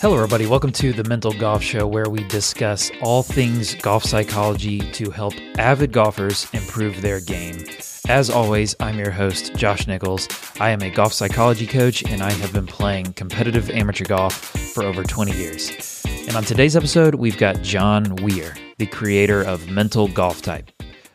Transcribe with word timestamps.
Hello, 0.00 0.16
everybody. 0.16 0.44
Welcome 0.46 0.72
to 0.72 0.92
the 0.92 1.04
Mental 1.04 1.32
Golf 1.32 1.62
Show, 1.62 1.86
where 1.86 2.10
we 2.10 2.24
discuss 2.24 2.90
all 3.00 3.22
things 3.22 3.76
golf 3.76 4.02
psychology 4.02 4.80
to 4.90 5.08
help 5.10 5.34
avid 5.56 5.92
golfers 5.92 6.48
improve 6.52 7.00
their 7.00 7.20
game. 7.20 7.64
As 8.08 8.28
always, 8.28 8.74
I'm 8.80 8.98
your 8.98 9.12
host, 9.12 9.54
Josh 9.54 9.86
Nichols. 9.86 10.28
I 10.58 10.70
am 10.70 10.82
a 10.82 10.90
golf 10.90 11.12
psychology 11.12 11.66
coach, 11.66 12.02
and 12.02 12.22
I 12.22 12.32
have 12.32 12.52
been 12.52 12.66
playing 12.66 13.12
competitive 13.12 13.70
amateur 13.70 14.04
golf 14.04 14.34
for 14.34 14.82
over 14.82 15.04
20 15.04 15.32
years. 15.32 16.02
And 16.26 16.36
on 16.36 16.42
today's 16.42 16.74
episode, 16.74 17.14
we've 17.14 17.38
got 17.38 17.62
John 17.62 18.16
Weir, 18.16 18.56
the 18.78 18.86
creator 18.86 19.42
of 19.42 19.70
Mental 19.70 20.08
Golf 20.08 20.42
Type. 20.42 20.70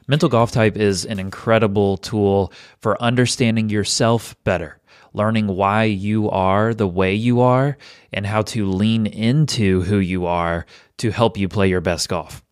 Mental 0.07 0.29
Golf 0.29 0.51
Type 0.51 0.77
is 0.77 1.05
an 1.05 1.19
incredible 1.19 1.97
tool 1.97 2.53
for 2.79 2.99
understanding 3.03 3.69
yourself 3.69 4.35
better 4.45 4.78
learning 5.13 5.47
why 5.47 5.83
you 5.83 6.29
are 6.29 6.73
the 6.73 6.87
way 6.87 7.13
you 7.13 7.41
are 7.41 7.77
and 8.13 8.25
how 8.25 8.41
to 8.41 8.69
lean 8.69 9.05
into 9.07 9.81
who 9.81 9.97
you 9.97 10.25
are 10.25 10.65
to 10.97 11.11
help 11.11 11.37
you 11.37 11.47
play 11.47 11.67
your 11.67 11.81
best 11.81 12.09
golf. 12.09 12.43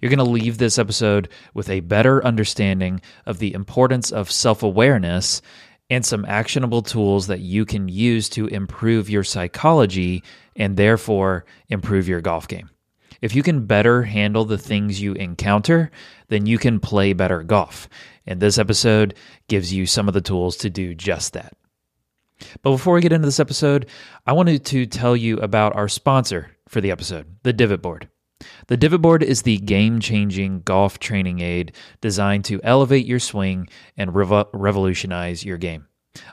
You're 0.00 0.10
going 0.10 0.18
to 0.18 0.24
leave 0.24 0.58
this 0.58 0.78
episode 0.78 1.28
with 1.52 1.68
a 1.68 1.80
better 1.80 2.24
understanding 2.24 3.00
of 3.26 3.38
the 3.38 3.54
importance 3.54 4.12
of 4.12 4.30
self 4.30 4.62
awareness 4.62 5.42
and 5.90 6.04
some 6.04 6.24
actionable 6.24 6.82
tools 6.82 7.26
that 7.26 7.40
you 7.40 7.64
can 7.64 7.88
use 7.88 8.28
to 8.30 8.46
improve 8.46 9.10
your 9.10 9.24
psychology 9.24 10.22
and 10.56 10.76
therefore 10.76 11.44
improve 11.68 12.08
your 12.08 12.20
golf 12.20 12.48
game. 12.48 12.70
If 13.20 13.34
you 13.34 13.42
can 13.42 13.66
better 13.66 14.02
handle 14.02 14.44
the 14.44 14.58
things 14.58 15.00
you 15.00 15.14
encounter, 15.14 15.90
then 16.28 16.46
you 16.46 16.58
can 16.58 16.80
play 16.80 17.12
better 17.12 17.42
golf. 17.42 17.88
And 18.26 18.40
this 18.40 18.58
episode 18.58 19.14
gives 19.48 19.72
you 19.72 19.86
some 19.86 20.08
of 20.08 20.14
the 20.14 20.20
tools 20.20 20.56
to 20.58 20.70
do 20.70 20.94
just 20.94 21.32
that. 21.34 21.54
But 22.62 22.70
before 22.70 22.94
we 22.94 23.00
get 23.00 23.12
into 23.12 23.26
this 23.26 23.40
episode, 23.40 23.86
I 24.26 24.32
wanted 24.32 24.64
to 24.66 24.86
tell 24.86 25.16
you 25.16 25.38
about 25.38 25.76
our 25.76 25.88
sponsor 25.88 26.56
for 26.68 26.80
the 26.80 26.90
episode, 26.90 27.26
the 27.42 27.52
Divot 27.52 27.82
Board. 27.82 28.08
The 28.66 28.76
Divot 28.76 29.00
Board 29.00 29.22
is 29.22 29.42
the 29.42 29.58
game 29.58 30.00
changing 30.00 30.60
golf 30.60 30.98
training 30.98 31.40
aid 31.40 31.74
designed 32.00 32.44
to 32.46 32.60
elevate 32.62 33.06
your 33.06 33.20
swing 33.20 33.68
and 33.96 34.10
revo- 34.10 34.48
revolutionize 34.52 35.44
your 35.44 35.58
game. 35.58 35.86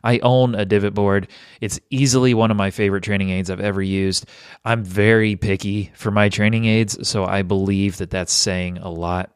I 0.03 0.19
own 0.19 0.53
a 0.53 0.65
divot 0.65 0.93
board. 0.93 1.27
It's 1.59 1.79
easily 1.89 2.33
one 2.33 2.51
of 2.51 2.57
my 2.57 2.69
favorite 2.69 3.03
training 3.03 3.29
aids 3.29 3.49
I've 3.49 3.59
ever 3.59 3.81
used. 3.81 4.27
I'm 4.63 4.83
very 4.83 5.35
picky 5.35 5.91
for 5.95 6.11
my 6.11 6.29
training 6.29 6.65
aids, 6.65 7.07
so 7.07 7.25
I 7.25 7.41
believe 7.41 7.97
that 7.97 8.11
that's 8.11 8.33
saying 8.33 8.77
a 8.77 8.89
lot. 8.89 9.31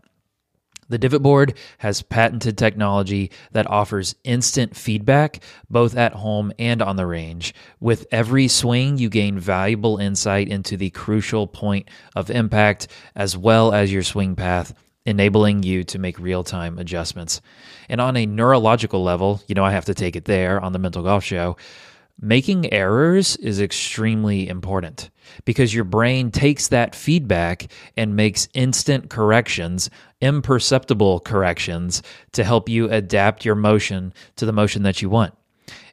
The 0.88 1.00
Divot 1.00 1.24
Board 1.24 1.58
has 1.80 2.04
patented 2.04 2.58
technology 2.58 3.32
that 3.52 3.70
offers 3.70 4.16
instant 4.24 4.76
feedback 4.76 5.44
both 5.68 5.98
at 5.98 6.14
home 6.14 6.54
and 6.60 6.82
on 6.82 6.96
the 6.96 7.08
range. 7.08 7.56
With 7.80 8.06
every 8.12 8.48
swing, 8.48 9.00
you 9.00 9.10
gain 9.10 9.40
valuable 9.40 9.98
insight 9.98 10.48
into 10.48 10.78
the 10.78 10.92
crucial 10.92 11.48
point 11.48 11.90
of 12.16 12.30
impact 12.30 12.88
as 13.16 13.36
well 13.36 13.74
as 13.74 13.92
your 13.92 14.04
swing 14.04 14.36
path, 14.36 14.76
enabling 15.08 15.64
you 15.64 15.84
to 15.86 15.98
make 15.98 16.20
real 16.20 16.44
time 16.44 16.78
adjustments. 16.78 17.42
And 17.90 18.00
on 18.00 18.16
a 18.16 18.28
neurological 18.28 19.04
level, 19.04 19.42
you 19.48 19.56
know, 19.56 19.66
I 19.66 19.72
have 19.72 19.86
to 19.86 19.96
take 19.96 20.16
it 20.16 20.26
there 20.26 20.60
on 20.60 20.72
the 20.72 20.80
Mental 20.80 21.02
Golf 21.02 21.24
Show. 21.24 21.58
Making 22.22 22.72
errors 22.72 23.36
is 23.36 23.60
extremely 23.60 24.48
important 24.48 25.10
because 25.44 25.74
your 25.74 25.84
brain 25.84 26.32
takes 26.32 26.70
that 26.70 26.96
feedback 26.96 27.70
and 27.98 28.16
makes 28.16 28.48
instant 28.54 29.10
corrections, 29.10 29.90
imperceptible 30.22 31.20
corrections 31.20 32.02
to 32.32 32.46
help 32.46 32.70
you 32.70 32.90
adapt 32.90 33.44
your 33.44 33.56
motion 33.56 34.14
to 34.38 34.46
the 34.46 34.54
motion 34.54 34.84
that 34.84 35.02
you 35.02 35.10
want. 35.10 35.34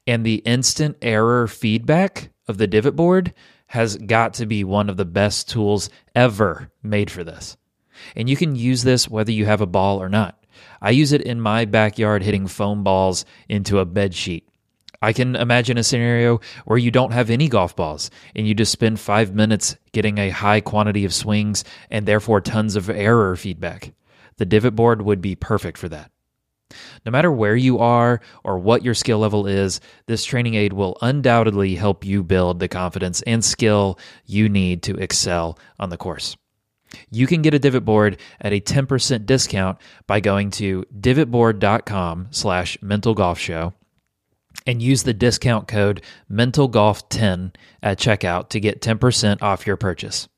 And 0.07 0.25
the 0.25 0.37
instant 0.37 0.97
error 1.03 1.49
feedback 1.49 2.31
of 2.47 2.57
the 2.57 2.69
divot 2.69 2.95
board 2.95 3.35
has 3.67 3.97
got 3.97 4.35
to 4.35 4.47
be 4.47 4.63
one 4.63 4.89
of 4.89 4.97
the 4.97 5.05
best 5.05 5.49
tools 5.49 5.91
ever 6.15 6.71
made 6.85 7.11
for 7.11 7.25
this. 7.25 7.57
And 8.15 8.31
you 8.31 8.37
can 8.37 8.55
use 8.55 8.85
this 8.85 9.09
whether 9.09 9.33
you 9.33 9.47
have 9.47 9.61
a 9.61 9.67
ball 9.67 10.01
or 10.01 10.09
not. 10.09 10.39
I 10.81 10.91
use 10.91 11.13
it 11.13 11.23
in 11.23 11.41
my 11.41 11.65
backyard 11.65 12.23
hitting 12.23 12.47
foam 12.47 12.85
balls 12.85 13.25
into 13.49 13.81
a 13.81 13.85
bed 13.85 14.15
sheet 14.15 14.49
I 15.03 15.13
can 15.13 15.35
imagine 15.35 15.77
a 15.79 15.83
scenario 15.83 16.41
where 16.65 16.79
you 16.79 16.93
don't 16.93 17.13
have 17.13 17.29
any 17.29 17.49
golf 17.49 17.75
balls 17.75 18.09
and 18.37 18.47
you 18.47 18.55
just 18.55 18.71
spend 18.71 19.01
five 19.01 19.35
minutes 19.35 19.77
getting 19.91 20.19
a 20.19 20.31
high 20.31 20.61
quantity 20.61 21.05
of 21.05 21.13
swings 21.13 21.65
and 21.91 22.07
therefore 22.07 22.41
tons 22.41 22.77
of 22.77 22.89
error 22.89 23.35
feedback. 23.35 23.93
The 24.37 24.47
divot 24.47 24.77
board 24.77 25.03
would 25.03 25.21
be 25.21 25.35
perfect 25.35 25.77
for 25.77 25.89
that. 25.89 26.13
No 27.05 27.11
matter 27.11 27.31
where 27.31 27.57
you 27.57 27.81
are 27.81 28.21
or 28.45 28.59
what 28.59 28.85
your 28.85 28.95
skill 28.95 29.19
level 29.19 29.47
is, 29.47 29.81
this 30.07 30.25
training 30.25 30.55
aid 30.55 30.73
will 30.73 30.97
undoubtedly 31.03 31.75
help 31.75 32.05
you 32.05 32.23
build 32.23 32.61
the 32.61 32.69
confidence 32.69 33.23
and 33.23 33.45
skill 33.45 33.99
you 34.25 34.49
need 34.49 34.85
to 34.85 34.97
excel 34.97 35.59
on 35.81 35.91
the 35.91 35.99
course. 35.99 36.37
You 37.11 37.27
can 37.27 37.43
get 37.43 37.55
a 37.55 37.59
divot 37.59 37.85
board 37.85 38.19
at 38.41 38.53
a 38.53 38.61
10% 38.61 39.27
discount 39.27 39.79
by 40.07 40.21
going 40.21 40.51
to 40.53 40.85
divotboard.com 40.99 42.29
slash 42.31 42.79
mental 42.81 43.15
and 44.67 44.83
use 44.83 45.03
the 45.03 45.15
discount 45.15 45.69
code 45.69 46.03
mentalgolf10 46.31 47.55
at 47.83 47.99
checkout 47.99 48.49
to 48.51 48.61
get 48.61 48.81
10% 48.81 49.43
off 49.43 49.67
your 49.67 49.77
purchase. 49.77 50.29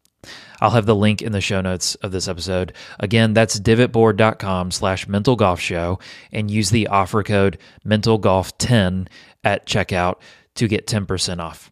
I'll 0.60 0.70
have 0.70 0.86
the 0.86 0.94
link 0.94 1.20
in 1.20 1.32
the 1.32 1.40
show 1.40 1.60
notes 1.60 1.94
of 1.96 2.12
this 2.12 2.28
episode. 2.28 2.72
Again, 2.98 3.34
that's 3.34 3.60
divotboard.com 3.60 4.70
slash 4.70 5.06
mental 5.06 5.36
golf 5.36 5.60
show 5.60 5.98
and 6.32 6.50
use 6.50 6.70
the 6.70 6.88
offer 6.88 7.22
code 7.22 7.58
mentalgolf10 7.84 9.08
at 9.42 9.66
checkout 9.66 10.20
to 10.54 10.68
get 10.68 10.86
10% 10.86 11.40
off. 11.40 11.70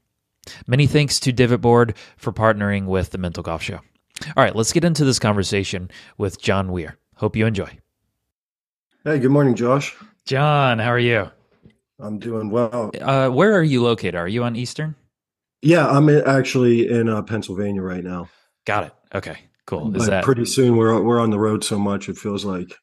Many 0.67 0.87
thanks 0.87 1.21
to 1.21 1.33
Divotboard 1.33 1.97
for 2.17 2.33
partnering 2.33 2.87
with 2.87 3.11
the 3.11 3.19
Mental 3.19 3.43
Golf 3.43 3.63
Show. 3.63 3.81
All 4.37 4.45
right, 4.45 4.55
let's 4.55 4.73
get 4.73 4.85
into 4.85 5.05
this 5.05 5.19
conversation 5.19 5.91
with 6.19 6.41
John 6.41 6.73
Weir. 6.73 6.99
Hope 7.17 7.37
you 7.37 7.47
enjoy. 7.47 7.79
Hey, 9.05 9.19
good 9.19 9.31
morning, 9.31 9.55
Josh. 9.55 9.97
John, 10.27 10.79
how 10.79 10.91
are 10.91 10.99
you? 10.99 11.31
I'm 12.03 12.19
doing 12.19 12.51
well. 12.51 12.91
Uh, 13.01 13.29
where 13.29 13.55
are 13.57 13.63
you 13.63 13.83
located? 13.83 14.17
Are 14.17 14.29
you 14.29 14.43
on 14.43 14.57
Eastern? 14.57 14.97
Yeah, 15.63 15.89
I'm 15.89 16.09
actually 16.09 16.91
in 16.91 17.09
uh, 17.09 17.23
Pennsylvania 17.23 17.83
right 17.83 18.03
now. 18.03 18.29
Got 18.67 18.87
it. 18.87 18.93
Okay, 19.15 19.39
cool. 19.67 19.95
Is 19.97 20.05
but 20.05 20.11
that 20.11 20.25
pretty 20.25 20.45
soon? 20.45 20.77
We're 20.77 21.01
we're 21.01 21.21
on 21.21 21.31
the 21.31 21.39
road 21.39 21.63
so 21.63 21.79
much 21.79 22.09
it 22.09 22.19
feels 22.19 22.45
like 22.45 22.75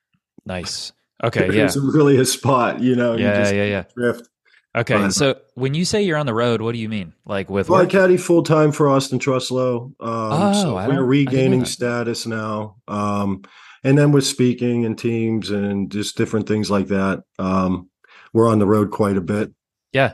nice. 0.46 0.94
Okay, 1.22 1.54
yeah, 1.54 1.66
it's 1.66 1.76
really 1.76 2.18
a 2.18 2.26
spot, 2.26 2.80
you 2.80 2.96
know. 2.96 3.18
Yeah, 3.18 3.50
you 3.50 3.58
yeah, 3.58 3.66
yeah. 3.66 3.84
Drift. 3.96 4.30
Okay, 4.78 4.96
but, 4.96 5.14
so 5.14 5.36
when 5.56 5.74
you 5.74 5.84
say 5.84 6.02
you're 6.04 6.18
on 6.18 6.28
the 6.28 6.34
road, 6.34 6.62
what 6.62 6.74
do 6.74 6.80
you 6.80 6.88
mean? 6.88 7.14
Like 7.26 7.50
with 7.50 7.70
well, 7.70 7.82
I 7.82 7.86
caddy 7.86 8.16
full 8.16 8.44
time 8.44 8.72
for 8.72 8.88
Austin 8.88 9.20
Truslow. 9.20 9.86
Um, 9.86 9.94
oh, 10.00 10.54
so 10.54 10.76
we're 10.88 11.04
regaining 11.04 11.66
status 11.66 12.26
now. 12.26 12.78
Um, 12.88 13.44
and 13.84 13.98
then 13.98 14.12
with 14.12 14.26
speaking 14.26 14.86
and 14.86 14.98
teams 14.98 15.50
and 15.50 15.92
just 15.92 16.18
different 16.18 16.48
things 16.48 16.70
like 16.70 16.88
that. 16.88 17.24
Um, 17.38 17.89
we're 18.34 18.50
on 18.50 18.60
the 18.60 18.68
road 18.68 18.92
quite 18.92 19.18
a 19.18 19.22
bit. 19.22 19.52
Yeah. 19.92 20.14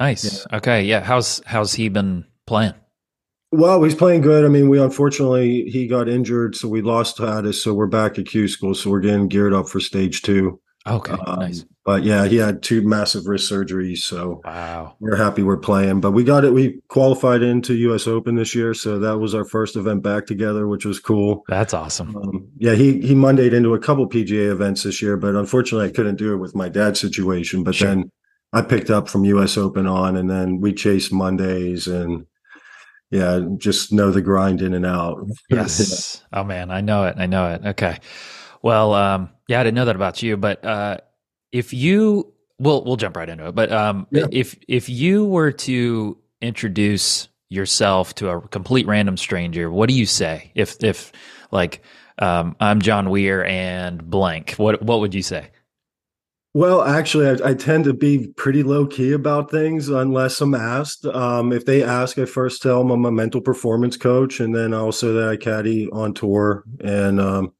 Nice. 0.00 0.46
Yeah. 0.50 0.56
Okay. 0.58 0.82
Yeah. 0.82 1.00
How's 1.00 1.42
how's 1.44 1.74
he 1.74 1.88
been 1.88 2.24
playing? 2.46 2.74
Well, 3.50 3.82
he's 3.82 3.94
playing 3.94 4.20
good. 4.20 4.44
I 4.44 4.48
mean, 4.48 4.68
we 4.68 4.80
unfortunately 4.80 5.64
he 5.64 5.86
got 5.86 6.08
injured, 6.08 6.54
so 6.54 6.68
we 6.68 6.82
lost 6.82 7.16
Tatis. 7.16 7.54
So 7.54 7.74
we're 7.74 7.86
back 7.86 8.18
at 8.18 8.26
Q 8.26 8.46
school. 8.46 8.74
So 8.74 8.90
we're 8.90 9.00
getting 9.00 9.28
geared 9.28 9.54
up 9.54 9.68
for 9.68 9.80
stage 9.80 10.22
two. 10.22 10.60
Okay, 10.86 11.12
um, 11.12 11.40
nice. 11.40 11.64
But 11.84 12.02
yeah, 12.02 12.26
he 12.26 12.36
had 12.36 12.62
two 12.62 12.86
massive 12.86 13.26
wrist 13.26 13.50
surgeries, 13.50 13.98
so 13.98 14.40
wow, 14.44 14.94
we're 15.00 15.16
happy 15.16 15.42
we're 15.42 15.56
playing. 15.56 16.00
But 16.00 16.12
we 16.12 16.22
got 16.24 16.44
it. 16.44 16.52
We 16.52 16.80
qualified 16.88 17.42
into 17.42 17.74
U.S. 17.74 18.06
Open 18.06 18.36
this 18.36 18.54
year, 18.54 18.74
so 18.74 18.98
that 18.98 19.18
was 19.18 19.34
our 19.34 19.44
first 19.44 19.76
event 19.76 20.02
back 20.02 20.26
together, 20.26 20.68
which 20.68 20.84
was 20.84 21.00
cool. 21.00 21.44
That's 21.48 21.74
awesome. 21.74 22.16
Um, 22.16 22.48
yeah, 22.58 22.74
he 22.74 23.00
he 23.00 23.14
Mondayed 23.14 23.52
into 23.52 23.74
a 23.74 23.78
couple 23.78 24.08
PGA 24.08 24.50
events 24.50 24.82
this 24.82 25.02
year, 25.02 25.16
but 25.16 25.34
unfortunately, 25.34 25.88
I 25.88 25.92
couldn't 25.92 26.16
do 26.16 26.32
it 26.34 26.38
with 26.38 26.54
my 26.54 26.68
dad's 26.68 27.00
situation. 27.00 27.64
But 27.64 27.74
sure. 27.74 27.88
then 27.88 28.10
I 28.52 28.62
picked 28.62 28.90
up 28.90 29.08
from 29.08 29.24
U.S. 29.24 29.56
Open 29.56 29.86
on, 29.86 30.16
and 30.16 30.30
then 30.30 30.60
we 30.60 30.72
chased 30.72 31.12
Mondays 31.12 31.86
and 31.86 32.26
yeah, 33.10 33.40
just 33.56 33.92
know 33.92 34.10
the 34.10 34.22
grind 34.22 34.62
in 34.62 34.74
and 34.74 34.86
out. 34.86 35.18
Yes. 35.50 36.22
oh 36.32 36.44
man, 36.44 36.70
I 36.70 36.82
know 36.82 37.04
it. 37.04 37.16
I 37.18 37.26
know 37.26 37.52
it. 37.52 37.62
Okay. 37.64 37.98
Well, 38.62 38.92
um, 38.92 39.30
yeah, 39.48 39.60
I 39.60 39.64
didn't 39.64 39.74
know 39.74 39.86
that 39.86 39.96
about 39.96 40.22
you, 40.22 40.36
but 40.36 40.64
uh, 40.64 40.98
if 41.52 41.72
you, 41.72 42.32
we'll 42.58 42.84
we'll 42.84 42.96
jump 42.96 43.16
right 43.16 43.28
into 43.28 43.48
it. 43.48 43.54
But 43.54 43.72
um, 43.72 44.06
yeah. 44.10 44.26
if 44.30 44.56
if 44.68 44.88
you 44.88 45.24
were 45.24 45.52
to 45.52 46.18
introduce 46.40 47.28
yourself 47.48 48.14
to 48.16 48.28
a 48.28 48.40
complete 48.48 48.86
random 48.86 49.16
stranger, 49.16 49.70
what 49.70 49.88
do 49.88 49.94
you 49.94 50.06
say? 50.06 50.52
If 50.54 50.82
if 50.84 51.12
like 51.50 51.82
um, 52.18 52.56
I'm 52.60 52.80
John 52.82 53.08
Weir 53.08 53.44
and 53.44 54.08
blank, 54.08 54.52
what 54.52 54.82
what 54.82 55.00
would 55.00 55.14
you 55.14 55.22
say? 55.22 55.50
Well, 56.54 56.82
actually, 56.82 57.28
I, 57.28 57.50
I, 57.50 57.54
tend 57.54 57.84
to 57.84 57.92
be 57.92 58.28
pretty 58.36 58.62
low 58.62 58.86
key 58.86 59.12
about 59.12 59.50
things 59.50 59.90
unless 59.90 60.40
I'm 60.40 60.54
asked. 60.54 61.04
Um, 61.04 61.52
if 61.52 61.66
they 61.66 61.84
ask, 61.84 62.18
I 62.18 62.24
first 62.24 62.62
tell 62.62 62.78
them 62.78 62.90
I'm 62.90 63.04
a 63.04 63.12
mental 63.12 63.40
performance 63.40 63.96
coach, 63.96 64.40
and 64.40 64.56
then 64.56 64.72
also 64.72 65.12
that 65.12 65.28
I 65.28 65.36
caddy 65.36 65.88
on 65.92 66.14
tour. 66.14 66.64
And 66.80 67.20
um, 67.20 67.52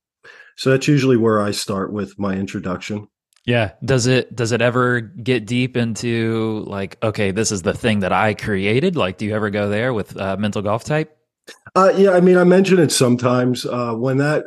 so 0.59 0.71
that's 0.71 0.89
usually 0.89 1.17
where 1.17 1.41
I 1.41 1.53
start 1.53 1.93
with 1.93 2.19
my 2.19 2.35
introduction. 2.35 3.07
Yeah. 3.47 3.73
Does 3.85 4.09
it 4.09 4.35
does 4.35 4.51
it 4.51 4.61
ever 4.61 5.01
get 5.01 5.47
deep 5.47 5.77
into 5.77 6.65
like, 6.67 6.99
okay, 7.01 7.31
this 7.31 7.53
is 7.53 7.63
the 7.63 7.73
thing 7.73 8.01
that 8.01 8.13
I 8.13 8.35
created? 8.35 8.97
Like, 8.97 9.19
do 9.19 9.25
you 9.25 9.37
ever 9.37 9.51
go 9.51 9.69
there 9.69 9.95
with 9.95 10.17
uh, 10.17 10.37
mental 10.37 10.61
golf 10.61 10.83
type? 10.83 11.17
Uh, 11.77 11.93
yeah, 11.97 12.11
I 12.11 12.21
mean, 12.21 12.37
I 12.37 12.43
mention 12.43 12.81
it 12.81 12.91
sometimes. 12.91 13.65
Uh, 13.65 13.95
when 13.95 14.17
that 14.19 14.47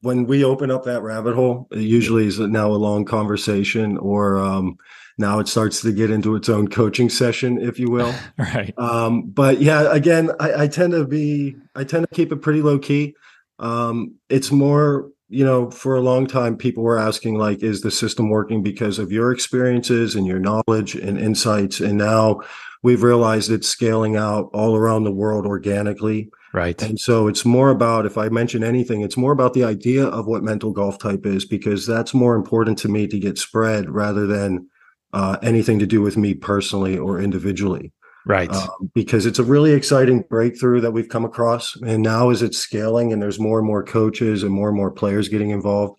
when 0.00 0.26
we 0.26 0.42
open 0.42 0.72
up 0.72 0.84
that 0.84 1.02
rabbit 1.02 1.36
hole, 1.36 1.68
it 1.70 1.82
usually 1.82 2.26
is 2.26 2.40
now 2.40 2.72
a 2.72 2.74
long 2.74 3.04
conversation, 3.04 3.96
or 3.96 4.38
um, 4.38 4.76
now 5.18 5.38
it 5.38 5.46
starts 5.46 5.80
to 5.82 5.92
get 5.92 6.10
into 6.10 6.34
its 6.34 6.48
own 6.48 6.66
coaching 6.66 7.08
session, 7.08 7.60
if 7.60 7.78
you 7.78 7.90
will. 7.90 8.12
right. 8.38 8.74
Um, 8.76 9.30
but 9.30 9.60
yeah, 9.60 9.92
again, 9.92 10.32
I, 10.40 10.64
I, 10.64 10.68
tend 10.68 10.92
to 10.92 11.04
be, 11.04 11.56
I 11.74 11.84
tend 11.84 12.06
to 12.08 12.14
keep 12.14 12.30
it 12.30 12.42
pretty 12.42 12.62
low 12.62 12.78
key. 12.78 13.14
Um, 13.58 14.16
it's 14.28 14.52
more 14.52 15.10
you 15.28 15.44
know, 15.44 15.70
for 15.70 15.96
a 15.96 16.00
long 16.00 16.26
time, 16.26 16.56
people 16.56 16.82
were 16.82 16.98
asking, 16.98 17.36
like, 17.36 17.62
is 17.62 17.82
the 17.82 17.90
system 17.90 18.30
working 18.30 18.62
because 18.62 18.98
of 18.98 19.12
your 19.12 19.30
experiences 19.30 20.14
and 20.14 20.26
your 20.26 20.38
knowledge 20.38 20.94
and 20.94 21.18
insights? 21.18 21.80
And 21.80 21.98
now 21.98 22.40
we've 22.82 23.02
realized 23.02 23.50
it's 23.50 23.68
scaling 23.68 24.16
out 24.16 24.48
all 24.54 24.74
around 24.74 25.04
the 25.04 25.12
world 25.12 25.46
organically. 25.46 26.30
Right. 26.54 26.80
And 26.80 26.98
so 26.98 27.28
it's 27.28 27.44
more 27.44 27.68
about, 27.68 28.06
if 28.06 28.16
I 28.16 28.30
mention 28.30 28.64
anything, 28.64 29.02
it's 29.02 29.18
more 29.18 29.32
about 29.32 29.52
the 29.52 29.64
idea 29.64 30.06
of 30.06 30.26
what 30.26 30.42
mental 30.42 30.72
golf 30.72 30.98
type 30.98 31.26
is, 31.26 31.44
because 31.44 31.86
that's 31.86 32.14
more 32.14 32.34
important 32.34 32.78
to 32.78 32.88
me 32.88 33.06
to 33.08 33.18
get 33.18 33.36
spread 33.36 33.90
rather 33.90 34.26
than 34.26 34.66
uh, 35.12 35.36
anything 35.42 35.78
to 35.78 35.86
do 35.86 36.00
with 36.00 36.16
me 36.16 36.32
personally 36.32 36.96
or 36.96 37.20
individually. 37.20 37.92
Right. 38.28 38.52
Um, 38.54 38.90
because 38.94 39.24
it's 39.24 39.38
a 39.38 39.44
really 39.44 39.72
exciting 39.72 40.22
breakthrough 40.28 40.82
that 40.82 40.90
we've 40.90 41.08
come 41.08 41.24
across. 41.24 41.74
And 41.76 42.02
now 42.02 42.28
as 42.28 42.42
it's 42.42 42.58
scaling 42.58 43.10
and 43.10 43.22
there's 43.22 43.40
more 43.40 43.58
and 43.58 43.66
more 43.66 43.82
coaches 43.82 44.42
and 44.42 44.52
more 44.52 44.68
and 44.68 44.76
more 44.76 44.90
players 44.90 45.30
getting 45.30 45.48
involved, 45.48 45.98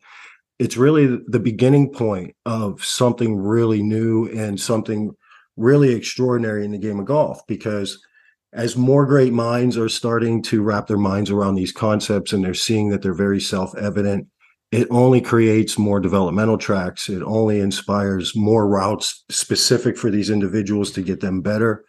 it's 0.60 0.78
really 0.78 1.20
the 1.28 1.40
beginning 1.40 1.92
point 1.92 2.36
of 2.46 2.86
something 2.86 3.36
really 3.36 3.82
new 3.82 4.28
and 4.28 4.60
something 4.60 5.16
really 5.58 5.92
extraordinary 5.92 6.64
in 6.64 6.72
the 6.72 6.78
game 6.78 7.00
of 7.00 7.06
golf 7.06 7.42
because 7.48 8.00
as 8.54 8.78
more 8.78 9.08
great 9.08 9.34
minds 9.34 9.76
are 9.76 9.90
starting 9.90 10.42
to 10.44 10.62
wrap 10.62 10.86
their 10.86 10.98
minds 10.98 11.32
around 11.32 11.56
these 11.56 11.72
concepts 11.72 12.32
and 12.32 12.44
they're 12.44 12.54
seeing 12.54 12.90
that 12.90 13.02
they're 13.02 13.14
very 13.14 13.42
self-evident 13.42 14.26
it 14.72 14.88
only 14.90 15.20
creates 15.20 15.78
more 15.78 16.00
developmental 16.00 16.58
tracks 16.58 17.10
it 17.10 17.22
only 17.24 17.60
inspires 17.60 18.36
more 18.36 18.68
routes 18.68 19.26
specific 19.30 19.98
for 19.98 20.10
these 20.10 20.30
individuals 20.30 20.92
to 20.92 21.02
get 21.02 21.20
them 21.20 21.42
better 21.42 21.84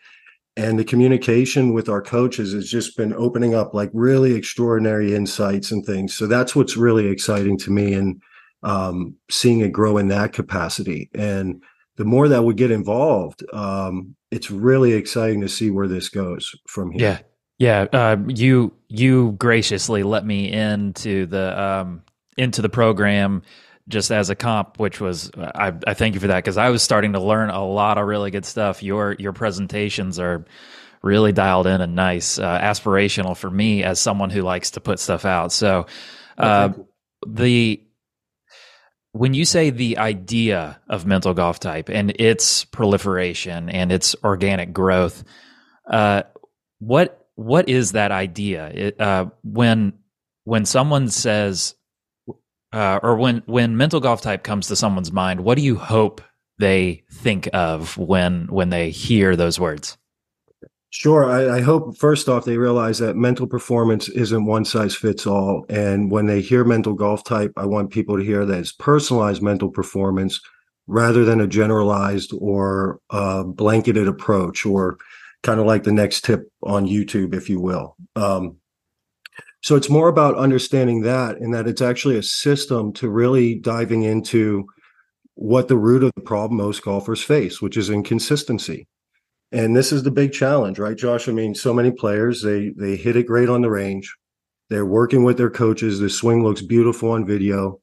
and 0.56 0.78
the 0.78 0.84
communication 0.84 1.72
with 1.72 1.88
our 1.88 2.02
coaches 2.02 2.52
has 2.52 2.68
just 2.68 2.96
been 2.96 3.14
opening 3.14 3.54
up 3.54 3.72
like 3.72 3.90
really 3.92 4.34
extraordinary 4.34 5.14
insights 5.14 5.70
and 5.70 5.84
things. 5.84 6.14
So 6.14 6.26
that's 6.26 6.54
what's 6.56 6.76
really 6.76 7.06
exciting 7.06 7.56
to 7.58 7.70
me 7.70 7.94
and 7.94 8.20
um, 8.62 9.16
seeing 9.30 9.60
it 9.60 9.72
grow 9.72 9.96
in 9.96 10.08
that 10.08 10.32
capacity. 10.32 11.08
And 11.14 11.62
the 11.96 12.04
more 12.04 12.28
that 12.28 12.42
we 12.42 12.54
get 12.54 12.70
involved 12.70 13.44
um, 13.52 14.16
it's 14.30 14.50
really 14.50 14.92
exciting 14.92 15.40
to 15.40 15.48
see 15.48 15.70
where 15.70 15.88
this 15.88 16.08
goes 16.08 16.54
from 16.68 16.92
here. 16.92 17.22
Yeah. 17.58 17.86
Yeah 17.92 17.98
uh, 17.98 18.16
you 18.28 18.72
you 18.88 19.32
graciously 19.32 20.02
let 20.02 20.24
me 20.24 20.50
into 20.50 21.26
the 21.26 21.60
um, 21.60 22.02
into 22.36 22.62
the 22.62 22.68
program 22.68 23.42
just 23.90 24.10
as 24.10 24.30
a 24.30 24.34
comp, 24.34 24.78
which 24.78 25.00
was 25.00 25.30
I, 25.36 25.72
I 25.86 25.94
thank 25.94 26.14
you 26.14 26.20
for 26.20 26.28
that 26.28 26.36
because 26.36 26.56
I 26.56 26.70
was 26.70 26.82
starting 26.82 27.12
to 27.12 27.20
learn 27.20 27.50
a 27.50 27.64
lot 27.64 27.98
of 27.98 28.06
really 28.06 28.30
good 28.30 28.46
stuff. 28.46 28.82
Your 28.82 29.14
your 29.18 29.32
presentations 29.32 30.18
are 30.18 30.44
really 31.02 31.32
dialed 31.32 31.66
in 31.66 31.80
and 31.80 31.94
nice, 31.94 32.38
uh, 32.38 32.58
aspirational 32.58 33.36
for 33.36 33.50
me 33.50 33.82
as 33.82 33.98
someone 33.98 34.30
who 34.30 34.42
likes 34.42 34.72
to 34.72 34.80
put 34.80 34.98
stuff 34.98 35.24
out. 35.24 35.52
So 35.52 35.86
uh, 36.38 36.70
the 37.26 37.82
when 39.12 39.34
you 39.34 39.44
say 39.44 39.70
the 39.70 39.98
idea 39.98 40.80
of 40.88 41.04
mental 41.04 41.34
golf 41.34 41.58
type 41.58 41.88
and 41.88 42.10
its 42.20 42.64
proliferation 42.64 43.68
and 43.68 43.90
its 43.90 44.14
organic 44.22 44.72
growth, 44.72 45.24
uh, 45.90 46.22
what 46.78 47.26
what 47.34 47.68
is 47.68 47.92
that 47.92 48.12
idea? 48.12 48.68
It, 48.68 49.00
uh, 49.00 49.26
when 49.42 49.94
when 50.44 50.64
someone 50.64 51.08
says 51.08 51.74
uh, 52.72 53.00
or 53.02 53.16
when 53.16 53.42
when 53.46 53.76
mental 53.76 54.00
golf 54.00 54.20
type 54.20 54.42
comes 54.42 54.68
to 54.68 54.76
someone's 54.76 55.12
mind, 55.12 55.40
what 55.40 55.56
do 55.56 55.62
you 55.62 55.76
hope 55.76 56.20
they 56.58 57.02
think 57.10 57.48
of 57.52 57.96
when 57.96 58.46
when 58.46 58.70
they 58.70 58.90
hear 58.90 59.36
those 59.36 59.58
words? 59.58 59.96
Sure. 60.92 61.30
I, 61.30 61.58
I, 61.58 61.60
hope 61.60 61.96
first 61.96 62.28
off 62.28 62.44
they 62.44 62.58
realize 62.58 62.98
that 62.98 63.14
mental 63.14 63.46
performance 63.46 64.08
isn't 64.08 64.44
one 64.44 64.64
size 64.64 64.94
fits 64.96 65.24
all. 65.24 65.64
And 65.68 66.10
when 66.10 66.26
they 66.26 66.40
hear 66.40 66.64
mental 66.64 66.94
golf 66.94 67.22
type, 67.22 67.52
I 67.56 67.64
want 67.64 67.92
people 67.92 68.16
to 68.16 68.24
hear 68.24 68.44
that 68.44 68.58
it's 68.58 68.72
personalized 68.72 69.40
mental 69.40 69.70
performance 69.70 70.40
rather 70.88 71.24
than 71.24 71.40
a 71.40 71.46
generalized 71.46 72.32
or 72.36 72.98
uh, 73.10 73.44
blanketed 73.44 74.08
approach 74.08 74.66
or 74.66 74.98
kind 75.44 75.60
of 75.60 75.66
like 75.66 75.84
the 75.84 75.92
next 75.92 76.24
tip 76.24 76.50
on 76.64 76.88
YouTube, 76.88 77.34
if 77.34 77.48
you 77.48 77.60
will. 77.60 77.96
Um, 78.16 78.56
so 79.62 79.76
it's 79.76 79.90
more 79.90 80.08
about 80.08 80.36
understanding 80.36 81.02
that 81.02 81.36
and 81.38 81.52
that 81.52 81.66
it's 81.66 81.82
actually 81.82 82.16
a 82.16 82.22
system 82.22 82.92
to 82.94 83.10
really 83.10 83.56
diving 83.56 84.02
into 84.02 84.66
what 85.34 85.68
the 85.68 85.76
root 85.76 86.02
of 86.02 86.12
the 86.14 86.22
problem 86.22 86.58
most 86.58 86.82
golfers 86.82 87.22
face, 87.22 87.60
which 87.60 87.76
is 87.76 87.90
inconsistency. 87.90 88.86
And 89.52 89.76
this 89.76 89.92
is 89.92 90.02
the 90.02 90.10
big 90.10 90.32
challenge, 90.32 90.78
right, 90.78 90.96
Josh? 90.96 91.28
I 91.28 91.32
mean, 91.32 91.54
so 91.54 91.74
many 91.74 91.90
players, 91.90 92.42
they 92.42 92.70
they 92.76 92.96
hit 92.96 93.16
it 93.16 93.26
great 93.26 93.48
on 93.48 93.62
the 93.62 93.70
range. 93.70 94.14
They're 94.68 94.86
working 94.86 95.24
with 95.24 95.36
their 95.36 95.50
coaches. 95.50 95.98
The 95.98 96.08
swing 96.08 96.44
looks 96.44 96.62
beautiful 96.62 97.10
on 97.10 97.26
video. 97.26 97.80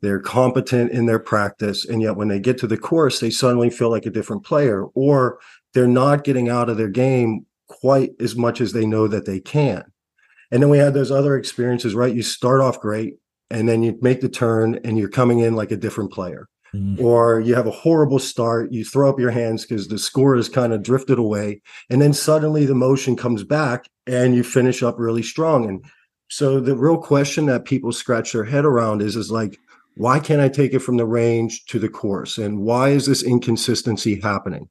They're 0.00 0.20
competent 0.20 0.92
in 0.92 1.04
their 1.04 1.18
practice. 1.18 1.84
And 1.84 2.00
yet 2.00 2.16
when 2.16 2.28
they 2.28 2.40
get 2.40 2.56
to 2.58 2.66
the 2.66 2.78
course, 2.78 3.20
they 3.20 3.28
suddenly 3.28 3.68
feel 3.68 3.90
like 3.90 4.06
a 4.06 4.10
different 4.10 4.44
player, 4.44 4.86
or 4.94 5.38
they're 5.74 5.86
not 5.86 6.24
getting 6.24 6.48
out 6.48 6.70
of 6.70 6.78
their 6.78 6.88
game 6.88 7.44
quite 7.68 8.12
as 8.18 8.34
much 8.34 8.62
as 8.62 8.72
they 8.72 8.86
know 8.86 9.06
that 9.06 9.26
they 9.26 9.40
can. 9.40 9.84
And 10.50 10.62
then 10.62 10.70
we 10.70 10.78
had 10.78 10.94
those 10.94 11.10
other 11.10 11.36
experiences, 11.36 11.94
right? 11.94 12.14
You 12.14 12.22
start 12.22 12.60
off 12.60 12.80
great 12.80 13.16
and 13.50 13.68
then 13.68 13.82
you 13.82 13.98
make 14.00 14.20
the 14.20 14.28
turn 14.28 14.80
and 14.84 14.98
you're 14.98 15.08
coming 15.08 15.40
in 15.40 15.54
like 15.54 15.70
a 15.70 15.76
different 15.76 16.12
player. 16.12 16.48
Mm-hmm. 16.74 17.04
Or 17.04 17.40
you 17.40 17.54
have 17.56 17.66
a 17.66 17.72
horrible 17.72 18.20
start, 18.20 18.72
you 18.72 18.84
throw 18.84 19.10
up 19.10 19.18
your 19.18 19.32
hands 19.32 19.64
because 19.64 19.88
the 19.88 19.98
score 19.98 20.36
has 20.36 20.48
kind 20.48 20.72
of 20.72 20.82
drifted 20.82 21.18
away. 21.18 21.62
And 21.88 22.00
then 22.00 22.12
suddenly 22.12 22.64
the 22.64 22.74
motion 22.74 23.16
comes 23.16 23.42
back 23.42 23.86
and 24.06 24.34
you 24.34 24.44
finish 24.44 24.82
up 24.82 24.98
really 24.98 25.22
strong. 25.22 25.68
And 25.68 25.84
so 26.28 26.60
the 26.60 26.76
real 26.76 26.98
question 26.98 27.46
that 27.46 27.64
people 27.64 27.92
scratch 27.92 28.32
their 28.32 28.44
head 28.44 28.64
around 28.64 29.02
is, 29.02 29.16
is 29.16 29.32
like, 29.32 29.58
why 29.96 30.20
can't 30.20 30.40
I 30.40 30.48
take 30.48 30.72
it 30.72 30.78
from 30.78 30.96
the 30.96 31.06
range 31.06 31.64
to 31.66 31.80
the 31.80 31.88
course? 31.88 32.38
And 32.38 32.60
why 32.60 32.90
is 32.90 33.06
this 33.06 33.24
inconsistency 33.24 34.20
happening? 34.20 34.68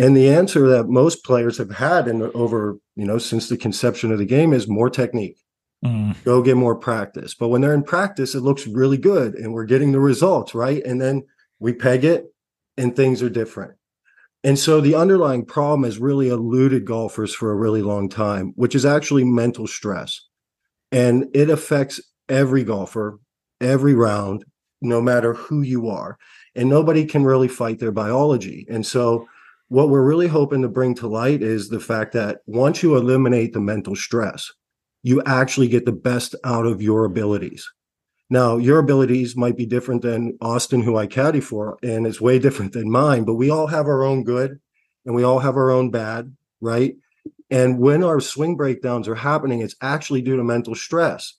And 0.00 0.16
the 0.16 0.30
answer 0.30 0.66
that 0.68 0.88
most 0.88 1.24
players 1.24 1.58
have 1.58 1.72
had 1.72 2.08
in 2.08 2.22
over, 2.34 2.78
you 2.96 3.04
know, 3.04 3.18
since 3.18 3.50
the 3.50 3.58
conception 3.58 4.10
of 4.10 4.18
the 4.18 4.24
game 4.24 4.54
is 4.54 4.66
more 4.66 4.88
technique. 4.88 5.36
Mm. 5.84 6.16
Go 6.24 6.42
get 6.42 6.56
more 6.56 6.74
practice. 6.74 7.34
But 7.34 7.48
when 7.48 7.60
they're 7.60 7.74
in 7.74 7.82
practice, 7.82 8.34
it 8.34 8.40
looks 8.40 8.66
really 8.66 8.96
good 8.96 9.34
and 9.34 9.52
we're 9.52 9.66
getting 9.66 9.92
the 9.92 10.00
results, 10.00 10.54
right? 10.54 10.82
And 10.86 11.02
then 11.02 11.24
we 11.58 11.74
peg 11.74 12.06
it 12.06 12.32
and 12.78 12.96
things 12.96 13.22
are 13.22 13.28
different. 13.28 13.74
And 14.42 14.58
so 14.58 14.80
the 14.80 14.94
underlying 14.94 15.44
problem 15.44 15.84
has 15.84 15.98
really 15.98 16.30
eluded 16.30 16.86
golfers 16.86 17.34
for 17.34 17.52
a 17.52 17.56
really 17.56 17.82
long 17.82 18.08
time, 18.08 18.54
which 18.56 18.74
is 18.74 18.86
actually 18.86 19.24
mental 19.24 19.66
stress. 19.66 20.18
And 20.90 21.26
it 21.34 21.50
affects 21.50 22.00
every 22.26 22.64
golfer, 22.64 23.18
every 23.60 23.92
round, 23.92 24.46
no 24.80 25.02
matter 25.02 25.34
who 25.34 25.60
you 25.60 25.90
are. 25.90 26.16
And 26.54 26.70
nobody 26.70 27.04
can 27.04 27.24
really 27.24 27.48
fight 27.48 27.80
their 27.80 27.92
biology. 27.92 28.66
And 28.70 28.86
so 28.86 29.28
what 29.70 29.88
we're 29.88 30.02
really 30.02 30.26
hoping 30.26 30.62
to 30.62 30.68
bring 30.68 30.96
to 30.96 31.06
light 31.06 31.42
is 31.42 31.68
the 31.68 31.78
fact 31.78 32.12
that 32.12 32.40
once 32.46 32.82
you 32.82 32.96
eliminate 32.96 33.52
the 33.52 33.60
mental 33.60 33.94
stress, 33.94 34.50
you 35.04 35.22
actually 35.24 35.68
get 35.68 35.84
the 35.86 35.92
best 35.92 36.34
out 36.42 36.66
of 36.66 36.82
your 36.82 37.04
abilities. 37.04 37.70
Now, 38.28 38.56
your 38.56 38.80
abilities 38.80 39.36
might 39.36 39.56
be 39.56 39.66
different 39.66 40.02
than 40.02 40.36
Austin, 40.40 40.82
who 40.82 40.96
I 40.96 41.06
caddy 41.06 41.40
for, 41.40 41.78
and 41.84 42.04
it's 42.04 42.20
way 42.20 42.38
different 42.40 42.72
than 42.72 42.90
mine, 42.90 43.22
but 43.22 43.36
we 43.36 43.48
all 43.48 43.68
have 43.68 43.86
our 43.86 44.02
own 44.02 44.24
good 44.24 44.58
and 45.06 45.14
we 45.14 45.22
all 45.22 45.38
have 45.38 45.56
our 45.56 45.70
own 45.70 45.92
bad, 45.92 46.34
right? 46.60 46.96
And 47.48 47.78
when 47.78 48.02
our 48.02 48.18
swing 48.18 48.56
breakdowns 48.56 49.06
are 49.06 49.14
happening, 49.14 49.60
it's 49.60 49.76
actually 49.80 50.22
due 50.22 50.36
to 50.36 50.42
mental 50.42 50.74
stress. 50.74 51.34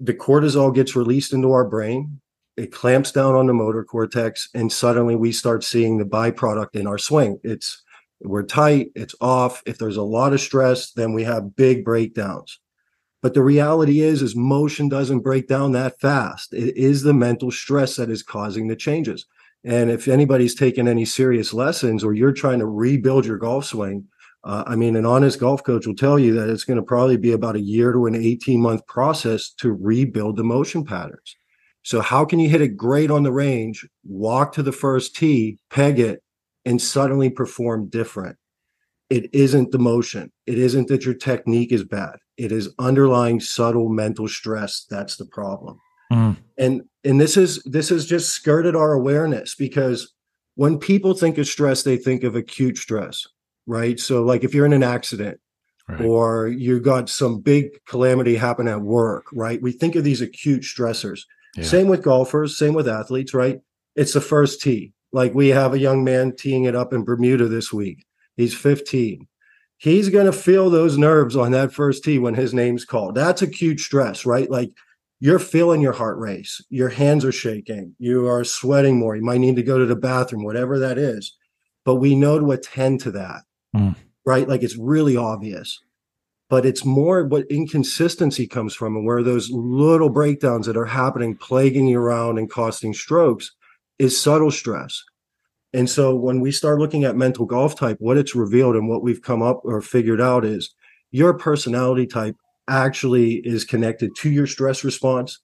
The 0.00 0.14
cortisol 0.14 0.74
gets 0.74 0.96
released 0.96 1.32
into 1.32 1.52
our 1.52 1.64
brain 1.64 2.20
it 2.56 2.72
clamps 2.72 3.12
down 3.12 3.34
on 3.34 3.46
the 3.46 3.52
motor 3.52 3.84
cortex 3.84 4.48
and 4.54 4.70
suddenly 4.70 5.16
we 5.16 5.32
start 5.32 5.64
seeing 5.64 5.98
the 5.98 6.04
byproduct 6.04 6.74
in 6.74 6.86
our 6.86 6.98
swing. 6.98 7.38
It's 7.42 7.82
we're 8.20 8.44
tight 8.44 8.90
it's 8.94 9.14
off. 9.20 9.62
If 9.66 9.78
there's 9.78 9.96
a 9.96 10.02
lot 10.02 10.32
of 10.32 10.40
stress 10.40 10.92
then 10.92 11.12
we 11.12 11.24
have 11.24 11.56
big 11.56 11.84
breakdowns. 11.84 12.60
But 13.22 13.34
the 13.34 13.42
reality 13.42 14.00
is 14.00 14.22
is 14.22 14.36
motion 14.36 14.88
doesn't 14.88 15.20
break 15.20 15.48
down 15.48 15.72
that 15.72 16.00
fast. 16.00 16.52
It 16.52 16.76
is 16.76 17.02
the 17.02 17.14
mental 17.14 17.50
stress 17.50 17.96
that 17.96 18.10
is 18.10 18.22
causing 18.22 18.68
the 18.68 18.76
changes. 18.76 19.26
And 19.64 19.90
if 19.90 20.08
anybody's 20.08 20.54
taken 20.54 20.86
any 20.86 21.06
serious 21.06 21.54
lessons 21.54 22.04
or 22.04 22.12
you're 22.12 22.32
trying 22.32 22.58
to 22.58 22.66
rebuild 22.66 23.24
your 23.24 23.38
golf 23.38 23.64
swing 23.64 24.08
uh, 24.44 24.62
I 24.66 24.76
mean, 24.76 24.94
an 24.94 25.06
honest 25.06 25.40
golf 25.40 25.64
coach 25.64 25.86
will 25.86 25.94
tell 25.94 26.18
you 26.18 26.34
that 26.34 26.50
it's 26.50 26.64
going 26.64 26.76
to 26.76 26.82
probably 26.82 27.16
be 27.16 27.32
about 27.32 27.56
a 27.56 27.60
year 27.60 27.92
to 27.92 28.06
an 28.06 28.14
18 28.14 28.60
month 28.60 28.86
process 28.86 29.50
to 29.54 29.72
rebuild 29.72 30.36
the 30.36 30.44
motion 30.44 30.84
patterns. 30.84 31.34
So 31.84 32.00
how 32.00 32.24
can 32.24 32.38
you 32.38 32.48
hit 32.48 32.62
it 32.62 32.76
great 32.76 33.10
on 33.10 33.22
the 33.22 33.32
range, 33.32 33.86
walk 34.04 34.52
to 34.54 34.62
the 34.62 34.72
first 34.72 35.14
tee, 35.14 35.58
peg 35.70 36.00
it, 36.00 36.22
and 36.64 36.80
suddenly 36.80 37.30
perform 37.30 37.88
different? 37.88 38.36
It 39.10 39.32
isn't 39.34 39.70
the 39.70 39.78
motion. 39.78 40.32
It 40.46 40.58
isn't 40.58 40.88
that 40.88 41.04
your 41.04 41.14
technique 41.14 41.72
is 41.72 41.84
bad. 41.84 42.16
It 42.36 42.50
is 42.50 42.70
underlying 42.78 43.38
subtle 43.38 43.88
mental 43.88 44.26
stress 44.26 44.86
that's 44.88 45.16
the 45.16 45.26
problem. 45.26 45.78
Mm. 46.10 46.36
And 46.58 46.82
and 47.04 47.20
this 47.20 47.36
is 47.36 47.62
this 47.64 47.90
has 47.90 48.06
just 48.06 48.30
skirted 48.30 48.74
our 48.74 48.92
awareness 48.92 49.54
because 49.54 50.12
when 50.54 50.78
people 50.78 51.14
think 51.14 51.38
of 51.38 51.46
stress, 51.46 51.82
they 51.82 51.96
think 51.96 52.24
of 52.24 52.34
acute 52.34 52.78
stress, 52.78 53.26
right? 53.66 54.00
So 54.00 54.22
like 54.22 54.42
if 54.42 54.54
you're 54.54 54.66
in 54.66 54.72
an 54.72 54.82
accident 54.82 55.38
right. 55.88 56.00
or 56.00 56.48
you 56.48 56.80
got 56.80 57.08
some 57.08 57.40
big 57.40 57.68
calamity 57.86 58.36
happen 58.36 58.68
at 58.68 58.80
work, 58.80 59.26
right? 59.32 59.60
We 59.60 59.72
think 59.72 59.96
of 59.96 60.04
these 60.04 60.20
acute 60.20 60.62
stressors. 60.62 61.20
Yeah. 61.56 61.64
Same 61.64 61.88
with 61.88 62.02
golfers, 62.02 62.58
same 62.58 62.74
with 62.74 62.88
athletes, 62.88 63.34
right? 63.34 63.60
It's 63.96 64.12
the 64.12 64.20
first 64.20 64.60
tee. 64.60 64.92
Like 65.12 65.34
we 65.34 65.48
have 65.48 65.72
a 65.72 65.78
young 65.78 66.02
man 66.02 66.34
teeing 66.36 66.64
it 66.64 66.74
up 66.74 66.92
in 66.92 67.04
Bermuda 67.04 67.48
this 67.48 67.72
week. 67.72 68.04
He's 68.36 68.54
15. 68.54 69.28
He's 69.76 70.08
going 70.08 70.26
to 70.26 70.32
feel 70.32 70.70
those 70.70 70.98
nerves 70.98 71.36
on 71.36 71.52
that 71.52 71.72
first 71.72 72.04
tee 72.04 72.18
when 72.18 72.34
his 72.34 72.54
name's 72.54 72.84
called. 72.84 73.14
That's 73.14 73.42
acute 73.42 73.80
stress, 73.80 74.24
right? 74.24 74.50
Like 74.50 74.70
you're 75.20 75.38
feeling 75.38 75.80
your 75.80 75.92
heart 75.92 76.18
race, 76.18 76.60
your 76.68 76.88
hands 76.88 77.24
are 77.24 77.32
shaking, 77.32 77.94
you 77.98 78.26
are 78.26 78.44
sweating 78.44 78.98
more, 78.98 79.14
you 79.14 79.22
might 79.22 79.38
need 79.38 79.56
to 79.56 79.62
go 79.62 79.78
to 79.78 79.86
the 79.86 79.96
bathroom, 79.96 80.44
whatever 80.44 80.78
that 80.78 80.98
is. 80.98 81.36
But 81.84 81.96
we 81.96 82.14
know 82.14 82.38
to 82.38 82.52
attend 82.52 83.00
to 83.00 83.10
that, 83.12 83.42
mm. 83.76 83.94
right? 84.24 84.48
Like 84.48 84.62
it's 84.62 84.76
really 84.76 85.16
obvious. 85.16 85.80
But 86.50 86.66
it's 86.66 86.84
more 86.84 87.24
what 87.24 87.46
inconsistency 87.50 88.46
comes 88.46 88.74
from 88.74 88.96
and 88.96 89.06
where 89.06 89.22
those 89.22 89.50
little 89.50 90.10
breakdowns 90.10 90.66
that 90.66 90.76
are 90.76 90.84
happening, 90.84 91.36
plaguing 91.36 91.88
you 91.88 91.98
around 91.98 92.38
and 92.38 92.50
costing 92.50 92.92
strokes 92.92 93.52
is 93.98 94.20
subtle 94.20 94.50
stress. 94.50 95.02
And 95.72 95.90
so 95.90 96.14
when 96.14 96.40
we 96.40 96.52
start 96.52 96.78
looking 96.78 97.04
at 97.04 97.16
mental 97.16 97.46
golf 97.46 97.74
type, 97.74 97.96
what 97.98 98.16
it's 98.16 98.34
revealed 98.34 98.76
and 98.76 98.88
what 98.88 99.02
we've 99.02 99.22
come 99.22 99.42
up 99.42 99.62
or 99.64 99.80
figured 99.82 100.20
out 100.20 100.44
is 100.44 100.74
your 101.10 101.34
personality 101.34 102.06
type 102.06 102.36
actually 102.68 103.34
is 103.44 103.64
connected 103.64 104.14
to 104.16 104.30
your 104.30 104.46
stress 104.46 104.84
response 104.84 105.40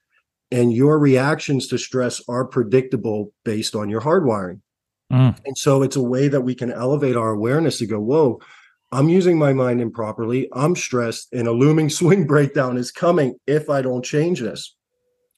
and 0.52 0.72
your 0.72 0.98
reactions 0.98 1.66
to 1.68 1.78
stress 1.78 2.20
are 2.28 2.44
predictable 2.44 3.32
based 3.44 3.74
on 3.74 3.88
your 3.88 4.00
hardwiring. 4.00 4.60
Mm. 5.12 5.36
And 5.44 5.58
so 5.58 5.82
it's 5.82 5.96
a 5.96 6.02
way 6.02 6.28
that 6.28 6.42
we 6.42 6.54
can 6.54 6.72
elevate 6.72 7.16
our 7.16 7.30
awareness 7.30 7.78
to 7.78 7.86
go, 7.86 8.00
whoa, 8.00 8.40
I'm 8.92 9.08
using 9.08 9.38
my 9.38 9.52
mind 9.52 9.80
improperly. 9.80 10.48
I'm 10.52 10.74
stressed 10.74 11.32
and 11.32 11.46
a 11.46 11.52
looming 11.52 11.88
swing 11.90 12.26
breakdown 12.26 12.76
is 12.76 12.90
coming 12.90 13.36
if 13.46 13.70
I 13.70 13.82
don't 13.82 14.04
change 14.04 14.40
this. 14.40 14.74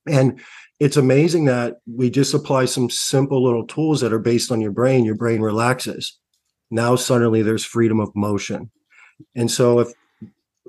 And 0.09 0.41
it's 0.81 0.97
amazing 0.97 1.45
that 1.45 1.77
we 1.87 2.11
just 2.11 2.35
apply 2.35 2.65
some 2.65 2.91
simple 2.91 3.43
little 3.43 3.67
tools 3.67 4.01
that 4.01 4.13
are 4.13 4.19
based 4.19 4.51
on 4.51 4.61
your 4.61 4.73
brain, 4.73 5.05
your 5.05 5.15
brain 5.15 5.41
relaxes. 5.41 6.19
Now 6.71 6.97
suddenly 6.97 7.43
there's 7.43 7.65
freedom 7.65 8.01
of 8.01 8.11
motion. 8.17 8.71
And 9.37 9.51
so 9.51 9.79
if 9.81 9.93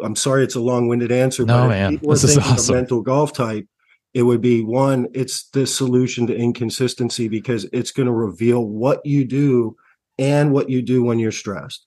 I'm 0.04 0.16
sorry, 0.16 0.44
it's 0.44 0.56
a 0.56 0.62
long-winded 0.62 1.12
answer. 1.12 1.46
No, 1.46 1.62
but 1.62 1.70
man, 1.70 2.00
this 2.04 2.24
is 2.24 2.38
awesome. 2.38 2.76
mental 2.76 3.02
golf 3.02 3.34
type, 3.34 3.68
it 4.14 4.24
would 4.24 4.42
be 4.42 4.64
one. 4.64 5.08
It's 5.14 5.50
the 5.50 5.66
solution 5.66 6.28
to 6.28 6.36
inconsistency 6.36 7.28
because 7.28 7.66
it's 7.74 7.92
going 7.92 8.06
to 8.06 8.14
reveal 8.14 8.66
what 8.66 9.04
you 9.06 9.26
do 9.26 9.76
and 10.20 10.52
what 10.54 10.70
you 10.70 10.82
do 10.82 11.04
when 11.04 11.20
you're 11.20 11.32
stressed. 11.32 11.86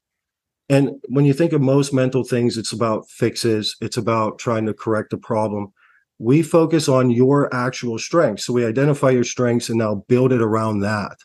And 0.69 1.01
when 1.09 1.25
you 1.25 1.33
think 1.33 1.53
of 1.53 1.61
most 1.61 1.93
mental 1.93 2.25
things, 2.25 2.57
it's 2.57 2.73
about 2.73 3.09
fixes. 3.09 3.77
It's 3.81 3.97
about 3.97 4.39
trying 4.39 4.67
to 4.67 4.75
correct 4.75 5.13
a 5.13 5.19
problem. 5.19 5.73
We 6.19 6.43
focus 6.43 6.89
on 6.89 7.11
your 7.11 7.55
actual 7.55 7.99
strengths. 7.99 8.47
So 8.47 8.53
we 8.53 8.65
identify 8.65 9.11
your 9.11 9.25
strengths 9.25 9.69
and 9.69 9.79
now 9.79 10.05
build 10.09 10.33
it 10.33 10.43
around 10.43 10.81
that. 10.81 11.19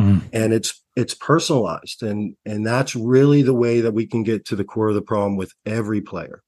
Mm. 0.00 0.22
And 0.32 0.52
it's 0.52 0.84
it's 0.96 1.14
personalized 1.14 2.02
and 2.02 2.36
and 2.46 2.66
that's 2.66 2.94
really 2.94 3.42
the 3.42 3.54
way 3.54 3.80
that 3.80 3.92
we 3.92 4.06
can 4.06 4.22
get 4.22 4.44
to 4.44 4.56
the 4.56 4.64
core 4.64 4.88
of 4.88 4.94
the 4.94 5.02
problem 5.02 5.36
with 5.36 5.52
every 5.66 6.00
player 6.00 6.42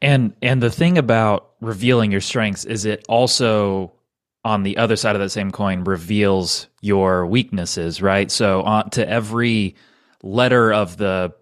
and 0.00 0.34
and 0.42 0.62
the 0.62 0.70
thing 0.70 0.98
about 0.98 1.52
revealing 1.60 2.10
your 2.10 2.20
strengths 2.20 2.64
is 2.64 2.84
it 2.84 3.04
also 3.08 3.92
on 4.44 4.62
the 4.62 4.76
other 4.76 4.96
side 4.96 5.16
of 5.16 5.20
that 5.20 5.30
same 5.30 5.50
coin 5.50 5.82
reveals 5.84 6.68
your 6.82 7.26
weaknesses 7.26 8.00
right 8.00 8.30
so 8.30 8.62
on 8.62 8.88
to 8.90 9.08
every 9.08 9.74
letter 10.22 10.72
of 10.72 10.96
the 10.96 11.32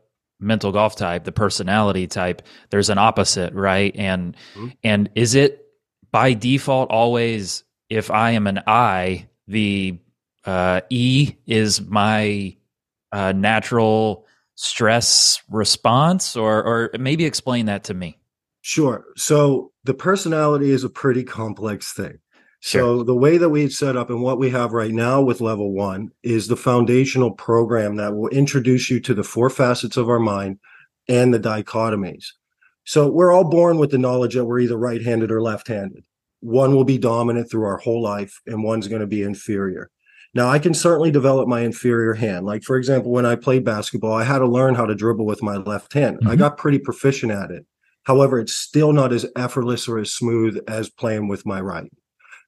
mental 0.42 0.72
golf 0.72 0.96
type 0.96 1.25
the 1.25 1.32
personality 1.32 2.06
type 2.06 2.42
there's 2.70 2.90
an 2.90 2.99
opposite 2.99 3.52
right 3.54 3.94
and 3.96 4.37
mm-hmm. 4.54 4.68
and 4.82 5.08
is 5.14 5.34
it 5.34 5.66
by 6.11 6.34
default 6.34 6.90
always 6.90 7.64
if 7.88 8.11
i 8.11 8.32
am 8.32 8.46
an 8.46 8.61
i 8.66 9.26
the 9.49 9.99
uh, 10.44 10.80
E 10.90 11.34
is 11.46 11.80
my 11.80 12.56
uh, 13.12 13.32
natural 13.32 14.26
stress 14.54 15.42
response, 15.49 16.37
or 16.37 16.62
or 16.62 16.90
maybe 16.99 17.25
explain 17.25 17.66
that 17.66 17.84
to 17.84 17.94
me. 17.94 18.18
Sure. 18.61 19.04
So 19.16 19.72
the 19.84 19.94
personality 19.94 20.70
is 20.70 20.84
a 20.84 20.88
pretty 20.88 21.25
complex 21.25 21.92
thing. 21.92 22.18
Sure. 22.64 22.81
So 22.81 23.02
the 23.02 23.14
way 23.14 23.38
that 23.38 23.49
we've 23.49 23.73
set 23.73 23.97
up 23.97 24.09
and 24.09 24.23
what 24.23 24.38
we 24.38 24.49
have 24.50 24.73
right 24.73 24.92
now 24.92 25.21
with 25.21 25.40
level 25.40 25.73
one 25.73 26.12
is 26.23 26.47
the 26.47 26.57
foundational 26.57 27.33
program 27.33 27.97
that 27.97 28.14
will 28.14 28.28
introduce 28.28 28.88
you 28.88 29.00
to 29.00 29.14
the 29.14 29.25
four 29.25 29.50
facets 29.50 29.97
of 29.97 30.09
our 30.09 30.21
mind 30.21 30.61
and 31.09 31.35
the 31.35 31.40
dichotomies. 31.40 32.26
So 32.85 33.09
we're 33.09 33.33
all 33.33 33.50
born 33.50 33.78
with 33.78 33.90
the 33.90 33.99
knowledge 33.99 34.35
that 34.35 34.45
we're 34.45 34.61
either 34.61 34.76
right-handed 34.76 35.33
or 35.33 35.42
left-handed. 35.42 36.04
One 36.38 36.73
will 36.73 36.85
be 36.85 36.99
dominant 36.99 37.50
through 37.50 37.64
our 37.64 37.78
whole 37.78 38.00
life 38.00 38.40
and 38.47 38.62
one's 38.62 38.87
going 38.87 39.00
to 39.00 39.09
be 39.09 39.25
inferior. 39.25 39.90
Now, 40.33 40.49
I 40.49 40.61
can 40.61 40.73
certainly 40.73 41.11
develop 41.11 41.49
my 41.49 41.62
inferior 41.62 42.14
hand. 42.14 42.47
Like, 42.47 42.62
for 42.62 42.76
example, 42.76 43.11
when 43.11 43.26
I 43.26 43.35
played 43.35 43.64
basketball, 43.64 44.14
I 44.14 44.23
had 44.23 44.38
to 44.38 44.47
learn 44.47 44.76
how 44.76 44.87
to 44.87 44.95
dribble 44.95 45.26
with 45.26 45.42
my 45.42 45.57
left 45.57 45.95
hand. 45.95 46.19
Mm-hmm. 46.19 46.28
I 46.28 46.37
got 46.37 46.59
pretty 46.59 46.78
proficient 46.78 47.33
at 47.33 47.50
it. 47.50 47.66
However, 48.04 48.38
it's 48.38 48.54
still 48.54 48.92
not 48.92 49.12
as 49.12 49.26
effortless 49.37 49.88
or 49.88 49.99
as 49.99 50.12
smooth 50.12 50.59
as 50.69 50.88
playing 50.88 51.26
with 51.26 51.45
my 51.45 51.61
right. 51.61 51.90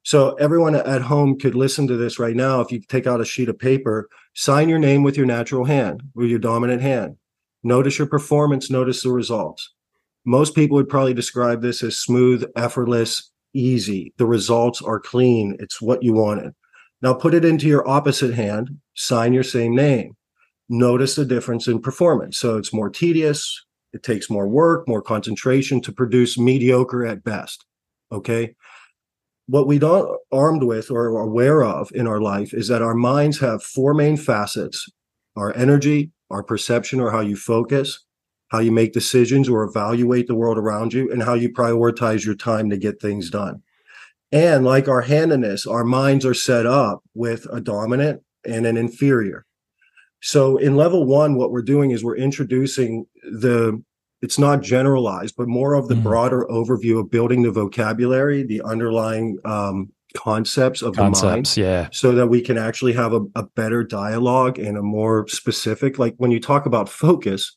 So, 0.05 0.35
everyone 0.35 0.75
at 0.75 1.03
home 1.03 1.39
could 1.39 1.55
listen 1.55 1.87
to 1.89 1.97
this 1.97 2.19
right 2.19 2.37
now. 2.37 2.61
If 2.61 2.71
you 2.71 2.81
take 2.81 3.07
out 3.07 3.23
a 3.23 3.25
sheet 3.25 3.49
of 3.49 3.59
paper, 3.59 4.09
sign 4.35 4.69
your 4.69 4.79
name 4.79 5.03
with 5.03 5.17
your 5.17 5.25
natural 5.25 5.65
hand, 5.65 6.03
with 6.15 6.29
your 6.29 6.39
dominant 6.39 6.83
hand. 6.83 7.17
Notice 7.63 7.99
your 7.99 8.07
performance, 8.07 8.71
notice 8.71 9.03
the 9.03 9.11
results. 9.11 9.73
Most 10.27 10.55
people 10.55 10.77
would 10.77 10.91
probably 10.91 11.15
describe 11.15 11.63
this 11.63 11.83
as 11.83 11.99
smooth, 11.99 12.45
effortless, 12.55 13.31
easy. 13.55 14.13
The 14.19 14.27
results 14.27 14.83
are 14.83 15.01
clean. 15.01 15.57
It's 15.59 15.81
what 15.81 16.03
you 16.03 16.13
wanted. 16.13 16.53
Now 17.01 17.15
put 17.15 17.33
it 17.33 17.45
into 17.45 17.67
your 17.67 17.89
opposite 17.89 18.35
hand, 18.35 18.79
sign 18.95 19.33
your 19.33 19.43
same 19.43 19.75
name. 19.75 20.17
Notice 20.69 21.15
the 21.15 21.25
difference 21.25 21.67
in 21.67 21.81
performance. 21.81 22.37
So 22.39 22.59
it's 22.59 22.75
more 22.75 22.91
tedious, 22.91 23.65
it 23.95 24.03
takes 24.03 24.29
more 24.29 24.49
work, 24.49 24.87
more 24.87 25.03
concentration 25.03 25.81
to 25.83 25.93
produce 25.93 26.37
mediocre 26.37 27.07
at 27.07 27.25
best. 27.25 27.65
Okay. 28.13 28.55
What 29.47 29.67
we 29.67 29.79
don't 29.79 30.19
armed 30.33 30.63
with 30.63 30.91
or 30.91 31.07
aware 31.07 31.63
of 31.63 31.91
in 31.95 32.07
our 32.07 32.21
life 32.21 32.55
is 32.55 32.69
that 32.69 32.83
our 32.83 32.95
minds 32.95 33.39
have 33.41 33.63
four 33.63 33.95
main 33.95 34.17
facets 34.17 34.89
our 35.37 35.55
energy, 35.57 36.13
our 36.31 36.43
perception 36.43 37.01
or 37.01 37.11
how 37.11 37.21
you 37.21 37.37
focus, 37.37 38.05
how 38.49 38.61
you 38.61 38.71
make 38.71 38.93
decisions 38.93 39.49
or 39.49 39.65
evaluate 39.65 40.29
the 40.29 40.35
world 40.35 40.57
around 40.59 40.93
you, 40.93 41.11
and 41.11 41.23
how 41.23 41.35
you 41.35 41.53
prioritize 41.53 42.25
your 42.25 42.37
time 42.37 42.71
to 42.71 42.77
get 42.77 43.01
things 43.01 43.31
done. 43.31 43.61
And 44.31 44.65
like 44.65 44.89
our 44.89 45.01
handedness, 45.01 45.67
our 45.67 45.85
minds 45.85 46.25
are 46.25 46.35
set 46.35 46.67
up 46.67 47.03
with 47.15 47.47
a 47.53 47.61
dominant 47.61 48.23
and 48.45 48.67
an 48.67 48.77
inferior. 48.77 49.45
So 50.21 50.57
in 50.57 50.77
level 50.77 51.05
one, 51.05 51.35
what 51.35 51.51
we're 51.51 51.63
doing 51.63 51.91
is 51.91 52.03
we're 52.03 52.17
introducing 52.17 53.07
the, 53.23 53.83
it's 54.25 54.39
not 54.39 54.63
generalized, 54.63 55.35
but 55.37 55.49
more 55.49 55.75
of 55.75 55.89
the 55.89 55.95
mm. 55.95 56.03
broader 56.03 56.47
overview 56.51 56.99
of 56.99 57.11
building 57.11 57.43
the 57.43 57.53
vocabulary, 57.53 58.43
the 58.43 58.63
underlying 58.63 59.39
um, 59.45 59.93
concepts 60.17 60.81
of 60.81 60.97
concepts, 60.97 61.55
the 61.55 61.63
mind. 61.63 61.83
Yeah. 61.83 61.89
So 61.93 62.13
that 62.13 62.29
we 62.29 62.41
can 62.41 62.57
actually 62.57 62.95
have 62.95 63.13
a, 63.13 63.21
a 63.37 63.43
better 63.55 63.85
dialogue 63.85 64.59
and 64.59 64.79
a 64.79 64.83
more 64.83 65.29
specific, 65.29 65.99
like 65.99 66.15
when 66.17 66.31
you 66.31 66.41
talk 66.41 66.65
about 66.65 66.89
focus, 66.89 67.57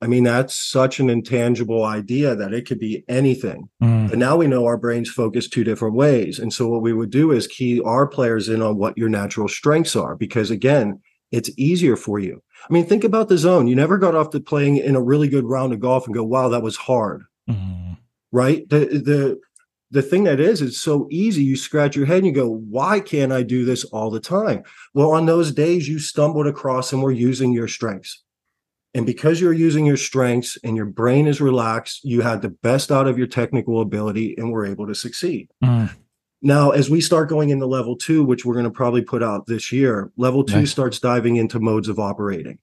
I 0.00 0.06
mean, 0.06 0.24
that's 0.24 0.54
such 0.54 1.00
an 1.00 1.10
intangible 1.10 1.84
idea 1.84 2.36
that 2.36 2.54
it 2.54 2.66
could 2.66 2.78
be 2.78 3.04
anything. 3.08 3.68
Mm. 3.82 4.10
But 4.10 4.18
now 4.18 4.36
we 4.36 4.46
know 4.46 4.66
our 4.66 4.78
brains 4.78 5.10
focus 5.10 5.48
two 5.48 5.64
different 5.64 5.94
ways. 5.94 6.38
And 6.38 6.52
so 6.52 6.68
what 6.68 6.82
we 6.82 6.92
would 6.92 7.10
do 7.10 7.32
is 7.32 7.46
key 7.46 7.82
our 7.84 8.06
players 8.06 8.48
in 8.48 8.62
on 8.62 8.78
what 8.78 8.96
your 8.96 9.08
natural 9.08 9.48
strengths 9.48 9.96
are, 9.96 10.14
because 10.16 10.50
again, 10.50 11.00
it's 11.32 11.50
easier 11.56 11.96
for 11.96 12.18
you. 12.18 12.42
I 12.68 12.72
mean, 12.72 12.86
think 12.86 13.04
about 13.04 13.28
the 13.28 13.38
zone. 13.38 13.66
You 13.66 13.76
never 13.76 13.98
got 13.98 14.14
off 14.14 14.30
to 14.30 14.40
playing 14.40 14.78
in 14.78 14.96
a 14.96 15.02
really 15.02 15.28
good 15.28 15.44
round 15.44 15.72
of 15.72 15.80
golf 15.80 16.06
and 16.06 16.14
go, 16.14 16.24
wow, 16.24 16.48
that 16.48 16.62
was 16.62 16.76
hard. 16.76 17.24
Mm. 17.48 17.98
Right. 18.32 18.68
The, 18.68 18.78
the, 18.78 19.40
the 19.90 20.02
thing 20.02 20.24
that 20.24 20.38
is, 20.38 20.62
it's 20.62 20.80
so 20.80 21.08
easy. 21.10 21.42
You 21.42 21.56
scratch 21.56 21.96
your 21.96 22.06
head 22.06 22.18
and 22.18 22.26
you 22.26 22.32
go, 22.32 22.48
why 22.48 23.00
can't 23.00 23.32
I 23.32 23.42
do 23.42 23.64
this 23.64 23.84
all 23.84 24.10
the 24.10 24.20
time? 24.20 24.62
Well, 24.94 25.12
on 25.12 25.26
those 25.26 25.52
days 25.52 25.88
you 25.88 25.98
stumbled 25.98 26.46
across 26.46 26.92
and 26.92 27.02
were 27.02 27.10
using 27.10 27.52
your 27.52 27.68
strengths 27.68 28.22
and 28.94 29.06
because 29.06 29.40
you're 29.40 29.52
using 29.52 29.86
your 29.86 29.96
strengths 29.96 30.58
and 30.64 30.76
your 30.76 30.86
brain 30.86 31.26
is 31.26 31.40
relaxed, 31.40 32.04
you 32.04 32.22
had 32.22 32.42
the 32.42 32.48
best 32.48 32.90
out 32.90 33.06
of 33.06 33.18
your 33.18 33.28
technical 33.28 33.80
ability 33.80 34.34
and 34.36 34.50
were 34.50 34.66
able 34.66 34.86
to 34.86 34.94
succeed. 34.94 35.48
Mm. 35.62 35.94
Now, 36.42 36.70
as 36.70 36.88
we 36.88 37.00
start 37.00 37.28
going 37.28 37.50
into 37.50 37.66
level 37.66 37.96
two, 37.96 38.24
which 38.24 38.44
we're 38.44 38.54
going 38.54 38.64
to 38.64 38.70
probably 38.70 39.02
put 39.02 39.22
out 39.22 39.46
this 39.46 39.70
year, 39.70 40.10
level 40.16 40.42
two 40.42 40.60
nice. 40.60 40.70
starts 40.70 40.98
diving 40.98 41.36
into 41.36 41.60
modes 41.60 41.88
of 41.88 41.98
operating. 41.98 42.58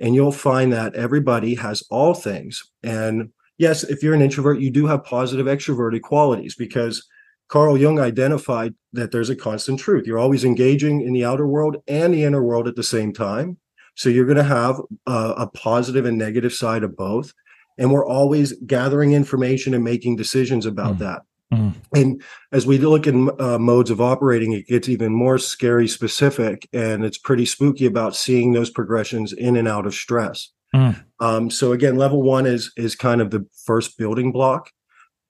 And 0.00 0.14
you'll 0.14 0.32
find 0.32 0.72
that 0.72 0.94
everybody 0.94 1.54
has 1.54 1.82
all 1.90 2.14
things. 2.14 2.64
And 2.82 3.30
yes, 3.58 3.84
if 3.84 4.02
you're 4.02 4.14
an 4.14 4.22
introvert, 4.22 4.58
you 4.58 4.70
do 4.70 4.86
have 4.86 5.04
positive 5.04 5.46
extroverted 5.46 6.02
qualities 6.02 6.56
because 6.56 7.06
Carl 7.48 7.76
Jung 7.76 8.00
identified 8.00 8.74
that 8.92 9.12
there's 9.12 9.30
a 9.30 9.36
constant 9.36 9.78
truth. 9.78 10.06
You're 10.06 10.18
always 10.18 10.44
engaging 10.44 11.02
in 11.02 11.12
the 11.12 11.24
outer 11.24 11.46
world 11.46 11.76
and 11.86 12.14
the 12.14 12.24
inner 12.24 12.42
world 12.42 12.66
at 12.66 12.76
the 12.76 12.82
same 12.82 13.12
time. 13.12 13.58
So 13.94 14.08
you're 14.08 14.24
going 14.24 14.38
to 14.38 14.44
have 14.44 14.80
a, 15.06 15.34
a 15.36 15.46
positive 15.48 16.04
and 16.04 16.16
negative 16.16 16.52
side 16.52 16.82
of 16.82 16.96
both. 16.96 17.32
And 17.76 17.92
we're 17.92 18.06
always 18.06 18.52
gathering 18.66 19.12
information 19.12 19.74
and 19.74 19.84
making 19.84 20.16
decisions 20.16 20.66
about 20.66 20.96
mm. 20.96 20.98
that. 21.00 21.22
Mm. 21.52 21.74
And 21.94 22.22
as 22.52 22.66
we 22.66 22.78
look 22.78 23.06
at 23.06 23.14
uh, 23.14 23.58
modes 23.58 23.90
of 23.90 24.00
operating, 24.00 24.52
it 24.52 24.68
gets 24.68 24.88
even 24.88 25.12
more 25.12 25.38
scary 25.38 25.88
specific, 25.88 26.68
and 26.72 27.04
it's 27.04 27.18
pretty 27.18 27.44
spooky 27.44 27.86
about 27.86 28.14
seeing 28.14 28.52
those 28.52 28.70
progressions 28.70 29.32
in 29.32 29.56
and 29.56 29.66
out 29.66 29.86
of 29.86 29.94
stress. 29.94 30.50
Mm. 30.74 31.04
Um, 31.18 31.50
so 31.50 31.72
again, 31.72 31.96
level 31.96 32.22
one 32.22 32.46
is 32.46 32.72
is 32.76 32.94
kind 32.94 33.20
of 33.20 33.30
the 33.30 33.44
first 33.66 33.98
building 33.98 34.30
block, 34.30 34.70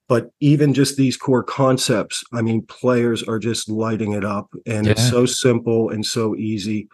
but 0.07 0.29
even 0.39 0.73
just 0.73 0.95
these 0.95 1.17
core 1.17 1.43
concepts, 1.43 2.23
I 2.31 2.43
mean, 2.43 2.61
players 2.67 3.23
are 3.23 3.39
just 3.39 3.67
lighting 3.67 4.13
it 4.13 4.23
up, 4.23 4.53
and 4.67 4.85
yeah. 4.85 4.91
it's 4.91 5.09
so 5.09 5.25
simple 5.25 5.89
and 5.89 6.05
so 6.05 6.35
easy. 6.35 6.87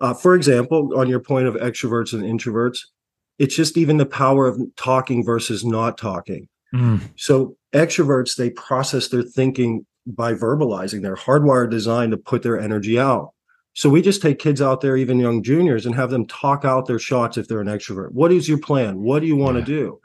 Uh, 0.00 0.14
for 0.14 0.36
example, 0.36 0.96
on 0.96 1.08
your 1.08 1.18
point 1.18 1.48
of 1.48 1.54
extroverts 1.56 2.12
and 2.12 2.22
introverts, 2.22 2.78
it's 3.40 3.56
just 3.56 3.76
even 3.76 3.96
the 3.96 4.06
power 4.06 4.46
of 4.46 4.60
talking 4.76 5.24
versus 5.24 5.64
not 5.64 5.98
talking. 5.98 6.48
Mm. 6.72 7.00
So 7.16 7.56
extroverts, 7.72 8.36
they 8.36 8.50
process 8.50 9.08
their 9.08 9.22
thinking 9.22 9.86
by 10.06 10.34
verbalizing. 10.34 11.02
They're 11.02 11.16
hardwired 11.16 11.70
designed 11.70 12.12
to 12.12 12.18
put 12.18 12.42
their 12.42 12.58
energy 12.58 12.98
out. 12.98 13.32
So 13.74 13.88
we 13.88 14.02
just 14.02 14.22
take 14.22 14.38
kids 14.38 14.60
out 14.60 14.80
there, 14.80 14.96
even 14.96 15.20
young 15.20 15.42
juniors, 15.42 15.86
and 15.86 15.94
have 15.94 16.10
them 16.10 16.26
talk 16.26 16.64
out 16.64 16.86
their 16.86 16.98
shots 16.98 17.36
if 17.36 17.46
they're 17.46 17.60
an 17.60 17.68
extrovert. 17.68 18.10
What 18.10 18.32
is 18.32 18.48
your 18.48 18.58
plan? 18.58 19.00
What 19.00 19.20
do 19.20 19.26
you 19.26 19.36
want 19.36 19.56
yeah. 19.56 19.64
to 19.64 19.70
do? 19.70 20.00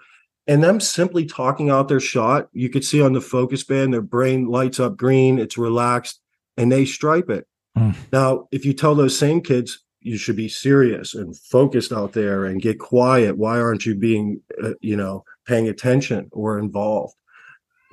And 0.46 0.63
them 0.63 0.79
simply 0.79 1.25
talking 1.25 1.70
out 1.70 1.88
their 1.88 2.01
shot, 2.01 2.50
you 2.51 2.70
could 2.70 2.84
see 2.84 3.01
on 3.01 3.13
the 3.13 3.22
focus 3.22 3.63
band, 3.63 3.93
their 3.93 4.01
brain 4.01 4.48
lights 4.48 4.79
up 4.79 4.98
green, 4.98 5.39
it's 5.39 5.58
relaxed, 5.58 6.20
and 6.58 6.72
they 6.72 6.86
stripe 6.86 7.29
it. 7.29 7.48
Mm. 7.77 7.96
Now, 8.12 8.48
if 8.51 8.65
you 8.65 8.74
tell 8.74 8.93
those 8.93 9.17
same 9.17 9.41
kids, 9.41 9.79
you 10.01 10.17
should 10.17 10.36
be 10.36 10.50
serious 10.50 11.15
and 11.15 11.36
focused 11.36 11.93
out 11.93 12.12
there 12.12 12.46
and 12.46 12.62
get 12.62 12.77
quiet. 12.77 13.38
Why 13.38 13.60
aren't 13.60 13.86
you 13.86 13.96
being, 13.96 14.41
uh, 14.62 14.74
you 14.82 14.98
know, 14.98 15.24
paying 15.48 15.70
attention 15.70 16.27
or 16.34 16.60
involved? 16.60 17.15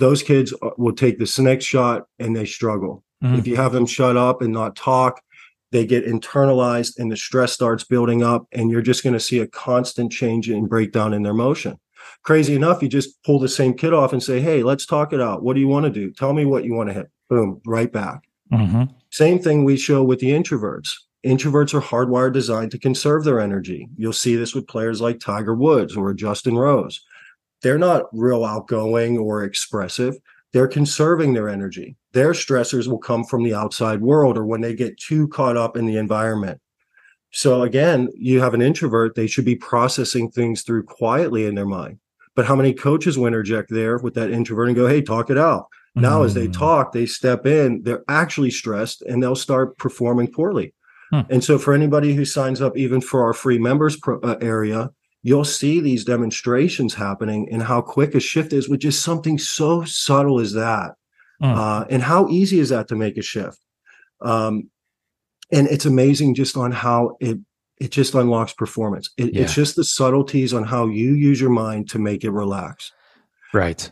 Those 0.01 0.23
kids 0.23 0.53
uh, 0.63 0.71
will 0.77 0.95
take 0.95 1.19
this 1.19 1.39
next 1.39 1.67
shot 1.67 2.09
and 2.19 2.35
they 2.35 2.47
struggle. 2.47 3.05
Mm-hmm. 3.23 3.37
If 3.37 3.47
you 3.47 3.57
have 3.57 3.73
them 3.73 3.87
shut 3.87 4.17
up 4.17 4.43
and 4.43 4.53
not 4.53 4.75
talk, 4.75 5.23
they 5.71 5.87
get 5.87 6.07
internalized 6.07 6.99
and 6.99 7.13
the 7.13 7.17
stress 7.17 7.53
starts 7.53 7.85
building 7.85 8.25
up, 8.25 8.49
and 8.51 8.71
you're 8.71 8.83
just 8.83 9.05
going 9.05 9.13
to 9.13 9.21
see 9.21 9.39
a 9.39 9.47
constant 9.47 10.11
change 10.11 10.49
and 10.49 10.69
breakdown 10.69 11.15
in 11.15 11.23
their 11.23 11.35
motion. 11.35 11.79
Crazy 12.23 12.57
enough, 12.57 12.83
you 12.83 12.89
just 12.89 13.23
pull 13.23 13.39
the 13.39 13.49
same 13.49 13.75
kid 13.75 13.93
off 13.93 14.13
and 14.13 14.23
say, 14.23 14.41
Hey, 14.41 14.63
let's 14.65 14.85
talk 14.85 15.13
it 15.13 15.21
out. 15.21 15.43
What 15.45 15.55
do 15.55 15.61
you 15.61 15.69
want 15.69 15.85
to 15.85 15.91
do? 15.91 16.11
Tell 16.11 16.33
me 16.33 16.45
what 16.45 16.65
you 16.65 16.75
want 16.75 16.89
to 16.89 16.95
hit. 16.95 17.11
Boom, 17.29 17.61
right 17.65 17.93
back. 17.93 18.25
Mm-hmm. 18.53 18.85
Same 19.11 19.39
thing 19.39 19.65
we 19.65 19.77
show 19.77 20.03
with 20.03 20.19
the 20.19 20.31
introverts. 20.31 20.95
Introverts 21.25 21.75
are 21.75 21.83
hardwired 21.83 22.33
designed 22.33 22.71
to 22.73 22.79
conserve 22.79 23.25
their 23.25 23.39
energy. 23.39 23.89
You'll 23.97 24.13
see 24.15 24.35
this 24.35 24.55
with 24.55 24.67
players 24.67 25.01
like 25.01 25.21
Tiger 25.21 25.55
Woods 25.55 25.95
or 25.95 26.15
Justin 26.15 26.57
Rose 26.57 27.01
they're 27.63 27.79
not 27.79 28.05
real 28.13 28.45
outgoing 28.45 29.19
or 29.19 29.45
expressive. 29.45 30.15
They're 30.53 30.69
conserving 30.69 31.35
their 31.35 31.49
energy. 31.49 31.97
Their 32.13 32.33
stressors 32.33 32.89
will 32.89 32.99
come 32.99 33.25
from 33.25 33.45
the 33.45 33.55
outside 33.55 34.01
world 34.01 34.37
or 34.37 34.45
when 34.45 34.61
they 34.61 34.75
get 34.75 34.99
too 34.99 35.29
caught 35.29 35.57
up 35.57 35.77
in 35.77 35.87
the 35.87 35.97
environment. 35.97 36.61
So 37.33 37.63
again, 37.63 38.09
you 38.15 38.41
have 38.41 38.55
an 38.55 38.63
introvert, 38.63 39.15
they 39.15 39.29
should 39.29 39.45
be 39.45 39.55
processing 39.55 40.31
things 40.31 40.63
through 40.63 40.85
quietly 40.85 41.47
in 41.47 41.55
their 41.55 41.67
mind. 41.67 41.99
But 42.35 42.47
how 42.47 42.57
many 42.57 42.73
coaches 42.73 43.17
will 43.17 43.27
interject 43.27 43.71
there 43.71 43.99
with 43.99 44.15
that 44.15 44.31
introvert 44.31 44.69
and 44.69 44.77
go, 44.77 44.89
hey, 44.89 45.03
talk 45.03 45.31
it 45.31 45.39
out? 45.39 45.67
Now, 45.95 46.19
mm-hmm. 46.19 46.27
as 46.27 46.35
they 46.35 46.49
mm. 46.49 46.53
talk, 46.53 46.93
they 46.93 47.07
step 47.07 47.47
in, 47.47 47.83
they're 47.83 48.05
actually 48.09 48.51
stressed 48.51 49.03
and 49.03 49.23
they'll 49.23 49.37
start 49.37 49.77
performing 49.77 50.33
poorly. 50.33 50.73
Hmm. 51.11 51.21
And 51.29 51.43
so, 51.43 51.59
for 51.59 51.75
anybody 51.75 52.15
who 52.15 52.25
signs 52.25 52.63
up 52.63 52.77
even 52.77 53.01
for 53.01 53.25
our 53.25 53.33
free 53.33 53.59
members 53.59 53.97
pro- 53.97 54.21
uh, 54.21 54.37
area, 54.41 54.91
you'll 55.23 55.45
see 55.45 55.81
these 55.81 56.05
demonstrations 56.05 56.95
happening 56.95 57.49
and 57.51 57.63
how 57.63 57.81
quick 57.81 58.15
a 58.15 58.21
shift 58.21 58.53
is 58.53 58.69
with 58.69 58.81
just 58.81 59.03
something 59.03 59.39
so 59.39 59.85
subtle 59.85 60.41
as 60.41 60.53
that. 60.55 60.95
Mm. 61.43 61.57
Uh, 61.57 61.85
and 61.91 62.03
how 62.03 62.29
easy 62.29 62.59
is 62.59 62.71
that 62.71 62.89
to 62.89 62.97
make 62.97 63.17
a 63.17 63.23
shift? 63.23 63.59
Um, 64.21 64.71
and 65.53 65.67
it's 65.69 65.87
amazing 65.87 66.35
just 66.35 66.57
on 66.57 66.73
how 66.73 67.17
it 67.21 67.39
it 67.79 67.91
just 67.91 68.15
unlocks 68.15 68.53
performance. 68.53 69.09
It, 69.17 69.35
yeah. 69.35 69.43
It's 69.43 69.55
just 69.55 69.75
the 69.75 69.85
subtleties 69.85 70.53
on 70.53 70.65
how 70.65 70.87
you 70.87 71.15
use 71.15 71.41
your 71.41 71.51
mind 71.51 71.89
to 71.91 71.99
make 71.99 72.25
it 72.25 72.31
relax. 72.31 72.93
Right. 73.55 73.91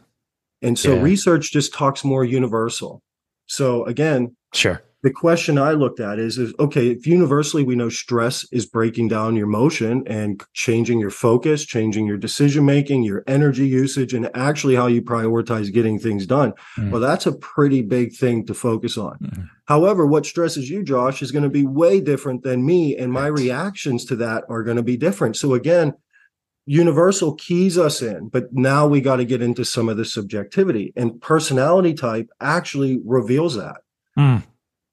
And 0.60 0.78
so 0.78 0.94
yeah. 0.94 1.00
research 1.00 1.50
just 1.52 1.72
talks 1.72 2.04
more 2.04 2.22
universal. 2.22 3.02
So 3.46 3.86
again, 3.86 4.36
sure 4.52 4.82
the 5.02 5.10
question 5.12 5.58
I 5.58 5.72
looked 5.72 6.00
at 6.00 6.18
is, 6.18 6.38
is 6.38 6.52
okay, 6.58 6.88
if 6.88 7.06
universally 7.06 7.62
we 7.62 7.76
know 7.76 7.88
stress 7.88 8.44
is 8.50 8.66
breaking 8.66 9.08
down 9.08 9.36
your 9.36 9.46
motion 9.46 10.02
and 10.08 10.42
changing 10.54 10.98
your 10.98 11.10
focus, 11.10 11.64
changing 11.64 12.06
your 12.06 12.16
decision 12.16 12.64
making, 12.64 13.04
your 13.04 13.22
energy 13.28 13.66
usage, 13.68 14.12
and 14.12 14.28
actually 14.34 14.74
how 14.74 14.88
you 14.88 15.00
prioritize 15.00 15.72
getting 15.72 16.00
things 16.00 16.26
done. 16.26 16.52
Mm. 16.76 16.90
Well, 16.90 17.00
that's 17.00 17.26
a 17.26 17.32
pretty 17.32 17.82
big 17.82 18.12
thing 18.12 18.44
to 18.46 18.54
focus 18.54 18.98
on. 18.98 19.18
Mm. 19.18 19.48
However, 19.66 20.04
what 20.04 20.26
stresses 20.26 20.68
you, 20.68 20.82
Josh, 20.82 21.22
is 21.22 21.30
going 21.30 21.44
to 21.44 21.48
be 21.48 21.64
way 21.64 22.00
different 22.00 22.42
than 22.42 22.66
me, 22.66 22.96
and 22.96 23.12
my 23.12 23.28
reactions 23.28 24.04
to 24.06 24.16
that 24.16 24.44
are 24.48 24.64
going 24.64 24.78
to 24.78 24.82
be 24.82 24.96
different. 24.96 25.36
So 25.36 25.54
again, 25.54 25.94
universal 26.66 27.36
keys 27.36 27.78
us 27.78 28.02
in, 28.02 28.28
but 28.28 28.52
now 28.52 28.86
we 28.86 29.00
got 29.00 29.16
to 29.16 29.24
get 29.24 29.42
into 29.42 29.64
some 29.64 29.88
of 29.88 29.96
the 29.96 30.04
subjectivity 30.04 30.92
and 30.96 31.20
personality 31.22 31.94
type 31.94 32.28
actually 32.40 33.00
reveals 33.04 33.54
that. 33.54 33.76
Mm. 34.18 34.42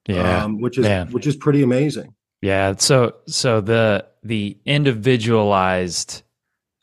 Yeah, 0.07 0.43
um, 0.43 0.61
which 0.61 0.77
is 0.77 0.83
Man. 0.83 1.11
which 1.11 1.27
is 1.27 1.35
pretty 1.35 1.63
amazing. 1.63 2.13
Yeah. 2.41 2.75
So 2.77 3.15
so 3.27 3.61
the 3.61 4.05
the 4.23 4.57
individualized 4.65 6.21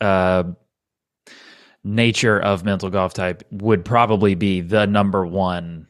uh, 0.01 0.45
nature 1.85 2.41
of 2.41 2.65
mental 2.65 2.91
golf 2.91 3.15
type 3.15 3.43
would 3.51 3.85
probably 3.85 4.35
be 4.35 4.61
the 4.61 4.87
number 4.87 5.27
one 5.27 5.87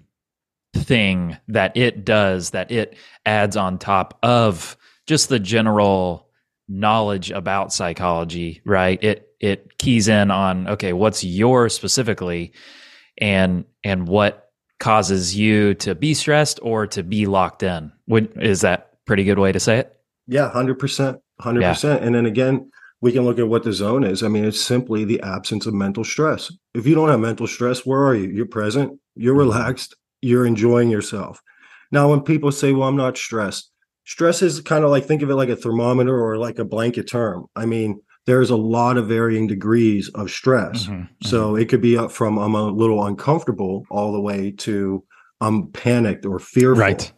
thing 0.75 1.37
that 1.49 1.77
it 1.77 2.05
does 2.05 2.51
that 2.51 2.71
it 2.71 2.97
adds 3.27 3.57
on 3.57 3.79
top 3.79 4.19
of 4.23 4.77
just 5.07 5.29
the 5.29 5.39
general 5.39 6.29
knowledge 6.67 7.31
about 7.31 7.73
psychology 7.73 8.63
right 8.65 9.03
it 9.05 9.29
it 9.39 9.77
keys 9.77 10.09
in 10.09 10.31
on 10.31 10.67
okay 10.69 10.95
what's 10.95 11.23
your 11.23 11.69
specifically 11.69 12.53
and 13.19 13.67
and 13.85 14.09
what 14.09 14.42
causes 14.83 15.37
you 15.37 15.75
to 15.75 15.95
be 15.95 16.13
stressed 16.13 16.59
or 16.61 16.89
to 16.89 17.05
be 17.05 17.25
locked 17.25 17.63
in. 17.63 17.93
Would, 18.09 18.37
is 18.43 18.63
that 18.63 18.91
pretty 19.07 19.23
good 19.23 19.39
way 19.39 19.53
to 19.53 19.61
say 19.61 19.79
it? 19.79 19.97
Yeah, 20.27 20.51
100%. 20.53 21.21
100%. 21.41 22.03
And 22.03 22.15
then 22.17 22.27
again, 22.27 22.69
we 23.01 23.13
can 23.13 23.23
look 23.23 23.39
at 23.39 23.47
what 23.47 23.63
the 23.63 23.73
zone 23.73 24.03
is. 24.03 24.25
I 24.25 24.29
mean, 24.29 24.45
it's 24.45 24.61
simply 24.61 25.05
the 25.05 25.21
absence 25.23 25.67
of 25.67 25.75
mental 25.75 26.03
stress. 26.03 26.51
If 26.75 26.85
you 26.85 26.97
don't 26.97 27.11
have 27.11 27.21
mental 27.21 27.47
stress, 27.47 27.87
where 27.87 28.05
are 28.05 28.17
you? 28.17 28.29
You're 28.31 28.47
present, 28.47 28.99
you're 29.15 29.35
mm-hmm. 29.35 29.51
relaxed, 29.51 29.95
you're 30.21 30.47
enjoying 30.47 30.91
yourself. 30.91 31.41
Now, 31.93 32.11
when 32.11 32.23
people 32.23 32.51
say, 32.51 32.73
well, 32.73 32.89
I'm 32.89 32.97
not 32.97 33.17
stressed, 33.17 33.71
stress 34.05 34.43
is 34.43 34.61
kind 34.63 34.83
of 34.83 34.91
like 34.91 35.05
think 35.05 35.23
of 35.23 35.31
it 35.31 35.37
like 35.37 35.49
a 35.49 35.57
thermometer 35.57 36.21
or 36.21 36.39
like 36.39 36.59
a 36.59 36.65
blanket 36.65 37.09
term. 37.09 37.47
I 37.55 37.67
mean, 37.67 38.01
there's 38.27 38.51
a 38.51 38.57
lot 38.57 38.97
of 38.97 39.09
varying 39.09 39.47
degrees 39.47 40.09
of 40.15 40.31
stress. 40.31 40.85
Mm-hmm, 40.85 40.93
mm-hmm. 40.93 41.29
So 41.29 41.57
it 41.57 41.69
could 41.69 41.83
be 41.83 41.97
up 41.97 42.13
from 42.13 42.39
I'm 42.39 42.55
a 42.55 42.67
little 42.67 43.05
uncomfortable 43.05 43.85
all 43.91 44.13
the 44.13 44.21
way 44.21 44.53
to 44.59 45.05
I'm 45.41 45.69
panicked 45.73 46.25
or 46.25 46.39
fearful. 46.39 46.81
Right. 46.81 47.13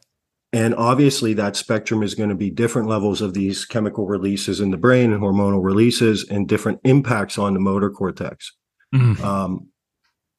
And 0.52 0.74
obviously, 0.76 1.34
that 1.34 1.56
spectrum 1.56 2.02
is 2.04 2.14
going 2.14 2.28
to 2.28 2.36
be 2.36 2.48
different 2.48 2.88
levels 2.88 3.20
of 3.20 3.34
these 3.34 3.64
chemical 3.64 4.06
releases 4.06 4.60
in 4.60 4.70
the 4.70 4.76
brain 4.76 5.12
and 5.12 5.20
hormonal 5.20 5.62
releases 5.62 6.28
and 6.30 6.48
different 6.48 6.80
impacts 6.84 7.38
on 7.38 7.54
the 7.54 7.60
motor 7.60 7.90
cortex. 7.90 8.52
Mm. 8.94 9.20
Um, 9.20 9.68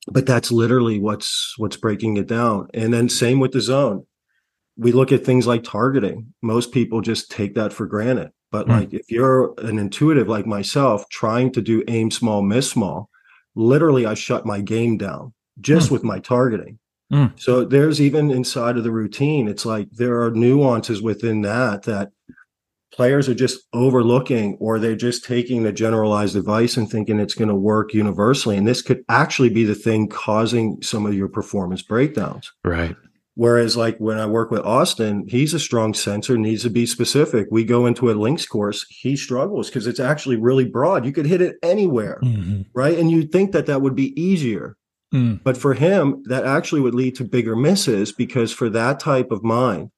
but 0.08 0.26
that's 0.26 0.52
literally 0.52 1.00
what's 1.00 1.54
what's 1.58 1.76
breaking 1.76 2.16
it 2.16 2.28
down. 2.28 2.70
And 2.74 2.94
then 2.94 3.10
same 3.10 3.40
with 3.40 3.52
the 3.52 3.60
zone. 3.60 4.06
We 4.78 4.94
look 4.94 5.12
at 5.12 5.26
things 5.26 5.48
like 5.48 5.64
targeting. 5.64 6.34
Most 6.42 6.72
people 6.72 7.02
just 7.02 7.30
take 7.30 7.56
that 7.56 7.74
for 7.74 7.86
granted. 7.86 8.32
But 8.56 8.68
mm. 8.68 8.80
like 8.80 8.94
if 8.94 9.12
you're 9.12 9.54
an 9.58 9.78
intuitive 9.78 10.30
like 10.30 10.46
myself, 10.46 11.10
trying 11.10 11.52
to 11.52 11.62
do 11.62 11.84
aim 11.90 12.10
small, 12.10 12.42
miss 12.42 12.70
small, 12.70 13.10
literally 13.54 14.06
I 14.06 14.14
shut 14.14 14.46
my 14.46 14.62
game 14.62 14.96
down 14.96 15.34
just 15.60 15.90
mm. 15.90 15.92
with 15.92 16.06
my 16.06 16.20
targeting. 16.20 16.80
Mm. 17.12 17.38
So 17.38 17.66
there's 17.66 18.00
even 18.00 18.32
inside 18.32 18.78
of 18.78 18.86
the 18.86 18.94
routine, 18.94 19.50
it's 19.50 19.66
like 19.66 19.90
there 19.92 20.22
are 20.24 20.32
nuances 20.32 21.02
within 21.02 21.42
that 21.42 21.84
that 21.84 22.12
players 22.94 23.28
are 23.28 23.36
just 23.36 23.60
overlooking 23.74 24.56
or 24.62 24.80
they're 24.80 24.96
just 24.96 25.26
taking 25.26 25.64
the 25.64 25.74
generalized 25.74 26.38
advice 26.38 26.78
and 26.78 26.90
thinking 26.90 27.20
it's 27.20 27.36
going 27.36 27.50
to 27.50 27.56
work 27.56 27.94
universally. 27.94 28.56
And 28.56 28.66
this 28.66 28.82
could 28.82 29.04
actually 29.10 29.50
be 29.50 29.66
the 29.66 29.76
thing 29.76 30.08
causing 30.08 30.82
some 30.82 31.06
of 31.06 31.14
your 31.14 31.28
performance 31.28 31.82
breakdowns. 31.82 32.54
Right. 32.64 32.96
Whereas, 33.36 33.76
like 33.76 33.98
when 33.98 34.18
I 34.18 34.26
work 34.26 34.50
with 34.50 34.62
Austin, 34.62 35.26
he's 35.28 35.54
a 35.54 35.60
strong 35.60 35.94
sensor, 35.94 36.38
needs 36.38 36.64
to 36.64 36.70
be 36.70 36.86
specific. 36.86 37.48
We 37.52 37.66
go 37.66 37.86
into 37.86 38.10
a 38.10 38.14
links 38.14 38.46
course, 38.46 38.86
he 38.90 39.18
struggles 39.18 39.70
because 39.70 39.88
it's 39.88 40.00
actually 40.00 40.38
really 40.38 40.66
broad. 40.66 41.06
You 41.06 41.12
could 41.12 41.26
hit 41.26 41.42
it 41.42 41.58
anywhere, 41.62 42.20
mm-hmm. 42.24 42.62
right? 42.74 42.98
And 42.98 43.12
you'd 43.12 43.34
think 43.34 43.52
that 43.52 43.66
that 43.66 43.82
would 43.82 43.96
be 43.96 44.20
easier. 44.20 44.78
Mm. 45.14 45.44
But 45.44 45.58
for 45.58 45.74
him, 45.74 46.24
that 46.28 46.46
actually 46.46 46.82
would 46.82 46.96
lead 46.96 47.16
to 47.16 47.26
bigger 47.26 47.56
misses 47.56 48.12
because 48.12 48.52
for 48.52 48.70
that 48.70 49.00
type 49.00 49.32
of 49.32 49.44
mind, 49.44 49.92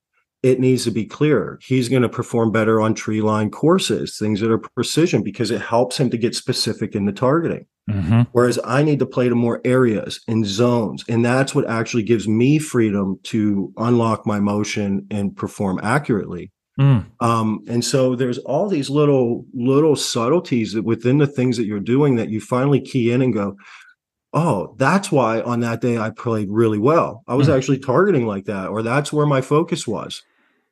it 0.44 0.60
needs 0.60 0.84
to 0.84 0.92
be 0.92 1.06
clearer. 1.06 1.60
He's 1.62 1.90
going 1.90 2.04
to 2.04 2.10
perform 2.10 2.52
better 2.52 2.80
on 2.80 2.94
tree 2.94 3.22
line 3.22 3.50
courses, 3.50 4.18
things 4.18 4.40
that 4.40 4.52
are 4.52 4.58
precision, 4.58 5.24
because 5.24 5.52
it 5.52 5.62
helps 5.62 6.00
him 6.00 6.10
to 6.12 6.18
get 6.18 6.36
specific 6.36 6.96
in 6.96 7.06
the 7.06 7.12
targeting. 7.12 7.66
Mm-hmm. 7.90 8.24
Whereas 8.34 8.60
I 8.64 8.84
need 8.84 9.00
to 9.00 9.06
play 9.06 9.30
to 9.30 9.36
more 9.36 9.62
areas 9.64 10.20
and 10.28 10.46
zones. 10.46 11.06
And 11.08 11.24
that's 11.24 11.56
what 11.56 11.70
actually 11.70 12.04
gives 12.04 12.28
me 12.28 12.60
freedom 12.60 13.20
to 13.24 13.74
unlock 13.78 14.28
my 14.28 14.40
motion 14.40 15.08
and 15.10 15.36
perform 15.36 15.80
accurately. 15.82 16.52
Mm. 16.80 17.06
Um, 17.22 17.64
and 17.68 17.84
so 17.84 18.16
there's 18.16 18.38
all 18.40 18.68
these 18.68 18.90
little, 18.90 19.46
little 19.54 19.96
subtleties 19.96 20.74
that 20.74 20.84
within 20.84 21.18
the 21.18 21.28
things 21.28 21.58
that 21.58 21.66
you're 21.66 21.80
doing 21.80 22.18
that 22.18 22.30
you 22.30 22.40
finally 22.40 22.82
key 22.82 23.12
in 23.12 23.22
and 23.22 23.34
go, 23.34 23.56
oh, 24.38 24.76
that's 24.78 25.12
why 25.12 25.42
on 25.42 25.62
that 25.62 25.82
day 25.82 25.98
I 25.98 26.12
played 26.12 26.50
really 26.52 26.78
well. 26.78 27.24
I 27.28 27.34
was 27.34 27.48
mm. 27.48 27.58
actually 27.58 27.80
targeting 27.80 28.28
like 28.28 28.46
that, 28.46 28.68
or 28.68 28.84
that's 28.84 29.12
where 29.12 29.26
my 29.26 29.42
focus 29.42 29.88
was. 29.88 30.22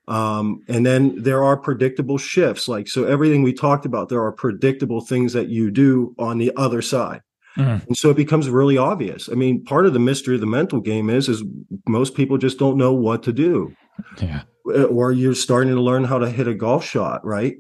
Um, 0.08 0.62
and 0.67 0.86
then 0.86 1.23
there 1.23 1.43
are 1.43 1.58
predictable 1.58 2.19
shifts. 2.19 2.67
Like, 2.67 2.88
so 2.88 3.06
everything 3.06 3.41
we 3.41 3.54
talked 3.54 3.88
about, 3.88 4.10
there 4.10 4.23
are 4.23 4.32
predictable 4.32 5.01
things 5.01 5.34
that 5.34 5.47
you 5.47 5.71
do 5.71 6.13
on 6.19 6.38
the 6.38 6.51
other 6.56 6.84
side. 6.84 7.21
Mm. 7.58 7.88
And 7.88 7.97
so 7.97 8.12
it 8.12 8.17
becomes 8.17 8.49
really 8.49 8.78
obvious. 8.78 9.30
I 9.30 9.34
mean, 9.34 9.63
part 9.63 9.88
of 9.88 9.93
the 9.93 9.99
mystery 9.99 10.36
of 10.36 10.41
the 10.41 10.47
mental 10.47 10.80
game 10.80 11.10
is, 11.10 11.28
is 11.28 11.41
most 11.88 12.13
people 12.13 12.38
just 12.38 12.60
don't 12.60 12.78
know 12.78 12.93
what 12.93 13.23
to 13.23 13.34
do. 13.34 13.75
Yeah. 14.21 14.43
Uh, 14.67 14.84
or 14.84 15.12
you're 15.12 15.34
starting 15.34 15.73
to 15.73 15.82
learn 15.82 16.04
how 16.04 16.19
to 16.19 16.30
hit 16.30 16.47
a 16.47 16.54
golf 16.54 16.86
shot, 16.86 17.25
right? 17.25 17.56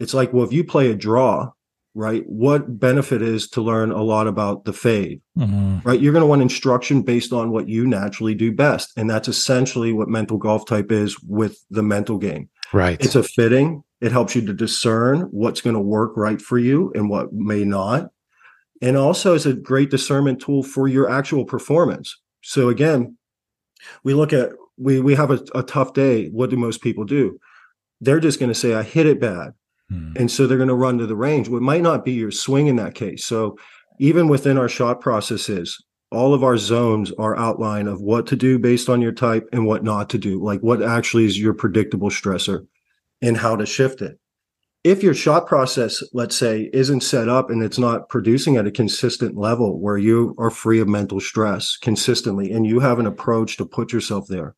It's 0.00 0.14
like, 0.14 0.32
well, 0.32 0.44
if 0.44 0.52
you 0.52 0.64
play 0.64 0.90
a 0.90 0.94
draw, 0.94 1.50
right? 1.96 2.24
What 2.26 2.78
benefit 2.78 3.22
is 3.22 3.48
to 3.48 3.62
learn 3.62 3.90
a 3.90 4.02
lot 4.02 4.26
about 4.26 4.66
the 4.66 4.74
fade, 4.74 5.22
mm-hmm. 5.36 5.78
right? 5.82 5.98
You're 5.98 6.12
going 6.12 6.22
to 6.22 6.26
want 6.26 6.42
instruction 6.42 7.00
based 7.00 7.32
on 7.32 7.50
what 7.50 7.70
you 7.70 7.86
naturally 7.86 8.34
do 8.34 8.52
best. 8.52 8.92
And 8.98 9.08
that's 9.08 9.28
essentially 9.28 9.94
what 9.94 10.06
mental 10.06 10.36
golf 10.36 10.66
type 10.66 10.92
is 10.92 11.18
with 11.22 11.58
the 11.70 11.82
mental 11.82 12.18
game. 12.18 12.50
Right. 12.70 13.02
It's 13.02 13.14
a 13.14 13.22
fitting. 13.22 13.82
It 14.02 14.12
helps 14.12 14.36
you 14.36 14.44
to 14.44 14.52
discern 14.52 15.22
what's 15.30 15.62
going 15.62 15.72
to 15.72 15.80
work 15.80 16.12
right 16.18 16.40
for 16.40 16.58
you 16.58 16.92
and 16.94 17.08
what 17.08 17.32
may 17.32 17.64
not. 17.64 18.10
And 18.82 18.98
also 18.98 19.32
is 19.32 19.46
a 19.46 19.54
great 19.54 19.90
discernment 19.90 20.42
tool 20.42 20.62
for 20.62 20.86
your 20.86 21.10
actual 21.10 21.46
performance. 21.46 22.14
So 22.42 22.68
again, 22.68 23.16
we 24.04 24.12
look 24.12 24.34
at, 24.34 24.50
we, 24.76 25.00
we 25.00 25.14
have 25.14 25.30
a, 25.30 25.40
a 25.54 25.62
tough 25.62 25.94
day. 25.94 26.26
What 26.26 26.50
do 26.50 26.58
most 26.58 26.82
people 26.82 27.04
do? 27.04 27.38
They're 28.02 28.20
just 28.20 28.38
going 28.38 28.50
to 28.50 28.54
say, 28.54 28.74
I 28.74 28.82
hit 28.82 29.06
it 29.06 29.18
bad. 29.18 29.52
Hmm. 29.90 30.12
And 30.16 30.30
so 30.30 30.46
they're 30.46 30.56
going 30.56 30.68
to 30.68 30.74
run 30.74 30.98
to 30.98 31.06
the 31.06 31.16
range. 31.16 31.48
What 31.48 31.62
might 31.62 31.82
not 31.82 32.04
be 32.04 32.12
your 32.12 32.30
swing 32.30 32.66
in 32.66 32.76
that 32.76 32.94
case. 32.94 33.24
So 33.24 33.56
even 33.98 34.28
within 34.28 34.58
our 34.58 34.68
shot 34.68 35.00
processes, 35.00 35.82
all 36.12 36.34
of 36.34 36.44
our 36.44 36.56
zones 36.56 37.12
are 37.18 37.36
outline 37.36 37.88
of 37.88 38.00
what 38.00 38.26
to 38.28 38.36
do 38.36 38.58
based 38.58 38.88
on 38.88 39.02
your 39.02 39.12
type 39.12 39.48
and 39.52 39.66
what 39.66 39.82
not 39.82 40.08
to 40.10 40.18
do, 40.18 40.42
like 40.42 40.60
what 40.60 40.82
actually 40.82 41.24
is 41.24 41.38
your 41.38 41.54
predictable 41.54 42.10
stressor 42.10 42.66
and 43.22 43.36
how 43.36 43.56
to 43.56 43.66
shift 43.66 44.02
it. 44.02 44.18
If 44.84 45.02
your 45.02 45.14
shot 45.14 45.48
process, 45.48 46.00
let's 46.12 46.36
say, 46.36 46.70
isn't 46.72 47.00
set 47.00 47.28
up 47.28 47.50
and 47.50 47.60
it's 47.60 47.78
not 47.78 48.08
producing 48.08 48.56
at 48.56 48.68
a 48.68 48.70
consistent 48.70 49.36
level 49.36 49.80
where 49.80 49.98
you 49.98 50.32
are 50.38 50.50
free 50.50 50.78
of 50.78 50.86
mental 50.86 51.18
stress 51.18 51.76
consistently 51.76 52.52
and 52.52 52.64
you 52.64 52.78
have 52.78 53.00
an 53.00 53.06
approach 53.06 53.56
to 53.56 53.66
put 53.66 53.92
yourself 53.92 54.28
there, 54.28 54.54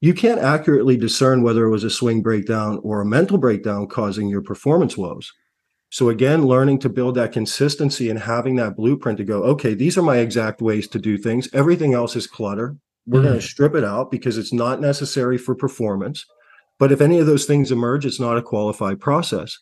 you 0.00 0.14
can't 0.14 0.40
accurately 0.40 0.96
discern 0.96 1.42
whether 1.42 1.64
it 1.64 1.70
was 1.70 1.84
a 1.84 1.90
swing 1.90 2.22
breakdown 2.22 2.80
or 2.82 3.00
a 3.00 3.06
mental 3.06 3.38
breakdown 3.38 3.86
causing 3.86 4.28
your 4.28 4.42
performance 4.42 4.96
woes. 4.96 5.32
So 5.90 6.08
again, 6.08 6.46
learning 6.46 6.78
to 6.80 6.88
build 6.88 7.16
that 7.16 7.32
consistency 7.32 8.08
and 8.08 8.18
having 8.18 8.56
that 8.56 8.76
blueprint 8.76 9.18
to 9.18 9.24
go, 9.24 9.42
okay, 9.42 9.74
these 9.74 9.98
are 9.98 10.02
my 10.02 10.18
exact 10.18 10.62
ways 10.62 10.86
to 10.88 10.98
do 10.98 11.18
things. 11.18 11.48
Everything 11.52 11.94
else 11.94 12.14
is 12.16 12.26
clutter. 12.26 12.76
We're 13.06 13.20
mm. 13.20 13.24
going 13.24 13.40
to 13.40 13.46
strip 13.46 13.74
it 13.74 13.84
out 13.84 14.10
because 14.10 14.38
it's 14.38 14.52
not 14.52 14.80
necessary 14.80 15.36
for 15.36 15.54
performance. 15.54 16.24
But 16.78 16.92
if 16.92 17.00
any 17.00 17.18
of 17.18 17.26
those 17.26 17.44
things 17.44 17.72
emerge, 17.72 18.06
it's 18.06 18.20
not 18.20 18.38
a 18.38 18.42
qualified 18.42 19.00
process. 19.00 19.58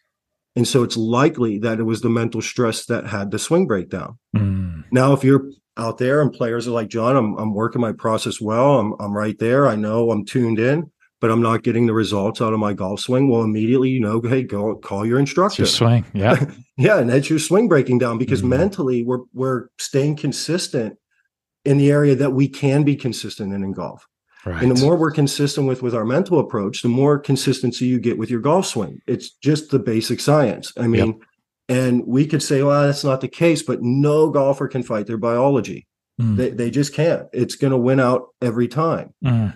And 0.55 0.69
so 0.69 0.83
it's 0.83 0.97
likely 0.97 1.59
that 1.61 1.81
it 1.81 1.85
was 1.85 2.03
the 2.03 2.11
mental 2.11 2.43
stress 2.43 2.85
that 2.87 3.07
had 3.07 3.31
the 3.31 3.39
swing 3.39 3.67
breakdown. 3.67 4.19
Mm. 4.37 4.85
Now, 4.93 5.15
if 5.15 5.25
you're 5.25 5.51
out 5.79 5.99
there 5.99 6.21
and 6.21 6.33
players 6.33 6.67
are 6.67 6.73
like, 6.73 6.89
John, 6.89 7.17
I'm, 7.17 7.37
I'm 7.39 7.55
working 7.55 7.81
my 7.81 7.93
process 7.93 8.41
well. 8.41 8.79
I'm, 8.79 8.95
I'm 9.01 9.17
right 9.17 9.39
there. 9.39 9.67
I 9.69 9.77
know 9.77 10.11
I'm 10.11 10.25
tuned 10.25 10.59
in, 10.59 10.91
but 11.21 11.31
I'm 11.31 11.43
not 11.43 11.63
getting 11.63 11.87
the 11.87 11.95
results 11.95 12.41
out 12.41 12.53
of 12.53 12.59
my 12.59 12.75
golf 12.75 13.01
swing. 13.01 13.29
Well, 13.29 13.43
immediately, 13.43 13.91
you 13.91 14.01
know, 14.01 14.21
hey, 14.21 14.43
go 14.43 14.75
call 14.77 15.07
your 15.07 15.19
instructor. 15.19 15.63
It's 15.63 15.81
your 15.81 15.89
swing. 15.89 16.05
Yeah. 16.15 16.45
yeah. 16.77 16.99
And 16.99 17.09
that's 17.09 17.31
your 17.31 17.39
swing 17.39 17.69
breaking 17.69 17.99
down 17.99 18.19
because 18.19 18.41
mm-hmm. 18.41 18.51
mentally 18.51 19.05
we're, 19.05 19.23
we're 19.33 19.69
staying 19.79 20.17
consistent 20.17 20.99
in 21.65 21.79
the 21.79 21.91
area 21.91 22.15
that 22.15 22.33
we 22.33 22.49
can 22.49 22.83
be 22.83 22.97
consistent 22.97 23.53
in 23.53 23.63
in 23.63 23.73
golf. 23.73 24.07
Right. 24.47 24.63
And 24.63 24.75
the 24.75 24.81
more 24.81 24.97
we're 24.97 25.11
consistent 25.11 25.67
with 25.67 25.83
with 25.83 25.95
our 25.95 26.05
mental 26.05 26.39
approach, 26.39 26.83
the 26.83 26.89
more 26.89 27.19
consistency 27.19 27.87
you 27.87 27.99
get 27.99 28.17
with 28.17 28.31
your 28.31 28.41
golf 28.41 28.67
swing. 28.67 29.01
It's 29.07 29.31
just 29.31 29.71
the 29.71 29.79
basic 29.79 30.21
science. 30.21 30.73
I 30.77 30.87
mean, 30.87 31.07
yep. 31.09 31.28
And 31.69 32.07
we 32.07 32.27
could 32.27 32.43
say, 32.43 32.63
well, 32.63 32.87
that's 32.87 33.05
not 33.05 33.21
the 33.21 33.29
case, 33.29 33.63
but 33.63 33.83
no 33.83 34.31
golfer 34.31 34.69
can 34.69 34.83
fight 34.83 35.07
their 35.07 35.19
biology. 35.19 35.87
Mm. 36.21 36.37
They, 36.37 36.51
they 36.51 36.71
just 36.71 36.95
can't. 36.95 37.27
It's 37.33 37.57
going 37.57 37.73
to 37.73 37.77
win 37.77 38.01
out 38.01 38.29
every 38.41 38.69
time. 38.69 39.15
Mm. 39.25 39.55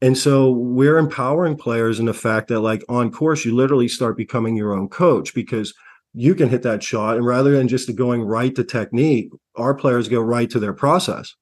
And 0.00 0.16
so 0.16 0.52
we're 0.52 0.98
empowering 0.98 1.56
players 1.56 1.98
in 1.98 2.06
the 2.06 2.14
fact 2.14 2.48
that, 2.48 2.60
like 2.60 2.84
on 2.88 3.10
course, 3.10 3.44
you 3.44 3.54
literally 3.54 3.88
start 3.88 4.16
becoming 4.16 4.56
your 4.56 4.72
own 4.72 4.88
coach 4.88 5.34
because 5.34 5.74
you 6.14 6.36
can 6.36 6.48
hit 6.48 6.62
that 6.62 6.82
shot. 6.82 7.16
And 7.16 7.26
rather 7.26 7.50
than 7.50 7.66
just 7.66 7.94
going 7.96 8.22
right 8.22 8.54
to 8.54 8.62
technique, 8.62 9.30
our 9.56 9.74
players 9.74 10.08
go 10.08 10.20
right 10.20 10.48
to 10.50 10.60
their 10.60 10.72
process. 10.72 11.34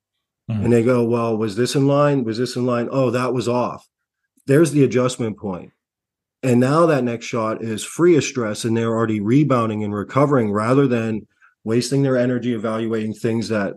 Mm. 0.50 0.64
And 0.64 0.72
they 0.72 0.83
go, 0.83 1.05
well, 1.05 1.37
was 1.37 1.57
this 1.57 1.74
in 1.74 1.87
line? 1.87 2.24
Was 2.24 2.38
this 2.38 2.57
in 2.57 2.64
line? 2.64 2.88
Oh, 2.90 3.11
that 3.11 3.35
was 3.35 3.48
off. 3.48 3.87
There's 4.46 4.70
the 4.72 4.85
adjustment 4.85 5.37
point. 5.37 5.72
And 6.46 6.61
now 6.61 6.87
that 6.87 7.02
next 7.02 7.26
shot 7.26 7.61
is 7.61 7.82
free 7.82 8.16
of 8.16 8.22
stress 8.22 8.64
and 8.64 8.76
they're 8.76 8.94
already 8.94 9.18
rebounding 9.18 9.82
and 9.82 9.92
recovering 9.92 10.52
rather 10.52 10.87
than 10.87 11.26
wasting 11.64 12.04
their 12.04 12.16
energy 12.16 12.54
evaluating 12.54 13.14
things 13.14 13.48
that 13.48 13.74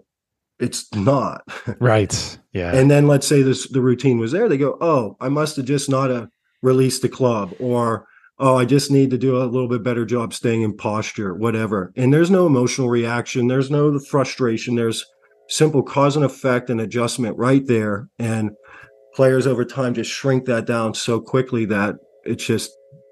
it's 0.60 0.94
not. 0.94 1.42
Right. 1.80 2.38
Yeah. 2.54 2.76
And 2.76 2.92
then 2.92 3.08
let's 3.08 3.26
say 3.26 3.42
this 3.42 3.68
the 3.70 3.82
routine 3.82 4.20
was 4.20 4.32
there. 4.32 4.48
They 4.48 4.58
go, 4.58 4.78
oh, 4.82 5.18
I 5.20 5.30
must 5.30 5.56
have 5.56 5.66
just 5.66 5.90
not 5.90 6.12
uh, 6.12 6.28
released 6.62 7.02
the 7.02 7.10
club 7.10 7.54
or 7.60 8.06
oh, 8.38 8.56
I 8.56 8.66
just 8.66 8.92
need 8.92 9.10
to 9.12 9.18
do 9.18 9.42
a 9.42 9.46
little 9.46 9.68
bit 9.68 9.84
better 9.84 10.06
job 10.06 10.34
staying 10.34 10.62
in 10.62 10.78
posture, 10.78 11.34
whatever. 11.34 11.92
And 11.96 12.14
there's 12.14 12.30
no 12.30 12.46
emotional 12.46 12.90
reaction. 12.90 13.48
There's 13.48 13.72
no 13.72 13.98
frustration. 14.00 14.76
There's 14.76 15.04
simple 15.48 15.82
cause 15.82 16.16
and 16.16 16.24
effect 16.24 16.70
and 16.70 16.80
adjustment 16.80 17.36
right 17.38 17.66
there. 17.66 18.10
And 18.20 18.52
players 19.16 19.48
over 19.48 19.66
time 19.66 19.96
just 19.96 20.12
shrink 20.12 20.46
that 20.46 20.66
down 20.66 20.94
so 20.94 21.20
quickly 21.20 21.66
that 21.66 21.96
it's 22.30 22.46
just 22.46 22.72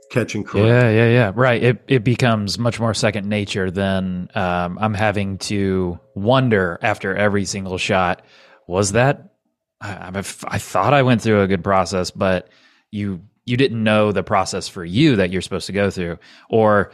catching 0.09 0.43
correct. 0.43 0.67
Yeah, 0.67 0.89
yeah, 0.89 1.09
yeah. 1.09 1.31
Right. 1.33 1.61
It 1.61 1.83
it 1.87 2.03
becomes 2.03 2.57
much 2.57 2.79
more 2.79 2.93
second 2.93 3.27
nature 3.27 3.71
than 3.71 4.29
um, 4.35 4.77
I'm 4.79 4.93
having 4.93 5.37
to 5.39 5.99
wonder 6.15 6.79
after 6.81 7.15
every 7.15 7.45
single 7.45 7.77
shot. 7.77 8.23
Was 8.67 8.93
that? 8.93 9.33
I, 9.81 10.09
I 10.47 10.57
thought 10.57 10.93
I 10.93 11.03
went 11.03 11.21
through 11.21 11.41
a 11.41 11.47
good 11.47 11.63
process, 11.63 12.11
but 12.11 12.49
you 12.91 13.21
you 13.45 13.57
didn't 13.57 13.83
know 13.83 14.11
the 14.11 14.23
process 14.23 14.67
for 14.67 14.83
you 14.83 15.17
that 15.17 15.31
you're 15.31 15.41
supposed 15.41 15.67
to 15.67 15.73
go 15.73 15.89
through, 15.89 16.19
or 16.49 16.91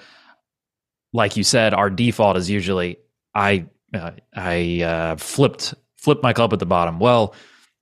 like 1.12 1.38
you 1.38 1.44
said, 1.44 1.74
our 1.74 1.90
default 1.90 2.38
is 2.38 2.50
usually 2.50 2.98
I 3.36 3.68
uh, 3.94 4.12
I 4.36 4.82
uh, 4.82 5.16
flipped 5.18 5.76
flipped 5.98 6.24
my 6.24 6.34
club 6.34 6.54
at 6.54 6.60
the 6.60 6.66
bottom. 6.66 7.00
Well, 7.00 7.36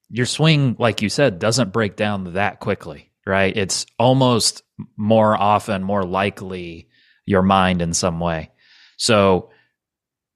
your 0.10 0.26
swing, 0.26 0.76
like 0.78 1.02
you 1.02 1.10
said, 1.10 1.40
doesn't 1.40 1.72
break 1.72 1.96
down 1.96 2.34
that 2.34 2.60
quickly 2.60 3.11
right? 3.26 3.56
It's 3.56 3.86
almost 4.00 4.64
more 4.98 5.36
often, 5.36 5.84
more 5.84 6.04
likely 6.04 6.88
your 7.26 7.42
mind 7.42 7.82
in 7.82 7.94
some 7.94 8.20
way. 8.20 8.52
So 8.98 9.52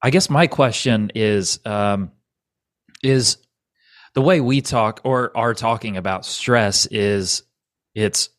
I 0.02 0.10
guess 0.10 0.30
my 0.30 0.48
question 0.48 1.12
is 1.15 1.60
um, 1.65 2.12
is 3.04 3.38
the 4.13 4.21
way 4.21 4.39
we 4.39 4.62
talk 4.62 5.02
or 5.04 5.36
are 5.36 5.54
talking 5.54 5.98
about 5.98 6.26
stress 6.26 6.86
is 6.86 7.43
it's 7.93 8.30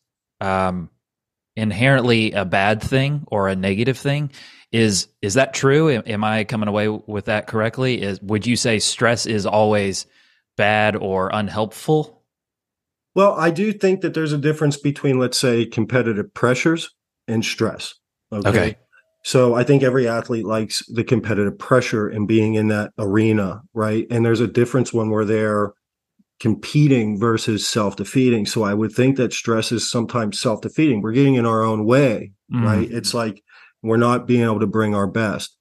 um, 0.41 0.89
inherently 1.55 2.31
a 2.31 2.45
bad 2.45 2.81
thing 2.81 3.25
or 3.27 3.47
a 3.47 3.55
negative 3.55 3.97
thing 3.97 4.31
is 4.71 5.07
is 5.21 5.35
that 5.35 5.53
true 5.53 5.89
am 5.89 6.23
i 6.23 6.43
coming 6.43 6.67
away 6.67 6.89
with 6.89 7.25
that 7.25 7.47
correctly 7.47 8.01
is 8.01 8.21
would 8.21 8.45
you 8.45 8.55
say 8.57 8.79
stress 8.79 9.25
is 9.25 9.45
always 9.45 10.05
bad 10.57 10.95
or 10.95 11.29
unhelpful 11.31 12.16
well, 13.17 13.33
I 13.33 13.49
do 13.49 13.73
think 13.73 14.01
that 14.01 14.13
there's 14.13 14.31
a 14.31 14.37
difference 14.37 14.77
between, 14.77 15.17
let's 15.17 15.39
say, 15.39 15.65
competitive 15.65 16.31
pressures 16.35 16.93
and 17.27 17.43
stress. 17.43 17.95
Okay? 18.31 18.49
okay. 18.49 18.77
So 19.23 19.55
I 19.55 19.63
think 19.63 19.81
every 19.81 20.07
athlete 20.07 20.45
likes 20.45 20.85
the 20.85 21.03
competitive 21.03 21.57
pressure 21.57 22.07
and 22.07 22.27
being 22.27 22.53
in 22.53 22.67
that 22.67 22.91
arena, 22.99 23.63
right? 23.73 24.05
And 24.11 24.23
there's 24.23 24.39
a 24.39 24.45
difference 24.45 24.93
when 24.93 25.09
we're 25.09 25.25
there 25.25 25.73
competing 26.39 27.19
versus 27.19 27.65
self-defeating. 27.65 28.45
So 28.45 28.61
I 28.61 28.75
would 28.75 28.91
think 28.91 29.17
that 29.17 29.33
stress 29.33 29.71
is 29.71 29.89
sometimes 29.89 30.39
self-defeating. 30.39 31.01
We're 31.01 31.11
getting 31.11 31.33
in 31.33 31.47
our 31.47 31.63
own 31.63 31.85
way, 31.85 32.33
mm. 32.53 32.63
right? 32.63 32.87
It's 32.91 33.15
like 33.15 33.43
we're 33.81 33.97
not 33.97 34.27
being 34.27 34.43
able 34.43 34.59
to 34.59 34.67
bring 34.67 34.93
our 34.93 35.07
best. 35.07 35.56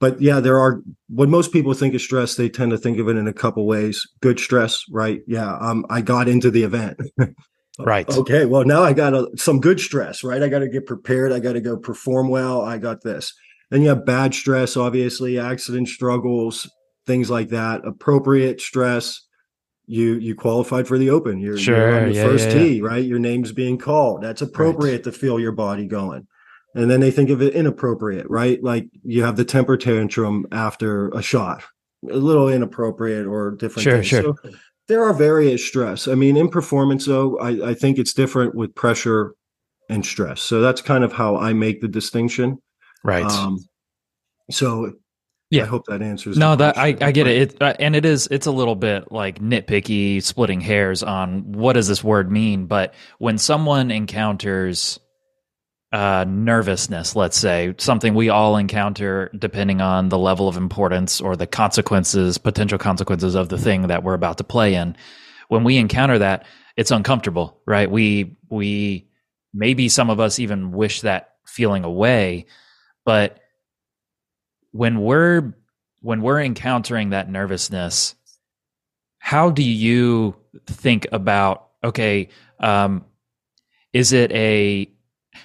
But 0.00 0.20
yeah, 0.20 0.40
there 0.40 0.58
are 0.58 0.82
when 1.08 1.30
most 1.30 1.52
people 1.52 1.72
think 1.72 1.94
of 1.94 2.00
stress, 2.00 2.34
they 2.34 2.48
tend 2.48 2.72
to 2.72 2.78
think 2.78 2.98
of 2.98 3.08
it 3.08 3.16
in 3.16 3.28
a 3.28 3.32
couple 3.32 3.66
ways. 3.66 4.06
Good 4.20 4.38
stress, 4.40 4.82
right? 4.90 5.20
Yeah, 5.26 5.56
um, 5.58 5.86
I 5.88 6.00
got 6.00 6.28
into 6.28 6.50
the 6.50 6.62
event. 6.62 7.00
right. 7.78 8.08
Okay. 8.08 8.44
Well, 8.44 8.64
now 8.64 8.82
I 8.82 8.92
got 8.92 9.14
a, 9.14 9.28
some 9.36 9.60
good 9.60 9.80
stress, 9.80 10.24
right? 10.24 10.42
I 10.42 10.48
got 10.48 10.60
to 10.60 10.68
get 10.68 10.86
prepared. 10.86 11.32
I 11.32 11.38
got 11.38 11.52
to 11.52 11.60
go 11.60 11.76
perform 11.76 12.28
well. 12.28 12.62
I 12.62 12.78
got 12.78 13.02
this. 13.02 13.32
Then 13.70 13.82
you 13.82 13.88
have 13.88 14.04
bad 14.04 14.34
stress, 14.34 14.76
obviously, 14.76 15.38
accident 15.38 15.88
struggles, 15.88 16.70
things 17.06 17.30
like 17.30 17.48
that. 17.48 17.86
Appropriate 17.86 18.60
stress, 18.60 19.20
you 19.86 20.14
you 20.14 20.34
qualified 20.34 20.86
for 20.86 20.98
the 20.98 21.10
open. 21.10 21.38
You're, 21.38 21.58
sure, 21.58 21.76
you're 21.76 22.00
on 22.00 22.08
the 22.08 22.14
yeah, 22.14 22.24
first 22.24 22.48
yeah, 22.48 22.54
tee, 22.54 22.76
yeah. 22.78 22.86
right? 22.86 23.04
Your 23.04 23.18
name's 23.18 23.52
being 23.52 23.78
called. 23.78 24.22
That's 24.22 24.42
appropriate 24.42 24.92
right. 24.92 25.04
to 25.04 25.12
feel 25.12 25.40
your 25.40 25.52
body 25.52 25.86
going. 25.86 26.26
And 26.74 26.90
then 26.90 27.00
they 27.00 27.10
think 27.10 27.30
of 27.30 27.40
it 27.40 27.54
inappropriate, 27.54 28.28
right? 28.28 28.62
Like 28.62 28.88
you 29.02 29.22
have 29.22 29.36
the 29.36 29.44
temper 29.44 29.76
tantrum 29.76 30.46
after 30.50 31.08
a 31.10 31.22
shot, 31.22 31.62
a 32.10 32.16
little 32.16 32.48
inappropriate 32.48 33.26
or 33.26 33.52
different. 33.52 33.84
Sure, 33.84 33.94
things. 33.94 34.06
sure. 34.06 34.22
So 34.22 34.50
there 34.88 35.04
are 35.04 35.14
various 35.14 35.64
stress. 35.64 36.08
I 36.08 36.14
mean, 36.14 36.36
in 36.36 36.48
performance, 36.48 37.06
though, 37.06 37.38
I, 37.38 37.70
I 37.70 37.74
think 37.74 37.98
it's 37.98 38.12
different 38.12 38.54
with 38.54 38.74
pressure 38.74 39.34
and 39.88 40.04
stress. 40.04 40.40
So 40.40 40.60
that's 40.60 40.80
kind 40.80 41.04
of 41.04 41.12
how 41.12 41.36
I 41.36 41.52
make 41.52 41.80
the 41.80 41.88
distinction. 41.88 42.58
Right. 43.04 43.24
Um, 43.24 43.58
so 44.50 44.92
yeah, 45.50 45.62
I 45.62 45.66
hope 45.66 45.86
that 45.86 46.02
answers. 46.02 46.36
No, 46.36 46.56
that 46.56 46.76
I, 46.76 46.96
I 47.00 47.12
get 47.12 47.26
it. 47.26 47.52
it 47.52 47.62
uh, 47.62 47.74
and 47.78 47.94
it 47.94 48.04
is 48.04 48.26
it's 48.30 48.46
a 48.46 48.50
little 48.50 48.74
bit 48.74 49.12
like 49.12 49.38
nitpicky, 49.40 50.22
splitting 50.22 50.60
hairs 50.60 51.02
on 51.02 51.52
what 51.52 51.74
does 51.74 51.86
this 51.86 52.02
word 52.02 52.30
mean. 52.30 52.66
But 52.66 52.94
when 53.18 53.38
someone 53.38 53.90
encounters 53.90 54.98
uh, 55.94 56.24
nervousness, 56.28 57.14
let's 57.14 57.38
say 57.38 57.72
something 57.78 58.14
we 58.14 58.28
all 58.28 58.56
encounter, 58.56 59.30
depending 59.38 59.80
on 59.80 60.08
the 60.08 60.18
level 60.18 60.48
of 60.48 60.56
importance 60.56 61.20
or 61.20 61.36
the 61.36 61.46
consequences, 61.46 62.36
potential 62.36 62.78
consequences 62.78 63.36
of 63.36 63.48
the 63.48 63.58
thing 63.58 63.86
that 63.86 64.02
we're 64.02 64.14
about 64.14 64.38
to 64.38 64.44
play 64.44 64.74
in. 64.74 64.96
When 65.48 65.62
we 65.62 65.76
encounter 65.76 66.18
that, 66.18 66.46
it's 66.76 66.90
uncomfortable, 66.90 67.60
right? 67.64 67.88
We 67.88 68.36
we 68.50 69.08
maybe 69.52 69.88
some 69.88 70.10
of 70.10 70.18
us 70.18 70.40
even 70.40 70.72
wish 70.72 71.02
that 71.02 71.36
feeling 71.46 71.84
away, 71.84 72.46
but 73.04 73.38
when 74.72 75.00
we're 75.00 75.54
when 76.00 76.20
we're 76.20 76.40
encountering 76.40 77.10
that 77.10 77.30
nervousness 77.30 78.16
how 79.24 79.50
do 79.50 79.62
you 79.62 80.36
think 80.66 81.06
about 81.12 81.68
okay 81.82 82.28
um, 82.60 83.04
is 83.94 84.12
it 84.12 84.30
a 84.32 84.93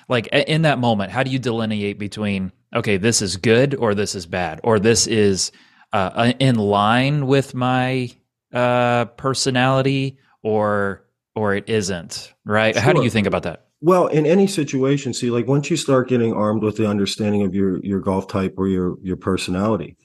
like 0.10 0.28
in 0.28 0.64
that 0.64 0.80
moment 0.80 1.12
how 1.12 1.24
do 1.24 1.32
you 1.32 1.40
delineate 1.40 1.98
between 1.98 2.52
okay 2.76 2.98
this 2.98 3.22
is 3.22 3.38
good 3.38 3.76
or 3.76 3.96
this 3.96 4.16
is 4.16 4.26
bad 4.26 4.60
or 4.64 4.80
this 4.80 5.08
is 5.08 5.52
uh, 5.94 6.34
in 6.40 6.56
line 6.56 7.26
with 7.26 7.56
my 7.56 8.10
uh, 8.54 9.06
personality 9.06 10.18
or 10.44 11.06
or 11.36 11.56
it 11.56 11.70
isn't 11.70 12.34
right 12.46 12.76
sure. 12.76 12.82
how 12.82 12.92
do 12.92 13.04
you 13.04 13.10
think 13.10 13.28
about 13.28 13.44
that 13.44 13.66
well, 13.82 14.08
in 14.08 14.26
any 14.26 14.48
situation, 14.48 15.14
see, 15.14 15.32
like 15.32 15.48
once 15.48 15.70
you 15.70 15.78
start 15.78 16.10
getting 16.10 16.34
armed 16.34 16.64
with 16.64 16.76
the 16.76 16.88
understanding 16.88 17.44
of 17.44 17.56
your 17.56 17.80
your 17.84 18.02
golf 18.02 18.28
type 18.28 18.56
or 18.58 18.68
your 18.68 18.98
your 19.02 19.16
personality, 19.16 19.96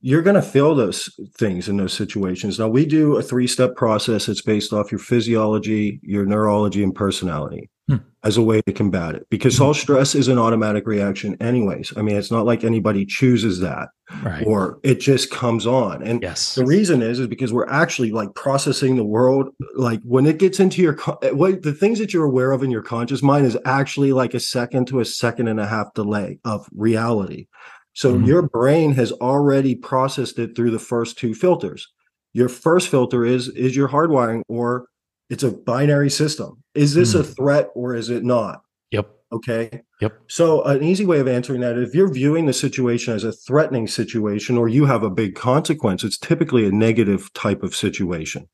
you're 0.00 0.22
going 0.22 0.36
to 0.36 0.42
feel 0.42 0.74
those 0.76 1.10
things 1.36 1.68
in 1.68 1.76
those 1.76 1.92
situations. 1.92 2.58
Now, 2.58 2.68
we 2.68 2.86
do 2.86 3.16
a 3.16 3.22
three 3.22 3.48
step 3.48 3.74
process. 3.74 4.28
It's 4.28 4.42
based 4.42 4.72
off 4.72 4.92
your 4.92 5.00
physiology, 5.00 5.98
your 6.04 6.24
neurology, 6.24 6.84
and 6.84 6.94
personality 6.94 7.68
hmm. 7.90 7.96
as 8.24 8.36
a 8.36 8.42
way 8.42 8.60
to 8.62 8.72
combat 8.72 9.14
it 9.14 9.26
because 9.30 9.58
hmm. 9.58 9.64
all 9.64 9.74
stress 9.74 10.14
is 10.14 10.28
an 10.28 10.38
automatic 10.38 10.86
reaction, 10.86 11.36
anyways. 11.40 11.92
I 11.96 12.02
mean, 12.02 12.16
it's 12.16 12.30
not 12.30 12.46
like 12.46 12.64
anybody 12.64 13.04
chooses 13.04 13.60
that 13.60 13.88
right. 14.22 14.46
or 14.46 14.78
it 14.82 15.00
just 15.00 15.30
comes 15.30 15.66
on. 15.66 16.02
And 16.02 16.22
yes. 16.22 16.54
the 16.54 16.64
reason 16.64 17.02
is, 17.02 17.18
is 17.18 17.26
because 17.26 17.52
we're 17.52 17.68
actually 17.68 18.10
like 18.10 18.34
processing 18.34 18.96
the 18.96 19.04
world. 19.04 19.48
Like 19.74 20.00
when 20.02 20.26
it 20.26 20.38
gets 20.38 20.60
into 20.60 20.82
your, 20.82 20.94
what 21.32 21.62
the 21.62 21.74
things 21.74 21.98
that 21.98 22.12
you're 22.12 22.24
aware 22.24 22.52
of 22.52 22.62
in 22.62 22.70
your 22.70 22.82
conscious 22.82 23.22
mind 23.22 23.46
is 23.46 23.58
actually 23.64 24.12
like 24.12 24.34
a 24.34 24.40
second 24.40 24.86
to 24.88 25.00
a 25.00 25.04
second 25.04 25.48
and 25.48 25.60
a 25.60 25.66
half 25.66 25.92
delay 25.94 26.38
of 26.44 26.68
reality. 26.72 27.46
So 27.92 28.14
mm-hmm. 28.14 28.24
your 28.24 28.42
brain 28.42 28.92
has 28.92 29.12
already 29.12 29.74
processed 29.74 30.38
it 30.38 30.54
through 30.54 30.70
the 30.70 30.78
first 30.78 31.18
two 31.18 31.34
filters. 31.34 31.88
Your 32.32 32.48
first 32.48 32.88
filter 32.88 33.24
is, 33.24 33.48
is 33.48 33.74
your 33.74 33.88
hardwiring 33.88 34.42
or 34.48 34.86
it's 35.30 35.44
a 35.44 35.52
binary 35.52 36.10
system. 36.10 36.62
Is 36.74 36.94
this 36.94 37.14
mm. 37.14 37.20
a 37.20 37.24
threat 37.24 37.70
or 37.74 37.94
is 37.94 38.10
it 38.10 38.24
not? 38.24 38.62
Yep. 38.90 39.08
Okay. 39.32 39.82
Yep. 40.00 40.20
So 40.26 40.62
an 40.64 40.82
easy 40.82 41.06
way 41.06 41.20
of 41.20 41.28
answering 41.28 41.60
that, 41.60 41.78
if 41.78 41.94
you're 41.94 42.12
viewing 42.12 42.46
the 42.46 42.52
situation 42.52 43.14
as 43.14 43.22
a 43.22 43.32
threatening 43.32 43.86
situation 43.86 44.58
or 44.58 44.68
you 44.68 44.86
have 44.86 45.04
a 45.04 45.10
big 45.10 45.36
consequence, 45.36 46.02
it's 46.02 46.18
typically 46.18 46.66
a 46.66 46.72
negative 46.72 47.32
type 47.32 47.62
of 47.62 47.76
situation. 47.76 48.48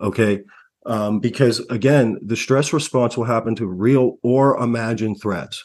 Okay. 0.00 0.40
Um, 0.86 1.20
because 1.20 1.60
again, 1.70 2.18
the 2.22 2.36
stress 2.36 2.72
response 2.72 3.16
will 3.16 3.24
happen 3.24 3.54
to 3.56 3.66
real 3.66 4.16
or 4.22 4.56
imagined 4.56 5.20
threats. 5.22 5.64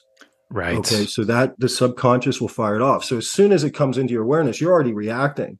Right. 0.51 0.77
Okay. 0.77 1.05
So 1.05 1.23
that 1.23 1.59
the 1.59 1.69
subconscious 1.69 2.39
will 2.39 2.49
fire 2.49 2.75
it 2.75 2.81
off. 2.83 3.03
So 3.03 3.17
as 3.17 3.29
soon 3.31 3.51
as 3.51 3.63
it 3.63 3.71
comes 3.71 3.97
into 3.97 4.13
your 4.13 4.23
awareness, 4.23 4.61
you're 4.61 4.71
already 4.71 4.93
reacting. 4.93 5.57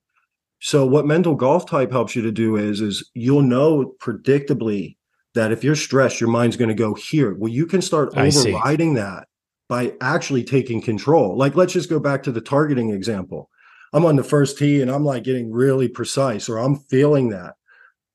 So 0.60 0.86
what 0.86 1.06
mental 1.06 1.36
golf 1.36 1.70
type 1.70 1.91
helps 1.91 2.15
you 2.15 2.22
to 2.24 2.32
do 2.32 2.56
is 2.56 2.82
is 2.82 3.10
you'll 3.13 3.41
know 3.41 3.94
predictably 4.00 4.98
that 5.34 5.52
if 5.52 5.63
you're 5.63 5.76
stressed, 5.76 6.20
your 6.20 6.30
mind's 6.30 6.58
going 6.58 6.70
to 6.70 6.76
go 6.76 6.94
here. 6.94 7.36
Well, 7.36 7.52
you 7.52 7.65
can 7.65 7.82
start 7.82 8.18
overriding 8.18 8.94
that 8.96 9.28
by 9.68 9.94
actually 10.02 10.44
taking 10.44 10.82
control. 10.82 11.38
Like 11.38 11.56
let's 11.56 11.74
just 11.74 11.89
go 11.89 12.00
back 12.00 12.24
to 12.24 12.32
the 12.32 12.41
targeting 12.41 12.91
example. 12.91 13.50
I'm 13.94 14.06
on 14.06 14.15
the 14.15 14.24
first 14.24 14.58
tee 14.58 14.82
and 14.82 14.91
I'm 14.91 15.06
like 15.06 15.24
getting 15.24 15.52
really 15.52 15.88
precise 15.88 16.50
or 16.50 16.58
I'm 16.58 16.78
feeling 16.78 17.30
that. 17.30 17.56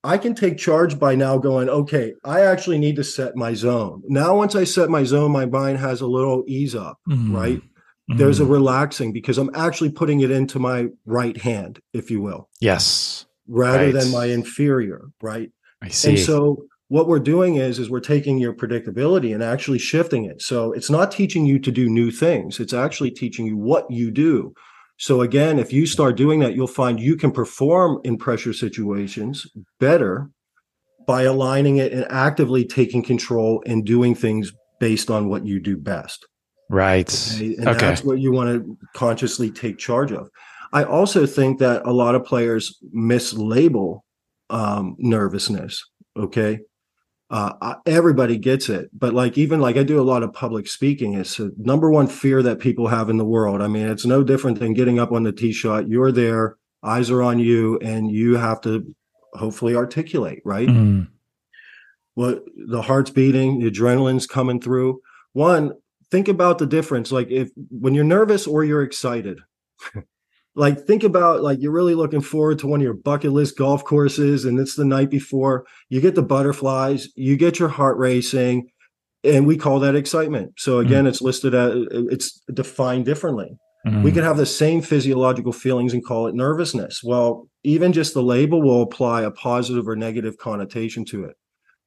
I 0.03 0.17
can 0.17 0.35
take 0.35 0.57
charge 0.57 0.99
by 0.99 1.15
now 1.15 1.37
going, 1.37 1.69
okay, 1.69 2.15
I 2.25 2.41
actually 2.41 2.79
need 2.79 2.97
to 2.97 3.05
set 3.05 3.37
my 3.37 3.53
zone. 3.53 4.03
Now, 4.09 4.35
once 4.35 4.55
I 4.55 4.65
set 4.65 4.89
my 4.89 5.05
zone, 5.05 5.31
my 5.31 5.45
mind 5.45 5.79
has 5.79 6.01
a 6.01 6.07
little 6.07 6.43
ease 6.47 6.75
up, 6.75 6.99
mm-hmm. 7.07 7.37
right? 7.37 7.63
Mm-hmm. 8.11 8.19
There's 8.19 8.41
a 8.41 8.45
relaxing 8.45 9.13
because 9.13 9.39
I'm 9.39 9.55
actually 9.55 9.91
putting 9.91 10.21
it 10.21 10.31
into 10.31 10.59
my 10.59 10.89
right 11.07 11.37
hand, 11.37 11.81
if 11.93 12.11
you 12.11 12.21
will. 12.21 12.49
Yes. 12.61 13.27
Rather 13.47 13.87
right. 13.87 13.95
than 13.95 14.11
my 14.11 14.27
inferior, 14.27 15.03
right? 15.23 15.51
I 15.81 15.89
see. 15.89 16.11
And 16.11 16.19
so 16.19 16.65
what 16.89 17.07
we're 17.07 17.21
doing 17.21 17.55
is 17.55 17.79
is 17.79 17.89
we're 17.89 18.01
taking 18.01 18.39
your 18.39 18.53
predictability 18.53 19.33
and 19.33 19.45
actually 19.45 19.79
shifting 19.79 20.25
it. 20.25 20.43
So 20.43 20.73
it's 20.73 20.91
not 20.91 21.13
teaching 21.13 21.47
you 21.47 21.61
to 21.61 21.71
do 21.71 21.89
new 21.89 22.11
things. 22.11 22.59
It's 22.59 22.75
actually 22.75 23.13
teaching 23.13 23.47
you 23.47 23.57
what 23.57 23.89
you 23.91 24.11
do. 24.11 24.55
So 24.99 25.21
again, 25.21 25.61
if 25.61 25.73
you 25.73 25.87
start 25.87 26.17
doing 26.17 26.41
that, 26.41 26.55
you'll 26.55 26.67
find 26.67 26.99
you 26.99 27.17
can 27.17 27.31
perform 27.31 28.01
in 28.03 28.19
pressure 28.19 28.53
situations 28.53 29.47
better 29.79 30.31
by 31.07 31.23
aligning 31.23 31.77
it 31.77 31.93
and 31.93 32.07
actively 32.11 32.65
taking 32.65 33.03
control 33.03 33.63
and 33.67 33.87
doing 33.87 34.15
things 34.17 34.53
based 34.81 35.11
on 35.11 35.29
what 35.29 35.47
you 35.47 35.61
do 35.61 35.77
best. 35.77 36.27
Right. 36.71 37.35
Okay? 37.35 37.57
And 37.57 37.69
okay. 37.69 37.79
that's 37.81 38.05
what 38.05 38.21
you 38.21 38.31
want 38.31 38.49
to 38.51 38.79
consciously 38.95 39.51
take 39.51 39.77
charge 39.77 40.13
of. 40.13 40.31
I 40.73 40.85
also 40.85 41.27
think 41.27 41.59
that 41.59 41.83
a 41.85 41.93
lot 41.93 42.15
of 42.15 42.25
players 42.25 42.79
mislabel 42.95 44.01
um, 44.51 44.95
nervousness. 44.99 45.85
Okay. 46.17 46.61
Uh, 47.29 47.75
everybody 47.87 48.39
gets 48.39 48.69
it, 48.69 48.89
but 48.93 49.15
like 49.15 49.39
even 49.39 49.61
like 49.61 49.77
I 49.77 49.83
do 49.83 50.01
a 50.01 50.03
lot 50.03 50.23
of 50.23 50.33
public 50.33 50.67
speaking. 50.67 51.15
It's 51.15 51.37
the 51.37 51.53
number 51.59 51.91
one 51.91 52.07
fear 52.07 52.43
that 52.43 52.59
people 52.59 52.89
have 52.89 53.09
in 53.09 53.19
the 53.19 53.25
world. 53.25 53.63
I 53.63 53.69
mean, 53.69 53.89
it's 53.89 54.07
no 54.07 54.25
different 54.25 54.59
than 54.59 54.75
getting 54.75 54.99
up 54.99 55.13
on 55.13 55.23
the 55.23 55.33
tee 55.33 55.53
shot. 55.53 55.89
You're 55.89 56.11
there, 56.11 56.57
eyes 56.83 57.11
are 57.11 57.23
on 57.23 57.39
you, 57.39 57.79
and 57.79 58.11
you 58.11 58.37
have 58.37 58.61
to 58.63 58.95
hopefully 59.35 59.77
articulate, 59.77 60.41
right? 60.45 60.69
Mm. 60.69 61.09
Well, 62.17 62.41
the 62.67 62.83
heart's 62.83 63.11
beating, 63.11 63.61
the 63.61 63.71
adrenaline's 63.71 64.27
coming 64.27 64.61
through. 64.61 65.01
One, 65.33 65.73
think 66.11 66.29
about 66.29 66.59
the 66.59 66.67
difference. 66.67 67.13
Like 67.13 67.31
if 67.31 67.51
when 67.71 67.95
you're 67.95 68.05
nervous 68.05 68.47
or 68.47 68.65
you're 68.65 68.83
excited, 68.83 69.41
like 70.55 70.81
think 70.81 71.05
about 71.05 71.43
like 71.43 71.59
you're 71.61 71.73
really 71.73 71.95
looking 71.95 72.21
forward 72.21 72.59
to 72.59 72.67
one 72.67 72.81
of 72.81 72.85
your 72.85 72.95
bucket 72.95 73.33
list 73.33 73.57
golf 73.57 73.85
courses 73.85 74.45
and 74.45 74.59
it's 74.59 74.75
the 74.75 74.85
night 74.85 75.11
before 75.11 75.65
you 75.89 76.01
get 76.01 76.15
the 76.15 76.23
butterflies 76.23 77.09
you 77.15 77.37
get 77.37 77.59
your 77.59 77.69
heart 77.69 77.97
racing 77.99 78.69
and 79.23 79.47
we 79.47 79.57
call 79.57 79.79
that 79.81 79.95
excitement 79.95 80.53
so 80.59 80.73
mm-hmm. 80.73 80.87
again 80.87 80.99
mm-hmm. 81.01 81.09
it's 81.09 81.23
listed 81.23 81.55
as 81.55 81.75
it's 82.11 82.41
defined 82.53 83.05
differently 83.05 83.57
mm-hmm. 83.87 84.03
we 84.03 84.11
could 84.11 84.25
have 84.25 84.37
the 84.37 84.47
same 84.47 84.83
physiological 84.83 85.53
feelings 85.53 85.93
and 85.93 86.05
call 86.05 86.27
it 86.27 86.35
nervousness 86.35 87.01
well 87.03 87.49
even 87.63 87.93
just 87.93 88.15
the 88.15 88.23
label 88.23 88.61
will 88.61 88.83
apply 88.83 89.23
a 89.23 89.31
positive 89.31 89.87
or 89.87 89.95
negative 89.95 90.37
connotation 90.37 91.05
to 91.05 91.25
it 91.25 91.37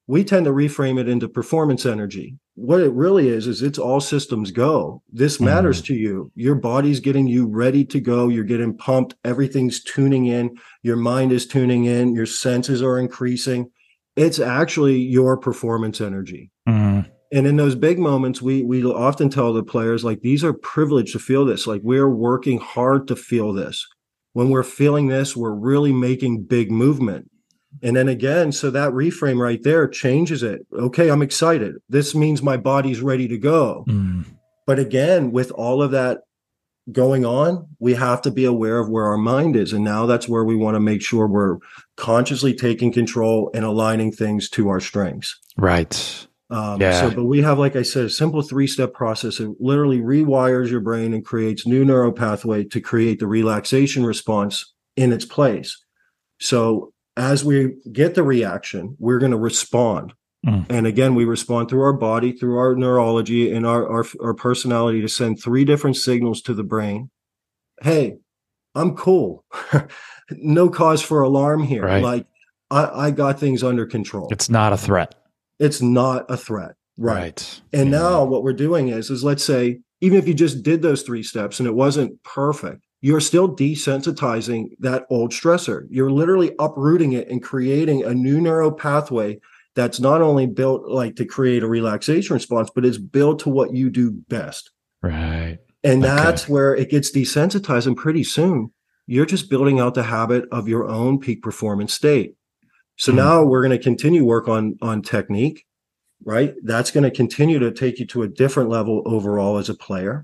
we 0.08 0.24
tend 0.24 0.46
to 0.46 0.52
reframe 0.52 1.00
it 1.00 1.08
into 1.08 1.30
performance 1.30 1.86
energy. 1.86 2.38
What 2.56 2.82
it 2.82 2.92
really 2.92 3.30
is, 3.30 3.48
is 3.48 3.62
it's 3.62 3.80
all 3.80 4.02
systems 4.02 4.52
go. 4.52 5.02
This 5.12 5.40
matters 5.40 5.82
mm. 5.82 5.86
to 5.86 5.96
you. 5.96 6.32
Your 6.36 6.56
body's 6.56 7.00
getting 7.00 7.28
you 7.28 7.48
ready 7.48 7.86
to 7.86 8.00
go. 8.00 8.28
You're 8.28 8.44
getting 8.44 8.78
pumped. 8.78 9.16
Everything's 9.24 9.82
tuning 9.82 10.26
in. 10.26 10.58
Your 10.84 10.98
mind 10.98 11.32
is 11.32 11.48
tuning 11.48 11.86
in. 11.86 12.14
Your 12.14 12.26
senses 12.26 12.82
are 12.82 13.00
increasing. 13.00 13.72
It's 14.16 14.40
actually 14.40 14.98
your 14.98 15.38
performance 15.38 16.00
energy. 16.02 16.52
Mm. 16.68 17.10
And 17.32 17.48
in 17.48 17.56
those 17.56 17.74
big 17.74 17.98
moments, 17.98 18.42
we 18.44 18.62
we 18.62 18.84
often 18.86 19.30
tell 19.30 19.54
the 19.54 19.64
players 19.64 20.04
like 20.04 20.22
these 20.22 20.44
are 20.44 20.54
privileged 20.54 21.14
to 21.14 21.20
feel 21.20 21.46
this. 21.46 21.66
Like 21.66 21.82
we're 21.84 22.10
working 22.10 22.60
hard 22.60 23.08
to 23.08 23.16
feel 23.16 23.54
this. 23.54 23.88
When 24.34 24.50
we're 24.50 24.64
feeling 24.64 25.08
this, 25.08 25.36
we're 25.36 25.56
really 25.56 25.94
making 25.94 26.44
big 26.44 26.70
movement 26.70 27.30
and 27.82 27.96
then 27.96 28.08
again, 28.08 28.52
so 28.52 28.70
that 28.72 28.92
reframe 28.92 29.40
right 29.40 29.62
there 29.64 29.88
changes 29.88 30.44
it. 30.44 30.66
Okay, 30.74 31.10
I'm 31.10 31.22
excited. 31.22 31.76
This 31.90 32.14
means 32.14 32.42
my 32.42 32.58
body's 32.58 33.02
ready 33.02 33.28
to 33.28 33.38
go. 33.38 33.86
Mm. 33.88 34.26
But 34.66 34.80
again, 34.80 35.32
with 35.32 35.52
all 35.52 35.82
of 35.82 35.92
that 35.92 36.20
going 36.92 37.26
on, 37.26 37.68
we 37.80 37.94
have 37.94 38.22
to 38.22 38.32
be 38.32 38.46
aware 38.46 38.80
of 38.80 38.90
where 38.90 39.06
our 39.06 39.18
mind 39.18 39.56
is. 39.56 39.74
And 39.74 39.84
now 39.84 40.06
that's 40.06 40.28
where 40.28 40.44
we 40.44 40.56
want 40.56 40.76
to 40.76 40.80
make 40.80 41.02
sure 41.02 41.28
we're 41.28 41.58
consciously 41.98 42.54
taking 42.54 42.92
control 42.92 43.50
and 43.54 43.66
aligning 43.66 44.12
things 44.12 44.50
to 44.52 44.70
our 44.70 44.80
strengths. 44.80 45.40
Right. 45.58 46.28
Um, 46.50 46.80
yeah. 46.80 47.02
So, 47.02 47.12
but 47.12 47.24
we 47.24 47.42
have, 47.42 47.58
like 47.58 47.76
I 47.76 47.82
said, 47.82 48.06
a 48.06 48.10
simple 48.10 48.42
three 48.42 48.68
step 48.68 48.94
process. 48.94 49.40
It 49.40 49.50
literally 49.60 50.00
rewires 50.00 50.70
your 50.70 50.82
brain 50.82 51.14
and 51.14 51.26
creates 51.26 51.66
new 51.66 51.84
neural 51.84 52.12
pathway 52.12 52.64
to 52.66 52.80
create 52.80 53.20
the 53.20 53.28
relaxation 53.28 54.06
response 54.06 54.74
in 54.96 55.12
its 55.12 55.26
place. 55.26 55.84
So 56.40 56.93
as 57.16 57.44
we 57.44 57.76
get 57.92 58.16
the 58.16 58.24
reaction, 58.24 58.96
we're 59.00 59.20
going 59.20 59.32
to 59.32 59.38
respond. 59.38 60.14
Mm. 60.46 60.66
And 60.70 60.88
again, 60.88 61.16
we 61.16 61.26
respond 61.26 61.70
through 61.70 61.84
our 61.84 61.94
body, 61.94 62.34
through 62.34 62.58
our 62.58 62.76
neurology, 62.76 63.52
and 63.54 63.66
our, 63.66 63.88
our, 63.88 64.06
our 64.22 64.34
personality 64.34 65.02
to 65.02 65.08
send 65.08 65.42
three 65.42 65.64
different 65.64 65.96
signals 65.96 66.42
to 66.44 66.54
the 66.54 66.64
brain. 66.64 67.10
Hey, 67.82 68.18
I'm 68.76 68.96
cool. 68.96 69.46
no 70.32 70.70
cause 70.70 71.02
for 71.02 71.22
alarm 71.22 71.64
here. 71.64 71.84
Right. 71.84 72.04
Like 72.04 72.26
I, 72.72 73.08
I 73.08 73.12
got 73.12 73.40
things 73.40 73.64
under 73.64 73.86
control. 73.86 74.28
It's 74.32 74.50
not 74.50 74.74
a 74.74 74.78
threat. 74.78 75.16
It's 75.60 75.82
not 75.82 76.26
a 76.30 76.38
threat. 76.38 76.76
Right. 76.98 77.22
right. 77.22 77.62
And 77.72 77.92
yeah. 77.92 78.00
now 78.00 78.24
what 78.26 78.44
we're 78.44 78.54
doing 78.54 78.90
is, 78.90 79.10
is 79.10 79.24
let's 79.24 79.44
say, 79.44 79.80
even 80.02 80.18
if 80.18 80.28
you 80.28 80.34
just 80.34 80.64
did 80.64 80.82
those 80.82 81.04
three 81.04 81.24
steps 81.24 81.60
and 81.60 81.68
it 81.68 81.74
wasn't 81.74 82.22
perfect, 82.24 82.86
you're 83.04 83.20
still 83.20 83.54
desensitizing 83.54 84.70
that 84.80 85.06
old 85.10 85.32
stressor. 85.32 85.86
You're 85.90 86.10
literally 86.10 86.56
uprooting 86.58 87.12
it 87.12 87.28
and 87.28 87.44
creating 87.44 88.02
a 88.02 88.14
new 88.14 88.40
neural 88.40 88.72
pathway 88.72 89.42
that's 89.76 90.00
not 90.00 90.22
only 90.22 90.48
built 90.48 90.88
like 90.88 91.18
to 91.18 91.26
create 91.26 91.64
a 91.64 91.68
relaxation 91.68 92.34
response, 92.34 92.70
but 92.74 92.86
it's 92.86 92.98
built 92.98 93.40
to 93.40 93.50
what 93.50 93.74
you 93.74 93.90
do 93.90 94.12
best. 94.30 94.72
Right. 95.02 95.58
And 95.84 96.06
okay. 96.06 96.16
that's 96.16 96.48
where 96.48 96.74
it 96.74 96.90
gets 96.90 97.12
desensitized. 97.12 97.88
And 97.88 97.98
pretty 97.98 98.24
soon 98.24 98.72
you're 99.06 99.26
just 99.26 99.50
building 99.50 99.82
out 99.82 99.96
the 99.96 100.04
habit 100.04 100.46
of 100.54 100.70
your 100.70 100.88
own 100.88 101.20
peak 101.20 101.42
performance 101.42 101.94
state. 101.94 102.38
So 102.96 103.12
mm. 103.12 103.16
now 103.16 103.44
we're 103.44 103.64
going 103.68 103.78
to 103.78 103.84
continue 103.84 104.24
work 104.24 104.48
on, 104.48 104.78
on 104.82 105.02
technique, 105.02 105.66
right? 106.24 106.54
That's 106.64 106.90
going 106.90 107.04
to 107.04 107.12
continue 107.12 107.60
to 107.60 107.72
take 107.74 108.00
you 108.00 108.06
to 108.08 108.24
a 108.24 108.30
different 108.30 108.70
level 108.70 109.04
overall 109.06 109.58
as 109.58 109.68
a 109.68 109.76
player. 109.76 110.24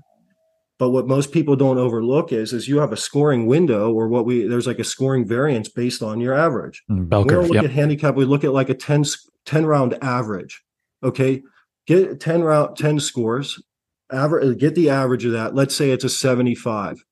But 0.80 0.90
what 0.90 1.06
most 1.06 1.30
people 1.30 1.56
don't 1.56 1.76
overlook 1.76 2.32
is 2.32 2.54
is 2.54 2.66
you 2.66 2.78
have 2.78 2.90
a 2.90 2.96
scoring 2.96 3.44
window 3.44 3.92
or 3.92 4.08
what 4.08 4.24
we 4.24 4.46
there's 4.46 4.66
like 4.66 4.78
a 4.78 4.84
scoring 4.84 5.26
variance 5.26 5.68
based 5.68 6.02
on 6.02 6.22
your 6.22 6.32
average. 6.32 6.82
Mm, 6.90 7.06
bell 7.06 7.22
we 7.22 7.28
don't 7.28 7.48
look 7.48 7.54
yep. 7.54 7.64
at 7.64 7.70
handicap, 7.70 8.14
we 8.14 8.24
look 8.24 8.44
at 8.44 8.54
like 8.54 8.70
a 8.70 8.74
10, 8.74 9.04
10 9.44 9.66
round 9.66 9.98
average. 10.00 10.62
Okay. 11.02 11.42
Get 11.86 12.18
10 12.18 12.42
round 12.42 12.78
10 12.78 12.98
scores, 12.98 13.62
average 14.10 14.58
get 14.58 14.74
the 14.74 14.88
average 14.88 15.26
of 15.26 15.32
that. 15.32 15.54
Let's 15.54 15.76
say 15.76 15.90
it's 15.90 16.04
a 16.04 16.08
75. 16.08 17.04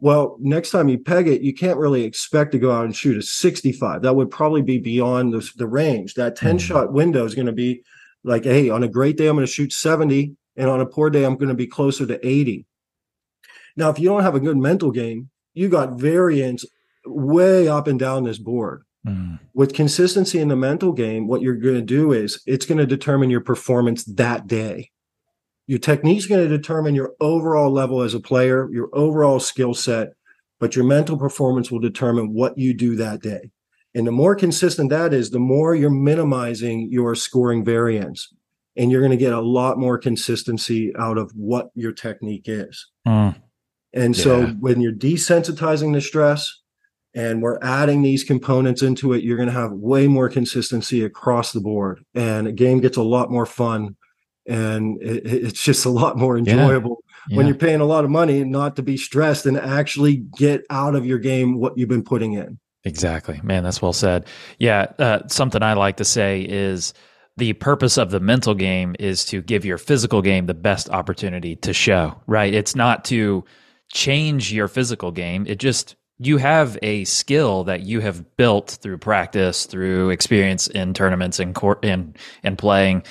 Well, 0.00 0.36
next 0.38 0.70
time 0.70 0.90
you 0.90 0.98
peg 0.98 1.26
it, 1.26 1.40
you 1.40 1.54
can't 1.54 1.78
really 1.78 2.04
expect 2.04 2.52
to 2.52 2.58
go 2.58 2.70
out 2.70 2.84
and 2.84 2.94
shoot 2.94 3.16
a 3.16 3.22
65. 3.22 4.02
That 4.02 4.14
would 4.14 4.30
probably 4.30 4.60
be 4.60 4.76
beyond 4.76 5.32
the, 5.32 5.50
the 5.56 5.66
range. 5.66 6.14
That 6.14 6.36
10 6.36 6.58
mm. 6.58 6.60
shot 6.60 6.92
window 6.92 7.24
is 7.24 7.34
going 7.34 7.46
to 7.46 7.52
be 7.52 7.82
like, 8.24 8.44
hey, 8.44 8.68
on 8.68 8.82
a 8.82 8.88
great 8.88 9.16
day, 9.16 9.26
I'm 9.26 9.36
going 9.36 9.46
to 9.46 9.50
shoot 9.50 9.72
70. 9.72 10.36
And 10.56 10.68
on 10.68 10.82
a 10.82 10.86
poor 10.86 11.08
day, 11.08 11.24
I'm 11.24 11.36
going 11.36 11.48
to 11.48 11.54
be 11.54 11.66
closer 11.66 12.06
to 12.06 12.26
80. 12.26 12.66
Now, 13.76 13.90
if 13.90 13.98
you 13.98 14.08
don't 14.08 14.22
have 14.22 14.34
a 14.34 14.40
good 14.40 14.56
mental 14.56 14.90
game, 14.90 15.30
you 15.52 15.68
got 15.68 15.98
variance 15.98 16.64
way 17.06 17.68
up 17.68 17.86
and 17.86 17.98
down 17.98 18.24
this 18.24 18.38
board. 18.38 18.82
Mm. 19.06 19.38
With 19.52 19.74
consistency 19.74 20.40
in 20.40 20.48
the 20.48 20.56
mental 20.56 20.92
game, 20.92 21.26
what 21.26 21.42
you're 21.42 21.54
going 21.54 21.74
to 21.74 21.82
do 21.82 22.12
is 22.12 22.42
it's 22.46 22.66
going 22.66 22.78
to 22.78 22.86
determine 22.86 23.30
your 23.30 23.40
performance 23.40 24.04
that 24.04 24.46
day. 24.46 24.90
Your 25.66 25.78
technique 25.78 26.18
is 26.18 26.26
going 26.26 26.46
to 26.46 26.56
determine 26.56 26.94
your 26.94 27.12
overall 27.20 27.70
level 27.70 28.02
as 28.02 28.14
a 28.14 28.20
player, 28.20 28.68
your 28.70 28.90
overall 28.92 29.40
skill 29.40 29.74
set, 29.74 30.12
but 30.60 30.76
your 30.76 30.84
mental 30.84 31.18
performance 31.18 31.70
will 31.70 31.80
determine 31.80 32.32
what 32.32 32.58
you 32.58 32.74
do 32.74 32.96
that 32.96 33.22
day. 33.22 33.50
And 33.94 34.06
the 34.06 34.12
more 34.12 34.34
consistent 34.34 34.90
that 34.90 35.14
is, 35.14 35.30
the 35.30 35.38
more 35.38 35.74
you're 35.74 35.90
minimizing 35.90 36.88
your 36.90 37.14
scoring 37.14 37.64
variance. 37.64 38.32
And 38.76 38.90
you're 38.90 39.00
going 39.00 39.12
to 39.12 39.16
get 39.16 39.32
a 39.32 39.40
lot 39.40 39.78
more 39.78 39.98
consistency 39.98 40.92
out 40.98 41.16
of 41.16 41.30
what 41.36 41.70
your 41.76 41.92
technique 41.92 42.46
is. 42.46 42.90
Mm. 43.06 43.40
And 43.94 44.16
so 44.16 44.40
yeah. 44.40 44.52
when 44.58 44.80
you're 44.80 44.92
desensitizing 44.92 45.94
the 45.94 46.00
stress 46.00 46.60
and 47.14 47.40
we're 47.40 47.60
adding 47.62 48.02
these 48.02 48.24
components 48.24 48.82
into 48.82 49.12
it, 49.12 49.22
you're 49.22 49.36
going 49.36 49.48
to 49.48 49.54
have 49.54 49.70
way 49.72 50.08
more 50.08 50.28
consistency 50.28 51.04
across 51.04 51.52
the 51.52 51.60
board. 51.60 52.04
And 52.14 52.48
a 52.48 52.52
game 52.52 52.80
gets 52.80 52.96
a 52.96 53.02
lot 53.02 53.30
more 53.30 53.46
fun 53.46 53.96
and 54.46 55.00
it, 55.00 55.24
it's 55.24 55.62
just 55.62 55.86
a 55.86 55.90
lot 55.90 56.18
more 56.18 56.36
enjoyable 56.36 57.04
yeah. 57.06 57.22
Yeah. 57.30 57.36
when 57.36 57.46
you're 57.46 57.56
paying 57.56 57.80
a 57.80 57.86
lot 57.86 58.04
of 58.04 58.10
money 58.10 58.44
not 58.44 58.76
to 58.76 58.82
be 58.82 58.96
stressed 58.96 59.46
and 59.46 59.56
actually 59.56 60.16
get 60.36 60.66
out 60.70 60.96
of 60.96 61.06
your 61.06 61.18
game 61.18 61.58
what 61.58 61.78
you've 61.78 61.88
been 61.88 62.02
putting 62.02 62.32
in. 62.32 62.58
Exactly. 62.82 63.40
Man, 63.44 63.62
that's 63.62 63.80
well 63.80 63.94
said. 63.94 64.26
Yeah. 64.58 64.92
Uh, 64.98 65.20
something 65.28 65.62
I 65.62 65.74
like 65.74 65.98
to 65.98 66.04
say 66.04 66.42
is, 66.42 66.92
the 67.36 67.52
purpose 67.54 67.98
of 67.98 68.12
the 68.12 68.20
mental 68.20 68.54
game 68.54 68.94
is 69.00 69.24
to 69.24 69.42
give 69.42 69.64
your 69.64 69.76
physical 69.76 70.22
game 70.22 70.46
the 70.46 70.54
best 70.54 70.88
opportunity 70.90 71.56
to 71.56 71.72
show, 71.72 72.20
right? 72.28 72.54
It's 72.54 72.76
not 72.76 73.04
to 73.06 73.44
change 73.94 74.52
your 74.52 74.68
physical 74.68 75.10
game. 75.10 75.46
It 75.46 75.58
just 75.58 75.96
you 76.18 76.36
have 76.36 76.76
a 76.82 77.04
skill 77.04 77.64
that 77.64 77.82
you 77.82 78.00
have 78.00 78.36
built 78.36 78.78
through 78.82 78.98
practice, 78.98 79.66
through 79.66 80.10
experience 80.10 80.66
in 80.66 80.92
tournaments 80.92 81.38
and 81.40 81.54
court 81.54 81.84
and 81.84 82.18
and 82.42 82.58
playing. 82.58 83.04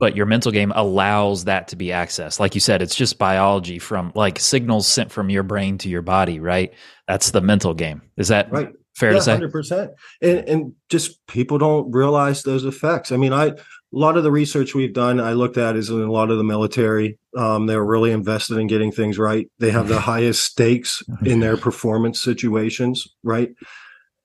But 0.00 0.16
your 0.16 0.26
mental 0.26 0.50
game 0.50 0.72
allows 0.74 1.44
that 1.44 1.68
to 1.68 1.76
be 1.76 1.86
accessed. 1.88 2.40
Like 2.40 2.56
you 2.56 2.60
said, 2.60 2.82
it's 2.82 2.96
just 2.96 3.18
biology 3.18 3.78
from 3.78 4.10
like 4.16 4.40
signals 4.40 4.88
sent 4.88 5.12
from 5.12 5.30
your 5.30 5.44
brain 5.44 5.78
to 5.78 5.88
your 5.88 6.02
body, 6.02 6.40
right? 6.40 6.74
That's 7.06 7.30
the 7.30 7.40
mental 7.40 7.72
game. 7.72 8.02
Is 8.16 8.28
that 8.28 8.50
right? 8.50 8.72
Fair 8.96 9.12
yeah, 9.12 9.18
to 9.18 9.22
say, 9.22 9.32
hundred 9.32 9.52
percent. 9.52 9.92
And 10.20 10.38
and 10.48 10.72
just 10.88 11.24
people 11.26 11.58
don't 11.58 11.92
realize 11.92 12.42
those 12.42 12.64
effects. 12.64 13.12
I 13.12 13.16
mean, 13.16 13.32
I 13.32 13.52
a 13.92 13.98
lot 13.98 14.16
of 14.16 14.24
the 14.24 14.30
research 14.30 14.74
we've 14.74 14.92
done, 14.92 15.20
I 15.20 15.34
looked 15.34 15.58
at 15.58 15.76
is 15.76 15.90
in 15.90 16.00
a 16.00 16.10
lot 16.10 16.30
of 16.30 16.38
the 16.38 16.44
military. 16.44 17.18
Um, 17.36 17.66
they're 17.66 17.84
really 17.84 18.10
invested 18.10 18.56
in 18.56 18.66
getting 18.66 18.90
things 18.90 19.18
right. 19.18 19.50
They 19.58 19.70
have 19.70 19.88
the 19.88 20.00
highest 20.12 20.44
stakes 20.44 21.02
in 21.24 21.40
their 21.40 21.56
performance 21.56 22.20
situations, 22.20 23.06
right? 23.22 23.50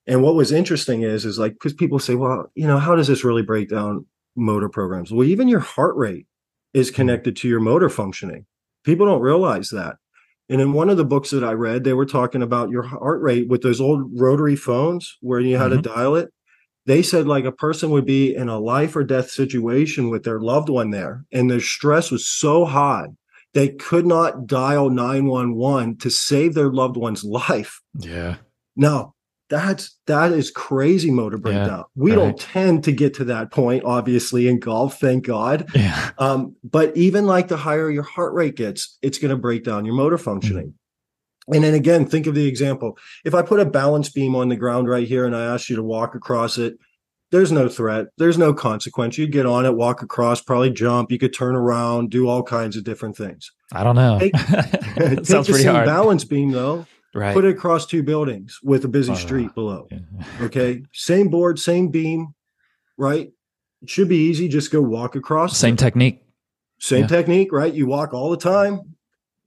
And 0.08 0.24
what 0.24 0.36
was 0.36 0.54
interesting 0.54 1.02
is 1.02 1.26
is 1.26 1.38
like 1.38 1.54
because 1.54 1.74
people 1.74 2.00
say, 2.00 2.16
well, 2.16 2.50
you 2.56 2.66
know, 2.66 2.80
how 2.80 2.96
does 2.96 3.08
this 3.08 3.26
really 3.26 3.42
break 3.42 3.70
down 3.70 4.06
motor 4.38 4.70
programs? 4.70 5.12
Well, 5.12 5.28
even 5.28 5.50
your 5.50 5.60
heart 5.60 5.98
rate 5.98 6.28
is 6.74 6.90
connected 6.90 7.36
to 7.38 7.50
your 7.50 7.60
motor 7.60 7.90
functioning. 7.90 8.46
People 8.86 9.06
don't 9.06 9.22
realize 9.22 9.70
that. 9.72 9.98
And 10.50 10.62
in 10.62 10.72
one 10.72 10.90
of 10.90 10.96
the 10.96 11.04
books 11.04 11.32
that 11.32 11.44
I 11.44 11.52
read, 11.52 11.84
they 11.84 11.92
were 11.92 12.06
talking 12.06 12.42
about 12.42 12.70
your 12.70 12.84
heart 12.84 13.22
rate 13.22 13.50
with 13.50 13.64
those 13.64 13.82
old 13.82 14.10
rotary 14.18 14.56
phones 14.56 15.18
where 15.20 15.42
you 15.42 15.58
had 15.58 15.72
mm-hmm. 15.72 15.82
to 15.82 15.90
dial 15.90 16.16
it. 16.16 16.32
They 16.88 17.04
said 17.04 17.28
like 17.28 17.46
a 17.46 17.52
person 17.52 17.92
would 17.92 18.06
be 18.06 18.36
in 18.36 18.50
a 18.50 18.60
life 18.60 18.96
or 18.96 19.04
death 19.04 19.30
situation 19.30 20.10
with 20.10 20.24
their 20.24 20.40
loved 20.40 20.70
one 20.70 20.90
there, 20.90 21.24
and 21.32 21.52
their 21.52 21.62
stress 21.62 22.10
was 22.10 22.28
so 22.28 22.66
high 22.66 23.10
they 23.58 23.70
could 23.70 24.06
not 24.06 24.46
dial 24.46 24.92
911 24.92 25.98
to 25.98 26.12
save 26.12 26.54
their 26.54 26.70
loved 26.70 26.96
one's 26.96 27.24
life. 27.50 27.82
Yeah. 27.98 28.36
Now, 28.76 29.16
that's 29.50 29.98
that 30.06 30.32
is 30.32 30.52
crazy 30.52 31.10
motor 31.10 31.38
breakdown. 31.38 31.80
Yeah, 31.80 31.84
we 31.96 32.12
right. 32.12 32.18
don't 32.18 32.40
tend 32.40 32.84
to 32.84 32.92
get 32.92 33.16
to 33.16 33.24
that 33.26 33.50
point, 33.50 33.84
obviously, 33.84 34.48
in 34.48 34.60
golf, 34.60 35.00
thank 35.00 35.26
God. 35.26 35.72
Yeah. 35.74 36.12
Um, 36.20 36.56
but 36.64 36.96
even 36.96 37.26
like 37.26 37.48
the 37.48 37.58
higher 37.58 37.90
your 37.90 38.04
heart 38.04 38.34
rate 38.34 38.56
gets, 38.56 38.98
it's 39.02 39.18
going 39.18 39.32
to 39.32 39.38
break 39.38 39.64
down 39.64 39.86
your 39.86 39.96
motor 39.96 40.18
functioning. 40.18 40.68
Mm-hmm. 40.68 40.87
And 41.54 41.64
then 41.64 41.74
again, 41.74 42.06
think 42.06 42.28
of 42.28 42.36
the 42.36 42.46
example. 42.48 42.98
If 43.24 43.34
I 43.34 43.42
put 43.42 43.60
a 43.60 43.66
balance 43.66 44.10
beam 44.10 44.36
on 44.36 44.50
the 44.50 44.56
ground 44.56 44.90
right 44.90 45.08
here 45.08 45.26
and 45.26 45.36
I 45.36 45.46
ask 45.46 45.70
you 45.70 45.76
to 45.78 45.84
walk 45.84 46.14
across 46.14 46.58
it, 46.58 46.78
there's 47.32 47.52
no 47.52 47.70
threat. 47.70 48.08
There's 48.18 48.38
no 48.38 48.54
consequence. 48.54 49.18
You 49.18 49.28
get 49.28 49.46
on 49.46 49.66
it, 49.66 49.76
walk 49.76 50.02
across, 50.02 50.42
probably 50.42 50.72
jump. 50.72 51.12
You 51.12 51.20
could 51.20 51.34
turn 51.34 51.56
around, 51.56 52.10
do 52.10 52.28
all 52.28 52.44
kinds 52.44 52.76
of 52.76 52.84
different 52.84 53.18
things. 53.18 53.52
I 53.74 53.84
don't 53.84 53.96
know. 53.96 54.20
Take, 54.20 54.34
take 54.34 55.26
Sounds 55.26 55.48
the 55.48 55.54
pretty 55.54 55.64
same 55.64 55.74
hard. 55.76 55.86
balance 55.86 56.24
beam 56.24 56.52
though 56.52 56.86
Right. 57.18 57.34
Put 57.34 57.46
it 57.46 57.50
across 57.50 57.88
two 57.88 58.04
buildings 58.04 58.60
with 58.62 58.86
a 58.86 58.88
busy 58.88 59.16
street 59.16 59.54
below. 59.56 59.88
Okay. 60.42 60.84
Same 60.94 61.30
board, 61.30 61.58
same 61.58 61.90
beam, 61.90 62.36
right? 62.96 63.32
it 63.82 63.90
should 63.90 64.08
be 64.08 64.18
easy. 64.30 64.48
Just 64.48 64.72
go 64.72 64.82
walk 64.82 65.16
across. 65.16 65.58
Same 65.58 65.76
technique. 65.76 66.24
Same 66.80 67.02
yeah. 67.02 67.08
technique, 67.08 67.52
right? 67.52 67.74
You 67.74 67.88
walk 67.88 68.14
all 68.14 68.30
the 68.30 68.38
time, 68.38 68.96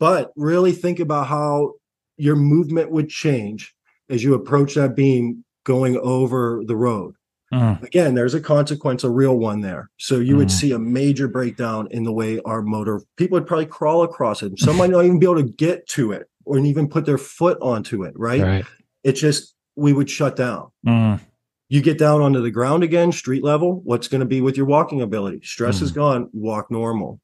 but 0.01 0.33
really 0.37 0.73
think 0.73 0.99
about 0.99 1.29
how 1.29 1.75
your 2.21 2.37
movement 2.37 2.91
would 2.91 3.09
change 3.09 3.75
as 4.09 4.23
you 4.23 4.35
approach 4.35 4.75
that 4.75 4.95
beam 4.95 5.45
going 5.65 5.97
over 5.99 6.63
the 6.67 6.77
road. 6.77 7.15
Mm. 7.53 7.83
Again, 7.83 8.15
there's 8.15 8.35
a 8.35 8.41
consequence, 8.41 9.03
a 9.03 9.11
real 9.11 9.37
one 9.37 9.61
there. 9.61 9.91
So 9.99 10.19
you 10.19 10.35
mm. 10.35 10.39
would 10.39 10.51
see 10.51 10.73
a 10.73 10.79
major 10.79 11.27
breakdown 11.27 11.89
in 11.91 12.05
the 12.05 12.13
way 12.13 12.41
our 12.45 12.63
motor, 12.63 13.03
people 13.17 13.37
would 13.37 13.47
probably 13.47 13.67
crawl 13.67 14.03
across 14.03 14.43
it. 14.43 14.59
Some 14.59 14.77
might 14.77 14.91
not 14.91 15.05
even 15.05 15.19
be 15.19 15.27
able 15.27 15.43
to 15.43 15.51
get 15.51 15.87
to 15.89 16.13
it 16.13 16.29
or 16.45 16.59
even 16.59 16.89
put 16.89 17.07
their 17.07 17.19
foot 17.19 17.59
onto 17.61 18.05
it, 18.05 18.15
right? 18.17 18.43
right. 18.43 18.65
It's 19.03 19.21
just, 19.21 19.55
we 19.75 19.93
would 19.93 20.09
shut 20.09 20.37
down. 20.37 20.71
Mm. 20.87 21.21
You 21.69 21.81
get 21.81 21.99
down 21.99 22.21
onto 22.21 22.43
the 22.43 22.51
ground 22.51 22.83
again, 22.83 23.13
street 23.13 23.45
level. 23.45 23.81
What's 23.85 24.09
going 24.09 24.21
to 24.21 24.27
be 24.27 24.41
with 24.41 24.57
your 24.57 24.67
walking 24.67 25.01
ability? 25.01 25.41
Stress 25.43 25.79
mm. 25.79 25.83
is 25.83 25.93
gone, 25.93 26.29
walk 26.33 26.71
normal. 26.71 27.21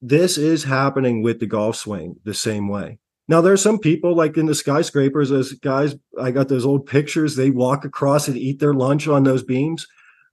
This 0.00 0.38
is 0.38 0.64
happening 0.64 1.22
with 1.22 1.40
the 1.40 1.46
golf 1.46 1.76
swing 1.76 2.16
the 2.24 2.34
same 2.34 2.68
way. 2.68 2.98
Now 3.28 3.42
there's 3.42 3.62
some 3.62 3.78
people 3.78 4.16
like 4.16 4.38
in 4.38 4.46
the 4.46 4.54
skyscrapers, 4.54 5.30
as 5.30 5.52
guys, 5.52 5.94
I 6.20 6.30
got 6.30 6.48
those 6.48 6.64
old 6.64 6.86
pictures. 6.86 7.36
They 7.36 7.50
walk 7.50 7.84
across 7.84 8.26
and 8.26 8.36
eat 8.36 8.58
their 8.58 8.72
lunch 8.72 9.06
on 9.06 9.22
those 9.22 9.42
beams, 9.42 9.86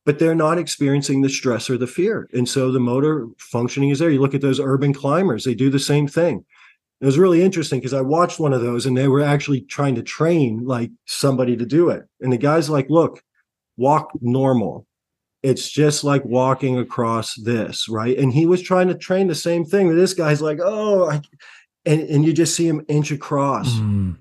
but 0.05 0.17
they're 0.17 0.33
not 0.33 0.57
experiencing 0.57 1.21
the 1.21 1.29
stress 1.29 1.69
or 1.69 1.77
the 1.77 1.87
fear. 1.87 2.29
And 2.33 2.47
so 2.47 2.71
the 2.71 2.79
motor 2.79 3.27
functioning 3.37 3.89
is 3.89 3.99
there. 3.99 4.09
You 4.09 4.21
look 4.21 4.33
at 4.33 4.41
those 4.41 4.61
urban 4.61 4.93
climbers, 4.93 5.43
they 5.43 5.55
do 5.55 5.69
the 5.69 5.79
same 5.79 6.07
thing. 6.07 6.45
It 7.01 7.05
was 7.05 7.19
really 7.19 7.43
interesting 7.43 7.79
because 7.79 7.93
I 7.93 8.01
watched 8.01 8.39
one 8.39 8.53
of 8.53 8.61
those 8.61 8.85
and 8.85 8.95
they 8.95 9.09
were 9.09 9.21
actually 9.21 9.61
trying 9.61 9.95
to 9.95 10.03
train 10.03 10.63
like 10.63 10.91
somebody 11.05 11.57
to 11.57 11.65
do 11.65 11.89
it. 11.89 12.03
And 12.21 12.31
the 12.31 12.37
guy's 12.37 12.69
like, 12.69 12.89
look, 12.89 13.21
walk 13.75 14.11
normal. 14.21 14.87
It's 15.43 15.69
just 15.69 16.03
like 16.03 16.23
walking 16.23 16.79
across 16.79 17.35
this, 17.35 17.89
right? 17.89 18.17
And 18.17 18.33
he 18.33 18.45
was 18.45 18.61
trying 18.61 18.87
to 18.87 18.95
train 18.95 19.27
the 19.27 19.35
same 19.35 19.65
thing. 19.65 19.93
This 19.93 20.13
guy's 20.13 20.41
like, 20.41 20.59
oh, 20.63 21.11
I, 21.11 21.21
and 21.85 22.01
and 22.01 22.25
you 22.25 22.33
just 22.33 22.55
see 22.55 22.67
him 22.67 22.85
inch 22.87 23.11
across. 23.11 23.73
Mm. 23.73 24.17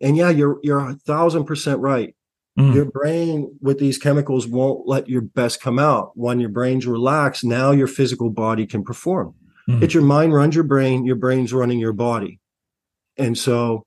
And 0.00 0.16
yeah, 0.16 0.30
you're 0.30 0.58
you're 0.62 0.80
a 0.80 0.94
thousand 0.94 1.44
percent 1.44 1.80
right. 1.80 2.14
Mm. 2.58 2.74
Your 2.74 2.84
brain 2.84 3.56
with 3.60 3.78
these 3.78 3.96
chemicals 3.98 4.46
won't 4.46 4.86
let 4.86 5.08
your 5.08 5.22
best 5.22 5.60
come 5.62 5.78
out. 5.78 6.12
When 6.14 6.38
your 6.38 6.50
brain's 6.50 6.86
relaxed, 6.86 7.44
now 7.44 7.70
your 7.70 7.86
physical 7.86 8.28
body 8.28 8.66
can 8.66 8.84
perform. 8.84 9.34
Mm. 9.68 9.82
It's 9.82 9.94
your 9.94 10.02
mind 10.02 10.34
runs 10.34 10.54
your 10.54 10.64
brain, 10.64 11.06
your 11.06 11.16
brain's 11.16 11.52
running 11.52 11.78
your 11.78 11.92
body. 11.94 12.40
And 13.16 13.38
so 13.38 13.86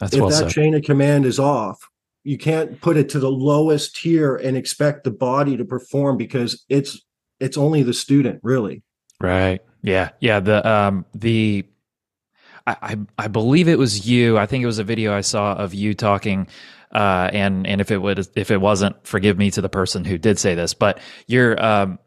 That's 0.00 0.14
if 0.14 0.20
well 0.20 0.30
that 0.30 0.36
said. 0.36 0.50
chain 0.50 0.74
of 0.74 0.82
command 0.82 1.24
is 1.24 1.38
off, 1.38 1.78
you 2.24 2.36
can't 2.36 2.80
put 2.80 2.96
it 2.96 3.08
to 3.10 3.20
the 3.20 3.30
lowest 3.30 3.96
tier 3.96 4.36
and 4.36 4.56
expect 4.56 5.04
the 5.04 5.10
body 5.10 5.56
to 5.56 5.64
perform 5.64 6.16
because 6.16 6.64
it's 6.68 7.00
it's 7.38 7.56
only 7.56 7.82
the 7.82 7.94
student, 7.94 8.40
really. 8.42 8.82
Right. 9.20 9.60
Yeah. 9.82 10.10
Yeah. 10.20 10.40
The 10.40 10.68
um 10.68 11.06
the 11.14 11.66
I, 12.80 12.96
I 13.18 13.28
believe 13.28 13.68
it 13.68 13.78
was 13.78 14.06
you. 14.06 14.38
I 14.38 14.46
think 14.46 14.62
it 14.62 14.66
was 14.66 14.78
a 14.78 14.84
video 14.84 15.14
I 15.14 15.20
saw 15.20 15.54
of 15.54 15.74
you 15.74 15.94
talking. 15.94 16.46
Uh, 16.92 17.30
and 17.32 17.66
and 17.66 17.80
if 17.80 17.90
it 17.90 17.98
would 17.98 18.26
if 18.36 18.50
it 18.50 18.60
wasn't, 18.60 19.06
forgive 19.06 19.38
me 19.38 19.50
to 19.52 19.60
the 19.60 19.68
person 19.68 20.04
who 20.04 20.18
did 20.18 20.38
say 20.38 20.54
this. 20.54 20.74
But 20.74 20.98
you're 21.26 21.62
um, 21.62 21.98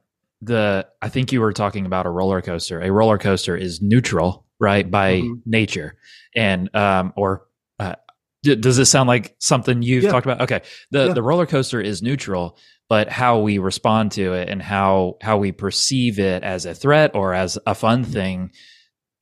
the 0.42 0.88
I 1.02 1.10
think 1.10 1.32
you 1.32 1.42
were 1.42 1.54
talking 1.54 1.86
about 1.86 2.06
a 2.06 2.10
roller 2.10 2.42
coaster. 2.42 2.82
A 2.82 2.92
roller 2.92 3.18
coaster 3.18 3.56
is 3.56 3.82
neutral, 3.82 4.46
right, 4.60 4.90
by 4.90 5.22
mm-hmm. 5.22 5.36
nature, 5.46 5.96
and 6.36 6.74
um, 6.76 7.14
or 7.16 7.48
uh, 7.80 7.96
d- 8.44 8.56
does 8.56 8.76
this 8.76 8.90
sound 8.90 9.08
like 9.08 9.36
something 9.40 9.82
you've 9.82 10.04
yeah. 10.04 10.12
talked 10.12 10.26
about? 10.26 10.42
Okay, 10.42 10.62
the 10.92 11.08
yeah. 11.08 11.14
the 11.14 11.24
roller 11.24 11.46
coaster 11.46 11.80
is 11.80 12.02
neutral, 12.02 12.58
but 12.90 13.10
how 13.10 13.40
we 13.40 13.60
respond 13.60 14.12
to 14.14 14.34
it 14.34 14.50
and 14.50 14.62
how 14.62 15.18
how 15.22 15.38
we 15.38 15.54
perceive 15.54 16.20
it 16.20 16.44
as 16.44 16.66
a 16.66 16.76
threat 16.76 17.16
or 17.16 17.34
as 17.34 17.58
a 17.66 17.74
fun 17.74 18.04
thing 18.04 18.52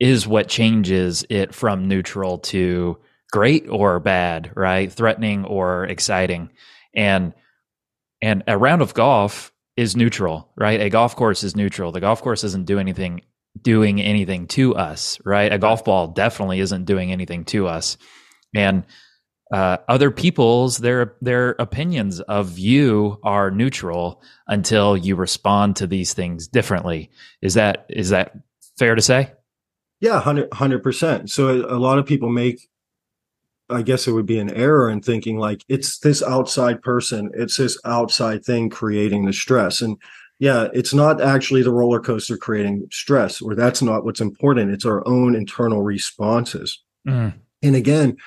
is 0.01 0.27
what 0.27 0.49
changes 0.49 1.23
it 1.29 1.53
from 1.53 1.87
neutral 1.87 2.39
to 2.39 2.97
great 3.31 3.69
or 3.69 3.99
bad, 3.99 4.51
right? 4.55 4.91
Threatening 4.91 5.45
or 5.45 5.85
exciting. 5.85 6.49
And 6.95 7.33
and 8.19 8.43
a 8.47 8.57
round 8.57 8.81
of 8.81 8.95
golf 8.95 9.53
is 9.77 9.95
neutral, 9.95 10.51
right? 10.57 10.81
A 10.81 10.89
golf 10.89 11.15
course 11.15 11.43
is 11.43 11.55
neutral. 11.55 11.91
The 11.91 12.01
golf 12.01 12.21
course 12.21 12.43
isn't 12.43 12.65
doing 12.65 12.87
anything 12.87 13.21
doing 13.61 14.01
anything 14.01 14.47
to 14.47 14.75
us, 14.75 15.19
right? 15.23 15.53
A 15.53 15.59
golf 15.59 15.85
ball 15.85 16.07
definitely 16.07 16.61
isn't 16.61 16.85
doing 16.85 17.11
anything 17.11 17.45
to 17.45 17.67
us. 17.67 17.97
And 18.55 18.85
uh, 19.53 19.77
other 19.87 20.09
people's 20.09 20.77
their 20.77 21.15
their 21.21 21.51
opinions 21.59 22.21
of 22.21 22.57
you 22.57 23.19
are 23.23 23.51
neutral 23.51 24.23
until 24.47 24.97
you 24.97 25.15
respond 25.15 25.75
to 25.75 25.85
these 25.85 26.15
things 26.15 26.47
differently. 26.47 27.11
Is 27.43 27.53
that 27.53 27.85
is 27.87 28.09
that 28.09 28.33
fair 28.79 28.95
to 28.95 29.01
say? 29.01 29.33
Yeah, 30.01 30.15
100 30.15 30.83
percent. 30.83 31.29
So 31.29 31.49
a 31.49 31.77
lot 31.77 31.99
of 31.99 32.05
people 32.05 32.29
make, 32.29 32.67
I 33.69 33.83
guess 33.83 34.07
it 34.07 34.11
would 34.11 34.25
be 34.25 34.39
an 34.39 34.51
error 34.51 34.89
in 34.89 35.01
thinking 35.01 35.37
like 35.37 35.63
it's 35.69 35.99
this 35.99 36.21
outside 36.23 36.81
person, 36.81 37.29
it's 37.33 37.57
this 37.57 37.79
outside 37.85 38.43
thing 38.43 38.69
creating 38.69 39.25
the 39.25 39.33
stress. 39.33 39.81
And 39.81 39.97
yeah, 40.39 40.69
it's 40.73 40.93
not 40.93 41.21
actually 41.21 41.61
the 41.61 41.71
roller 41.71 41.99
coaster 41.99 42.35
creating 42.35 42.87
stress, 42.91 43.43
or 43.43 43.53
that's 43.53 43.83
not 43.83 44.03
what's 44.03 44.21
important. 44.21 44.71
It's 44.71 44.85
our 44.85 45.07
own 45.07 45.35
internal 45.35 45.83
responses. 45.83 46.81
Mm. 47.07 47.35
And 47.61 47.75
again, 47.75 48.17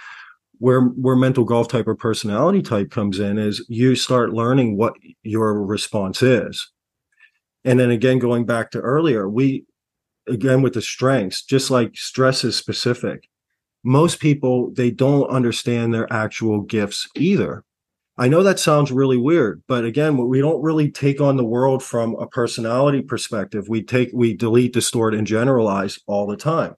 where 0.59 0.83
where 0.83 1.17
mental 1.17 1.43
golf 1.43 1.67
type 1.67 1.89
or 1.89 1.97
personality 1.97 2.63
type 2.63 2.93
comes 2.93 3.19
in 3.19 3.37
is 3.37 3.67
you 3.69 3.97
start 3.97 4.33
learning 4.33 4.77
what 4.77 4.95
your 5.25 5.61
response 5.61 6.23
is. 6.23 6.71
And 7.65 7.81
then 7.81 7.91
again, 7.91 8.21
going 8.21 8.47
back 8.47 8.71
to 8.71 8.81
earlier, 8.81 9.29
we 9.29 9.65
again 10.29 10.63
with 10.63 10.75
the 10.75 10.83
strengths, 10.83 11.43
just 11.43 11.71
like 11.71 11.97
stress 11.97 12.45
is 12.45 12.57
specific. 12.57 13.29
Most 13.83 14.19
people, 14.19 14.71
they 14.73 14.91
don't 14.91 15.29
understand 15.29 15.93
their 15.93 16.11
actual 16.13 16.63
gifts 16.63 17.09
either. 17.15 17.65
I 18.17 18.29
know 18.29 18.43
that 18.45 18.61
sounds 18.61 18.93
really 18.93 19.17
weird, 19.17 19.63
but 19.67 19.85
again, 19.85 20.17
we 20.17 20.41
don't 20.41 20.63
really 20.63 20.91
take 20.91 21.21
on 21.21 21.37
the 21.37 21.45
world 21.45 21.83
from 21.83 22.15
a 22.15 22.29
personality 22.29 23.03
perspective. 23.03 23.69
We 23.69 23.83
take, 23.83 24.11
we 24.15 24.35
delete, 24.35 24.73
distort, 24.73 25.15
and 25.15 25.27
generalize 25.27 25.99
all 26.07 26.27
the 26.27 26.37
time. 26.37 26.77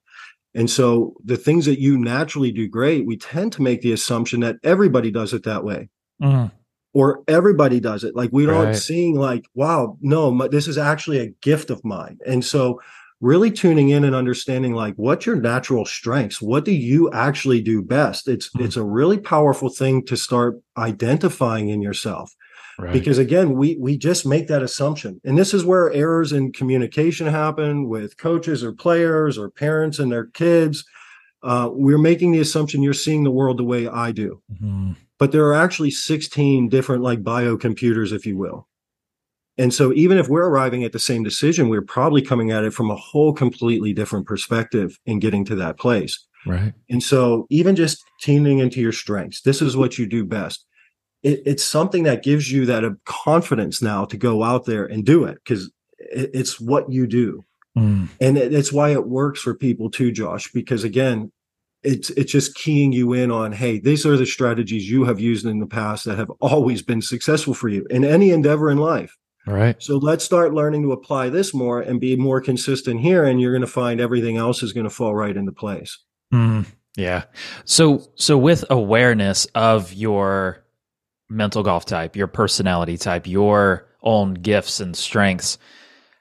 And 0.55 0.71
so 0.71 1.15
the 1.23 1.37
things 1.37 1.67
that 1.67 1.79
you 1.79 1.99
naturally 1.99 2.51
do 2.51 2.67
great, 2.67 3.07
we 3.07 3.19
tend 3.19 3.53
to 3.53 3.63
make 3.63 3.83
the 3.83 3.93
assumption 3.93 4.41
that 4.41 4.57
everybody 4.65 5.11
does 5.11 5.35
it 5.35 5.45
that 5.45 5.63
way. 5.63 5.91
Mm. 6.23 6.51
Or 6.95 7.23
everybody 7.29 7.79
does 7.79 8.05
it. 8.05 8.17
Like 8.17 8.31
we 8.33 8.49
aren't 8.49 8.77
seeing 8.77 9.17
like, 9.17 9.45
wow, 9.53 9.99
no, 10.01 10.49
this 10.49 10.67
is 10.67 10.79
actually 10.79 11.19
a 11.19 11.35
gift 11.43 11.69
of 11.69 11.85
mine. 11.85 12.17
And 12.27 12.43
so 12.43 12.81
really 13.21 13.51
tuning 13.51 13.89
in 13.89 14.05
and 14.05 14.15
understanding 14.15 14.75
like 14.75 14.95
what's 14.97 15.25
your 15.25 15.37
natural 15.37 15.85
strengths 15.85 16.43
what 16.43 16.65
do 16.65 16.73
you 16.73 17.11
actually 17.13 17.61
do 17.61 17.83
best 17.83 18.29
it's 18.29 18.49
mm-hmm. 18.49 18.65
it's 18.65 18.77
a 18.77 18.85
really 18.85 19.19
powerful 19.19 19.69
thing 19.69 20.05
to 20.05 20.17
start 20.17 20.61
identifying 20.77 21.69
in 21.71 21.81
yourself 21.81 22.35
right. 22.79 22.93
because 22.93 23.17
again 23.19 23.55
we 23.55 23.77
we 23.81 23.97
just 23.97 24.27
make 24.27 24.49
that 24.49 24.63
assumption 24.63 25.19
and 25.25 25.39
this 25.39 25.55
is 25.55 25.65
where 25.65 25.93
errors 25.93 26.33
in 26.33 26.53
communication 26.53 27.27
happen 27.27 27.89
with 27.89 28.19
coaches 28.19 28.63
or 28.63 28.73
players 28.73 29.39
or 29.39 29.51
parents 29.51 29.99
and 29.99 30.13
their 30.13 30.27
kids 30.27 30.85
uh, 31.43 31.69
we're 31.71 31.99
making 31.99 32.33
the 32.33 32.41
assumption 32.41 32.83
you're 32.83 32.93
seeing 32.93 33.25
the 33.25 33.31
world 33.31 33.59
the 33.59 33.65
way 33.65 33.89
i 33.89 34.13
do 34.13 34.43
mm-hmm. 34.53 34.93
but 35.19 35.33
there 35.33 35.47
are 35.47 35.55
actually 35.55 35.91
16 35.91 36.69
different 36.69 37.03
like 37.03 37.23
biocomputers 37.23 38.13
if 38.13 38.27
you 38.27 38.37
will 38.37 38.69
and 39.59 39.73
so 39.73 39.93
even 39.95 40.19
if 40.19 40.29
we're 40.29 40.47
arriving 40.47 40.85
at 40.85 40.93
the 40.93 40.99
same 40.99 41.23
decision, 41.23 41.69
we're 41.69 41.83
probably 41.83 42.21
coming 42.21 42.51
at 42.51 42.65
it 42.65 42.75
from 42.75 42.91
a 42.91 42.97
whole 42.97 43.33
completely 43.33 43.93
different 43.93 44.27
perspective 44.27 44.99
in 45.07 45.19
getting 45.19 45.45
to 45.47 45.55
that 45.57 45.79
place. 45.79 46.27
Right. 46.45 46.75
And 46.91 47.03
so 47.03 47.47
even 47.49 47.75
just 47.75 48.05
tuning 48.21 48.59
into 48.59 48.81
your 48.81 48.93
strengths, 48.93 49.41
this 49.41 49.63
is 49.63 49.77
what 49.77 49.99
you 49.99 50.07
do 50.07 50.25
best. 50.25 50.65
It, 51.23 51.43
it's 51.47 51.65
something 51.65 52.03
that 52.05 52.23
gives 52.23 52.53
you 52.53 52.67
that 52.67 52.85
confidence 53.05 53.81
now 53.81 54.05
to 54.05 54.17
go 54.17 54.43
out 54.43 54.67
there 54.67 54.85
and 54.85 55.05
do 55.05 55.25
it 55.25 55.39
because 55.43 55.71
it, 55.99 56.31
it's 56.35 56.61
what 56.61 56.91
you 56.93 57.07
do. 57.07 57.43
Mm. 57.77 58.09
And 58.21 58.39
it, 58.39 58.53
it's 58.53 58.73
why 58.73 58.91
it 58.91 59.09
works 59.09 59.41
for 59.41 59.55
people 59.55 59.91
too, 59.91 60.13
Josh, 60.13 60.53
because 60.53 60.85
again, 60.85 61.33
it's 61.83 62.11
it's 62.11 62.33
just 62.33 62.55
keying 62.55 62.93
you 62.93 63.13
in 63.13 63.31
on 63.31 63.53
hey 63.53 63.79
these 63.79 64.05
are 64.07 64.17
the 64.17 64.27
strategies 64.27 64.91
you 64.91 65.05
have 65.05 65.21
used 65.21 65.45
in 65.45 65.61
the 65.61 65.67
past 65.67 66.05
that 66.05 66.17
have 66.17 66.31
always 66.41 66.83
been 66.83 67.03
successful 67.03 67.55
for 67.55 67.69
you 67.69 67.87
in 67.91 68.03
any 68.03 68.31
endeavor 68.31 68.71
in 68.71 68.79
life 68.79 69.15
right. 69.55 69.81
So 69.83 69.97
let's 69.99 70.25
start 70.25 70.55
learning 70.55 70.83
to 70.83 70.93
apply 70.93 71.29
this 71.29 71.55
more 71.55 71.81
and 71.81 72.01
be 72.01 72.17
more 72.17 72.41
consistent 72.41 73.01
here, 73.01 73.25
and 73.25 73.41
you're 73.41 73.53
going 73.53 73.61
to 73.61 73.67
find 73.67 74.01
everything 74.01 74.37
else 74.37 74.63
is 74.63 74.73
going 74.73 74.85
to 74.85 74.91
fall 74.91 75.15
right 75.15 75.37
into 75.37 75.53
place. 75.53 75.99
Mm, 76.33 76.67
yeah. 76.97 77.25
So 77.65 78.03
so 78.17 78.37
with 78.37 78.65
awareness 78.71 79.47
of 79.55 79.93
your 79.93 80.65
mental 81.29 81.63
golf 81.63 81.85
type, 81.85 82.17
your 82.17 82.27
personality 82.27 82.97
type, 82.97 83.27
your 83.27 83.89
own 84.03 84.35
gifts 84.35 84.81
and 84.81 84.97
strengths, 84.97 85.59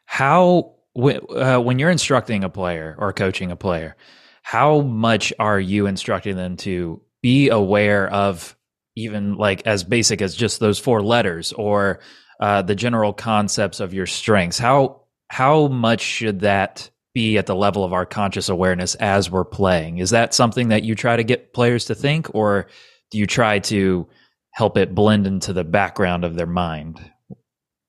how 0.06 0.76
uh, 0.98 1.60
when 1.60 1.80
you're 1.80 1.90
instructing 1.90 2.44
a 2.44 2.50
player 2.50 2.96
or 2.98 3.12
coaching 3.14 3.52
a 3.52 3.56
player, 3.56 3.96
how 4.44 4.82
much 4.82 5.34
are 5.40 5.60
you 5.60 5.88
instructing 5.88 6.36
them 6.36 6.58
to 6.58 7.02
be 7.22 7.50
aware 7.50 8.08
of 8.10 8.56
even 8.96 9.36
like 9.36 9.66
as 9.66 9.84
basic 9.84 10.22
as 10.22 10.36
just 10.36 10.60
those 10.60 10.80
four 10.80 11.02
letters 11.02 11.52
or 11.54 12.00
uh, 12.40 12.62
the 12.62 12.76
general 12.76 13.14
concepts 13.14 13.80
of 13.80 13.94
your 13.94 14.06
strengths. 14.06 14.58
How 14.58 15.02
how 15.30 15.68
much 15.68 16.02
should 16.02 16.42
that 16.42 16.90
be 17.14 17.38
at 17.38 17.46
the 17.46 17.56
level 17.56 17.84
of 17.84 17.94
our 17.94 18.06
conscious 18.06 18.50
awareness 18.50 18.96
as 18.96 19.32
we're 19.32 19.46
playing? 19.46 19.98
Is 20.00 20.10
that 20.12 20.34
something 20.34 20.68
that 20.68 20.84
you 20.84 20.96
try 20.96 21.16
to 21.16 21.24
get 21.24 21.54
players 21.54 21.86
to 21.86 21.96
think, 21.96 22.34
or 22.36 22.68
do 23.10 23.18
you 23.18 23.26
try 23.26 23.60
to 23.60 24.08
help 24.52 24.78
it 24.78 24.94
blend 24.94 25.26
into 25.26 25.54
the 25.54 25.64
background 25.64 26.24
of 26.24 26.36
their 26.36 26.46
mind? 26.46 27.00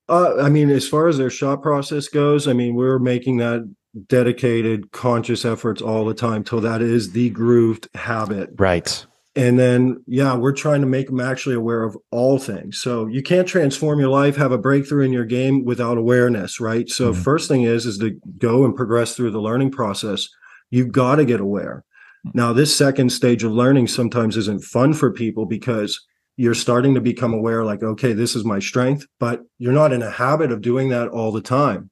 Uh, 0.09 0.37
I 0.41 0.49
mean, 0.49 0.71
as 0.71 0.89
far 0.89 1.09
as 1.09 1.19
their 1.19 1.31
shot 1.31 1.63
process 1.63 2.09
goes, 2.09 2.47
I 2.47 2.53
mean, 2.53 2.75
we're 2.75 3.01
making 3.01 3.39
that 3.39 3.69
dedicated, 4.07 4.93
conscious 4.93 5.45
efforts 5.45 5.83
all 5.83 6.05
the 6.05 6.15
time 6.15 6.45
till 6.45 6.61
that 6.61 6.83
is 6.83 7.13
the 7.13 7.31
grooved 7.31 7.89
habit. 7.95 8.51
Right. 8.59 9.05
And 9.37 9.59
then, 9.59 10.03
yeah, 10.07 10.35
we're 10.35 10.53
trying 10.53 10.81
to 10.81 10.87
make 10.87 11.09
them 11.09 11.21
actually 11.21 11.55
aware 11.55 11.83
of 11.83 11.97
all 12.11 12.39
things. 12.39 12.81
So 12.81 13.07
you 13.07 13.23
can't 13.23 13.47
transform 13.47 14.01
your 14.01 14.09
life, 14.09 14.37
have 14.37 14.51
a 14.51 14.59
breakthrough 14.59 15.05
in 15.05 15.13
your 15.13 15.27
game 15.27 15.65
without 15.65 15.99
awareness, 15.99 16.59
right? 16.59 16.89
So 16.89 17.13
mm-hmm. 17.13 17.23
first 17.23 17.47
thing 17.47 17.63
is, 17.63 17.85
is 17.85 17.99
to 17.99 18.19
go 18.39 18.65
and 18.65 18.75
progress 18.75 19.15
through 19.15 19.33
the 19.33 19.41
learning 19.41 19.73
process. 19.73 20.29
You've 20.71 20.91
got 20.91 21.17
to 21.17 21.27
get 21.27 21.41
aware. 21.41 21.85
Now, 22.33 22.53
this 22.55 22.75
second 22.75 23.11
stage 23.11 23.45
of 23.45 23.53
learning 23.53 23.89
sometimes 23.89 24.37
isn't 24.37 24.65
fun 24.65 24.95
for 24.95 25.13
people 25.13 25.45
because 25.45 26.01
you're 26.37 26.55
starting 26.55 26.95
to 26.95 27.01
become 27.01 27.33
aware 27.33 27.65
like 27.65 27.83
okay 27.83 28.13
this 28.13 28.37
is 28.37 28.45
my 28.45 28.59
strength 28.59 29.07
but 29.19 29.43
you're 29.59 29.73
not 29.73 29.93
in 29.93 30.03
a 30.03 30.11
habit 30.11 30.53
of 30.53 30.61
doing 30.61 30.91
that 30.91 31.09
all 31.09 31.33
the 31.33 31.41
time 31.41 31.91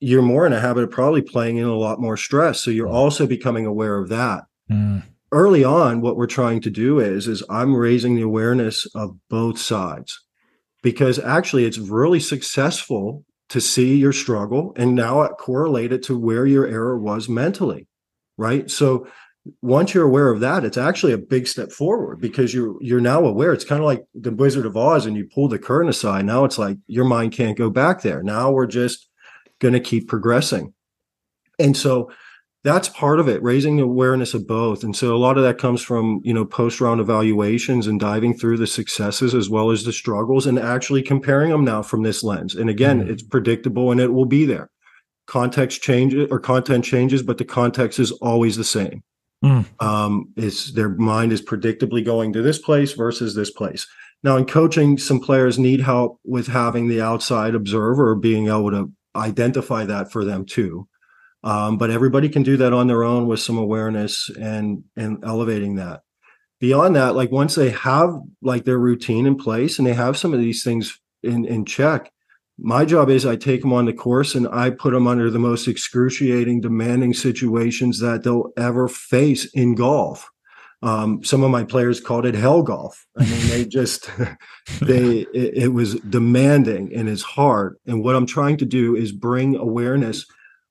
you're 0.00 0.22
more 0.22 0.46
in 0.46 0.52
a 0.52 0.60
habit 0.60 0.84
of 0.84 0.90
probably 0.90 1.22
playing 1.22 1.56
in 1.56 1.66
a 1.66 1.74
lot 1.74 2.00
more 2.00 2.16
stress 2.16 2.60
so 2.60 2.70
you're 2.70 2.88
mm. 2.88 2.94
also 2.94 3.26
becoming 3.26 3.66
aware 3.66 3.98
of 3.98 4.08
that 4.08 4.44
mm. 4.70 5.02
Early 5.34 5.64
on 5.64 6.00
what 6.00 6.16
we're 6.16 6.26
trying 6.26 6.60
to 6.60 6.70
do 6.70 7.00
is 7.00 7.26
is 7.26 7.42
i'm 7.50 7.74
raising 7.74 8.14
the 8.14 8.22
awareness 8.22 8.86
of 8.94 9.16
both 9.28 9.58
sides 9.58 10.24
because 10.82 11.18
actually 11.18 11.64
it's 11.64 11.78
really 11.78 12.20
successful 12.20 13.24
to 13.48 13.60
see 13.60 13.96
your 13.96 14.12
struggle 14.12 14.72
and 14.76 14.94
now 14.94 15.26
correlate 15.28 15.92
it 15.92 16.02
to 16.02 16.18
where 16.18 16.46
your 16.46 16.66
error 16.66 16.98
was 16.98 17.28
mentally 17.28 17.88
right 18.38 18.70
so 18.70 19.06
once 19.60 19.92
you're 19.92 20.06
aware 20.06 20.30
of 20.30 20.40
that, 20.40 20.64
it's 20.64 20.78
actually 20.78 21.12
a 21.12 21.18
big 21.18 21.46
step 21.46 21.70
forward 21.70 22.20
because 22.20 22.54
you're 22.54 22.76
you're 22.82 23.00
now 23.00 23.24
aware. 23.24 23.52
It's 23.52 23.64
kind 23.64 23.80
of 23.80 23.84
like 23.84 24.04
the 24.14 24.32
Wizard 24.32 24.64
of 24.64 24.76
Oz, 24.76 25.06
and 25.06 25.16
you 25.16 25.28
pull 25.32 25.48
the 25.48 25.58
curtain 25.58 25.90
aside. 25.90 26.24
Now 26.24 26.44
it's 26.44 26.58
like 26.58 26.78
your 26.86 27.04
mind 27.04 27.32
can't 27.32 27.58
go 27.58 27.68
back 27.68 28.02
there. 28.02 28.22
Now 28.22 28.50
we're 28.50 28.66
just 28.66 29.08
going 29.58 29.74
to 29.74 29.80
keep 29.80 30.08
progressing, 30.08 30.72
and 31.58 31.76
so 31.76 32.10
that's 32.64 32.88
part 32.88 33.20
of 33.20 33.28
it, 33.28 33.42
raising 33.42 33.76
the 33.76 33.82
awareness 33.82 34.32
of 34.32 34.46
both. 34.46 34.82
And 34.82 34.96
so 34.96 35.14
a 35.14 35.18
lot 35.18 35.36
of 35.36 35.44
that 35.44 35.58
comes 35.58 35.82
from 35.82 36.20
you 36.24 36.32
know 36.32 36.44
post 36.44 36.80
round 36.80 37.00
evaluations 37.00 37.86
and 37.86 38.00
diving 38.00 38.34
through 38.34 38.56
the 38.56 38.66
successes 38.66 39.34
as 39.34 39.50
well 39.50 39.70
as 39.70 39.84
the 39.84 39.92
struggles, 39.92 40.46
and 40.46 40.58
actually 40.58 41.02
comparing 41.02 41.50
them 41.50 41.64
now 41.64 41.82
from 41.82 42.02
this 42.02 42.24
lens. 42.24 42.54
And 42.54 42.70
again, 42.70 43.02
mm-hmm. 43.02 43.10
it's 43.10 43.22
predictable 43.22 43.92
and 43.92 44.00
it 44.00 44.12
will 44.12 44.24
be 44.24 44.46
there. 44.46 44.70
Context 45.26 45.82
changes 45.82 46.28
or 46.30 46.40
content 46.40 46.84
changes, 46.84 47.22
but 47.22 47.38
the 47.38 47.44
context 47.44 47.98
is 47.98 48.12
always 48.12 48.56
the 48.56 48.64
same. 48.64 49.02
Mm. 49.44 49.66
Um, 49.82 50.32
is 50.36 50.72
their 50.72 50.88
mind 50.88 51.32
is 51.32 51.42
predictably 51.42 52.02
going 52.02 52.32
to 52.32 52.40
this 52.40 52.58
place 52.58 52.92
versus 52.92 53.34
this 53.34 53.50
place. 53.50 53.86
Now, 54.22 54.38
in 54.38 54.46
coaching, 54.46 54.96
some 54.96 55.20
players 55.20 55.58
need 55.58 55.80
help 55.80 56.18
with 56.24 56.46
having 56.46 56.88
the 56.88 57.02
outside 57.02 57.54
observer 57.54 58.14
being 58.14 58.48
able 58.48 58.70
to 58.70 58.90
identify 59.14 59.84
that 59.84 60.10
for 60.10 60.24
them 60.24 60.46
too. 60.46 60.88
Um, 61.44 61.76
but 61.76 61.90
everybody 61.90 62.30
can 62.30 62.42
do 62.42 62.56
that 62.56 62.72
on 62.72 62.86
their 62.86 63.04
own 63.04 63.26
with 63.26 63.38
some 63.38 63.58
awareness 63.58 64.30
and 64.30 64.82
and 64.96 65.22
elevating 65.22 65.76
that. 65.76 66.00
Beyond 66.58 66.96
that, 66.96 67.14
like 67.14 67.30
once 67.30 67.54
they 67.54 67.70
have 67.70 68.18
like 68.40 68.64
their 68.64 68.78
routine 68.78 69.26
in 69.26 69.36
place 69.36 69.78
and 69.78 69.86
they 69.86 69.92
have 69.92 70.16
some 70.16 70.32
of 70.32 70.40
these 70.40 70.64
things 70.64 70.98
in 71.22 71.44
in 71.44 71.66
check, 71.66 72.10
my 72.58 72.86
job 72.86 73.10
is 73.10 73.26
I 73.26 73.36
take 73.36 73.60
them 73.60 73.74
on 73.74 73.84
the 73.84 73.92
course 73.92 74.34
and 74.34 74.48
I 74.48 74.70
put 74.70 74.94
them 74.94 75.06
under 75.06 75.30
the 75.30 75.38
most 75.38 75.68
excruciating, 75.68 76.62
demanding 76.62 77.12
situations 77.12 78.00
that 78.00 78.22
they'll 78.22 78.50
ever 78.56 78.88
face 78.88 79.44
in 79.52 79.74
golf. 79.74 80.30
Um, 80.82 81.22
some 81.24 81.42
of 81.42 81.50
my 81.50 81.64
players 81.64 82.00
called 82.00 82.24
it 82.24 82.34
hell 82.34 82.62
golf. 82.62 83.06
I 83.18 83.24
mean, 83.26 83.48
they 83.48 83.64
just 83.66 84.10
they 84.80 85.26
it, 85.34 85.64
it 85.64 85.72
was 85.74 85.96
demanding 86.00 86.94
and 86.94 87.06
it's 87.06 87.22
hard. 87.22 87.76
And 87.86 88.02
what 88.02 88.16
I'm 88.16 88.26
trying 88.26 88.56
to 88.58 88.64
do 88.64 88.96
is 88.96 89.12
bring 89.12 89.56
awareness 89.56 90.24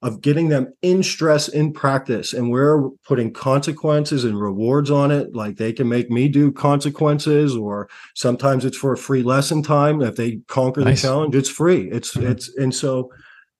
of 0.04 0.20
getting 0.20 0.50
them 0.50 0.70
in 0.82 1.02
stress 1.02 1.48
in 1.48 1.72
practice 1.72 2.34
and 2.34 2.50
we're 2.50 2.90
putting 3.06 3.32
consequences 3.32 4.22
and 4.22 4.38
rewards 4.38 4.90
on 4.90 5.10
it. 5.10 5.34
Like 5.34 5.56
they 5.56 5.72
can 5.72 5.88
make 5.88 6.10
me 6.10 6.28
do 6.28 6.52
consequences 6.52 7.56
or 7.56 7.88
sometimes 8.14 8.66
it's 8.66 8.76
for 8.76 8.92
a 8.92 8.98
free 8.98 9.22
lesson 9.22 9.62
time. 9.62 10.02
If 10.02 10.16
they 10.16 10.40
conquer 10.46 10.82
nice. 10.82 11.00
the 11.00 11.08
challenge 11.08 11.34
it's 11.34 11.48
free. 11.48 11.90
It's 11.90 12.14
mm-hmm. 12.14 12.30
it's 12.30 12.54
and 12.56 12.74
so 12.74 13.10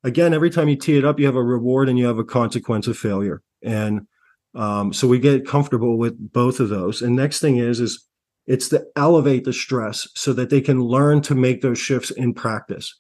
again 0.05 0.35
every 0.35 0.51
time 0.51 0.69
you 0.69 0.77
tee 0.77 0.99
it 0.99 1.05
up 1.07 1.19
you 1.19 1.25
have 1.25 1.35
a 1.35 1.43
reward 1.43 1.89
and 1.89 1.99
you 1.99 2.05
have 2.05 2.19
a 2.19 2.25
consequence 2.25 2.87
of 2.89 2.99
failure. 2.99 3.41
And 3.63 4.07
um, 4.55 4.93
so 4.93 5.09
we 5.09 5.19
get 5.19 5.47
comfortable 5.47 5.97
with 5.97 6.15
both 6.31 6.61
of 6.61 6.69
those. 6.69 7.01
And 7.01 7.17
next 7.17 7.41
thing 7.41 7.57
is 7.57 7.81
is 7.81 8.07
it's 8.47 8.69
to 8.69 8.85
elevate 8.97 9.45
the 9.45 9.53
stress 9.55 10.07
so 10.15 10.35
that 10.35 10.51
they 10.51 10.61
can 10.61 10.79
learn 10.79 11.23
to 11.23 11.35
make 11.35 11.63
those 11.63 11.79
shifts 11.79 12.11
in 12.11 12.35
practice 12.35 12.95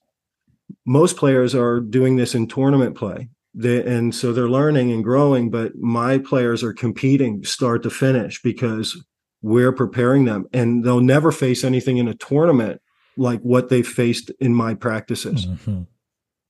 most 0.87 1.17
players 1.17 1.55
are 1.55 1.81
doing 1.81 2.17
this 2.17 2.35
in 2.35 2.47
tournament 2.47 2.97
play. 2.97 3.29
They, 3.55 3.85
and 3.85 4.15
so 4.15 4.33
they're 4.33 4.49
learning 4.49 4.91
and 4.91 5.05
growing 5.05 5.49
but 5.51 5.77
my 5.77 6.19
players 6.19 6.65
are 6.65 6.73
competing 6.73 7.45
start 7.45 7.85
to 7.85 7.91
finish 7.91 8.43
because 8.43 9.01
we're 9.43 9.73
preparing 9.73 10.25
them. 10.25 10.47
And 10.53 10.85
they'll 10.85 11.01
never 11.01 11.31
face 11.31 11.62
anything 11.62 11.99
in 11.99 12.09
a 12.09 12.15
tournament 12.15 12.81
like 13.17 13.41
what 13.41 13.69
they 13.69 13.83
faced 13.83 14.31
in 14.41 14.55
my 14.55 14.75
practices. 14.75 15.47
Mm-hmm. 15.47 15.83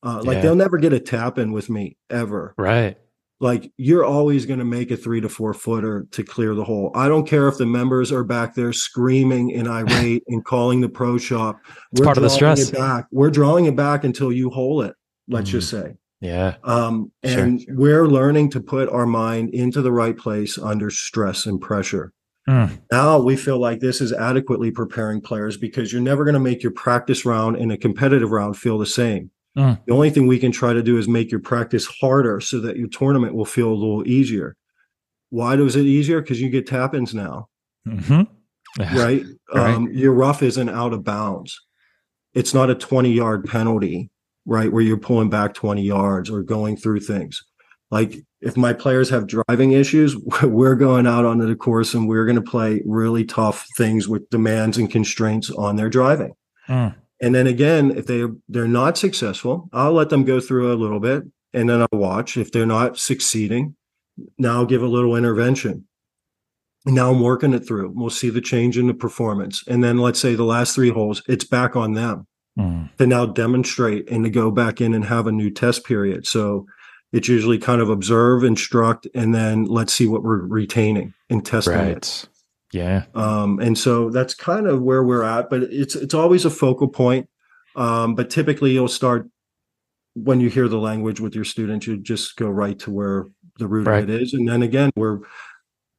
uh, 0.03 0.23
like 0.23 0.37
yeah. 0.37 0.41
they'll 0.41 0.57
never 0.57 0.79
get 0.79 0.95
a 0.95 1.01
tap 1.01 1.39
in 1.39 1.53
with 1.53 1.69
me 1.69 1.99
ever. 2.09 2.55
Right 2.57 2.97
like 3.41 3.73
you're 3.77 4.05
always 4.05 4.47
going 4.47 4.59
to 4.59 4.65
make 4.65 4.91
a 4.91 4.97
three 4.97 5.21
to 5.21 5.29
four 5.29 5.53
footer 5.53 6.07
to 6.13 6.23
clear 6.23 6.55
the 6.55 6.65
hole. 6.65 6.91
I 6.95 7.09
don't 7.09 7.27
care 7.27 7.49
if 7.49 7.59
the 7.59 7.67
members 7.67 8.13
are 8.13 8.25
back 8.25 8.55
there 8.55 8.73
screaming 8.73 9.53
and 9.55 9.69
irate 9.69 10.23
and 10.29 10.45
calling 10.45 10.81
the 10.81 10.89
pro 10.89 11.19
shop. 11.19 11.61
It's 11.93 12.01
We're 12.01 12.05
part 12.05 12.17
of 12.17 12.23
the 12.23 12.31
stress. 12.31 12.69
It 12.69 12.75
back. 12.75 13.07
We're 13.11 13.31
drawing 13.31 13.67
it 13.67 13.77
back 13.77 14.05
until 14.05 14.33
you 14.33 14.51
hole 14.51 14.83
it. 14.83 14.95
Let's 15.29 15.49
mm. 15.49 15.53
just 15.53 15.71
say. 15.71 15.97
Yeah. 16.21 16.57
Um, 16.65 17.13
and 17.23 17.61
sure. 17.61 17.75
we're 17.77 18.07
learning 18.07 18.51
to 18.53 18.61
put 18.61 18.89
our 18.89 19.07
mind 19.07 19.51
into 19.51 19.83
the 19.83 19.93
right 19.93 20.17
place 20.17 20.57
under 20.57 20.91
stress 20.91 21.45
and 21.45 21.61
pressure. 21.61 22.13
Mm. 22.49 22.81
Now 22.91 23.21
we 23.21 23.37
feel 23.37 23.59
like 23.59 23.81
this 23.81 24.01
is 24.01 24.13
adequately 24.13 24.71
preparing 24.71 25.21
players 25.21 25.57
because 25.57 25.93
you're 25.93 26.03
never 26.03 26.25
going 26.25 26.35
to 26.35 26.41
make 26.41 26.63
your 26.63 26.73
practice 26.73 27.25
round 27.25 27.57
and 27.57 27.73
a 27.73 27.77
competitive 27.77 28.31
round 28.31 28.57
feel 28.57 28.79
the 28.79 28.87
same. 28.87 29.31
Mm. 29.57 29.81
The 29.87 29.93
only 29.93 30.11
thing 30.11 30.27
we 30.27 30.39
can 30.39 30.53
try 30.53 30.73
to 30.73 30.83
do 30.83 30.99
is 30.99 31.07
make 31.07 31.31
your 31.31 31.41
practice 31.41 31.87
harder 31.87 32.41
so 32.41 32.61
that 32.61 32.77
your 32.77 32.89
tournament 32.89 33.35
will 33.35 33.45
feel 33.45 33.69
a 33.69 33.75
little 33.75 34.07
easier. 34.07 34.57
Why 35.31 35.57
does 35.57 35.77
it 35.77 35.87
easier? 35.87 36.21
Because 36.21 36.41
you 36.41 36.49
get 36.49 36.67
tap 36.67 36.95
ins 36.95 37.15
now. 37.15 37.49
Mm-hmm. 37.87 38.23
right? 38.97 39.25
right. 39.55 39.75
Um, 39.75 39.91
your 39.93 40.13
rough 40.13 40.43
isn't 40.43 40.69
out 40.69 40.93
of 40.93 41.05
bounds. 41.05 41.61
It's 42.35 42.55
not 42.55 42.71
a 42.71 42.75
20 42.75 43.13
yard 43.13 43.45
penalty, 43.45 44.11
right? 44.45 44.73
Where 44.73 44.83
you're 44.83 44.97
pulling 44.97 45.31
back 45.31 45.55
20 45.55 45.83
yards 45.83 46.31
or 46.31 46.43
going 46.43 46.77
through 46.77 47.01
things. 47.01 47.45
Like 47.91 48.17
if 48.41 48.57
my 48.57 48.73
players 48.73 49.11
have 49.11 49.29
driving 49.29 49.73
issues, 49.73 50.17
we're 50.43 50.75
going 50.75 51.07
out 51.07 51.25
onto 51.25 51.47
the 51.47 51.55
course 51.55 51.95
and 51.95 52.09
we're 52.09 52.27
going 52.27 52.37
to 52.37 52.43
play 52.43 52.83
really 52.85 53.25
tough 53.25 53.67
things 53.77 54.09
with 54.09 54.29
demands 54.31 54.79
and 54.79 54.91
constraints 54.91 55.51
on 55.51 55.77
their 55.77 55.91
driving. 55.91 56.35
Mm. 56.69 56.97
And 57.25 57.35
then 57.35 57.47
again, 57.47 57.91
if 57.97 58.05
they 58.05 58.23
they're 58.51 58.69
not 58.69 58.99
successful, 58.99 59.71
I'll 59.73 59.95
let 59.95 60.11
them 60.11 60.25
go 60.25 60.41
through 60.41 60.71
a 60.71 60.77
little 60.77 61.01
bit, 61.01 61.23
and 61.55 61.71
then 61.71 61.81
I'll 61.81 61.99
watch. 61.99 62.37
If 62.37 62.53
they're 62.53 62.67
not 62.67 62.99
succeeding, 62.99 63.77
now 64.37 64.57
I'll 64.57 64.67
give 64.67 64.83
a 64.83 64.87
little 64.87 65.17
intervention. 65.17 65.87
Now 66.85 67.11
I'm 67.11 67.21
working 67.21 67.55
it 67.55 67.67
through. 67.67 67.95
We'll 67.95 68.11
see 68.11 68.29
the 68.29 68.43
change 68.43 68.77
in 68.77 68.89
the 68.89 68.93
performance, 68.93 69.65
and 69.67 69.83
then 69.83 69.97
let's 69.97 70.21
say 70.21 70.35
the 70.35 70.45
last 70.45 70.75
three 70.75 70.91
holes, 70.91 71.23
it's 71.27 71.47
back 71.47 71.77
on 71.77 71.95
them 71.95 72.27
mm. 72.59 72.95
to 72.99 73.07
now 73.07 73.25
demonstrate 73.25 74.07
and 74.11 74.23
to 74.25 74.31
go 74.31 74.51
back 74.51 74.83
in 74.83 74.93
and 74.93 75.07
have 75.07 75.27
a 75.27 75.33
new 75.33 75.51
test 75.51 75.87
period. 75.87 76.27
So 76.27 76.67
it's 77.11 77.29
usually 77.29 77.57
kind 77.57 77.81
of 77.81 77.89
observe, 77.89 78.45
instruct, 78.45 79.07
and 79.15 79.35
then 79.35 79.65
let's 79.65 79.95
see 79.95 80.07
what 80.07 80.23
we're 80.23 80.43
retaining 80.43 81.15
and 81.31 81.43
testing 81.43 81.73
right. 81.73 81.97
it. 81.97 82.29
Yeah. 82.75 83.05
Um, 83.15 83.61
and 83.61 83.79
so 83.79 84.11
that's 84.11 84.35
kind 84.35 84.67
of 84.67 84.83
where 84.83 85.05
we're 85.05 85.23
at, 85.23 85.49
but 85.49 85.63
it's 85.63 85.95
it's 85.95 86.13
always 86.13 86.45
a 86.45 86.51
focal 86.51 86.89
point. 86.89 87.29
Um, 87.77 88.17
but 88.17 88.31
typically 88.31 88.73
you'll 88.73 88.89
start 88.89 89.31
when 90.15 90.41
you 90.41 90.51
hear 90.51 90.67
the 90.67 90.79
language 90.79 91.21
with 91.21 91.37
your 91.37 91.45
students, 91.45 91.87
you 91.87 91.97
just 91.97 92.35
go 92.35 92.49
right 92.49 92.77
to 92.81 92.91
where 92.91 93.27
the 93.59 93.69
root 93.69 93.87
right. 93.87 94.03
of 94.03 94.11
it 94.11 94.23
is. 94.23 94.35
And 94.35 94.49
then 94.49 94.63
again, 94.63 94.91
we're 94.97 95.21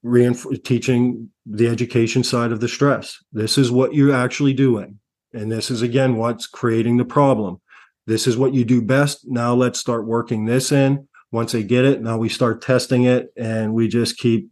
reinf- 0.06 0.64
teaching 0.66 1.30
the 1.46 1.68
education 1.70 2.26
side 2.26 2.52
of 2.52 2.60
the 2.60 2.68
stress. 2.68 3.24
This 3.32 3.58
is 3.58 3.72
what 3.72 3.94
you're 3.94 4.16
actually 4.16 4.54
doing. 4.54 5.00
And 5.34 5.50
this 5.50 5.72
is 5.72 5.82
again 5.82 6.18
what's 6.18 6.46
creating 6.46 6.98
the 6.98 7.06
problem. 7.06 7.62
This 8.06 8.28
is 8.28 8.36
what 8.36 8.54
you 8.54 8.66
do 8.66 8.82
best. 8.82 9.26
Now 9.26 9.54
let's 9.54 9.80
start 9.80 10.06
working 10.06 10.44
this 10.44 10.74
in. 10.74 11.08
Once 11.32 11.54
they 11.54 11.64
get 11.64 11.86
it, 11.86 12.02
now 12.02 12.18
we 12.18 12.28
start 12.28 12.62
testing 12.62 13.04
it 13.04 13.32
and 13.38 13.74
we 13.74 13.88
just 13.88 14.18
keep 14.18 14.50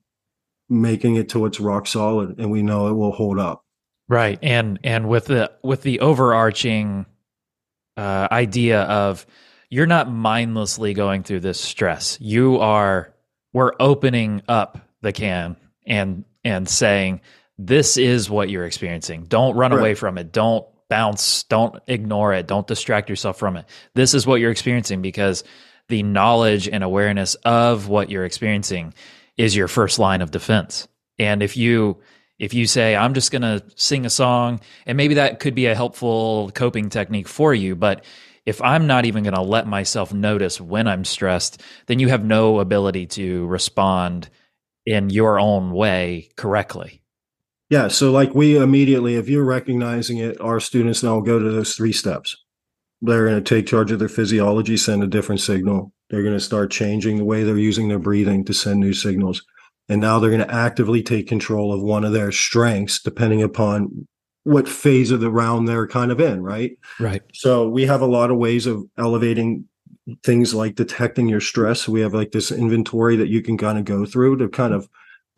making 0.82 1.16
it 1.16 1.30
to 1.30 1.46
it's 1.46 1.60
rock 1.60 1.88
solid 1.88 2.40
and 2.40 2.52
we 2.52 2.62
know 2.62 2.88
it 2.88 2.94
will 2.94 3.12
hold 3.12 3.40
up. 3.40 3.64
Right. 4.10 4.40
And 4.42 4.80
and 4.84 5.08
with 5.08 5.26
the 5.26 5.52
with 5.64 5.82
the 5.82 6.02
overarching 6.02 7.06
uh, 7.96 8.28
idea 8.32 8.82
of 8.82 9.26
you're 9.70 9.88
not 9.88 10.12
mindlessly 10.12 10.94
going 10.94 11.24
through 11.24 11.40
this 11.40 11.60
stress. 11.60 12.18
You 12.20 12.60
are 12.60 13.14
we're 13.54 13.74
opening 13.80 14.42
up 14.48 14.80
the 15.02 15.14
can 15.14 15.56
and 15.86 16.26
and 16.44 16.68
saying 16.68 17.22
this 17.58 17.98
is 17.98 18.30
what 18.30 18.50
you're 18.50 18.66
experiencing. 18.66 19.26
Don't 19.26 19.56
run 19.56 19.72
right. 19.72 19.80
away 19.80 19.96
from 19.96 20.18
it. 20.18 20.32
Don't 20.32 20.66
bounce. 20.90 21.44
Don't 21.44 21.82
ignore 21.88 22.34
it. 22.34 22.48
Don't 22.48 22.68
distract 22.68 23.10
yourself 23.10 23.38
from 23.38 23.58
it. 23.58 23.66
This 23.96 24.14
is 24.14 24.28
what 24.28 24.42
you're 24.42 24.52
experiencing 24.52 25.02
because 25.02 25.44
the 25.90 26.04
knowledge 26.04 26.68
and 26.68 26.84
awareness 26.84 27.36
of 27.46 27.88
what 27.88 28.10
you're 28.10 28.26
experiencing 28.26 28.94
is 29.38 29.56
your 29.56 29.68
first 29.68 30.00
line 30.00 30.22
of 30.22 30.32
defense. 30.32 30.88
And 31.20 31.44
if 31.44 31.58
you 31.58 31.98
if 32.40 32.54
you 32.54 32.66
say 32.66 32.96
I'm 32.96 33.14
just 33.14 33.32
going 33.32 33.44
to 33.44 33.64
sing 33.76 34.06
a 34.06 34.10
song 34.10 34.60
and 34.86 34.98
maybe 34.98 35.16
that 35.16 35.40
could 35.40 35.56
be 35.56 35.68
a 35.68 35.76
helpful 35.76 36.52
coping 36.54 36.90
technique 36.90 37.28
for 37.28 37.54
you, 37.54 37.76
but 37.76 38.04
if 38.46 38.62
I'm 38.62 38.88
not 38.88 39.06
even 39.06 39.24
going 39.24 39.36
to 39.36 39.42
let 39.42 39.68
myself 39.68 40.14
notice 40.14 40.60
when 40.60 40.88
I'm 40.88 41.06
stressed, 41.06 41.62
then 41.86 42.00
you 42.00 42.10
have 42.10 42.26
no 42.26 42.60
ability 42.60 43.06
to 43.08 43.46
respond 43.48 44.30
in 44.86 45.10
your 45.10 45.40
own 45.40 45.72
way 45.72 46.30
correctly. 46.36 47.02
Yeah. 47.70 47.88
So, 47.88 48.12
like, 48.12 48.36
we 48.36 48.58
immediately, 48.58 49.16
if 49.16 49.30
you're 49.30 49.46
recognizing 49.46 50.18
it, 50.18 50.40
our 50.42 50.60
students 50.60 51.02
now 51.02 51.22
go 51.22 51.40
to 51.40 51.52
those 51.52 51.74
three 51.74 51.94
steps. 51.94 52.36
They're 53.06 53.28
going 53.28 53.44
to 53.44 53.56
take 53.56 53.68
charge 53.68 53.92
of 53.92 54.00
their 54.00 54.08
physiology, 54.08 54.78
send 54.78 55.04
a 55.04 55.08
different 55.08 55.42
signal. 55.42 55.92
They're 56.10 56.24
going 56.24 56.36
to 56.36 56.40
start 56.40 56.72
changing 56.72 57.18
the 57.18 57.26
way 57.26 57.44
they're 57.44 57.58
using 57.58 57.90
their 57.90 58.00
breathing 58.00 58.46
to 58.46 58.54
send 58.54 58.80
new 58.80 58.94
signals. 58.94 59.44
And 59.90 60.00
now 60.00 60.20
they're 60.20 60.30
going 60.30 60.48
to 60.48 60.54
actively 60.54 61.04
take 61.04 61.28
control 61.28 61.74
of 61.74 61.82
one 61.82 62.06
of 62.06 62.14
their 62.14 62.32
strengths, 62.32 63.02
depending 63.02 63.44
upon 63.44 64.08
what 64.44 64.70
phase 64.70 65.12
of 65.12 65.20
the 65.20 65.32
round 65.32 65.68
they're 65.68 65.88
kind 65.88 66.12
of 66.12 66.22
in, 66.22 66.42
right? 66.42 66.78
Right. 67.00 67.22
So 67.34 67.68
we 67.68 67.86
have 67.86 68.02
a 68.02 68.06
lot 68.06 68.32
of 68.32 68.38
ways 68.38 68.66
of 68.66 68.84
elevating 68.98 69.66
things 70.24 70.54
like 70.54 70.76
detecting 70.76 71.28
your 71.28 71.42
stress. 71.42 71.88
We 71.88 72.02
have 72.02 72.14
like 72.14 72.32
this 72.32 72.52
inventory 72.52 73.16
that 73.18 73.30
you 73.30 73.42
can 73.42 73.58
kind 73.58 73.78
of 73.78 73.86
go 73.86 74.06
through 74.06 74.38
to 74.38 74.50
kind 74.50 74.74
of 74.74 74.88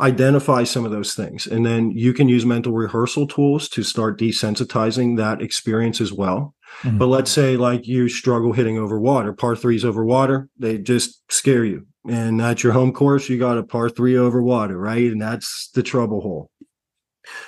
identify 0.01 0.63
some 0.63 0.86
of 0.86 0.91
those 0.91 1.13
things. 1.13 1.47
And 1.47 1.66
then 1.66 1.91
you 1.91 2.13
can 2.13 2.28
use 2.28 2.45
mental 2.45 2.74
rehearsal 2.74 3.28
tools 3.28 3.70
to 3.70 3.84
start 3.84 4.20
desensitizing 4.20 5.18
that 5.18 5.41
experience 5.41 6.01
as 6.01 6.11
well. 6.11 6.53
Mm-hmm. 6.82 6.97
But 6.97 7.07
let's 7.07 7.32
say 7.32 7.57
like 7.57 7.88
you 7.88 8.09
struggle 8.09 8.53
hitting 8.53 8.78
over 8.78 8.99
water, 8.99 9.34
par 9.34 9.55
threes 9.55 9.86
over 9.86 10.05
water, 10.05 10.49
they 10.57 10.78
just 10.78 11.21
scare 11.32 11.65
you. 11.65 11.88
And 12.07 12.39
that's 12.39 12.63
your 12.63 12.73
home 12.73 12.93
course. 12.93 13.30
You 13.30 13.39
got 13.39 13.57
a 13.57 13.63
par 13.63 13.89
three 13.89 14.17
over 14.17 14.41
water, 14.41 14.78
right? 14.78 15.11
And 15.11 15.21
that's 15.21 15.69
the 15.73 15.84
trouble 15.84 16.21
hole. 16.21 16.51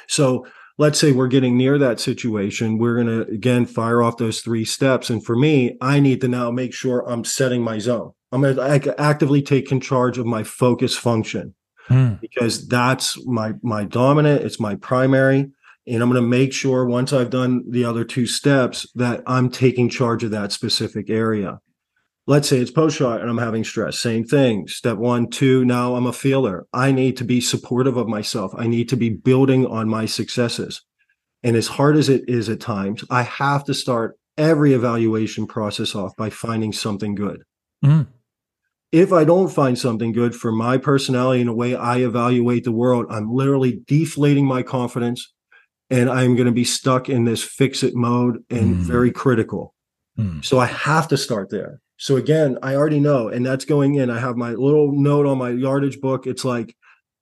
So 0.08 0.48
let's 0.78 1.00
say 1.00 1.12
we're 1.12 1.28
getting 1.28 1.58
near 1.58 1.78
that 1.78 2.00
situation, 2.00 2.78
we're 2.78 2.96
going 2.96 3.08
to 3.08 3.32
again 3.32 3.66
fire 3.66 4.02
off 4.02 4.18
those 4.18 4.42
three 4.42 4.66
steps. 4.66 5.10
And 5.10 5.24
for 5.24 5.36
me, 5.36 5.78
I 5.82 6.00
need 6.00 6.22
to 6.22 6.28
now 6.28 6.52
make 6.52 6.74
sure 6.74 7.08
I'm 7.08 7.24
setting 7.24 7.62
my 7.62 7.78
zone. 7.80 8.12
I'm 8.32 8.42
going 8.42 8.56
to 8.56 8.96
actively 9.00 9.42
take 9.42 9.70
charge 9.82 10.18
of 10.18 10.26
my 10.26 10.44
focus 10.44 10.98
function 10.98 11.56
mm. 11.90 12.20
because 12.20 12.68
that's 12.68 13.24
my 13.26 13.54
my 13.62 13.86
dominant. 13.86 14.44
It's 14.44 14.60
my 14.60 14.76
primary, 14.76 15.52
and 15.88 16.04
I'm 16.04 16.10
going 16.10 16.22
to 16.22 16.28
make 16.28 16.54
sure 16.54 16.86
once 16.86 17.14
I've 17.14 17.30
done 17.30 17.64
the 17.70 17.86
other 17.86 18.04
two 18.04 18.26
steps 18.26 18.86
that 18.96 19.24
I'm 19.26 19.50
taking 19.50 19.90
charge 19.90 20.24
of 20.24 20.32
that 20.32 20.52
specific 20.52 21.10
area 21.10 21.60
let's 22.28 22.50
say 22.50 22.60
it's 22.60 22.70
post 22.70 22.98
shot 22.98 23.22
and 23.22 23.30
I'm 23.30 23.38
having 23.38 23.64
stress. 23.64 23.98
Same 23.98 24.26
thing. 24.26 24.68
Step 24.68 24.98
one, 24.98 25.30
two, 25.30 25.66
now 25.66 25.96
I'm 25.96 26.06
a 26.06 26.14
feeler. 26.14 26.68
I 26.74 26.92
need 26.92 27.18
to 27.18 27.24
be 27.24 27.42
supportive 27.42 27.98
of 27.98 28.08
myself. 28.08 28.52
I 28.56 28.68
need 28.68 28.90
to 28.90 28.98
be 28.98 29.10
building 29.10 29.66
on 29.66 29.90
my 29.90 30.06
successes. 30.06 30.82
And 31.42 31.56
as 31.56 31.68
hard 31.68 31.96
as 31.96 32.10
it 32.10 32.28
is 32.28 32.50
at 32.50 32.60
times, 32.60 33.04
I 33.10 33.24
have 33.24 33.64
to 33.66 33.74
start 33.74 34.20
every 34.38 34.74
evaluation 34.74 35.48
process 35.48 35.96
off 35.96 36.16
by 36.18 36.30
finding 36.30 36.74
something 36.74 37.16
good. 37.16 37.42
Mm. 37.84 38.08
If 38.92 39.12
I 39.12 39.24
don't 39.24 39.50
find 39.50 39.78
something 39.78 40.12
good 40.12 40.36
for 40.36 40.52
my 40.52 40.78
personality 40.78 41.42
and 41.42 41.50
the 41.50 41.54
way 41.54 41.76
I 41.76 41.98
evaluate 41.98 42.64
the 42.64 42.72
world, 42.72 43.06
I'm 43.10 43.32
literally 43.32 43.82
deflating 43.88 44.46
my 44.46 44.64
confidence 44.64 45.34
and 45.90 46.10
I'm 46.10 46.36
going 46.36 46.48
to 46.48 46.52
be 46.52 46.64
stuck 46.64 47.10
in 47.10 47.24
this 47.24 47.44
fix 47.44 47.84
it 47.84 47.96
mode 47.96 48.44
and 48.50 48.76
mm. 48.76 48.80
very 48.80 49.12
critical. 49.12 49.74
Mm. 50.18 50.44
So 50.44 50.60
I 50.60 50.66
have 50.66 51.08
to 51.10 51.18
start 51.18 51.50
there. 51.50 51.82
So 51.98 52.16
again, 52.16 52.58
I 52.62 52.76
already 52.76 53.00
know, 53.00 53.30
and 53.30 53.46
that's 53.46 53.66
going 53.66 53.96
in. 53.96 54.10
I 54.10 54.20
have 54.20 54.38
my 54.38 54.52
little 54.52 54.92
note 54.92 55.26
on 55.26 55.38
my 55.38 55.50
yardage 55.50 56.00
book. 56.00 56.28
It's 56.28 56.46
like, 56.46 56.76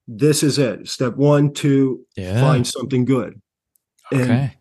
this 0.07 0.43
is 0.43 0.59
it. 0.59 0.87
Step 0.87 1.15
one, 1.15 1.53
two, 1.53 2.05
yeah. 2.15 2.41
find 2.41 2.67
something 2.67 3.05
good. 3.05 3.41
Okay. 4.13 4.51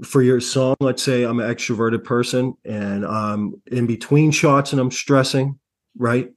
And 0.00 0.06
for 0.06 0.22
your 0.22 0.40
song, 0.40 0.76
let's 0.80 1.02
say 1.02 1.24
I'm 1.24 1.40
an 1.40 1.52
extroverted 1.52 2.04
person 2.04 2.54
and 2.64 3.04
I'm 3.04 3.60
in 3.66 3.86
between 3.86 4.30
shots 4.30 4.72
and 4.72 4.80
I'm 4.80 4.90
stressing, 4.90 5.58
right? 5.96 6.30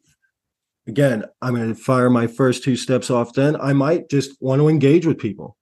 Again, 0.88 1.26
I'm 1.42 1.56
going 1.56 1.74
to 1.74 1.82
fire 1.82 2.10
my 2.10 2.28
first 2.28 2.64
two 2.64 2.76
steps 2.76 3.10
off. 3.10 3.34
Then 3.34 3.56
I 3.56 3.74
might 3.74 4.10
just 4.10 4.40
want 4.42 4.60
to 4.60 4.68
engage 4.68 5.06
with 5.06 5.18
people. 5.18 5.58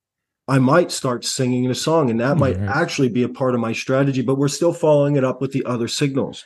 I 0.48 0.60
might 0.60 0.92
start 0.92 1.24
singing 1.24 1.70
a 1.70 1.76
song, 1.76 2.10
and 2.10 2.20
that 2.20 2.38
might 2.38 2.58
actually 2.58 3.10
be 3.10 3.24
a 3.24 3.30
part 3.30 3.56
of 3.56 3.62
my 3.62 3.72
strategy, 3.72 4.22
but 4.22 4.38
we're 4.38 4.50
still 4.50 4.74
following 4.74 5.16
it 5.16 5.24
up 5.24 5.40
with 5.40 5.54
the 5.54 5.64
other 5.66 5.88
signals. 5.88 6.44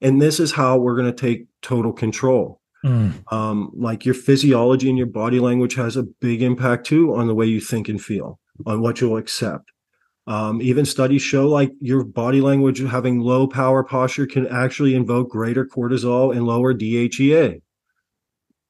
And 0.00 0.22
this 0.22 0.38
is 0.38 0.52
how 0.52 0.78
we're 0.78 0.94
going 0.94 1.12
to 1.12 1.20
take 1.20 1.46
total 1.60 1.92
control. 1.92 2.60
Mm. 2.84 3.30
Um, 3.32 3.72
like 3.74 4.04
your 4.04 4.14
physiology 4.14 4.88
and 4.88 4.96
your 4.96 5.08
body 5.08 5.40
language 5.40 5.74
has 5.74 5.96
a 5.96 6.04
big 6.04 6.42
impact 6.42 6.86
too 6.86 7.14
on 7.14 7.26
the 7.26 7.34
way 7.34 7.46
you 7.46 7.60
think 7.60 7.88
and 7.88 8.00
feel, 8.00 8.38
on 8.66 8.80
what 8.80 9.00
you'll 9.00 9.18
accept. 9.18 9.72
Um, 10.26 10.62
even 10.62 10.84
studies 10.84 11.22
show 11.22 11.48
like 11.48 11.72
your 11.80 12.04
body 12.04 12.40
language 12.40 12.80
having 12.80 13.20
low 13.20 13.48
power 13.48 13.82
posture 13.82 14.26
can 14.26 14.46
actually 14.46 14.94
invoke 14.94 15.30
greater 15.30 15.66
cortisol 15.66 16.34
and 16.34 16.46
lower 16.46 16.72
DHEA. 16.72 17.60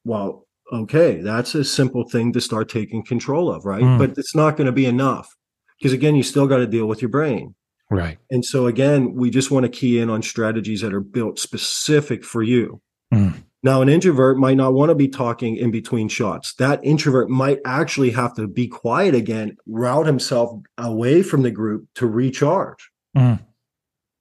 Well, 0.04 0.39
okay, 0.72 1.20
that's 1.20 1.54
a 1.54 1.64
simple 1.64 2.08
thing 2.08 2.32
to 2.32 2.40
start 2.40 2.68
taking 2.68 3.04
control 3.04 3.50
of, 3.50 3.64
right? 3.64 3.82
Mm. 3.82 3.98
But 3.98 4.16
it's 4.16 4.34
not 4.34 4.56
going 4.56 4.66
to 4.66 4.72
be 4.72 4.86
enough 4.86 5.34
because 5.78 5.92
again, 5.92 6.14
you 6.14 6.22
still 6.22 6.46
got 6.46 6.58
to 6.58 6.66
deal 6.66 6.86
with 6.86 7.02
your 7.02 7.08
brain. 7.08 7.54
Right. 7.90 8.18
And 8.30 8.44
so 8.44 8.66
again, 8.66 9.14
we 9.14 9.30
just 9.30 9.50
want 9.50 9.64
to 9.64 9.68
key 9.68 9.98
in 9.98 10.10
on 10.10 10.22
strategies 10.22 10.80
that 10.82 10.94
are 10.94 11.00
built 11.00 11.38
specific 11.38 12.24
for 12.24 12.42
you. 12.42 12.80
Mm. 13.12 13.42
Now, 13.62 13.82
an 13.82 13.88
introvert 13.88 14.38
might 14.38 14.56
not 14.56 14.72
want 14.72 14.88
to 14.88 14.94
be 14.94 15.08
talking 15.08 15.56
in 15.56 15.70
between 15.70 16.08
shots. 16.08 16.54
That 16.54 16.82
introvert 16.82 17.28
might 17.28 17.58
actually 17.66 18.10
have 18.10 18.34
to 18.34 18.46
be 18.46 18.68
quiet 18.68 19.14
again, 19.14 19.56
route 19.66 20.06
himself 20.06 20.62
away 20.78 21.22
from 21.22 21.42
the 21.42 21.50
group 21.50 21.86
to 21.96 22.06
recharge. 22.06 22.90
Mm. 23.16 23.40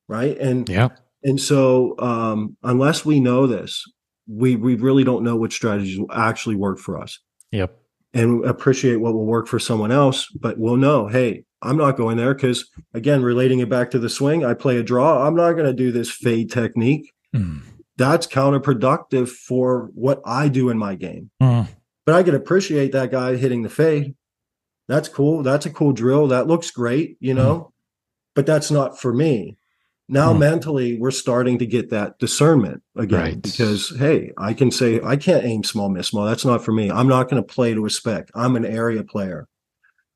Right. 0.07 0.37
And 0.39 0.67
yeah. 0.67 0.89
And 1.23 1.39
so 1.39 1.95
um, 1.99 2.57
unless 2.63 3.05
we 3.05 3.19
know 3.19 3.45
this, 3.45 3.85
we 4.29 4.55
we 4.55 4.75
really 4.75 5.03
don't 5.03 5.23
know 5.23 5.35
which 5.35 5.55
strategies 5.55 5.99
will 5.99 6.11
actually 6.11 6.55
work 6.55 6.77
for 6.77 7.01
us. 7.01 7.19
Yep. 7.51 7.75
And 8.13 8.45
appreciate 8.45 8.97
what 8.97 9.13
will 9.13 9.25
work 9.25 9.47
for 9.47 9.59
someone 9.59 9.91
else, 9.91 10.27
but 10.29 10.57
we'll 10.57 10.77
know, 10.77 11.07
hey, 11.07 11.43
I'm 11.61 11.77
not 11.77 11.97
going 11.97 12.17
there 12.17 12.33
because, 12.33 12.67
again, 12.93 13.21
relating 13.21 13.59
it 13.59 13.69
back 13.69 13.91
to 13.91 13.99
the 13.99 14.09
swing, 14.09 14.43
I 14.43 14.53
play 14.53 14.77
a 14.77 14.83
draw. 14.83 15.27
I'm 15.27 15.35
not 15.35 15.53
going 15.53 15.65
to 15.65 15.73
do 15.73 15.91
this 15.91 16.09
fade 16.09 16.49
technique. 16.51 17.11
Mm. 17.35 17.61
That's 17.97 18.25
counterproductive 18.25 19.29
for 19.29 19.91
what 19.93 20.21
I 20.25 20.47
do 20.47 20.69
in 20.69 20.77
my 20.77 20.95
game. 20.95 21.29
Mm. 21.41 21.67
But 22.05 22.15
I 22.15 22.23
can 22.23 22.33
appreciate 22.33 22.93
that 22.93 23.11
guy 23.11 23.35
hitting 23.35 23.61
the 23.61 23.69
fade. 23.69 24.15
That's 24.87 25.09
cool. 25.09 25.43
That's 25.43 25.67
a 25.67 25.69
cool 25.69 25.91
drill. 25.91 26.27
That 26.27 26.47
looks 26.47 26.71
great, 26.71 27.17
you 27.19 27.35
know, 27.35 27.59
mm. 27.59 27.71
but 28.33 28.45
that's 28.47 28.71
not 28.71 28.99
for 28.99 29.13
me. 29.13 29.57
Now, 30.11 30.33
hmm. 30.33 30.39
mentally, 30.39 30.97
we're 30.97 31.11
starting 31.11 31.59
to 31.59 31.67
get 31.67 31.91
that 31.91 32.17
discernment 32.17 32.81
again 32.97 33.19
right. 33.19 33.41
because, 33.41 33.95
hey, 33.97 34.33
I 34.37 34.53
can 34.53 34.71
say, 34.71 34.99
I 35.01 35.15
can't 35.15 35.45
aim 35.45 35.63
small, 35.63 35.87
miss 35.87 36.07
small. 36.07 36.25
That's 36.25 36.45
not 36.45 36.65
for 36.65 36.71
me. 36.71 36.89
I'm 36.89 37.07
not 37.07 37.29
going 37.29 37.41
to 37.41 37.47
play 37.47 37.75
to 37.75 37.85
a 37.85 37.89
spec. 37.91 38.29
I'm 38.33 38.55
an 38.55 38.65
area 38.65 39.03
player. 39.03 39.47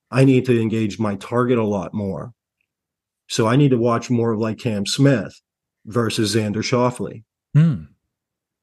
I 0.09 0.25
need 0.25 0.45
to 0.45 0.59
engage 0.59 0.99
my 0.99 1.15
target 1.15 1.59
a 1.59 1.63
lot 1.63 1.93
more. 1.93 2.33
So 3.27 3.47
I 3.47 3.55
need 3.55 3.69
to 3.69 3.77
watch 3.77 4.09
more 4.09 4.33
of 4.33 4.39
like 4.39 4.57
Cam 4.57 4.85
Smith 4.85 5.39
versus 5.85 6.35
Xander 6.35 6.57
Schauffele 6.57 7.23
Hmm. 7.53 7.83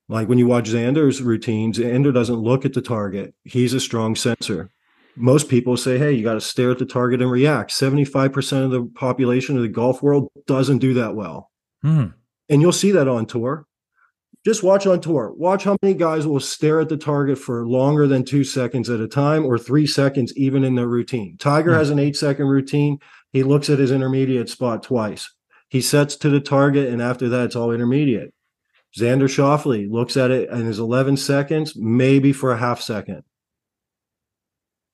Like 0.08 0.28
when 0.28 0.38
you 0.38 0.48
watch 0.48 0.68
Xander's 0.68 1.22
routines, 1.22 1.78
Xander 1.78 2.12
doesn't 2.12 2.34
look 2.34 2.64
at 2.64 2.72
the 2.72 2.82
target. 2.82 3.34
He's 3.44 3.72
a 3.72 3.80
strong 3.80 4.16
sensor. 4.16 4.70
Most 5.16 5.48
people 5.48 5.76
say, 5.76 5.98
hey, 5.98 6.12
you 6.12 6.22
got 6.22 6.34
to 6.34 6.40
stare 6.40 6.70
at 6.70 6.78
the 6.78 6.86
target 6.86 7.20
and 7.20 7.30
react. 7.30 7.70
75% 7.70 8.64
of 8.64 8.70
the 8.70 8.84
population 8.94 9.56
of 9.56 9.62
the 9.62 9.68
golf 9.68 10.02
world 10.02 10.28
doesn't 10.46 10.78
do 10.78 10.94
that 10.94 11.14
well. 11.14 11.50
Hmm. 11.82 12.06
And 12.48 12.62
you'll 12.62 12.72
see 12.72 12.92
that 12.92 13.08
on 13.08 13.26
tour 13.26 13.66
just 14.44 14.62
watch 14.62 14.86
on 14.86 15.00
tour. 15.00 15.32
Watch 15.36 15.64
how 15.64 15.76
many 15.82 15.94
guys 15.94 16.26
will 16.26 16.40
stare 16.40 16.80
at 16.80 16.88
the 16.88 16.96
target 16.96 17.38
for 17.38 17.66
longer 17.66 18.06
than 18.06 18.24
two 18.24 18.44
seconds 18.44 18.88
at 18.88 19.00
a 19.00 19.08
time 19.08 19.44
or 19.44 19.58
three 19.58 19.86
seconds, 19.86 20.34
even 20.36 20.64
in 20.64 20.76
their 20.76 20.86
routine. 20.86 21.36
Tiger 21.38 21.70
mm-hmm. 21.70 21.78
has 21.78 21.90
an 21.90 21.98
eight 21.98 22.16
second 22.16 22.46
routine. 22.46 22.98
He 23.32 23.42
looks 23.42 23.68
at 23.68 23.78
his 23.78 23.90
intermediate 23.90 24.48
spot 24.48 24.82
twice. 24.82 25.30
He 25.68 25.80
sets 25.80 26.16
to 26.16 26.30
the 26.30 26.40
target, 26.40 26.88
and 26.88 27.02
after 27.02 27.28
that, 27.28 27.46
it's 27.46 27.56
all 27.56 27.70
intermediate. 27.70 28.32
Xander 28.98 29.28
Schauffele 29.28 29.88
looks 29.88 30.16
at 30.16 30.32
it 30.32 30.48
in 30.48 30.66
his 30.66 30.80
11 30.80 31.16
seconds, 31.16 31.76
maybe 31.76 32.32
for 32.32 32.50
a 32.50 32.56
half 32.56 32.80
second. 32.80 33.22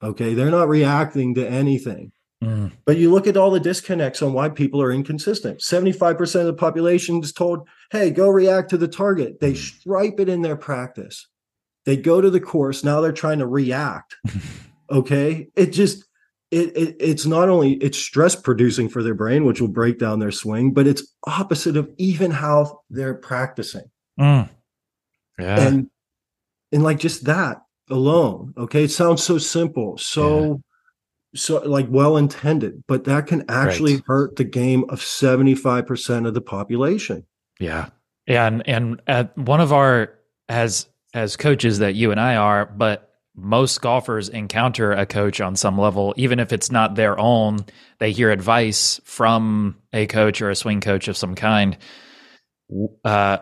Okay, 0.03 0.35
they're 0.35 0.51
not 0.51 0.69
reacting 0.69 1.35
to 1.35 1.49
anything. 1.49 2.13
Mm. 2.45 2.73
But 2.85 2.99
you 2.99 3.11
look 3.11 3.27
at 3.27 3.37
all 3.37 3.51
the 3.51 3.61
disconnects 3.61 4.21
on 4.21 4.33
why 4.33 4.49
people 4.51 4.83
are 4.83 4.93
inconsistent. 4.93 5.61
75% 5.61 6.41
of 6.41 6.47
the 6.47 6.53
population 6.53 7.23
is 7.23 7.33
told, 7.33 7.67
hey, 7.91 8.11
go 8.11 8.29
react 8.29 8.71
to 8.71 8.77
the 8.77 8.89
target. 8.89 9.41
They 9.41 9.53
mm. 9.53 9.57
stripe 9.57 10.21
it 10.21 10.29
in 10.29 10.43
their 10.43 10.57
practice. 10.57 11.29
They 11.87 11.97
go 11.97 12.21
to 12.21 12.31
the 12.31 12.41
course. 12.41 12.85
Now 12.85 13.01
they're 13.01 13.13
trying 13.13 13.39
to 13.39 13.47
react. 13.47 14.17
okay. 14.91 15.49
It 15.57 15.67
just, 15.67 16.05
it, 16.51 16.77
it, 16.77 16.97
it's 17.01 17.27
not 17.27 17.49
only 17.49 17.75
it's 17.75 17.99
stress 17.99 18.37
producing 18.37 18.89
for 18.89 19.03
their 19.03 19.15
brain, 19.15 19.45
which 19.45 19.61
will 19.61 19.69
break 19.69 19.99
down 19.99 20.19
their 20.19 20.33
swing, 20.33 20.73
but 20.73 20.87
it's 20.87 21.03
opposite 21.27 21.77
of 21.77 21.91
even 21.97 22.31
how 22.31 22.81
they're 22.91 23.15
practicing. 23.15 23.91
Mm. 24.21 24.49
Yeah. 25.39 25.61
And 25.61 25.91
and 26.73 26.83
like 26.83 26.99
just 26.99 27.25
that 27.25 27.63
alone, 27.91 28.55
okay, 28.57 28.85
it 28.85 28.91
sounds 28.91 29.23
so 29.23 29.39
simple, 29.39 29.99
so 29.99 30.63
yeah. 31.33 31.41
so 31.41 31.57
like 31.63 31.87
well 31.89 32.17
intended, 32.17 32.85
but 32.87 33.05
that 33.05 33.27
can 33.27 33.45
actually 33.49 33.95
right. 33.97 34.05
hurt 34.07 34.37
the 34.37 34.45
game 34.45 34.85
of 34.89 35.01
75% 35.01 36.27
of 36.27 36.35
the 36.35 36.41
population. 36.41 37.27
Yeah. 37.59 37.91
Yeah, 38.27 38.47
and 38.47 38.69
and 38.69 39.03
at 39.07 39.37
one 39.39 39.61
of 39.61 39.73
our 39.73 40.15
as 40.49 40.89
as 41.15 41.37
coaches 41.37 41.79
that 41.79 41.95
you 41.95 42.11
and 42.11 42.21
I 42.21 42.37
are, 42.37 42.67
but 42.67 43.07
most 43.37 43.81
golfers 43.83 44.29
encounter 44.29 44.93
a 44.93 45.07
coach 45.07 45.41
on 45.41 45.57
some 45.57 45.79
level, 45.79 46.15
even 46.17 46.41
if 46.41 46.53
it's 46.53 46.71
not 46.71 46.95
their 46.95 47.19
own. 47.19 47.65
They 47.99 48.13
hear 48.13 48.31
advice 48.31 49.01
from 49.05 49.77
a 49.93 50.07
coach 50.07 50.41
or 50.41 50.51
a 50.51 50.57
swing 50.57 50.81
coach 50.81 51.07
of 51.07 51.17
some 51.17 51.35
kind. 51.35 51.77
Uh, 53.05 53.39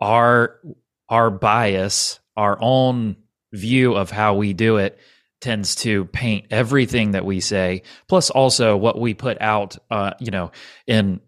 our 0.00 0.60
our 1.08 1.30
bias, 1.30 2.20
our 2.36 2.58
own 2.60 3.16
view 3.52 3.94
of 3.94 4.10
how 4.10 4.34
we 4.34 4.52
do 4.52 4.76
it, 4.76 4.98
tends 5.40 5.74
to 5.76 6.06
paint 6.06 6.46
everything 6.50 7.12
that 7.12 7.24
we 7.24 7.40
say, 7.40 7.82
plus 8.08 8.30
also 8.30 8.76
what 8.76 8.98
we 8.98 9.14
put 9.14 9.40
out. 9.40 9.76
Uh, 9.90 10.12
you 10.20 10.30
know, 10.30 10.50
in 10.86 11.20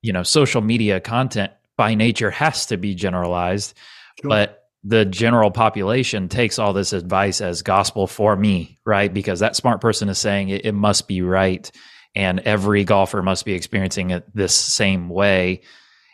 you 0.00 0.12
know 0.12 0.22
social 0.22 0.60
media 0.60 1.00
content 1.00 1.52
by 1.76 1.94
nature 1.94 2.30
has 2.30 2.66
to 2.66 2.76
be 2.76 2.94
generalized, 2.94 3.74
sure. 4.20 4.28
but 4.28 4.62
the 4.84 5.04
general 5.04 5.50
population 5.50 6.28
takes 6.28 6.58
all 6.58 6.72
this 6.72 6.92
advice 6.92 7.40
as 7.40 7.62
gospel 7.62 8.06
for 8.06 8.34
me, 8.34 8.78
right? 8.84 9.12
Because 9.12 9.40
that 9.40 9.54
smart 9.54 9.80
person 9.80 10.08
is 10.08 10.18
saying 10.18 10.48
it, 10.48 10.64
it 10.64 10.72
must 10.72 11.06
be 11.06 11.22
right. 11.22 11.70
And 12.14 12.40
every 12.40 12.84
golfer 12.84 13.22
must 13.22 13.44
be 13.44 13.54
experiencing 13.54 14.10
it 14.10 14.26
this 14.34 14.54
same 14.54 15.08
way. 15.08 15.62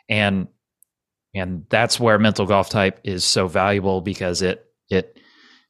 And 0.08 0.48
and 1.34 1.64
that's 1.68 1.98
where 1.98 2.18
mental 2.18 2.46
golf 2.46 2.68
type 2.68 3.00
is 3.04 3.24
so 3.24 3.48
valuable 3.48 4.00
because 4.00 4.42
it 4.42 4.64
it 4.90 5.18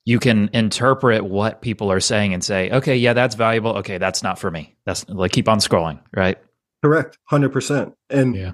you 0.09 0.19
can 0.19 0.49
interpret 0.55 1.23
what 1.23 1.61
people 1.61 1.93
are 1.93 2.01
saying 2.01 2.33
and 2.33 2.43
say, 2.43 2.71
okay, 2.71 2.97
yeah, 2.97 3.13
that's 3.13 3.35
valuable. 3.35 3.73
Okay, 3.77 3.99
that's 3.99 4.23
not 4.23 4.39
for 4.39 4.51
me. 4.51 4.75
That's 4.87 5.07
like 5.07 5.33
keep 5.33 5.51
on 5.51 5.59
scrolling, 5.59 6.01
right? 6.17 6.39
Correct, 6.83 7.19
hundred 7.25 7.53
percent. 7.53 7.93
And 8.09 8.35
yeah. 8.35 8.53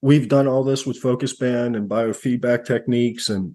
we've 0.00 0.30
done 0.30 0.48
all 0.48 0.64
this 0.64 0.86
with 0.86 0.96
focus 0.96 1.36
band 1.36 1.76
and 1.76 1.90
biofeedback 1.90 2.64
techniques 2.64 3.28
and 3.28 3.54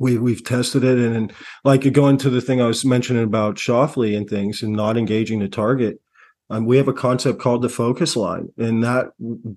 we 0.00 0.18
we've 0.18 0.42
tested 0.42 0.82
it 0.82 0.98
and, 0.98 1.14
and 1.14 1.32
like 1.62 1.92
going 1.92 2.16
to 2.18 2.30
the 2.30 2.40
thing 2.40 2.60
I 2.60 2.66
was 2.66 2.84
mentioning 2.84 3.22
about 3.22 3.58
Schauffele 3.58 4.16
and 4.16 4.28
things 4.28 4.60
and 4.60 4.72
not 4.72 4.96
engaging 4.96 5.38
the 5.38 5.48
target. 5.48 6.00
Um, 6.50 6.66
we 6.66 6.78
have 6.78 6.88
a 6.88 6.92
concept 6.92 7.38
called 7.38 7.62
the 7.62 7.68
focus 7.68 8.16
line, 8.16 8.48
and 8.58 8.82
that 8.82 9.06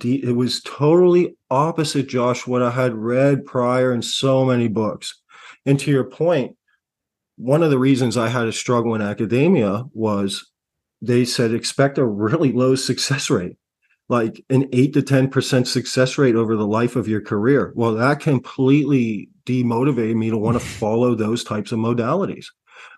it 0.04 0.36
was 0.36 0.62
totally 0.62 1.36
opposite, 1.50 2.08
Josh, 2.08 2.46
what 2.46 2.62
I 2.62 2.70
had 2.70 2.94
read 2.94 3.48
prior 3.48 3.92
in 3.92 4.04
so 4.04 4.46
many 4.46 4.68
books. 4.68 5.20
And 5.66 5.80
to 5.80 5.92
your 5.92 6.04
point, 6.04 6.56
one 7.40 7.64
of 7.64 7.70
the 7.70 7.80
reasons 7.80 8.18
I 8.18 8.28
had 8.28 8.50
a 8.50 8.54
struggle 8.54 8.94
in 8.96 9.02
academia 9.02 9.86
was 9.94 10.52
they 11.02 11.24
said 11.24 11.54
expect 11.54 11.98
a 11.98 12.06
really 12.06 12.52
low 12.52 12.76
success 12.76 13.30
rate, 13.30 13.56
like 14.10 14.44
an 14.50 14.68
eight 14.74 14.94
to 14.96 15.02
ten 15.02 15.30
percent 15.30 15.66
success 15.66 16.18
rate 16.18 16.36
over 16.36 16.58
the 16.58 16.68
life 16.68 16.98
of 16.98 17.08
your 17.08 17.22
career. 17.22 17.72
Well, 17.78 17.96
that 17.96 18.20
completely 18.20 19.30
demotivated 19.46 20.18
me 20.18 20.30
to 20.30 20.38
want 20.38 20.60
to 20.60 20.66
follow 20.66 21.16
those 21.16 21.46
types 21.46 21.72
of 21.72 21.80
modalities. 21.80 22.48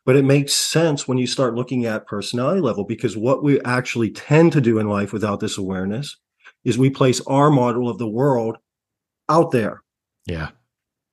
But 0.05 0.15
it 0.15 0.25
makes 0.25 0.53
sense 0.53 1.07
when 1.07 1.19
you 1.19 1.27
start 1.27 1.53
looking 1.53 1.85
at 1.85 2.07
personality 2.07 2.61
level 2.61 2.83
because 2.83 3.15
what 3.15 3.43
we 3.43 3.61
actually 3.61 4.09
tend 4.09 4.53
to 4.53 4.61
do 4.61 4.79
in 4.79 4.89
life 4.89 5.13
without 5.13 5.39
this 5.39 5.59
awareness 5.59 6.17
is 6.63 6.79
we 6.79 6.89
place 6.89 7.21
our 7.27 7.51
model 7.51 7.87
of 7.87 7.99
the 7.99 8.09
world 8.09 8.57
out 9.29 9.51
there. 9.51 9.83
Yeah. 10.25 10.49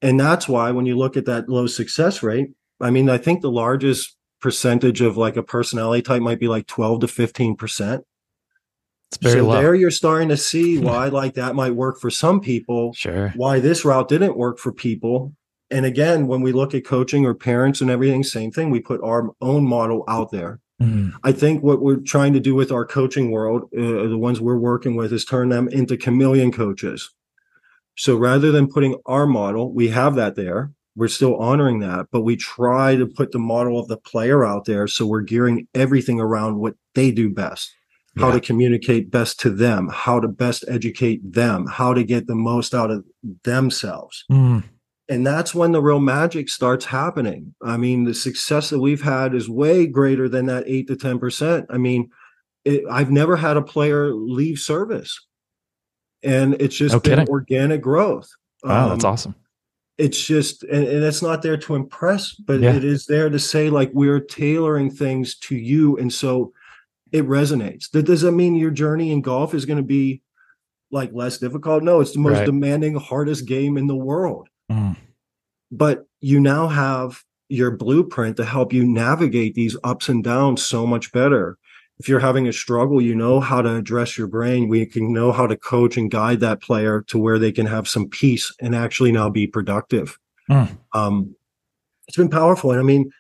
And 0.00 0.18
that's 0.18 0.48
why 0.48 0.70
when 0.70 0.86
you 0.86 0.96
look 0.96 1.18
at 1.18 1.26
that 1.26 1.50
low 1.50 1.66
success 1.66 2.22
rate, 2.22 2.52
I 2.80 2.90
mean, 2.90 3.10
I 3.10 3.18
think 3.18 3.40
the 3.40 3.50
largest 3.50 4.16
percentage 4.40 5.00
of 5.00 5.16
like 5.16 5.36
a 5.36 5.42
personality 5.42 6.02
type 6.02 6.22
might 6.22 6.40
be 6.40 6.48
like 6.48 6.66
12 6.66 7.00
to 7.00 7.06
15%. 7.06 8.02
It's 9.10 9.16
very 9.18 9.40
so 9.40 9.46
low. 9.46 9.54
there 9.54 9.74
you're 9.74 9.90
starting 9.90 10.28
to 10.28 10.36
see 10.36 10.78
why 10.80 11.08
like 11.08 11.34
that 11.34 11.54
might 11.54 11.74
work 11.74 11.98
for 11.98 12.10
some 12.10 12.40
people. 12.40 12.92
Sure. 12.92 13.32
Why 13.36 13.58
this 13.58 13.84
route 13.84 14.08
didn't 14.08 14.36
work 14.36 14.58
for 14.58 14.72
people. 14.72 15.34
And 15.70 15.84
again, 15.84 16.26
when 16.26 16.40
we 16.40 16.52
look 16.52 16.74
at 16.74 16.84
coaching 16.84 17.26
or 17.26 17.34
parents 17.34 17.80
and 17.80 17.90
everything, 17.90 18.22
same 18.22 18.50
thing. 18.50 18.70
We 18.70 18.80
put 18.80 19.02
our 19.02 19.30
own 19.40 19.66
model 19.66 20.04
out 20.08 20.30
there. 20.30 20.60
Mm. 20.80 21.12
I 21.24 21.32
think 21.32 21.62
what 21.62 21.82
we're 21.82 21.96
trying 21.96 22.32
to 22.34 22.40
do 22.40 22.54
with 22.54 22.70
our 22.70 22.86
coaching 22.86 23.30
world, 23.30 23.64
uh, 23.76 24.08
the 24.08 24.18
ones 24.18 24.40
we're 24.40 24.56
working 24.56 24.94
with, 24.94 25.12
is 25.12 25.24
turn 25.24 25.48
them 25.48 25.68
into 25.68 25.96
chameleon 25.96 26.52
coaches. 26.52 27.10
So 27.96 28.16
rather 28.16 28.52
than 28.52 28.68
putting 28.68 28.96
our 29.06 29.26
model, 29.26 29.72
we 29.72 29.88
have 29.88 30.14
that 30.14 30.36
there. 30.36 30.70
We're 30.98 31.08
still 31.08 31.36
honoring 31.36 31.78
that, 31.80 32.08
but 32.10 32.22
we 32.22 32.36
try 32.36 32.96
to 32.96 33.06
put 33.06 33.32
the 33.32 33.38
model 33.38 33.78
of 33.78 33.88
the 33.88 33.96
player 33.96 34.44
out 34.44 34.64
there. 34.64 34.86
So 34.86 35.06
we're 35.06 35.20
gearing 35.20 35.68
everything 35.74 36.20
around 36.20 36.58
what 36.58 36.74
they 36.94 37.10
do 37.10 37.30
best 37.30 37.72
how 38.18 38.30
to 38.30 38.40
communicate 38.40 39.10
best 39.10 39.40
to 39.40 39.50
them, 39.50 39.88
how 39.92 40.20
to 40.20 40.28
best 40.28 40.64
educate 40.68 41.20
them, 41.32 41.66
how 41.66 41.94
to 41.94 42.04
get 42.04 42.26
the 42.26 42.34
most 42.34 42.74
out 42.74 42.90
of 42.90 43.04
themselves. 43.44 44.24
Mm. 44.30 44.64
And 45.08 45.26
that's 45.26 45.54
when 45.54 45.72
the 45.72 45.80
real 45.80 46.00
magic 46.00 46.48
starts 46.48 46.84
happening. 46.84 47.54
I 47.62 47.76
mean, 47.76 48.04
the 48.04 48.14
success 48.14 48.70
that 48.70 48.80
we've 48.80 49.02
had 49.02 49.34
is 49.34 49.48
way 49.48 49.86
greater 49.86 50.28
than 50.28 50.46
that 50.46 50.64
eight 50.66 50.88
to 50.88 50.96
10%. 50.96 51.66
I 51.70 51.78
mean, 51.78 52.10
it, 52.64 52.84
I've 52.90 53.10
never 53.10 53.36
had 53.36 53.56
a 53.56 53.62
player 53.62 54.12
leave 54.12 54.58
service. 54.58 55.18
And 56.22 56.60
it's 56.60 56.76
just 56.76 56.94
no 56.94 57.00
been 57.00 57.28
organic 57.28 57.80
growth. 57.80 58.28
Wow, 58.64 58.84
um, 58.84 58.90
that's 58.90 59.04
awesome. 59.04 59.34
It's 59.98 60.24
just, 60.24 60.62
and, 60.64 60.86
and, 60.86 61.04
it's 61.04 61.22
not 61.22 61.42
there 61.42 61.56
to 61.56 61.74
impress, 61.74 62.32
but 62.32 62.60
yeah. 62.60 62.72
it 62.74 62.84
is 62.84 63.06
there 63.06 63.28
to 63.28 63.38
say, 63.38 63.68
like, 63.68 63.90
we're 63.92 64.20
tailoring 64.20 64.90
things 64.90 65.36
to 65.38 65.56
you. 65.56 65.96
And 65.98 66.12
so 66.12 66.52
it 67.10 67.26
resonates. 67.26 67.90
That 67.90 68.04
doesn't 68.04 68.36
mean 68.36 68.54
your 68.54 68.70
journey 68.70 69.10
in 69.10 69.22
golf 69.22 69.54
is 69.54 69.66
going 69.66 69.78
to 69.78 69.82
be 69.82 70.22
like 70.90 71.10
less 71.12 71.38
difficult. 71.38 71.82
No, 71.82 72.00
it's 72.00 72.12
the 72.12 72.20
most 72.20 72.38
right. 72.38 72.46
demanding, 72.46 72.94
hardest 72.94 73.46
game 73.46 73.76
in 73.76 73.86
the 73.86 73.96
world. 73.96 74.48
Mm. 74.70 74.96
But 75.70 76.06
you 76.20 76.40
now 76.40 76.68
have 76.68 77.22
your 77.48 77.72
blueprint 77.72 78.36
to 78.36 78.44
help 78.44 78.72
you 78.72 78.84
navigate 78.84 79.54
these 79.54 79.76
ups 79.84 80.08
and 80.08 80.22
downs 80.22 80.64
so 80.64 80.86
much 80.86 81.12
better. 81.12 81.58
If 81.98 82.08
you're 82.08 82.20
having 82.20 82.46
a 82.46 82.52
struggle, 82.52 83.00
you 83.00 83.14
know 83.14 83.40
how 83.40 83.60
to 83.60 83.74
address 83.74 84.16
your 84.16 84.28
brain. 84.28 84.68
We 84.68 84.86
can 84.86 85.12
know 85.12 85.32
how 85.32 85.46
to 85.46 85.56
coach 85.56 85.96
and 85.96 86.10
guide 86.10 86.40
that 86.40 86.62
player 86.62 87.02
to 87.08 87.18
where 87.18 87.38
they 87.38 87.50
can 87.50 87.66
have 87.66 87.88
some 87.88 88.08
peace 88.08 88.54
and 88.60 88.74
actually 88.74 89.10
now 89.10 89.30
be 89.30 89.46
productive. 89.46 90.18
Mm. 90.48 90.78
Um, 90.92 91.34
it's 92.06 92.16
been 92.16 92.30
powerful. 92.30 92.70
And 92.70 92.80
I 92.80 92.84
mean, 92.84 93.10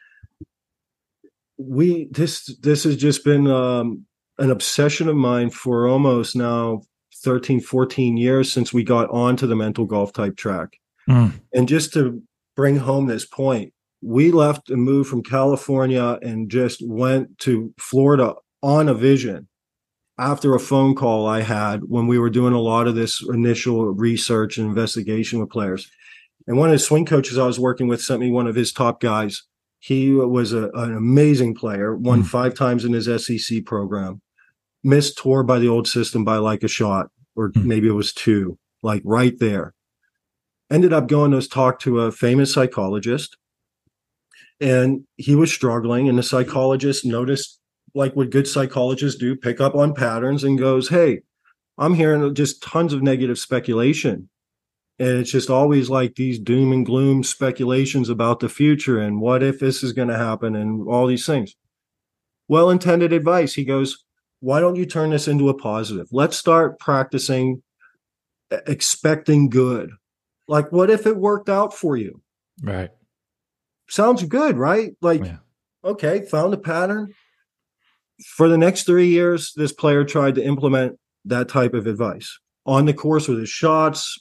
we 1.58 2.08
this 2.10 2.56
this 2.60 2.84
has 2.84 2.96
just 2.96 3.24
been 3.24 3.48
um, 3.48 4.06
an 4.38 4.50
obsession 4.50 5.08
of 5.08 5.16
mine 5.16 5.50
for 5.50 5.88
almost 5.88 6.36
now 6.36 6.82
13 7.22 7.60
14 7.60 8.16
years 8.16 8.52
since 8.52 8.72
we 8.72 8.84
got 8.84 9.10
onto 9.10 9.46
the 9.46 9.56
mental 9.56 9.84
golf 9.84 10.12
type 10.12 10.36
track 10.36 10.78
mm. 11.08 11.32
and 11.52 11.68
just 11.68 11.92
to 11.92 12.22
bring 12.54 12.76
home 12.76 13.06
this 13.06 13.26
point 13.26 13.72
we 14.02 14.30
left 14.30 14.70
and 14.70 14.82
moved 14.82 15.10
from 15.10 15.22
california 15.22 16.18
and 16.22 16.48
just 16.48 16.80
went 16.86 17.36
to 17.38 17.74
florida 17.78 18.34
on 18.62 18.88
a 18.88 18.94
vision 18.94 19.48
after 20.18 20.54
a 20.54 20.60
phone 20.60 20.94
call 20.94 21.26
i 21.26 21.42
had 21.42 21.84
when 21.84 22.06
we 22.06 22.18
were 22.18 22.30
doing 22.30 22.52
a 22.52 22.60
lot 22.60 22.86
of 22.86 22.94
this 22.94 23.22
initial 23.28 23.86
research 23.86 24.58
and 24.58 24.66
investigation 24.66 25.38
with 25.38 25.50
players 25.50 25.90
and 26.46 26.56
one 26.56 26.68
of 26.68 26.72
the 26.72 26.78
swing 26.78 27.04
coaches 27.04 27.38
i 27.38 27.46
was 27.46 27.60
working 27.60 27.88
with 27.88 28.02
sent 28.02 28.20
me 28.20 28.30
one 28.30 28.46
of 28.46 28.54
his 28.54 28.72
top 28.72 29.00
guys 29.00 29.44
he 29.80 30.10
was 30.10 30.52
a, 30.52 30.70
an 30.70 30.96
amazing 30.96 31.54
player, 31.54 31.94
won 31.94 32.22
mm. 32.22 32.26
five 32.26 32.54
times 32.54 32.84
in 32.84 32.92
his 32.92 33.06
SEC 33.24 33.64
program, 33.64 34.20
missed 34.82 35.18
tour 35.18 35.42
by 35.42 35.58
the 35.58 35.68
old 35.68 35.86
system 35.86 36.24
by 36.24 36.36
like 36.36 36.62
a 36.62 36.68
shot, 36.68 37.10
or 37.36 37.50
mm. 37.50 37.64
maybe 37.64 37.86
it 37.86 37.92
was 37.92 38.12
two, 38.12 38.58
like 38.82 39.02
right 39.04 39.38
there. 39.38 39.74
Ended 40.70 40.92
up 40.92 41.06
going 41.06 41.30
to 41.30 41.48
talk 41.48 41.78
to 41.80 42.00
a 42.00 42.12
famous 42.12 42.52
psychologist, 42.52 43.36
and 44.60 45.04
he 45.16 45.34
was 45.34 45.52
struggling. 45.52 46.08
And 46.08 46.18
the 46.18 46.22
psychologist 46.22 47.04
noticed, 47.06 47.57
like 47.98 48.14
what 48.16 48.30
good 48.30 48.46
psychologists 48.46 49.18
do, 49.18 49.36
pick 49.36 49.60
up 49.60 49.74
on 49.74 49.94
patterns 49.94 50.44
and 50.44 50.58
goes, 50.58 50.88
Hey, 50.88 51.20
I'm 51.76 51.94
hearing 51.94 52.34
just 52.34 52.62
tons 52.62 52.92
of 52.92 53.02
negative 53.02 53.38
speculation 53.38 54.28
and 54.98 55.18
it's 55.18 55.30
just 55.30 55.50
always 55.50 55.90
like 55.90 56.14
these 56.14 56.38
doom 56.38 56.72
and 56.72 56.84
gloom 56.84 57.22
speculations 57.22 58.08
about 58.08 58.40
the 58.40 58.48
future 58.48 58.98
and 58.98 59.20
what 59.20 59.42
if 59.42 59.60
this 59.60 59.82
is 59.82 59.92
going 59.92 60.08
to 60.08 60.16
happen 60.18 60.56
and 60.56 60.88
all 60.88 61.06
these 61.06 61.24
things 61.24 61.54
well 62.48 62.68
intended 62.68 63.12
advice 63.12 63.54
he 63.54 63.64
goes 63.64 64.04
why 64.40 64.60
don't 64.60 64.76
you 64.76 64.86
turn 64.86 65.10
this 65.10 65.28
into 65.28 65.48
a 65.48 65.54
positive? 65.54 66.06
Let's 66.12 66.36
start 66.36 66.78
practicing 66.78 67.62
expecting 68.50 69.50
good. 69.50 69.90
Like, 70.46 70.72
what 70.72 70.90
if 70.90 71.06
it 71.06 71.16
worked 71.16 71.48
out 71.48 71.74
for 71.74 71.96
you? 71.96 72.22
Right. 72.62 72.90
Sounds 73.88 74.22
good, 74.24 74.56
right? 74.56 74.92
Like, 75.02 75.24
Yeah. 75.24 75.38
okay, 75.84 76.22
found 76.22 76.54
a 76.54 76.58
pattern. 76.58 77.14
For 78.24 78.48
the 78.48 78.58
next 78.58 78.84
three 78.84 79.08
years, 79.08 79.52
this 79.54 79.72
player 79.72 80.04
tried 80.04 80.34
to 80.36 80.44
implement 80.44 80.98
that 81.24 81.48
type 81.48 81.74
of 81.74 81.86
advice 81.86 82.38
on 82.66 82.84
the 82.84 82.94
course 82.94 83.28
with 83.28 83.38
his 83.38 83.48
shots, 83.48 84.18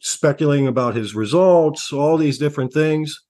speculating 0.00 0.66
about 0.66 0.96
his 0.96 1.14
results, 1.14 1.92
all 1.92 2.16
these 2.16 2.38
different 2.38 2.72
things. 2.72 3.20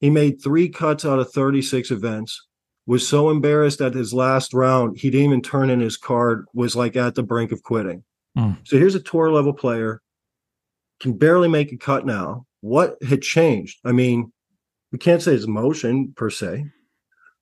He 0.00 0.10
made 0.10 0.42
three 0.42 0.68
cuts 0.68 1.04
out 1.04 1.18
of 1.18 1.30
36 1.32 1.90
events. 1.90 2.46
Was 2.86 3.06
so 3.06 3.30
embarrassed 3.30 3.80
at 3.80 3.94
his 3.94 4.12
last 4.12 4.52
round, 4.52 4.98
he 4.98 5.10
didn't 5.10 5.26
even 5.26 5.42
turn 5.42 5.70
in 5.70 5.78
his 5.78 5.96
card, 5.96 6.46
was 6.54 6.74
like 6.74 6.96
at 6.96 7.14
the 7.14 7.22
brink 7.22 7.52
of 7.52 7.62
quitting. 7.62 8.02
Mm. 8.36 8.56
So 8.64 8.78
here's 8.78 8.94
a 8.96 9.00
tour 9.00 9.30
level 9.30 9.52
player, 9.52 10.00
can 10.98 11.12
barely 11.12 11.46
make 11.46 11.70
a 11.72 11.76
cut 11.76 12.04
now. 12.04 12.46
What 12.62 12.96
had 13.02 13.22
changed? 13.22 13.78
I 13.84 13.92
mean, 13.92 14.32
we 14.90 14.98
can't 14.98 15.22
say 15.22 15.32
his 15.32 15.46
motion 15.46 16.12
per 16.16 16.30
se. 16.30 16.64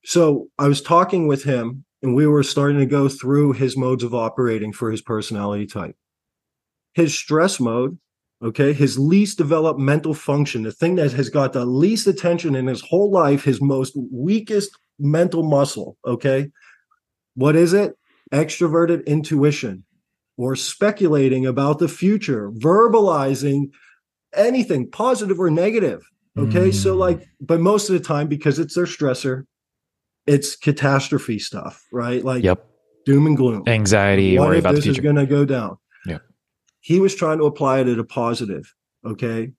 So 0.09 0.49
I 0.59 0.69
was 0.69 0.81
talking 0.81 1.27
with 1.27 1.45
him 1.45 1.85
and 2.03 2.15
we 2.15 2.27
were 2.27 2.43
starting 2.43 2.79
to 2.79 2.87
go 2.87 3.11
through 3.11 3.53
his 3.53 3.77
modes 3.77 4.03
of 4.03 4.15
operating 4.15 4.73
for 4.73 4.91
his 4.91 5.03
personality 5.03 5.67
type. 5.67 5.97
His 6.95 7.15
stress 7.15 7.61
mode, 7.61 7.99
okay, 8.43 8.73
his 8.73 8.99
least 8.99 9.37
developed 9.37 9.79
mental 9.79 10.15
function, 10.15 10.63
the 10.63 10.73
thing 10.73 10.95
that 10.95 11.13
has 11.13 11.29
got 11.29 11.53
the 11.53 11.67
least 11.67 12.07
attention 12.07 12.55
in 12.55 12.69
his 12.69 12.81
whole 12.81 13.11
life, 13.11 13.45
his 13.45 13.61
most 13.61 13.99
weakest 14.11 14.71
mental 14.99 15.43
muscle, 15.43 15.99
okay? 16.07 16.49
What 17.35 17.55
is 17.55 17.75
it? 17.75 17.93
Extroverted 18.33 19.05
intuition 19.05 19.85
or 20.39 20.57
speculating 20.57 21.45
about 21.45 21.81
the 21.81 21.89
future, 21.89 22.51
verbalizing 22.53 23.73
anything 24.35 24.91
positive 24.91 25.39
or 25.39 25.51
negative. 25.51 26.01
Okay. 26.39 26.71
So, 26.71 26.97
Mm. 26.97 26.99
like, 26.99 27.29
but 27.43 27.61
most 27.61 27.91
of 27.91 27.93
the 27.93 28.03
time, 28.03 28.27
because 28.27 28.59
it's 28.59 28.75
their 28.75 28.87
stressor, 28.87 29.45
it's 30.29 30.55
catastrophe 30.55 31.39
stuff, 31.39 31.85
right? 31.91 32.23
Like 32.23 32.45
Yep. 32.45 32.65
doom 33.07 33.27
and 33.27 33.37
gloom. 33.37 33.65
Anxiety, 33.67 34.39
what 34.39 34.49
worry 34.49 34.59
if 34.59 34.63
about 34.63 34.75
the 34.75 34.81
this 34.83 34.87
is 34.87 35.01
going 35.01 35.17
to 35.17 35.27
go 35.27 35.45
down? 35.45 35.79
Yeah. 36.07 36.19
He 36.81 37.01
was 37.01 37.15
trying 37.15 37.39
to 37.39 37.45
apply 37.45 37.81
it 37.81 37.89
at 37.89 37.99
a 37.99 38.05
positive. 38.05 38.75
Okay. 39.05 39.53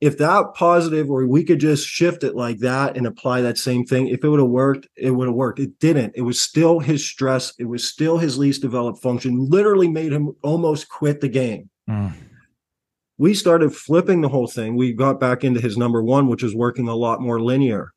If 0.00 0.16
that 0.18 0.54
positive, 0.54 1.10
or 1.10 1.26
we 1.26 1.42
could 1.44 1.58
just 1.58 1.86
shift 1.86 2.22
it 2.22 2.36
like 2.36 2.58
that 2.58 2.96
and 2.96 3.04
apply 3.04 3.40
that 3.42 3.58
same 3.58 3.84
thing, 3.84 4.06
if 4.06 4.22
it 4.22 4.28
would 4.28 4.38
have 4.38 4.48
worked, 4.48 4.86
it 4.96 5.10
would 5.10 5.26
have 5.26 5.34
worked. 5.34 5.58
It 5.58 5.78
didn't. 5.80 6.14
It 6.14 6.22
was 6.22 6.40
still 6.40 6.78
his 6.78 7.04
stress. 7.04 7.52
It 7.58 7.64
was 7.64 7.86
still 7.86 8.16
his 8.18 8.38
least 8.38 8.62
developed 8.62 9.02
function, 9.02 9.48
literally 9.50 9.88
made 9.88 10.12
him 10.12 10.34
almost 10.42 10.88
quit 10.88 11.20
the 11.20 11.28
game. 11.28 11.68
Mm. 11.90 12.12
We 13.18 13.34
started 13.34 13.74
flipping 13.74 14.20
the 14.20 14.28
whole 14.28 14.46
thing. 14.46 14.76
We 14.76 14.92
got 14.92 15.18
back 15.18 15.42
into 15.42 15.60
his 15.60 15.76
number 15.76 16.00
one, 16.00 16.28
which 16.28 16.44
was 16.44 16.54
working 16.54 16.86
a 16.86 16.94
lot 16.94 17.20
more 17.20 17.40
linear 17.40 17.92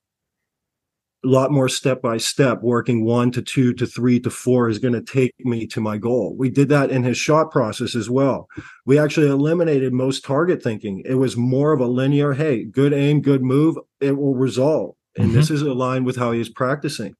a 1.23 1.27
lot 1.27 1.51
more 1.51 1.69
step 1.69 2.01
by 2.01 2.17
step, 2.17 2.61
working 2.61 3.05
one 3.05 3.31
to 3.31 3.41
two 3.41 3.73
to 3.75 3.85
three 3.85 4.19
to 4.21 4.29
four 4.29 4.69
is 4.69 4.79
going 4.79 4.93
to 4.93 5.01
take 5.01 5.33
me 5.39 5.67
to 5.67 5.79
my 5.79 5.97
goal. 5.97 6.35
We 6.35 6.49
did 6.49 6.69
that 6.69 6.89
in 6.89 7.03
his 7.03 7.17
shot 7.17 7.51
process 7.51 7.95
as 7.95 8.09
well. 8.09 8.47
We 8.85 8.97
actually 8.97 9.27
eliminated 9.27 9.93
most 9.93 10.23
target 10.25 10.63
thinking. 10.63 11.03
It 11.05 11.15
was 11.15 11.37
more 11.37 11.73
of 11.73 11.79
a 11.79 11.85
linear, 11.85 12.33
hey, 12.33 12.63
good 12.63 12.91
aim, 12.93 13.21
good 13.21 13.43
move, 13.43 13.77
it 13.99 14.17
will 14.17 14.33
result. 14.35 14.97
And 15.17 15.33
this 15.33 15.51
is 15.51 15.61
aligned 15.61 16.05
with 16.05 16.15
how 16.15 16.31
he 16.31 16.39
is 16.41 16.49
practicing. 16.49 17.15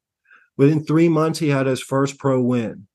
Within 0.58 0.84
three 0.84 1.10
months, 1.10 1.40
he 1.40 1.50
had 1.50 1.68
his 1.68 1.82
first 1.82 2.18
pro 2.18 2.42
win. 2.42 2.88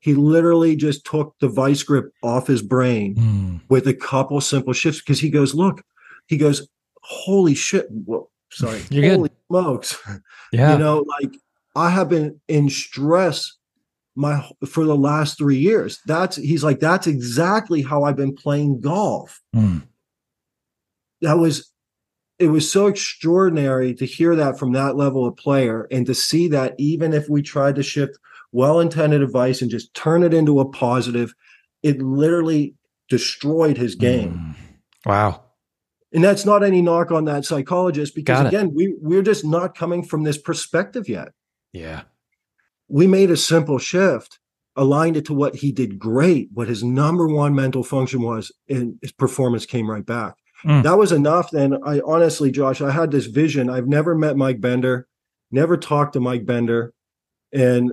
He 0.00 0.14
literally 0.14 0.76
just 0.76 1.04
took 1.06 1.34
the 1.40 1.48
vice 1.48 1.82
grip 1.82 2.12
off 2.22 2.46
his 2.46 2.62
brain 2.62 3.14
Mm. 3.16 3.60
with 3.68 3.86
a 3.86 3.94
couple 3.94 4.40
simple 4.40 4.72
shifts 4.72 5.00
because 5.00 5.20
he 5.20 5.30
goes, 5.30 5.54
look, 5.54 5.82
he 6.26 6.36
goes, 6.36 6.68
holy 7.02 7.54
shit. 7.54 7.86
Well, 7.90 8.30
sorry. 8.50 8.82
You're 8.90 9.02
good. 9.02 9.16
holy 9.16 9.30
smokes. 9.48 9.98
Yeah. 10.50 10.72
You 10.72 10.78
know, 10.78 11.04
like 11.20 11.36
I 11.76 11.90
have 11.90 12.08
been 12.08 12.40
in 12.48 12.70
stress 12.70 13.58
my 14.16 14.42
for 14.66 14.84
the 14.84 14.96
last 14.96 15.36
three 15.36 15.58
years. 15.58 16.00
That's 16.06 16.36
he's 16.36 16.64
like, 16.64 16.80
that's 16.80 17.06
exactly 17.06 17.82
how 17.82 18.04
I've 18.04 18.16
been 18.16 18.34
playing 18.34 18.80
golf. 18.80 19.42
Mm. 19.54 19.86
That 21.20 21.36
was 21.38 21.70
it 22.38 22.48
was 22.48 22.70
so 22.70 22.86
extraordinary 22.86 23.94
to 23.94 24.06
hear 24.06 24.34
that 24.36 24.58
from 24.58 24.72
that 24.72 24.96
level 24.96 25.26
of 25.26 25.36
player 25.36 25.86
and 25.90 26.06
to 26.06 26.14
see 26.14 26.48
that 26.48 26.74
even 26.78 27.12
if 27.12 27.28
we 27.28 27.42
tried 27.42 27.74
to 27.76 27.82
shift 27.82 28.18
well-intended 28.52 29.22
advice 29.22 29.60
and 29.60 29.70
just 29.70 29.92
turn 29.94 30.22
it 30.22 30.32
into 30.32 30.60
a 30.60 30.68
positive, 30.68 31.34
it 31.82 32.00
literally 32.00 32.74
destroyed 33.08 33.76
his 33.76 33.94
game. 33.94 34.32
Mm. 34.32 34.54
Wow. 35.06 35.44
And 36.12 36.24
that's 36.24 36.46
not 36.46 36.64
any 36.64 36.80
knock 36.80 37.10
on 37.10 37.26
that 37.26 37.44
psychologist 37.44 38.14
because 38.14 38.46
again, 38.46 38.72
we 38.74 38.94
we're 38.98 39.22
just 39.22 39.44
not 39.44 39.76
coming 39.76 40.02
from 40.02 40.22
this 40.22 40.38
perspective 40.38 41.08
yet. 41.08 41.28
Yeah. 41.72 42.02
We 42.88 43.06
made 43.06 43.30
a 43.30 43.36
simple 43.36 43.78
shift, 43.78 44.38
aligned 44.74 45.18
it 45.18 45.26
to 45.26 45.34
what 45.34 45.56
he 45.56 45.70
did 45.70 45.98
great, 45.98 46.48
what 46.52 46.68
his 46.68 46.82
number 46.82 47.26
one 47.26 47.54
mental 47.54 47.84
function 47.84 48.22
was, 48.22 48.50
and 48.68 48.98
his 49.02 49.12
performance 49.12 49.66
came 49.66 49.90
right 49.90 50.06
back. 50.06 50.34
Mm. 50.64 50.82
That 50.82 50.96
was 50.96 51.12
enough. 51.12 51.50
Then 51.50 51.76
I 51.84 52.00
honestly, 52.06 52.50
Josh, 52.50 52.80
I 52.80 52.90
had 52.90 53.10
this 53.10 53.26
vision. 53.26 53.68
I've 53.68 53.86
never 53.86 54.14
met 54.14 54.36
Mike 54.36 54.62
Bender, 54.62 55.06
never 55.50 55.76
talked 55.76 56.14
to 56.14 56.20
Mike 56.20 56.46
Bender. 56.46 56.94
And 57.52 57.92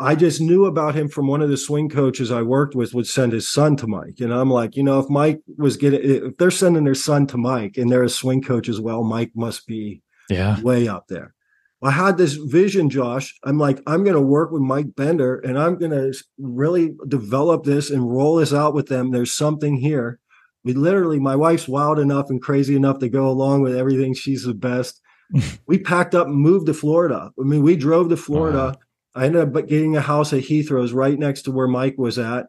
I 0.00 0.16
just 0.16 0.40
knew 0.40 0.64
about 0.64 0.94
him 0.96 1.08
from 1.08 1.28
one 1.28 1.40
of 1.40 1.50
the 1.50 1.56
swing 1.56 1.88
coaches 1.88 2.32
I 2.32 2.42
worked 2.42 2.74
with 2.74 2.94
would 2.94 3.06
send 3.06 3.32
his 3.32 3.48
son 3.48 3.76
to 3.76 3.86
Mike. 3.86 4.18
And 4.20 4.32
I'm 4.34 4.50
like, 4.50 4.76
you 4.76 4.82
know, 4.82 4.98
if 4.98 5.08
Mike 5.08 5.40
was 5.56 5.76
getting, 5.76 6.00
if 6.02 6.36
they're 6.36 6.50
sending 6.50 6.84
their 6.84 6.94
son 6.96 7.26
to 7.28 7.36
Mike 7.38 7.76
and 7.76 7.90
they're 7.90 8.02
a 8.02 8.08
swing 8.08 8.42
coach 8.42 8.68
as 8.68 8.80
well, 8.80 9.04
Mike 9.04 9.30
must 9.36 9.66
be 9.66 10.02
Yeah. 10.28 10.60
way 10.62 10.88
up 10.88 11.06
there. 11.08 11.34
I 11.82 11.90
had 11.90 12.16
this 12.16 12.34
vision, 12.34 12.88
Josh. 12.90 13.38
I'm 13.44 13.58
like, 13.58 13.78
I'm 13.86 14.02
going 14.04 14.16
to 14.16 14.20
work 14.20 14.50
with 14.50 14.62
Mike 14.62 14.96
Bender 14.96 15.36
and 15.40 15.58
I'm 15.58 15.76
going 15.76 15.90
to 15.90 16.12
really 16.38 16.94
develop 17.06 17.64
this 17.64 17.90
and 17.90 18.10
roll 18.10 18.36
this 18.36 18.54
out 18.54 18.74
with 18.74 18.86
them. 18.86 19.10
There's 19.10 19.32
something 19.32 19.76
here. 19.76 20.18
We 20.64 20.72
literally, 20.72 21.20
my 21.20 21.36
wife's 21.36 21.68
wild 21.68 21.98
enough 21.98 22.30
and 22.30 22.40
crazy 22.40 22.74
enough 22.74 22.98
to 23.00 23.08
go 23.10 23.28
along 23.28 23.62
with 23.62 23.76
everything. 23.76 24.14
She's 24.14 24.44
the 24.44 24.54
best. 24.54 25.00
we 25.66 25.78
packed 25.78 26.14
up 26.14 26.26
and 26.26 26.36
moved 26.36 26.66
to 26.66 26.74
Florida. 26.74 27.30
I 27.38 27.42
mean, 27.44 27.62
we 27.62 27.76
drove 27.76 28.08
to 28.08 28.16
Florida. 28.16 28.58
Wow. 28.58 28.74
I 29.14 29.26
ended 29.26 29.56
up 29.56 29.68
getting 29.68 29.96
a 29.96 30.00
house 30.00 30.32
at 30.32 30.44
Heathrow's 30.44 30.92
right 30.92 31.18
next 31.18 31.42
to 31.42 31.52
where 31.52 31.68
Mike 31.68 31.96
was 31.96 32.18
at. 32.18 32.46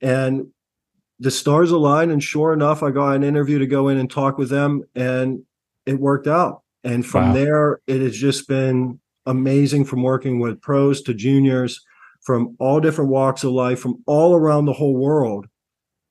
And 0.00 0.48
the 1.18 1.30
stars 1.30 1.70
aligned. 1.70 2.10
And 2.10 2.22
sure 2.22 2.52
enough, 2.52 2.82
I 2.82 2.90
got 2.90 3.16
an 3.16 3.22
interview 3.22 3.58
to 3.58 3.66
go 3.66 3.88
in 3.88 3.98
and 3.98 4.10
talk 4.10 4.38
with 4.38 4.50
them. 4.50 4.82
And 4.94 5.44
it 5.86 5.98
worked 5.98 6.26
out. 6.26 6.62
And 6.84 7.06
from 7.06 7.28
Wow. 7.28 7.32
there, 7.34 7.80
it 7.86 8.00
has 8.00 8.16
just 8.16 8.48
been 8.48 9.00
amazing 9.26 9.84
from 9.84 10.02
working 10.02 10.40
with 10.40 10.60
pros 10.60 11.00
to 11.02 11.14
juniors 11.14 11.80
from 12.22 12.56
all 12.58 12.80
different 12.80 13.10
walks 13.10 13.44
of 13.44 13.52
life, 13.52 13.80
from 13.80 14.02
all 14.06 14.34
around 14.34 14.64
the 14.64 14.72
whole 14.72 14.96
world. 14.96 15.46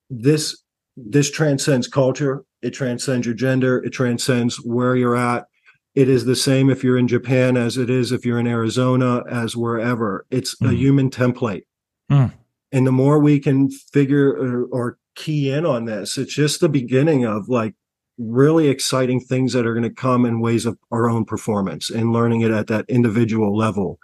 This 0.09 0.61
this 0.97 1.31
transcends 1.31 1.87
culture. 1.87 2.43
It 2.61 2.71
transcends 2.71 3.25
your 3.25 3.33
gender. 3.33 3.81
It 3.83 3.91
transcends 3.91 4.57
where 4.57 4.95
you're 4.95 5.15
at. 5.15 5.45
It 5.93 6.07
is 6.07 6.25
the 6.25 6.35
same 6.35 6.69
if 6.69 6.83
you're 6.83 6.97
in 6.97 7.07
Japan 7.07 7.57
as 7.57 7.77
it 7.77 7.89
is 7.89 8.11
if 8.11 8.25
you're 8.25 8.39
in 8.39 8.47
Arizona, 8.47 9.23
as 9.29 9.55
wherever. 9.57 10.25
It's 10.31 10.53
a 10.61 10.65
Mm. 10.65 10.77
human 10.77 11.09
template. 11.09 11.63
Mm. 12.09 12.31
And 12.71 12.87
the 12.87 12.91
more 12.93 13.19
we 13.19 13.39
can 13.39 13.69
figure 13.69 14.29
or, 14.31 14.65
or 14.71 14.97
key 15.15 15.51
in 15.51 15.65
on 15.65 15.85
this, 15.85 16.17
it's 16.17 16.33
just 16.33 16.61
the 16.61 16.69
beginning 16.69 17.25
of 17.25 17.49
like 17.49 17.75
really 18.17 18.69
exciting 18.69 19.19
things 19.19 19.51
that 19.53 19.65
are 19.65 19.73
going 19.73 19.83
to 19.83 19.89
come 19.89 20.25
in 20.25 20.39
ways 20.39 20.65
of 20.65 20.77
our 20.91 21.09
own 21.09 21.25
performance 21.25 21.89
and 21.89 22.13
learning 22.13 22.41
it 22.41 22.51
at 22.51 22.67
that 22.67 22.85
individual 22.87 23.57
level. 23.57 23.99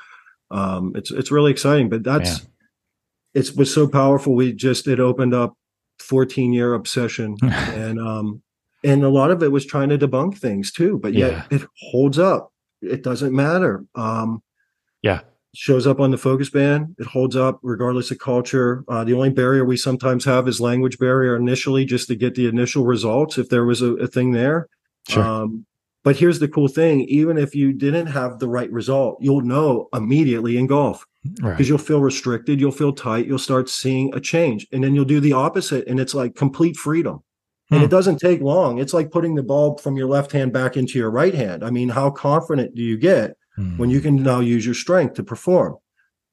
Um, 0.51 0.91
it's 0.95 1.11
it's 1.11 1.31
really 1.31 1.51
exciting, 1.51 1.87
but 1.89 2.03
that's 2.03 2.45
it's 3.33 3.53
was 3.53 3.73
so 3.73 3.87
powerful. 3.87 4.33
We 4.35 4.51
just 4.53 4.87
it 4.87 4.99
opened 4.99 5.33
up 5.33 5.53
14 5.99 6.51
year 6.53 6.73
obsession 6.73 7.37
and 7.43 7.99
um 7.99 8.41
and 8.89 9.03
a 9.03 9.09
lot 9.19 9.31
of 9.31 9.43
it 9.43 9.51
was 9.51 9.65
trying 9.65 9.89
to 9.89 9.97
debunk 9.97 10.37
things 10.37 10.71
too 10.71 10.93
but 11.03 11.13
yet 11.13 11.31
Yeah. 11.31 11.57
it 11.57 11.61
holds 11.91 12.17
up 12.19 12.43
it 12.81 13.01
doesn't 13.09 13.33
matter 13.45 13.73
um 13.95 14.29
Yeah. 15.01 15.21
shows 15.55 15.85
up 15.91 15.99
on 15.99 16.11
the 16.11 16.17
focus 16.27 16.49
band 16.57 16.95
it 16.99 17.07
holds 17.15 17.35
up 17.35 17.55
regardless 17.63 18.11
of 18.11 18.17
culture 18.19 18.83
uh, 18.93 19.03
the 19.03 19.13
only 19.13 19.29
barrier 19.41 19.63
we 19.65 19.77
sometimes 19.77 20.23
have 20.25 20.47
is 20.47 20.59
language 20.61 20.97
barrier 21.05 21.35
initially 21.35 21.83
just 21.85 22.07
to 22.09 22.15
get 22.23 22.35
the 22.35 22.47
initial 22.47 22.83
results 22.95 23.37
if 23.37 23.47
there 23.49 23.65
was 23.65 23.81
a, 23.81 23.91
a 24.05 24.07
thing 24.15 24.31
there 24.31 24.59
Sure. 25.09 25.23
um 25.23 25.65
but 26.03 26.15
here's 26.21 26.39
the 26.39 26.47
cool 26.55 26.67
thing 26.79 27.01
even 27.19 27.37
if 27.37 27.51
you 27.55 27.67
didn't 27.73 28.07
have 28.07 28.31
the 28.39 28.47
right 28.57 28.71
result 28.71 29.17
you'll 29.25 29.41
know 29.55 29.87
immediately 29.93 30.53
in 30.57 30.67
golf 30.67 30.97
right. 31.41 31.51
because 31.53 31.67
you'll 31.69 31.77
feel 31.91 31.99
restricted, 32.01 32.59
you'll 32.61 32.71
feel 32.81 32.93
tight, 32.93 33.25
you'll 33.27 33.39
start 33.49 33.67
seeing 33.67 34.13
a 34.13 34.19
change, 34.19 34.61
and 34.71 34.81
then 34.83 34.95
you'll 34.95 35.03
do 35.15 35.19
the 35.19 35.33
opposite, 35.33 35.85
and 35.89 35.99
it's 35.99 36.13
like 36.13 36.35
complete 36.35 36.77
freedom. 36.77 37.17
And 37.69 37.79
Hmm. 37.79 37.85
it 37.85 37.89
doesn't 37.91 38.19
take 38.19 38.41
long. 38.41 38.77
It's 38.79 38.93
like 38.93 39.11
putting 39.11 39.35
the 39.35 39.43
ball 39.43 39.77
from 39.77 39.97
your 39.97 40.07
left 40.07 40.31
hand 40.31 40.53
back 40.53 40.77
into 40.77 40.97
your 40.97 41.11
right 41.11 41.33
hand. 41.33 41.63
I 41.65 41.69
mean, 41.69 41.89
how 41.89 42.09
confident 42.11 42.75
do 42.75 42.81
you 42.81 42.97
get 42.97 43.35
Mm. 43.59 43.77
when 43.77 43.89
you 43.89 43.99
can 44.01 44.15
now 44.21 44.39
use 44.39 44.65
your 44.65 44.75
strength 44.75 45.15
to 45.15 45.23
perform? 45.23 45.75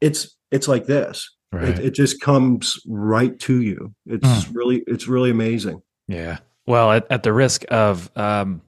it's 0.00 0.36
it's 0.50 0.68
like 0.68 0.86
this. 0.86 1.30
Right. 1.52 1.68
It, 1.70 1.78
it 1.86 1.90
just 1.94 2.20
comes 2.20 2.78
right 2.86 3.38
to 3.40 3.60
you. 3.62 3.94
It's 4.06 4.28
Mm. 4.28 4.54
really 4.54 4.84
it's 4.86 5.08
really 5.08 5.30
amazing. 5.30 5.80
Yeah. 6.08 6.38
Well, 6.66 6.92
at, 6.92 7.06
at 7.10 7.22
the 7.22 7.32
risk 7.32 7.64
of 7.70 8.10
um, 8.16 8.60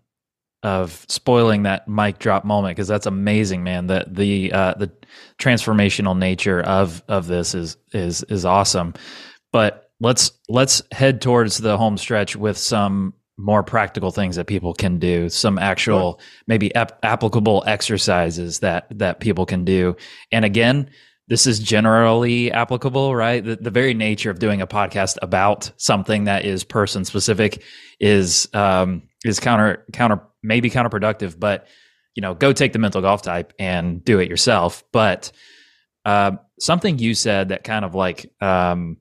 of 0.63 1.05
spoiling 1.09 1.65
that 1.65 1.87
mic 1.89 2.19
drop 2.19 2.45
moment, 2.45 2.75
because 2.77 2.89
that's 2.89 3.07
amazing, 3.07 3.63
man. 3.65 3.87
The 3.89 4.07
the 4.11 4.53
uh, 4.53 4.75
the 4.75 4.91
transformational 5.39 6.17
nature 6.19 6.61
of 6.63 7.03
of 7.09 7.27
this 7.27 7.55
is 7.55 7.77
is 7.93 8.23
is 8.25 8.45
awesome. 8.45 8.95
But 9.53 9.86
let's 10.01 10.31
let's 10.49 10.83
head 10.93 11.21
towards 11.21 11.59
the 11.59 11.77
home 11.77 11.99
stretch 11.99 12.37
with 12.37 12.59
some 12.59 13.15
more 13.39 13.63
practical 13.63 14.11
things 14.11 14.37
that 14.37 14.47
people 14.47 14.73
can 14.73 14.99
do. 14.99 15.29
Some 15.29 15.59
actual 15.59 16.21
maybe 16.47 16.75
ap- 16.75 16.99
applicable 17.05 17.65
exercises 17.67 18.61
that 18.61 18.87
that 18.99 19.21
people 19.21 19.47
can 19.47 19.65
do. 19.65 19.97
And 20.33 20.45
again. 20.45 20.91
This 21.29 21.49
is 21.49 21.59
generally 21.59 22.53
applicable, 22.53 23.17
right? 23.17 23.45
The, 23.45 23.57
the 23.57 23.73
very 23.73 23.95
nature 23.95 24.31
of 24.31 24.39
doing 24.39 24.63
a 24.63 24.67
podcast 24.69 25.17
about 25.23 25.73
something 25.77 26.23
that 26.27 26.45
is 26.45 26.63
person 26.63 27.05
specific 27.05 27.65
is 27.99 28.49
um, 28.55 29.03
is 29.25 29.41
counter 29.41 29.85
counter 29.93 30.21
maybe 30.45 30.71
counterproductive, 30.71 31.37
but 31.37 31.67
you 32.15 32.21
know, 32.21 32.35
go 32.35 32.53
take 32.53 32.73
the 32.73 32.79
mental 32.79 33.03
golf 33.03 33.23
type 33.23 33.53
and 33.59 34.05
do 34.05 34.21
it 34.21 34.29
yourself. 34.29 34.85
But 34.93 35.33
uh, 36.05 36.33
something 36.61 37.01
you 37.01 37.15
said 37.15 37.49
that 37.49 37.65
kind 37.65 37.85
of 37.85 37.97
like 37.97 38.33
um, 38.41 38.97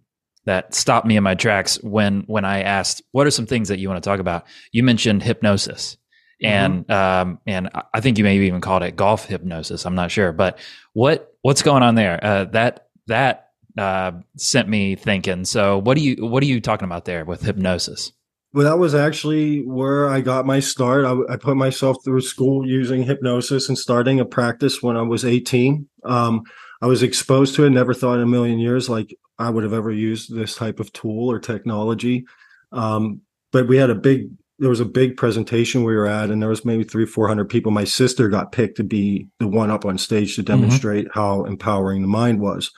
that 0.46 0.74
stopped 0.74 1.06
me 1.08 1.18
in 1.18 1.24
my 1.24 1.36
tracks 1.36 1.82
when 1.84 2.24
when 2.28 2.46
I 2.46 2.62
asked, 2.62 3.02
"What 3.12 3.28
are 3.28 3.32
some 3.32 3.46
things 3.46 3.70
that 3.70 3.80
you 3.80 3.90
want 3.90 4.04
to 4.04 4.08
talk 4.08 4.20
about?" 4.20 4.46
You 4.72 4.84
mentioned 4.84 5.24
hypnosis, 5.24 5.98
and 6.44 6.90
um, 6.92 7.40
and 7.48 7.70
I- 7.74 7.84
I 7.96 8.02
think 8.02 8.18
you 8.18 8.24
maybe 8.24 8.46
even 8.46 8.62
called 8.62 8.84
it 8.84 8.96
golf 8.96 9.26
hypnosis. 9.26 9.86
I'm 9.86 9.96
not 9.96 10.12
sure, 10.12 10.32
but 10.32 10.60
what 10.94 11.34
what's 11.42 11.62
going 11.62 11.84
on 11.84 11.96
there? 11.96 12.20
Uh, 12.24 12.46
that 12.46 12.88
that 13.08 13.50
uh, 13.78 14.12
sent 14.38 14.70
me 14.70 14.96
thinking. 14.96 15.46
So, 15.46 15.80
what 15.80 15.98
do 15.98 16.04
you 16.04 16.26
what 16.26 16.42
are 16.44 16.48
you 16.48 16.62
talking 16.62 16.86
about 16.86 17.06
there 17.06 17.26
with 17.26 17.42
hypnosis? 17.42 18.12
Well, 18.54 18.64
that 18.66 18.80
was 18.80 18.96
actually 18.96 19.64
where 19.66 20.08
I 20.10 20.22
got 20.22 20.46
my 20.46 20.62
start. 20.62 21.04
I, 21.04 21.34
I 21.34 21.36
put 21.36 21.58
myself 21.58 21.98
through 22.06 22.22
school 22.22 22.66
using 22.66 23.04
hypnosis 23.04 23.68
and 23.68 23.78
starting 23.78 24.22
a 24.22 24.26
practice 24.26 24.82
when 24.82 24.96
I 24.96 25.02
was 25.02 25.26
18. 25.26 25.90
Um, 26.06 26.44
I 26.86 26.88
was 26.88 27.02
exposed 27.02 27.56
to 27.56 27.64
it, 27.64 27.72
never 27.72 27.96
thought 27.96 28.18
in 28.18 28.22
a 28.22 28.28
million 28.28 28.60
years 28.60 28.88
like 28.88 29.18
I 29.40 29.50
would 29.50 29.64
have 29.64 29.74
ever 29.74 29.92
used 29.92 30.32
this 30.32 30.54
type 30.54 30.80
of 30.80 30.94
tool 30.94 31.32
or 31.32 31.40
technology. 31.40 32.28
Um, 32.72 33.22
but 33.52 33.68
we 33.68 33.78
had 33.78 33.90
a 33.90 33.96
big, 33.96 34.30
there 34.60 34.70
was 34.70 34.82
a 34.82 34.86
big 34.86 35.18
presentation 35.18 35.84
we 35.84 35.96
were 35.96 36.06
at, 36.06 36.30
and 36.30 36.40
there 36.40 36.50
was 36.50 36.64
maybe 36.64 36.84
three, 36.84 37.08
400 37.08 37.50
people. 37.50 37.72
My 37.72 37.86
sister 37.86 38.30
got 38.30 38.52
picked 38.52 38.78
to 38.78 38.84
be 38.84 39.28
the 39.40 39.48
one 39.48 39.72
up 39.72 39.84
on 39.84 39.98
stage 39.98 40.36
to 40.36 40.44
demonstrate 40.44 41.08
how 41.12 41.46
empowering 41.46 42.04
the 42.04 42.08
mind 42.08 42.40
was. 42.40 42.72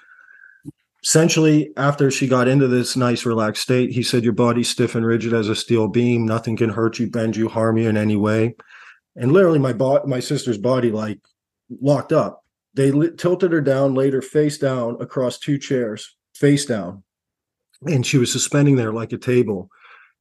Essentially 1.03 1.73
after 1.75 2.09
she 2.09 2.29
got 2.29 2.47
into 2.47 2.69
this 2.69 2.95
nice 2.95 3.25
relaxed 3.25 3.63
state 3.63 3.91
he 3.91 4.03
said 4.03 4.23
your 4.23 4.31
body's 4.31 4.69
stiff 4.69 4.95
and 4.95 5.05
rigid 5.05 5.33
as 5.33 5.49
a 5.49 5.55
steel 5.55 5.89
beam. 5.89 6.25
Nothing 6.25 6.55
can 6.55 6.69
hurt 6.69 6.97
you 6.97 7.09
bend 7.09 7.35
you 7.35 7.49
harm 7.49 7.77
you 7.77 7.89
in 7.89 7.97
any 7.97 8.15
way. 8.15 8.55
And 9.17 9.33
literally 9.33 9.59
my 9.59 9.73
bo- 9.73 10.05
my 10.05 10.21
sister's 10.21 10.57
body 10.57 10.91
like 10.91 11.19
locked 11.69 12.13
up 12.13 12.45
they 12.77 12.91
li- 12.91 13.11
tilted 13.17 13.51
her 13.51 13.59
down 13.61 13.93
laid 13.93 14.13
her 14.13 14.21
face 14.21 14.57
down 14.57 14.95
across 15.01 15.37
two 15.37 15.57
chairs 15.57 16.15
face 16.33 16.65
down 16.65 17.03
and 17.85 18.05
she 18.05 18.17
was 18.17 18.31
suspending 18.31 18.75
there 18.77 18.93
like 18.93 19.11
a 19.11 19.17
table 19.17 19.69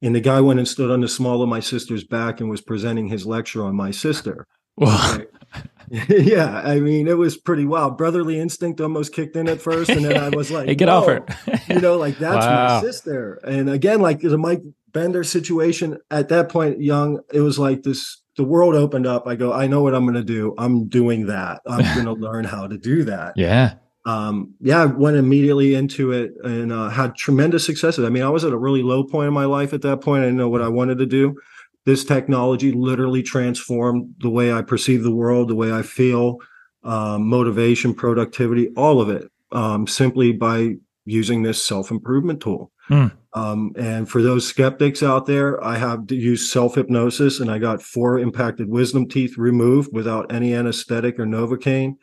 and 0.01 0.13
the 0.13 0.19
guy 0.19 0.41
went 0.41 0.59
and 0.59 0.67
stood 0.67 0.91
on 0.91 1.01
the 1.01 1.07
small 1.07 1.41
of 1.41 1.47
my 1.49 1.59
sister's 1.61 2.03
back 2.03 2.39
and 2.41 2.49
was 2.49 2.61
presenting 2.61 3.07
his 3.07 3.25
lecture 3.25 3.63
on 3.63 3.75
my 3.75 3.91
sister 3.91 4.45
Well, 4.75 5.21
yeah 6.09 6.61
i 6.65 6.79
mean 6.79 7.07
it 7.07 7.17
was 7.17 7.37
pretty 7.37 7.65
wild 7.65 7.97
brotherly 7.97 8.39
instinct 8.39 8.81
almost 8.81 9.13
kicked 9.13 9.35
in 9.37 9.47
at 9.47 9.61
first 9.61 9.89
and 9.89 10.03
then 10.05 10.17
i 10.17 10.29
was 10.29 10.51
like 10.51 10.65
hey, 10.69 10.75
get 10.75 10.89
off 10.89 11.05
her. 11.07 11.25
you 11.69 11.79
know, 11.79 11.97
like 11.97 12.17
that's 12.17 12.45
Wow. 12.45 12.81
my 12.81 12.81
sister. 12.81 13.35
And 13.43 13.69
again, 13.69 14.01
like 14.01 14.19
the 14.21 14.37
Mike 14.37 14.61
Bender 14.93 15.23
situation 15.23 15.97
at 16.11 16.29
that 16.29 16.49
point, 16.49 16.81
young, 16.81 17.19
it 17.33 17.41
was 17.41 17.57
like 17.59 17.83
this 17.83 18.21
the 18.37 18.43
world 18.43 18.75
opened 18.75 19.05
up. 19.05 19.27
I 19.27 19.35
go, 19.35 19.51
I 19.51 19.67
know 19.67 19.83
what 19.83 19.93
I'm 19.93 20.05
gonna 20.05 20.23
do. 20.23 20.53
I'm 20.57 20.87
doing 20.87 21.25
that. 21.25 21.61
I'm 21.65 21.83
gonna 21.95 22.13
learn 22.13 22.45
how 22.45 22.67
to 22.67 22.77
do 22.77 23.03
that. 23.05 23.33
yeah. 23.35 23.73
Um, 24.05 24.53
yeah, 24.61 24.83
I 24.83 24.85
went 24.85 25.17
immediately 25.17 25.75
into 25.75 26.13
it 26.13 26.31
and 26.41 26.71
uh, 26.71 26.87
had 26.87 27.13
tremendous 27.15 27.65
successes. 27.65 28.05
I 28.05 28.09
mean, 28.09 28.23
I 28.23 28.29
was 28.29 28.45
at 28.45 28.53
a 28.53 28.57
really 28.57 28.81
low 28.81 29.03
point 29.03 29.27
in 29.27 29.33
my 29.33 29.43
life 29.43 29.73
at 29.73 29.81
that 29.81 29.99
point. 29.99 30.21
I 30.21 30.27
didn't 30.27 30.37
know 30.37 30.47
what 30.47 30.61
I 30.61 30.69
wanted 30.69 30.97
to 30.99 31.05
do. 31.05 31.35
This 31.83 32.05
technology 32.05 32.71
literally 32.71 33.21
transformed 33.21 34.15
the 34.19 34.29
way 34.29 34.53
I 34.53 34.61
perceive 34.61 35.03
the 35.03 35.13
world, 35.13 35.49
the 35.49 35.55
way 35.55 35.73
I 35.73 35.81
feel, 35.81 36.37
um, 36.83 37.27
motivation, 37.27 37.93
productivity, 37.93 38.69
all 38.77 39.01
of 39.01 39.09
it, 39.09 39.29
um, 39.51 39.85
simply 39.87 40.31
by 40.31 40.75
using 41.03 41.43
this 41.43 41.61
self 41.61 41.91
improvement 41.91 42.41
tool. 42.41 42.71
Hmm. 42.87 43.07
Um, 43.33 43.73
and 43.77 44.09
for 44.09 44.21
those 44.21 44.47
skeptics 44.47 45.03
out 45.03 45.25
there, 45.25 45.63
I 45.63 45.77
have 45.77 46.07
to 46.07 46.15
use 46.15 46.51
self 46.51 46.75
hypnosis, 46.75 47.39
and 47.39 47.51
I 47.51 47.59
got 47.59 47.81
four 47.81 48.17
impacted 48.17 48.69
wisdom 48.69 49.07
teeth 49.07 49.37
removed 49.37 49.89
without 49.93 50.31
any 50.31 50.55
anesthetic 50.55 51.19
or 51.19 51.25
novocaine. 51.25 51.97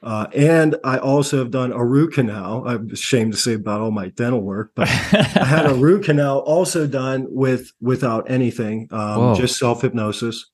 Uh, 0.00 0.28
and 0.32 0.76
I 0.84 0.98
also 0.98 1.38
have 1.38 1.50
done 1.50 1.72
a 1.72 1.84
root 1.84 2.14
canal. 2.14 2.66
I'm 2.66 2.88
ashamed 2.90 3.32
to 3.32 3.38
say 3.38 3.54
about 3.54 3.80
all 3.80 3.90
my 3.90 4.08
dental 4.08 4.40
work, 4.40 4.70
but 4.76 4.88
I 4.88 5.44
had 5.44 5.66
a 5.66 5.74
root 5.74 6.04
canal 6.04 6.38
also 6.38 6.86
done 6.86 7.26
with 7.28 7.72
without 7.80 8.30
anything, 8.30 8.88
um, 8.92 9.34
just 9.34 9.58
self 9.58 9.82
hypnosis. 9.82 10.46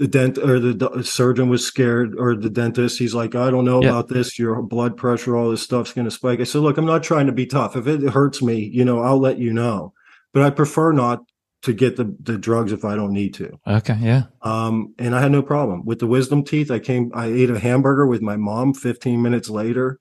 The 0.00 0.08
dent 0.08 0.38
or 0.38 0.58
the 0.58 0.72
d- 0.72 1.02
surgeon 1.02 1.50
was 1.50 1.62
scared, 1.64 2.14
or 2.18 2.34
the 2.34 2.48
dentist. 2.48 2.98
He's 2.98 3.14
like, 3.14 3.34
I 3.34 3.50
don't 3.50 3.66
know 3.66 3.82
Yeah. 3.82 3.90
about 3.90 4.08
this. 4.08 4.38
Your 4.38 4.62
blood 4.62 4.96
pressure, 4.96 5.36
all 5.36 5.50
this 5.50 5.62
stuff's 5.62 5.92
going 5.92 6.06
to 6.06 6.10
spike. 6.10 6.40
I 6.40 6.44
said, 6.44 6.62
Look, 6.62 6.78
I'm 6.78 6.86
not 6.86 7.02
trying 7.02 7.26
to 7.26 7.32
be 7.32 7.44
tough. 7.44 7.76
If 7.76 7.86
it 7.86 8.00
hurts 8.08 8.40
me, 8.40 8.56
you 8.72 8.82
know, 8.84 9.00
I'll 9.00 9.18
let 9.20 9.38
you 9.38 9.52
know. 9.52 9.92
But 10.32 10.42
I 10.42 10.48
prefer 10.50 10.92
not 10.92 11.22
to 11.64 11.74
get 11.74 11.96
the, 11.96 12.16
the 12.22 12.38
drugs 12.38 12.72
if 12.72 12.82
I 12.82 12.94
don't 12.96 13.12
need 13.12 13.34
to. 13.34 13.58
okay. 13.66 13.98
Yeah. 14.00 14.22
Um, 14.40 14.94
and 14.98 15.14
I 15.14 15.20
had 15.20 15.32
no 15.32 15.42
problem 15.42 15.84
with 15.84 15.98
the 15.98 16.06
wisdom 16.06 16.44
teeth. 16.44 16.70
I 16.70 16.78
came, 16.78 17.10
I 17.14 17.26
ate 17.26 17.50
a 17.50 17.58
hamburger 17.58 18.06
with 18.06 18.22
my 18.22 18.38
mom 18.38 18.72
15 18.72 19.20
minutes 19.20 19.50
later. 19.50 19.98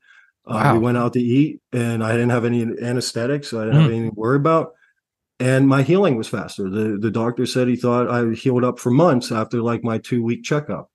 Uh, 0.48 0.72
we 0.76 0.80
went 0.80 0.98
out 0.98 1.12
to 1.14 1.20
eat 1.20 1.60
and 1.74 2.02
I 2.06 2.14
didn't 2.14 2.30
have 2.30 2.46
any 2.46 2.62
anesthetics. 2.82 3.50
So 3.50 3.60
I 3.62 3.66
didn't 3.66 3.82
have 3.82 3.90
Mm. 3.90 3.94
anything 3.94 4.10
to 4.12 4.16
worry 4.16 4.38
about. 4.38 4.72
And 5.40 5.68
my 5.68 5.84
healing 5.84 6.18
was 6.18 6.28
faster. 6.28 6.70
The, 6.70 6.98
the 7.00 7.12
doctor 7.12 7.46
said 7.46 7.68
he 7.68 7.78
thought 7.78 8.10
I 8.10 8.34
healed 8.34 8.66
up 8.66 8.78
for 8.78 8.92
months 8.92 9.32
after 9.32 9.62
like 9.62 9.84
my 9.84 9.98
two 9.98 10.22
week 10.22 10.44
checkup. 10.44 10.92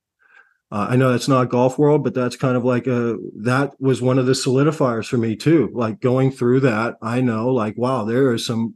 Uh, 0.70 0.88
I 0.90 0.96
know 0.96 1.12
that's 1.12 1.28
not 1.28 1.50
golf 1.50 1.78
world, 1.78 2.04
but 2.04 2.14
that's 2.14 2.36
kind 2.36 2.56
of 2.56 2.64
like 2.64 2.86
a, 2.86 3.16
that 3.36 3.72
was 3.80 4.02
one 4.02 4.18
of 4.18 4.26
the 4.26 4.32
solidifiers 4.32 5.06
for 5.06 5.16
me 5.18 5.36
too. 5.36 5.70
Like 5.72 6.00
going 6.00 6.30
through 6.30 6.60
that, 6.60 6.96
I 7.00 7.20
know 7.20 7.48
like, 7.48 7.78
wow, 7.78 8.04
there 8.04 8.32
is 8.32 8.44
some 8.44 8.74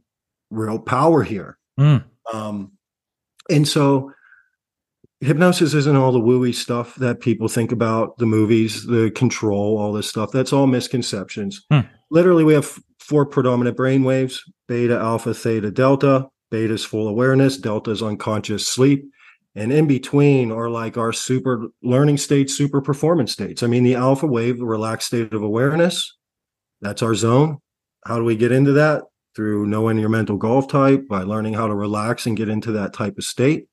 real 0.49 0.79
power 0.79 1.23
here. 1.23 1.57
Mm. 1.79 2.03
Um, 2.33 2.71
and 3.49 3.67
so 3.67 4.11
hypnosis 5.21 5.73
isn't 5.73 5.95
all 5.95 6.11
the 6.11 6.19
wooey 6.19 6.53
stuff 6.53 6.95
that 6.95 7.19
people 7.19 7.47
think 7.47 7.71
about 7.71 8.17
the 8.17 8.25
movies, 8.25 8.85
the 8.85 9.11
control, 9.11 9.77
all 9.77 9.91
this 9.91 10.07
stuff. 10.07 10.31
That's 10.31 10.53
all 10.53 10.67
misconceptions. 10.67 11.65
Hmm. 11.69 11.81
Literally, 12.09 12.43
we 12.43 12.53
have 12.53 12.79
four 13.09 13.25
predominant 13.25 13.75
brain 13.75 14.03
waves 14.03 14.43
beta, 14.67 14.97
alpha, 14.97 15.33
theta, 15.33 15.71
delta. 15.71 16.27
Beta 16.51 16.73
is 16.73 16.85
full 16.85 17.07
awareness, 17.07 17.57
delta 17.57 17.91
is 17.91 18.01
unconscious 18.01 18.67
sleep. 18.67 19.03
And 19.55 19.71
in 19.71 19.87
between 19.87 20.51
are 20.51 20.69
like 20.69 20.97
our 20.97 21.11
super 21.11 21.67
learning 21.83 22.17
states, 22.17 22.55
super 22.55 22.81
performance 22.81 23.31
states. 23.31 23.63
I 23.63 23.67
mean, 23.67 23.83
the 23.83 23.95
alpha 23.95 24.27
wave, 24.27 24.59
the 24.59 24.65
relaxed 24.65 25.07
state 25.07 25.33
of 25.33 25.41
awareness, 25.41 26.15
that's 26.81 27.01
our 27.01 27.15
zone. 27.15 27.57
How 28.05 28.17
do 28.17 28.23
we 28.23 28.35
get 28.35 28.51
into 28.51 28.73
that? 28.73 29.03
Through 29.35 29.67
knowing 29.67 29.97
your 29.97 30.09
mental 30.09 30.37
golf 30.37 30.67
type, 30.67 31.07
by 31.07 31.23
learning 31.23 31.53
how 31.53 31.67
to 31.67 31.75
relax 31.75 32.25
and 32.25 32.37
get 32.37 32.49
into 32.49 32.71
that 32.73 32.93
type 32.93 33.17
of 33.17 33.23
state. 33.23 33.67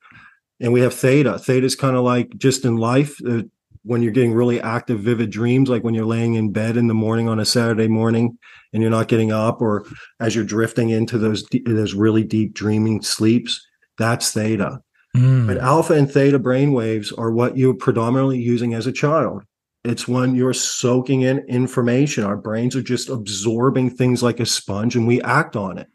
And 0.61 0.73
we 0.73 0.81
have 0.81 0.95
theta. 0.95 1.39
Theta 1.39 1.67
is 1.67 1.77
kind 1.77 1.97
of 1.97 2.05
like 2.05 2.31
just 2.37 2.65
in 2.65 2.77
life, 2.77 3.17
uh, 3.27 3.43
when 3.87 4.03
you're 4.03 4.13
getting 4.13 4.35
really 4.35 4.61
active, 4.61 5.01
vivid 5.01 5.31
dreams, 5.31 5.69
like 5.69 5.85
when 5.85 5.95
you're 5.95 6.05
laying 6.05 6.35
in 6.35 6.51
bed 6.51 6.77
in 6.77 6.89
the 6.89 6.95
morning 6.95 7.29
on 7.29 7.39
a 7.39 7.45
Saturday 7.45 7.87
morning 7.87 8.37
and 8.73 8.83
you're 8.83 8.91
not 8.91 9.09
getting 9.09 9.31
up, 9.31 9.63
or 9.63 9.87
as 10.19 10.35
you're 10.35 10.45
drifting 10.45 10.91
into 10.91 11.19
those 11.19 11.45
those 11.65 11.95
really 11.95 12.25
deep 12.25 12.53
dreaming 12.53 13.01
sleeps. 13.01 13.65
That's 13.97 14.33
theta. 14.33 14.81
Mm. 15.17 15.47
But 15.47 15.59
alpha 15.59 15.95
and 15.95 16.11
theta 16.11 16.39
brain 16.39 16.73
waves 16.73 17.13
are 17.13 17.31
what 17.31 17.57
you're 17.57 17.75
predominantly 17.75 18.39
using 18.39 18.75
as 18.75 18.87
a 18.87 18.93
child. 18.93 19.45
It's 19.85 20.09
when 20.09 20.35
you're 20.35 20.53
soaking 20.53 21.23
in 21.23 21.39
information. 21.49 22.25
Our 22.25 22.37
brains 22.37 22.75
are 22.75 22.83
just 22.83 23.09
absorbing 23.09 23.91
things 23.91 24.23
like 24.23 24.41
a 24.41 24.47
sponge 24.47 24.97
and 24.97 25.07
we 25.07 25.23
act 25.23 25.55
on 25.55 25.79
it. 25.79 25.87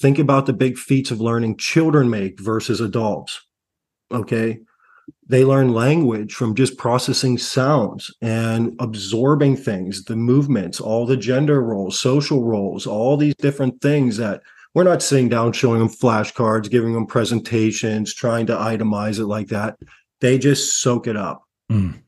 Think 0.00 0.18
about 0.18 0.44
the 0.44 0.52
big 0.52 0.76
feats 0.76 1.10
of 1.10 1.22
learning 1.22 1.56
children 1.56 2.10
make 2.10 2.38
versus 2.38 2.80
adults. 2.80 3.40
Okay. 4.12 4.60
They 5.26 5.44
learn 5.44 5.72
language 5.72 6.34
from 6.34 6.54
just 6.54 6.76
processing 6.76 7.38
sounds 7.38 8.10
and 8.20 8.74
absorbing 8.78 9.56
things, 9.56 10.04
the 10.04 10.16
movements, 10.16 10.80
all 10.80 11.06
the 11.06 11.16
gender 11.16 11.62
roles, 11.62 11.98
social 11.98 12.44
roles, 12.44 12.86
all 12.86 13.16
these 13.16 13.34
different 13.36 13.80
things 13.80 14.16
that 14.18 14.42
we're 14.74 14.84
not 14.84 15.02
sitting 15.02 15.28
down 15.28 15.52
showing 15.52 15.78
them 15.78 15.88
flashcards, 15.88 16.70
giving 16.70 16.92
them 16.92 17.06
presentations, 17.06 18.12
trying 18.12 18.46
to 18.46 18.54
itemize 18.54 19.18
it 19.18 19.26
like 19.26 19.48
that. 19.48 19.78
They 20.20 20.38
just 20.38 20.80
soak 20.80 21.06
it 21.06 21.16
up. 21.16 21.44
Mm. 21.70 22.02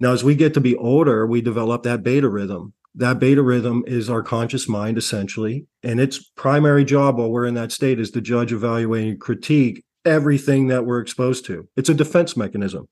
Now, 0.00 0.12
as 0.12 0.24
we 0.24 0.34
get 0.34 0.54
to 0.54 0.60
be 0.60 0.76
older, 0.76 1.26
we 1.26 1.40
develop 1.40 1.82
that 1.82 2.02
beta 2.02 2.28
rhythm. 2.28 2.74
that 2.94 3.18
beta 3.18 3.42
rhythm 3.42 3.84
is 3.86 4.10
our 4.10 4.22
conscious 4.22 4.68
mind 4.68 4.98
essentially. 4.98 5.66
And 5.82 6.00
its 6.00 6.18
primary 6.36 6.84
job 6.84 7.18
while 7.18 7.30
we're 7.30 7.46
in 7.46 7.54
that 7.54 7.72
state 7.72 7.98
is 7.98 8.10
to 8.12 8.20
judge, 8.20 8.52
evaluate, 8.52 9.08
and 9.08 9.20
critique 9.20 9.84
everything 10.04 10.68
that 10.68 10.86
we're 10.86 11.00
exposed 11.00 11.44
to. 11.46 11.68
It's 11.76 11.88
a 11.88 11.94
defense 11.94 12.36
mechanism. 12.36 12.88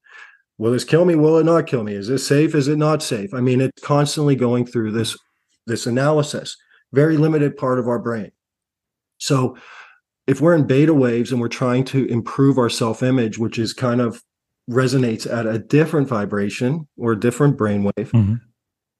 Will 0.58 0.72
this 0.72 0.84
kill 0.84 1.04
me? 1.04 1.14
Will 1.14 1.38
it 1.38 1.44
not 1.44 1.66
kill 1.66 1.82
me? 1.82 1.94
Is 1.94 2.08
this 2.08 2.26
safe? 2.26 2.54
Is 2.54 2.68
it 2.68 2.76
not 2.76 3.02
safe? 3.02 3.32
I 3.32 3.40
mean, 3.40 3.60
it's 3.60 3.82
constantly 3.82 4.36
going 4.36 4.66
through 4.66 4.92
this 4.92 5.16
this 5.66 5.86
analysis. 5.86 6.56
Very 6.92 7.16
limited 7.16 7.56
part 7.56 7.78
of 7.78 7.88
our 7.88 7.98
brain. 7.98 8.32
So 9.18 9.56
if 10.26 10.40
we're 10.40 10.54
in 10.54 10.66
beta 10.66 10.92
waves 10.92 11.32
and 11.32 11.40
we're 11.40 11.48
trying 11.48 11.84
to 11.84 12.06
improve 12.06 12.58
our 12.58 12.68
self-image, 12.68 13.38
which 13.38 13.58
is 13.58 13.72
kind 13.72 14.00
of 14.00 14.22
resonates 14.68 15.30
at 15.30 15.46
a 15.46 15.58
different 15.58 16.08
vibration 16.08 16.88
or 16.96 17.12
a 17.12 17.20
different 17.20 17.56
brainwave, 17.56 18.10
mm-hmm. 18.10 18.34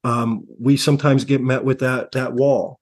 um, 0.09 0.45
we 0.59 0.77
sometimes 0.77 1.25
get 1.25 1.43
met 1.43 1.65
with 1.65 1.79
that 1.81 2.13
that 2.13 2.35
wall. 2.35 2.81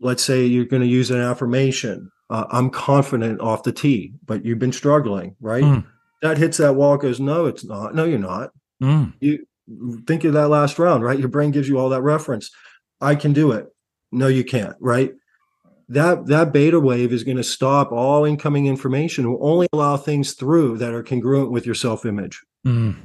Let's 0.00 0.22
say 0.22 0.44
you're 0.44 0.64
going 0.66 0.82
to 0.82 0.88
use 0.88 1.10
an 1.10 1.20
affirmation. 1.20 2.10
Uh, 2.30 2.46
I'm 2.50 2.70
confident 2.70 3.40
off 3.40 3.64
the 3.64 3.72
tee, 3.72 4.14
but 4.24 4.44
you've 4.44 4.58
been 4.58 4.72
struggling, 4.72 5.36
right? 5.40 5.64
Mm. 5.64 5.84
That 6.22 6.38
hits 6.38 6.58
that 6.58 6.76
wall. 6.76 6.96
Goes, 6.96 7.20
no, 7.20 7.46
it's 7.46 7.64
not. 7.64 7.94
No, 7.94 8.04
you're 8.04 8.18
not. 8.18 8.50
Mm. 8.82 9.12
You 9.20 9.46
think 10.06 10.24
of 10.24 10.32
that 10.34 10.48
last 10.48 10.78
round, 10.78 11.04
right? 11.04 11.18
Your 11.18 11.28
brain 11.28 11.50
gives 11.50 11.68
you 11.68 11.78
all 11.78 11.88
that 11.90 12.02
reference. 12.02 12.50
I 13.00 13.14
can 13.16 13.32
do 13.32 13.52
it. 13.52 13.66
No, 14.12 14.28
you 14.28 14.44
can't, 14.44 14.76
right? 14.80 15.12
that 15.90 16.26
that 16.26 16.52
beta 16.52 16.78
wave 16.78 17.12
is 17.12 17.24
going 17.24 17.36
to 17.36 17.44
stop 17.44 17.90
all 17.92 18.24
incoming 18.24 18.66
information 18.66 19.30
will 19.30 19.46
only 19.46 19.66
allow 19.72 19.96
things 19.96 20.32
through 20.34 20.78
that 20.78 20.94
are 20.94 21.02
congruent 21.02 21.50
with 21.50 21.66
your 21.66 21.74
self-image 21.74 22.40
mm. 22.66 22.96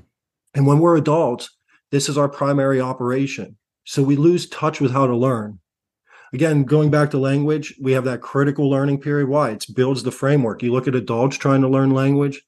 and 0.53 0.67
when 0.67 0.80
we're 0.80 0.95
adults 0.95 1.49
this 1.91 2.07
is 2.07 2.17
our 2.17 2.30
primary 2.30 2.80
operation 2.80 3.57
so 3.84 4.01
we 4.03 4.15
lose 4.15 4.47
touch 4.47 4.80
with 4.80 4.91
how 4.91 5.05
to 5.07 5.15
learn 5.15 5.59
again 6.36 6.63
going 6.63 6.91
back 6.91 7.09
to 7.09 7.17
language 7.17 7.73
we 7.81 7.91
have 7.91 8.05
that 8.05 8.21
critical 8.21 8.69
learning 8.69 8.99
period 8.99 9.27
why 9.27 9.51
it 9.51 9.65
builds 9.73 10.03
the 10.03 10.11
framework 10.11 10.61
you 10.61 10.71
look 10.71 10.88
at 10.88 10.95
adults 10.95 11.38
trying 11.38 11.61
to 11.61 11.67
learn 11.67 11.91
language 11.91 12.43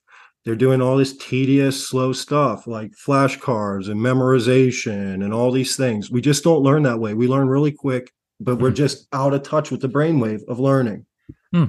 they're 0.45 0.55
doing 0.55 0.81
all 0.81 0.97
this 0.97 1.17
tedious 1.17 1.87
slow 1.87 2.13
stuff 2.13 2.67
like 2.67 2.91
flashcards 2.91 3.89
and 3.89 3.99
memorization 3.99 5.23
and 5.23 5.33
all 5.33 5.51
these 5.51 5.75
things 5.75 6.11
we 6.11 6.21
just 6.21 6.43
don't 6.43 6.63
learn 6.63 6.83
that 6.83 6.99
way 6.99 7.13
we 7.13 7.27
learn 7.27 7.47
really 7.47 7.71
quick 7.71 8.11
but 8.39 8.57
we're 8.57 8.69
hmm. 8.69 8.75
just 8.75 9.07
out 9.13 9.33
of 9.33 9.43
touch 9.43 9.71
with 9.71 9.81
the 9.81 9.89
brainwave 9.89 10.41
of 10.47 10.59
learning. 10.59 11.05
Hmm. 11.53 11.65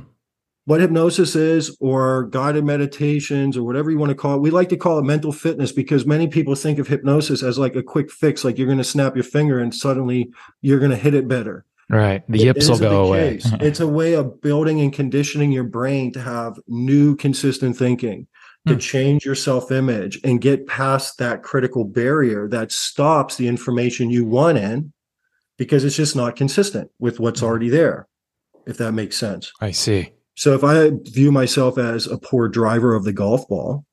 What 0.65 0.83
hypnosis 0.83 1.35
is, 1.35 1.75
or 1.81 2.25
guided 2.25 2.63
meditations, 2.65 3.57
or 3.57 3.63
whatever 3.63 3.91
you 3.91 3.97
want 3.97 4.11
to 4.11 4.15
call 4.15 4.35
it, 4.35 4.43
we 4.43 4.51
like 4.51 4.69
to 4.69 4.77
call 4.77 4.99
it 4.99 5.05
mental 5.05 5.33
fitness 5.33 5.73
because 5.73 6.05
many 6.05 6.29
people 6.29 6.55
think 6.55 6.79
of 6.79 6.89
hypnosis 6.89 7.43
as 7.43 7.59
like 7.59 7.75
a 7.75 7.83
quick 7.83 8.11
fix, 8.11 8.45
like 8.45 8.59
you're 8.59 8.67
going 8.67 8.77
to 8.77 8.85
snap 8.85 9.17
your 9.17 9.25
finger 9.25 9.61
and 9.61 9.75
suddenly 9.75 10.31
you're 10.61 10.79
going 10.79 10.91
to 10.91 10.97
hit 10.97 11.15
it 11.15 11.27
better. 11.27 11.65
Right. 11.91 12.23
The 12.29 12.39
yips 12.39 12.69
will 12.69 12.79
go 12.79 13.07
away. 13.07 13.41
it's 13.61 13.81
a 13.81 13.89
way 13.89 14.15
of 14.15 14.41
building 14.43 14.81
and 14.81 14.93
conditioning 14.93 15.53
your 15.53 15.65
brain 15.65 16.13
to 16.13 16.21
have 16.21 16.59
new, 16.67 17.17
consistent 17.17 17.77
thinking, 17.77 18.27
to 18.67 18.75
hmm. 18.75 18.79
change 18.79 19.25
your 19.25 19.35
self 19.35 19.73
image 19.73 20.21
and 20.23 20.41
get 20.41 20.67
past 20.67 21.19
that 21.19 21.43
critical 21.43 21.85
barrier 21.85 22.49
that 22.49 22.73
stops 22.73 23.37
the 23.37 23.49
information 23.49 24.11
you 24.11 24.27
want 24.27 24.59
in 24.59 24.93
because 25.57 25.85
it's 25.85 25.97
just 25.97 26.15
not 26.15 26.37
consistent 26.37 26.91
with 26.99 27.21
what's 27.21 27.41
mm-hmm. 27.41 27.49
already 27.49 27.69
there, 27.69 28.07
if 28.67 28.77
that 28.77 28.93
makes 28.93 29.17
sense. 29.17 29.51
I 29.61 29.71
see. 29.71 30.13
So 30.37 30.55
if 30.55 30.63
I 30.63 30.93
view 31.11 31.33
myself 31.33 31.79
as 31.79 32.07
a 32.07 32.17
poor 32.17 32.49
driver 32.49 32.95
of 32.95 33.05
the 33.05 33.13
golf 33.13 33.49
ball 33.49 33.85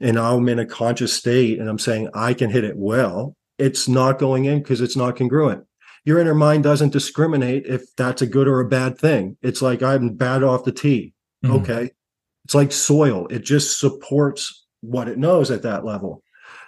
and 0.00 0.18
I'm 0.18 0.48
in 0.48 0.58
a 0.58 0.66
conscious 0.66 1.12
state 1.12 1.60
and 1.60 1.68
I'm 1.68 1.78
saying 1.78 2.08
I 2.14 2.34
can 2.34 2.50
hit 2.50 2.64
it 2.64 2.76
well, 2.76 3.36
it's 3.58 3.86
not 3.86 4.18
going 4.18 4.46
in 4.46 4.58
because 4.58 4.80
it's 4.80 4.96
not 4.96 5.16
congruent. 5.16 5.64
Your 6.04 6.18
inner 6.18 6.34
mind 6.34 6.64
doesn't 6.64 6.92
discriminate 6.92 7.66
if 7.66 7.94
that's 7.96 8.22
a 8.22 8.26
good 8.26 8.46
or 8.46 8.60
a 8.60 8.68
bad 8.68 8.98
thing. 8.98 9.36
It's 9.42 9.62
like 9.62 9.82
I'm 9.82 10.14
bad 10.14 10.42
off 10.42 10.64
the 10.64 10.72
tee. 10.72 11.14
Mm-hmm. 11.44 11.56
Okay. 11.56 11.90
It's 12.44 12.54
like 12.54 12.72
soil. 12.72 13.26
It 13.28 13.40
just 13.40 13.78
supports 13.80 14.66
what 14.82 15.08
it 15.08 15.18
knows 15.18 15.50
at 15.50 15.62
that 15.62 15.84
level. 15.84 16.22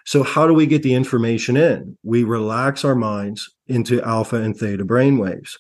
So, 0.07 0.23
how 0.23 0.47
do 0.47 0.55
we 0.55 0.67
get 0.67 0.83
the 0.83 0.95
information 0.95 1.57
in? 1.57 1.99
We 2.03 2.25
relax 2.25 2.85
our 2.85 2.95
minds 2.95 3.53
into 3.67 4.01
alpha 4.03 4.37
and 4.37 4.57
theta 4.57 4.85
brainwaves. 4.85 5.57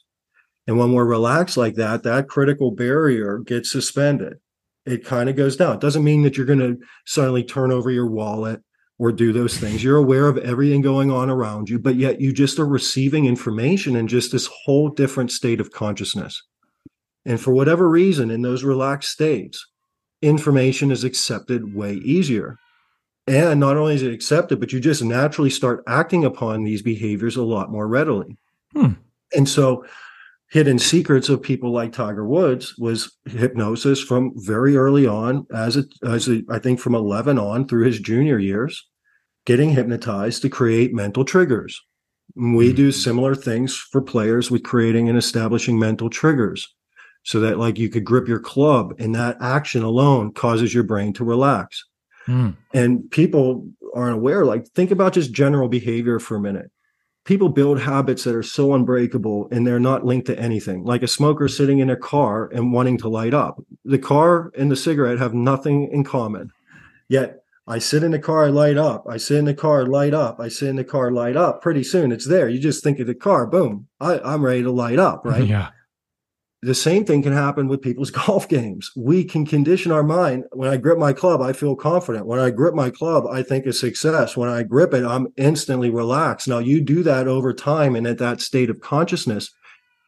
And 0.66 0.78
when 0.78 0.92
we're 0.92 1.04
relaxed 1.04 1.56
like 1.56 1.74
that, 1.74 2.02
that 2.04 2.28
critical 2.28 2.70
barrier 2.70 3.38
gets 3.38 3.70
suspended. 3.70 4.38
It 4.84 5.04
kind 5.04 5.28
of 5.28 5.36
goes 5.36 5.56
down. 5.56 5.74
It 5.74 5.80
doesn't 5.80 6.04
mean 6.04 6.22
that 6.22 6.36
you're 6.36 6.46
going 6.46 6.60
to 6.60 6.78
suddenly 7.04 7.44
turn 7.44 7.72
over 7.72 7.90
your 7.90 8.06
wallet 8.06 8.62
or 8.98 9.12
do 9.12 9.32
those 9.32 9.58
things. 9.58 9.84
You're 9.84 9.96
aware 9.96 10.26
of 10.28 10.38
everything 10.38 10.80
going 10.80 11.10
on 11.10 11.28
around 11.28 11.68
you, 11.68 11.78
but 11.78 11.96
yet 11.96 12.20
you 12.20 12.32
just 12.32 12.58
are 12.58 12.66
receiving 12.66 13.26
information 13.26 13.94
in 13.94 14.08
just 14.08 14.32
this 14.32 14.48
whole 14.64 14.88
different 14.88 15.30
state 15.30 15.60
of 15.60 15.70
consciousness. 15.70 16.42
And 17.24 17.40
for 17.40 17.52
whatever 17.52 17.88
reason, 17.88 18.30
in 18.30 18.42
those 18.42 18.64
relaxed 18.64 19.10
states, 19.10 19.66
information 20.22 20.90
is 20.90 21.04
accepted 21.04 21.74
way 21.74 21.94
easier. 21.94 22.58
And 23.26 23.58
not 23.58 23.76
only 23.76 23.94
is 23.94 24.02
it 24.02 24.12
accepted, 24.12 24.60
but 24.60 24.72
you 24.72 24.80
just 24.80 25.02
naturally 25.02 25.50
start 25.50 25.82
acting 25.88 26.24
upon 26.24 26.62
these 26.62 26.82
behaviors 26.82 27.36
a 27.36 27.42
lot 27.42 27.70
more 27.70 27.88
readily. 27.88 28.36
Hmm. 28.72 28.92
And 29.34 29.48
so, 29.48 29.84
hidden 30.56 30.78
secrets 30.78 31.28
of 31.28 31.42
people 31.42 31.70
like 31.70 31.92
Tiger 31.92 32.26
Woods 32.26 32.74
was 32.78 33.14
hypnosis 33.26 34.02
from 34.02 34.32
very 34.36 34.74
early 34.74 35.06
on, 35.06 35.46
as 35.54 35.76
a, 35.76 35.84
as 36.02 36.28
a, 36.28 36.42
I 36.48 36.58
think 36.58 36.80
from 36.80 36.94
11 36.94 37.38
on 37.38 37.68
through 37.68 37.84
his 37.84 38.00
junior 38.00 38.38
years, 38.38 38.88
getting 39.44 39.70
hypnotized 39.70 40.40
to 40.42 40.48
create 40.48 40.94
mental 40.94 41.26
triggers. 41.26 41.78
we 42.34 42.70
hmm. 42.70 42.76
do 42.76 42.90
similar 42.90 43.34
things 43.34 43.76
for 43.76 44.00
players 44.00 44.50
with 44.50 44.62
creating 44.62 45.10
and 45.10 45.18
establishing 45.18 45.78
mental 45.78 46.08
triggers 46.08 46.74
so 47.22 47.38
that 47.40 47.58
like 47.58 47.78
you 47.78 47.90
could 47.90 48.04
grip 48.04 48.26
your 48.26 48.40
club 48.40 48.94
and 48.98 49.14
that 49.14 49.36
action 49.42 49.82
alone 49.82 50.32
causes 50.32 50.72
your 50.72 50.84
brain 50.84 51.12
to 51.12 51.24
relax 51.24 51.84
Mm. 52.28 52.56
And 52.74 53.10
people 53.10 53.68
aren't 53.94 54.16
aware, 54.16 54.44
like, 54.44 54.66
think 54.68 54.90
about 54.90 55.12
just 55.12 55.32
general 55.32 55.68
behavior 55.68 56.18
for 56.18 56.36
a 56.36 56.40
minute. 56.40 56.70
People 57.26 57.48
build 57.48 57.80
habits 57.80 58.24
that 58.24 58.34
are 58.34 58.42
so 58.42 58.72
unbreakable 58.72 59.48
and 59.50 59.66
they're 59.66 59.80
not 59.80 60.06
linked 60.06 60.28
to 60.28 60.38
anything, 60.38 60.84
like 60.84 61.02
a 61.02 61.08
smoker 61.08 61.48
sitting 61.48 61.80
in 61.80 61.90
a 61.90 61.96
car 61.96 62.48
and 62.54 62.72
wanting 62.72 62.96
to 62.98 63.08
light 63.08 63.34
up. 63.34 63.62
The 63.84 63.98
car 63.98 64.52
and 64.56 64.70
the 64.70 64.76
cigarette 64.76 65.18
have 65.18 65.34
nothing 65.34 65.90
in 65.92 66.04
common. 66.04 66.52
Yet 67.08 67.42
I 67.66 67.80
sit 67.80 68.04
in 68.04 68.12
the 68.12 68.20
car, 68.20 68.46
I 68.46 68.48
light 68.48 68.78
up. 68.78 69.06
I 69.10 69.16
sit 69.16 69.38
in 69.38 69.44
the 69.44 69.54
car, 69.54 69.84
light 69.84 70.14
up. 70.14 70.38
I 70.40 70.48
sit 70.48 70.68
in 70.68 70.76
the 70.76 70.84
car, 70.84 71.10
light 71.10 71.36
up. 71.36 71.60
Pretty 71.60 71.82
soon 71.82 72.12
it's 72.12 72.28
there. 72.28 72.48
You 72.48 72.60
just 72.60 72.82
think 72.82 73.00
of 73.00 73.08
the 73.08 73.14
car, 73.14 73.46
boom, 73.46 73.88
I, 74.00 74.20
I'm 74.20 74.44
ready 74.44 74.62
to 74.62 74.70
light 74.70 74.98
up, 74.98 75.24
right? 75.24 75.44
Yeah 75.48 75.70
the 76.66 76.74
same 76.74 77.04
thing 77.04 77.22
can 77.22 77.32
happen 77.32 77.68
with 77.68 77.80
people's 77.80 78.10
golf 78.26 78.48
games. 78.48 78.90
We 78.96 79.22
can 79.22 79.46
condition 79.46 79.92
our 79.92 80.02
mind. 80.02 80.44
When 80.52 80.68
I 80.68 80.76
grip 80.76 80.98
my 80.98 81.12
club, 81.12 81.40
I 81.40 81.52
feel 81.52 81.76
confident. 81.76 82.26
When 82.26 82.40
I 82.40 82.50
grip 82.50 82.74
my 82.74 82.90
club, 82.90 83.24
I 83.30 83.44
think 83.44 83.66
of 83.66 83.76
success. 83.76 84.36
When 84.36 84.48
I 84.48 84.64
grip 84.64 84.92
it, 84.92 85.04
I'm 85.04 85.28
instantly 85.36 85.90
relaxed. 85.90 86.48
Now, 86.48 86.58
you 86.58 86.80
do 86.80 87.04
that 87.04 87.28
over 87.28 87.54
time 87.54 87.94
and 87.94 88.04
at 88.04 88.18
that 88.18 88.40
state 88.40 88.68
of 88.68 88.80
consciousness. 88.80 89.52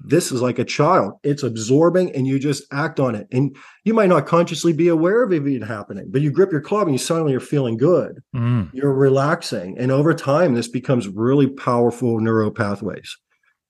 This 0.00 0.32
is 0.32 0.42
like 0.42 0.58
a 0.58 0.64
child. 0.64 1.14
It's 1.22 1.44
absorbing 1.44 2.14
and 2.14 2.26
you 2.26 2.40
just 2.40 2.64
act 2.72 2.98
on 2.98 3.14
it. 3.14 3.28
And 3.32 3.56
you 3.84 3.94
might 3.94 4.08
not 4.08 4.26
consciously 4.26 4.72
be 4.72 4.88
aware 4.88 5.22
of 5.22 5.32
it 5.32 5.46
even 5.46 5.62
happening, 5.62 6.06
but 6.10 6.22
you 6.22 6.30
grip 6.32 6.50
your 6.50 6.60
club 6.60 6.88
and 6.88 6.94
you 6.94 6.98
suddenly 6.98 7.34
are 7.34 7.40
feeling 7.40 7.76
good. 7.76 8.20
Mm. 8.34 8.72
You're 8.72 8.92
relaxing. 8.94 9.78
And 9.78 9.92
over 9.92 10.12
time, 10.14 10.54
this 10.54 10.68
becomes 10.68 11.08
really 11.08 11.48
powerful 11.48 12.20
neural 12.20 12.50
pathways. 12.50 13.16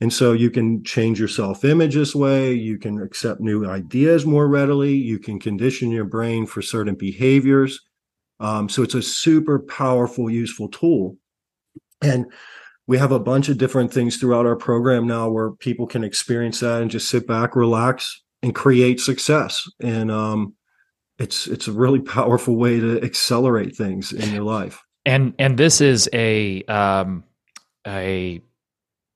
And 0.01 0.13
so 0.13 0.33
you 0.33 0.51
can 0.51 0.85
change 0.85 1.19
your 1.19 1.29
self 1.29 1.65
image 1.65 1.95
this 1.95 2.15
way. 2.15 2.53
You 2.53 2.79
can 2.79 3.03
accept 3.03 3.41
new 3.41 3.67
ideas 3.67 4.25
more 4.25 4.47
readily. 4.47 4.95
You 4.95 5.19
can 5.19 5.41
condition 5.41 5.91
your 5.91 6.05
brain 6.05 6.47
for 6.47 6.63
certain 6.63 6.95
behaviors. 6.95 7.81
Um, 8.41 8.69
so 8.69 8.83
it's 8.83 8.95
a 8.95 9.03
super 9.03 9.59
powerful, 9.59 10.31
useful 10.31 10.69
tool. 10.69 11.17
And 12.01 12.27
we 12.87 12.97
have 12.99 13.11
a 13.11 13.19
bunch 13.19 13.49
of 13.49 13.59
different 13.59 13.93
things 13.93 14.17
throughout 14.17 14.47
our 14.47 14.57
program 14.57 15.07
now 15.07 15.29
where 15.29 15.51
people 15.51 15.87
can 15.87 16.05
experience 16.05 16.61
that 16.61 16.81
and 16.81 16.91
just 16.91 17.11
sit 17.11 17.27
back, 17.27 17.57
relax, 17.57 18.23
and 18.43 18.55
create 18.55 19.01
success. 19.01 19.69
And 19.81 20.11
um, 20.13 20.55
it's 21.19 21.49
it's 21.49 21.67
a 21.67 21.73
really 21.73 22.01
powerful 22.17 22.57
way 22.57 22.79
to 22.79 23.03
accelerate 23.03 23.77
things 23.77 24.13
in 24.13 24.33
your 24.33 24.45
life. 24.45 24.81
And 25.05 25.35
and 25.39 25.59
this 25.59 25.81
is 25.81 26.09
a 26.13 26.63
um, 26.65 27.25
a 27.87 28.41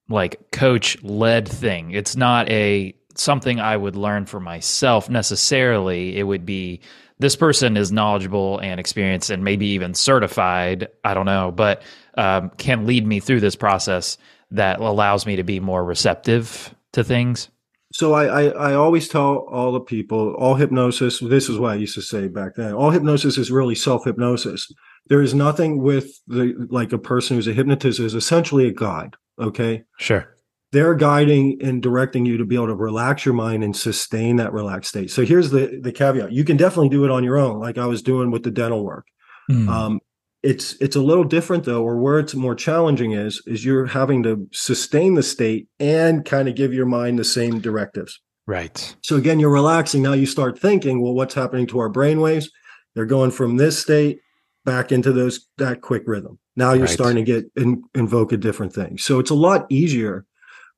like 0.09 0.51
coach 0.51 1.03
led 1.03 1.49
thing. 1.49 1.93
It's 1.93 2.17
not 2.17 2.49
a 2.51 2.95
something 3.15 3.61
I 3.61 3.77
would 3.77 3.97
learn 3.97 4.27
for 4.27 4.41
myself 4.41 5.09
necessarily. 5.11 6.17
It 6.17 6.25
would 6.25 6.47
be 6.47 6.81
this 7.19 7.37
person 7.37 7.77
is 7.77 7.93
knowledgeable 7.93 8.59
and 8.59 8.81
experienced 8.81 9.31
and 9.31 9.45
maybe 9.45 9.67
even 9.67 9.95
certified. 9.95 10.89
I 11.05 11.15
don't 11.15 11.27
know, 11.27 11.53
but 11.53 11.83
um, 12.17 12.51
can 12.57 12.87
lead 12.87 13.07
me 13.07 13.21
through 13.21 13.41
this 13.41 13.57
process 13.57 14.19
that 14.51 14.81
allows 14.81 15.25
me 15.25 15.37
to 15.37 15.45
be 15.45 15.61
more 15.61 15.85
receptive 15.85 16.75
to 16.93 17.05
things. 17.05 17.49
So 17.93 18.15
I, 18.15 18.25
I, 18.25 18.71
I 18.71 18.75
always 18.75 19.09
tell 19.09 19.47
all 19.51 19.73
the 19.73 19.81
people 19.81 20.35
all 20.35 20.55
hypnosis. 20.55 21.21
This 21.21 21.49
is 21.49 21.59
what 21.59 21.73
I 21.73 21.77
used 21.77 21.95
to 21.95 22.03
say 22.03 22.29
back 22.29 22.55
then. 22.57 22.73
All 22.73 22.91
hypnosis 22.91 23.37
is 23.37 23.51
really 23.51 23.75
self 23.75 24.05
hypnosis. 24.05 24.73
There 25.09 25.21
is 25.21 25.35
nothing 25.35 25.83
with 25.83 26.11
the 26.27 26.67
like 26.71 26.93
a 26.93 26.99
person 26.99 27.37
who's 27.37 27.49
a 27.49 27.53
hypnotist 27.53 28.01
is 28.01 28.15
essentially 28.15 28.67
a 28.67 28.73
guide. 28.73 29.17
Okay. 29.41 29.85
Sure. 29.99 30.29
they're 30.73 30.95
guiding 30.95 31.59
and 31.63 31.83
directing 31.83 32.25
you 32.25 32.39
to 32.39 32.45
be 32.47 32.55
able 32.55 32.67
to 32.69 32.75
relax 32.75 33.25
your 33.27 33.35
mind 33.35 33.63
and 33.63 33.77
sustain 33.77 34.37
that 34.37 34.53
relaxed 34.53 34.91
state. 34.91 35.11
So 35.11 35.25
here's 35.25 35.51
the 35.51 35.79
the 35.83 35.93
caveat: 35.93 36.33
you 36.33 36.45
can 36.45 36.57
definitely 36.57 36.89
do 36.89 37.05
it 37.05 37.11
on 37.11 37.25
your 37.25 37.37
own, 37.39 37.61
like 37.61 37.79
I 37.79 37.87
was 37.87 38.03
doing 38.03 38.31
with 38.31 38.43
the 38.43 38.51
dental 38.51 38.85
work. 38.85 39.07
Mm. 39.51 39.69
Um, 39.69 40.01
it's 40.43 40.75
it's 40.81 40.97
a 40.97 41.03
little 41.03 41.25
different 41.25 41.65
though, 41.65 41.85
or 41.85 41.99
where 41.99 42.19
it's 42.19 42.35
more 42.35 42.55
challenging 42.55 43.13
is 43.13 43.43
is 43.47 43.65
you're 43.65 43.87
having 43.87 44.23
to 44.25 44.49
sustain 44.53 45.15
the 45.15 45.23
state 45.23 45.69
and 45.79 46.25
kind 46.25 46.49
of 46.49 46.57
give 46.57 46.73
your 46.73 46.87
mind 46.87 47.19
the 47.19 47.25
same 47.25 47.61
directives. 47.61 48.21
Right. 48.47 48.97
So 49.03 49.17
again, 49.17 49.39
you're 49.39 49.51
relaxing. 49.51 50.03
Now 50.03 50.15
you 50.15 50.27
start 50.27 50.59
thinking, 50.59 51.01
well, 51.01 51.15
what's 51.15 51.35
happening 51.35 51.67
to 51.69 51.79
our 51.79 51.89
brain 51.89 52.21
waves? 52.21 52.51
They're 52.95 53.07
going 53.07 53.31
from 53.31 53.57
this 53.57 53.79
state 53.79 54.19
back 54.65 54.91
into 54.91 55.13
those 55.13 55.49
that 55.59 55.81
quick 55.81 56.03
rhythm. 56.07 56.39
Now 56.57 56.73
you're 56.73 56.87
right. 56.87 56.91
starting 56.91 57.25
to 57.25 57.33
get 57.33 57.51
in, 57.57 57.83
invoke 57.95 58.33
a 58.33 58.37
different 58.37 58.73
thing. 58.73 58.99
So 58.99 59.19
it's 59.19 59.31
a 59.31 59.35
lot 59.35 59.67
easier 59.71 60.27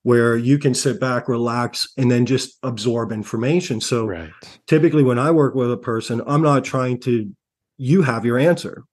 where 0.03 0.37
you 0.37 0.59
can 0.59 0.73
sit 0.73 0.99
back, 0.99 1.27
relax, 1.27 1.87
and 1.97 2.11
then 2.11 2.25
just 2.25 2.57
absorb 2.61 3.11
information. 3.11 3.81
So 3.81 4.05
right. 4.05 4.29
typically 4.67 5.03
when 5.03 5.17
I 5.17 5.31
work 5.31 5.55
with 5.55 5.71
a 5.71 5.77
person, 5.77 6.21
I'm 6.27 6.43
not 6.43 6.63
trying 6.63 6.99
to 7.01 7.29
you 7.77 8.03
have 8.03 8.25
your 8.25 8.37
answer. 8.37 8.83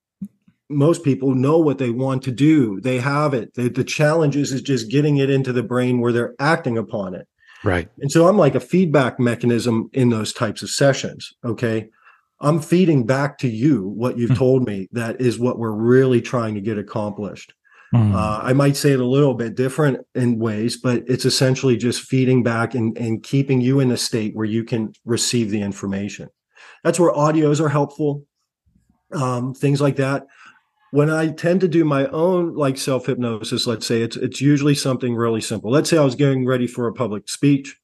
Most 0.68 1.04
people 1.04 1.34
know 1.34 1.58
what 1.58 1.78
they 1.78 1.90
want 1.90 2.22
to 2.22 2.30
do. 2.30 2.80
They 2.80 2.98
have 2.98 3.34
it. 3.34 3.54
The, 3.54 3.68
the 3.68 3.84
challenge 3.84 4.36
is, 4.36 4.52
is 4.52 4.62
just 4.62 4.90
getting 4.90 5.18
it 5.18 5.30
into 5.30 5.52
the 5.52 5.62
brain 5.62 6.00
where 6.00 6.12
they're 6.12 6.34
acting 6.38 6.78
upon 6.78 7.14
it. 7.14 7.28
Right. 7.62 7.88
And 7.98 8.10
so 8.10 8.26
I'm 8.26 8.38
like 8.38 8.54
a 8.54 8.60
feedback 8.60 9.20
mechanism 9.20 9.90
in 9.92 10.08
those 10.08 10.32
types 10.32 10.62
of 10.62 10.70
sessions. 10.70 11.32
Okay. 11.44 11.90
I'm 12.42 12.60
feeding 12.60 13.06
back 13.06 13.38
to 13.38 13.48
you 13.48 13.86
what 13.86 14.18
you've 14.18 14.30
mm-hmm. 14.30 14.38
told 14.38 14.66
me 14.66 14.88
that 14.92 15.20
is 15.20 15.38
what 15.38 15.60
we're 15.60 15.70
really 15.70 16.20
trying 16.20 16.54
to 16.56 16.60
get 16.60 16.76
accomplished. 16.76 17.54
Mm-hmm. 17.94 18.16
Uh, 18.16 18.40
I 18.42 18.52
might 18.52 18.76
say 18.76 18.92
it 18.92 19.00
a 19.00 19.06
little 19.06 19.34
bit 19.34 19.54
different 19.54 20.04
in 20.16 20.40
ways, 20.40 20.76
but 20.76 21.04
it's 21.06 21.24
essentially 21.24 21.76
just 21.76 22.02
feeding 22.02 22.42
back 22.42 22.74
and, 22.74 22.98
and 22.98 23.22
keeping 23.22 23.60
you 23.60 23.78
in 23.78 23.92
a 23.92 23.96
state 23.96 24.34
where 24.34 24.46
you 24.46 24.64
can 24.64 24.92
receive 25.04 25.50
the 25.50 25.62
information. 25.62 26.28
That's 26.82 26.98
where 26.98 27.12
audios 27.12 27.60
are 27.60 27.68
helpful, 27.68 28.26
um, 29.12 29.54
things 29.54 29.80
like 29.80 29.96
that. 29.96 30.26
When 30.90 31.10
I 31.10 31.28
tend 31.28 31.60
to 31.60 31.68
do 31.68 31.84
my 31.84 32.06
own 32.08 32.54
like 32.54 32.76
self 32.76 33.06
hypnosis, 33.06 33.66
let's 33.66 33.86
say 33.86 34.02
it's 34.02 34.16
it's 34.16 34.40
usually 34.40 34.74
something 34.74 35.14
really 35.14 35.40
simple. 35.40 35.70
Let's 35.70 35.88
say 35.88 35.96
I 35.96 36.04
was 36.04 36.16
getting 36.16 36.44
ready 36.44 36.66
for 36.66 36.86
a 36.86 36.92
public 36.92 37.28
speech. 37.28 37.78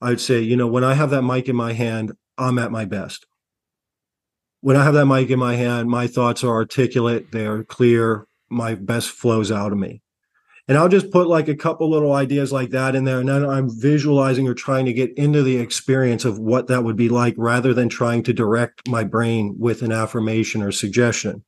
I'd 0.00 0.20
say, 0.20 0.40
you 0.40 0.56
know, 0.56 0.66
when 0.66 0.84
I 0.84 0.94
have 0.94 1.10
that 1.10 1.22
mic 1.22 1.48
in 1.48 1.56
my 1.56 1.72
hand, 1.72 2.12
I'm 2.36 2.58
at 2.58 2.70
my 2.70 2.84
best 2.84 3.26
when 4.62 4.76
I 4.76 4.84
have 4.84 4.94
that 4.94 5.06
mic 5.06 5.28
in 5.28 5.40
my 5.40 5.56
hand, 5.56 5.90
my 5.90 6.06
thoughts 6.06 6.44
are 6.44 6.50
articulate, 6.50 7.32
they're 7.32 7.64
clear, 7.64 8.26
my 8.48 8.76
best 8.76 9.10
flows 9.10 9.50
out 9.50 9.72
of 9.72 9.78
me. 9.78 10.02
And 10.68 10.78
I'll 10.78 10.88
just 10.88 11.10
put 11.10 11.26
like 11.26 11.48
a 11.48 11.56
couple 11.56 11.90
little 11.90 12.12
ideas 12.12 12.52
like 12.52 12.70
that 12.70 12.94
in 12.94 13.02
there. 13.02 13.18
And 13.18 13.28
then 13.28 13.44
I'm 13.44 13.68
visualizing 13.68 14.46
or 14.46 14.54
trying 14.54 14.86
to 14.86 14.92
get 14.92 15.12
into 15.18 15.42
the 15.42 15.56
experience 15.56 16.24
of 16.24 16.38
what 16.38 16.68
that 16.68 16.84
would 16.84 16.94
be 16.94 17.08
like 17.08 17.34
rather 17.36 17.74
than 17.74 17.88
trying 17.88 18.22
to 18.22 18.32
direct 18.32 18.88
my 18.88 19.02
brain 19.02 19.56
with 19.58 19.82
an 19.82 19.90
affirmation 19.90 20.62
or 20.62 20.70
suggestion. 20.70 21.44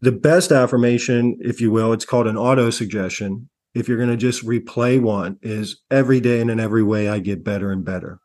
The 0.00 0.12
best 0.12 0.50
affirmation, 0.50 1.36
if 1.40 1.60
you 1.60 1.70
will, 1.70 1.92
it's 1.92 2.06
called 2.06 2.26
an 2.26 2.38
auto 2.38 2.70
suggestion. 2.70 3.50
If 3.74 3.86
you're 3.86 3.98
going 3.98 4.08
to 4.08 4.16
just 4.16 4.46
replay 4.46 4.98
one, 4.98 5.38
is 5.42 5.82
every 5.90 6.20
day 6.20 6.40
and 6.40 6.50
in 6.50 6.58
every 6.58 6.82
way 6.82 7.10
I 7.10 7.18
get 7.18 7.44
better 7.44 7.70
and 7.70 7.84
better. 7.84 8.20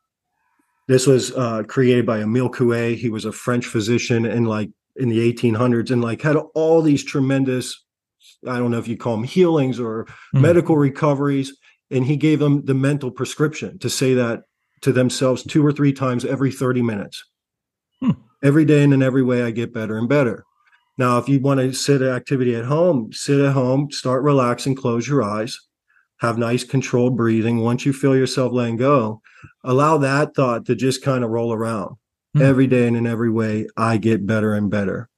This 0.87 1.07
was 1.07 1.31
uh, 1.33 1.63
created 1.63 2.05
by 2.05 2.19
Emile 2.19 2.49
Coué. 2.49 2.95
He 2.95 3.09
was 3.09 3.25
a 3.25 3.31
French 3.31 3.65
physician 3.65 4.25
in 4.25 4.45
like 4.45 4.69
in 4.95 5.09
the 5.09 5.33
1800s 5.33 5.91
and 5.91 6.01
like 6.01 6.21
had 6.21 6.35
all 6.53 6.81
these 6.81 7.03
tremendous, 7.03 7.83
I 8.47 8.59
don't 8.59 8.71
know 8.71 8.79
if 8.79 8.87
you 8.87 8.97
call 8.97 9.15
them 9.15 9.23
healings 9.23 9.79
or 9.79 10.05
mm. 10.35 10.41
medical 10.41 10.77
recoveries. 10.77 11.57
And 11.89 12.05
he 12.05 12.17
gave 12.17 12.39
them 12.39 12.65
the 12.65 12.73
mental 12.73 13.11
prescription 13.11 13.79
to 13.79 13.89
say 13.89 14.13
that 14.15 14.43
to 14.81 14.91
themselves 14.91 15.43
two 15.43 15.65
or 15.65 15.71
three 15.71 15.93
times 15.93 16.25
every 16.25 16.51
30 16.51 16.81
minutes. 16.81 17.23
Hmm. 18.01 18.11
Every 18.43 18.65
day 18.65 18.83
and 18.83 18.93
in 18.93 19.01
every 19.01 19.23
way, 19.23 19.43
I 19.43 19.51
get 19.51 19.73
better 19.73 19.97
and 19.97 20.09
better. 20.09 20.43
Now, 20.97 21.17
if 21.17 21.29
you 21.29 21.39
want 21.39 21.59
to 21.59 21.71
sit 21.73 22.01
activity 22.01 22.55
at 22.55 22.65
home, 22.65 23.11
sit 23.13 23.39
at 23.39 23.53
home, 23.53 23.89
start 23.91 24.23
relaxing, 24.23 24.75
close 24.75 25.07
your 25.07 25.23
eyes, 25.23 25.57
have 26.19 26.37
nice 26.37 26.63
controlled 26.63 27.17
breathing. 27.17 27.59
Once 27.59 27.85
you 27.85 27.93
feel 27.93 28.15
yourself 28.15 28.53
letting 28.53 28.77
go, 28.77 29.21
allow 29.63 29.97
that 29.97 30.35
thought 30.35 30.65
to 30.65 30.75
just 30.75 31.03
kind 31.03 31.23
of 31.23 31.29
roll 31.29 31.53
around 31.53 31.95
mm. 32.35 32.41
every 32.41 32.67
day 32.67 32.87
and 32.87 32.97
in 32.97 33.07
every 33.07 33.29
way. 33.29 33.67
I 33.75 33.97
get 33.97 34.25
better 34.25 34.53
and 34.53 34.69
better. 34.69 35.09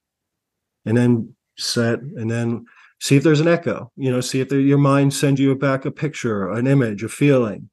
And 0.86 0.98
then 0.98 1.36
set 1.58 2.00
and 2.00 2.30
then 2.30 2.66
see 3.00 3.16
if 3.16 3.24
there's 3.24 3.40
an 3.40 3.48
echo, 3.48 3.92
you 3.96 4.12
know, 4.12 4.22
see 4.22 4.40
if 4.40 4.50
the, 4.50 4.62
your 4.62 4.78
mind 4.78 5.14
sends 5.14 5.40
you 5.40 5.54
back 5.56 5.86
a 5.86 5.92
picture, 5.92 6.50
an 6.52 6.68
image, 6.68 7.04
a 7.04 7.10
feeling, 7.10 7.70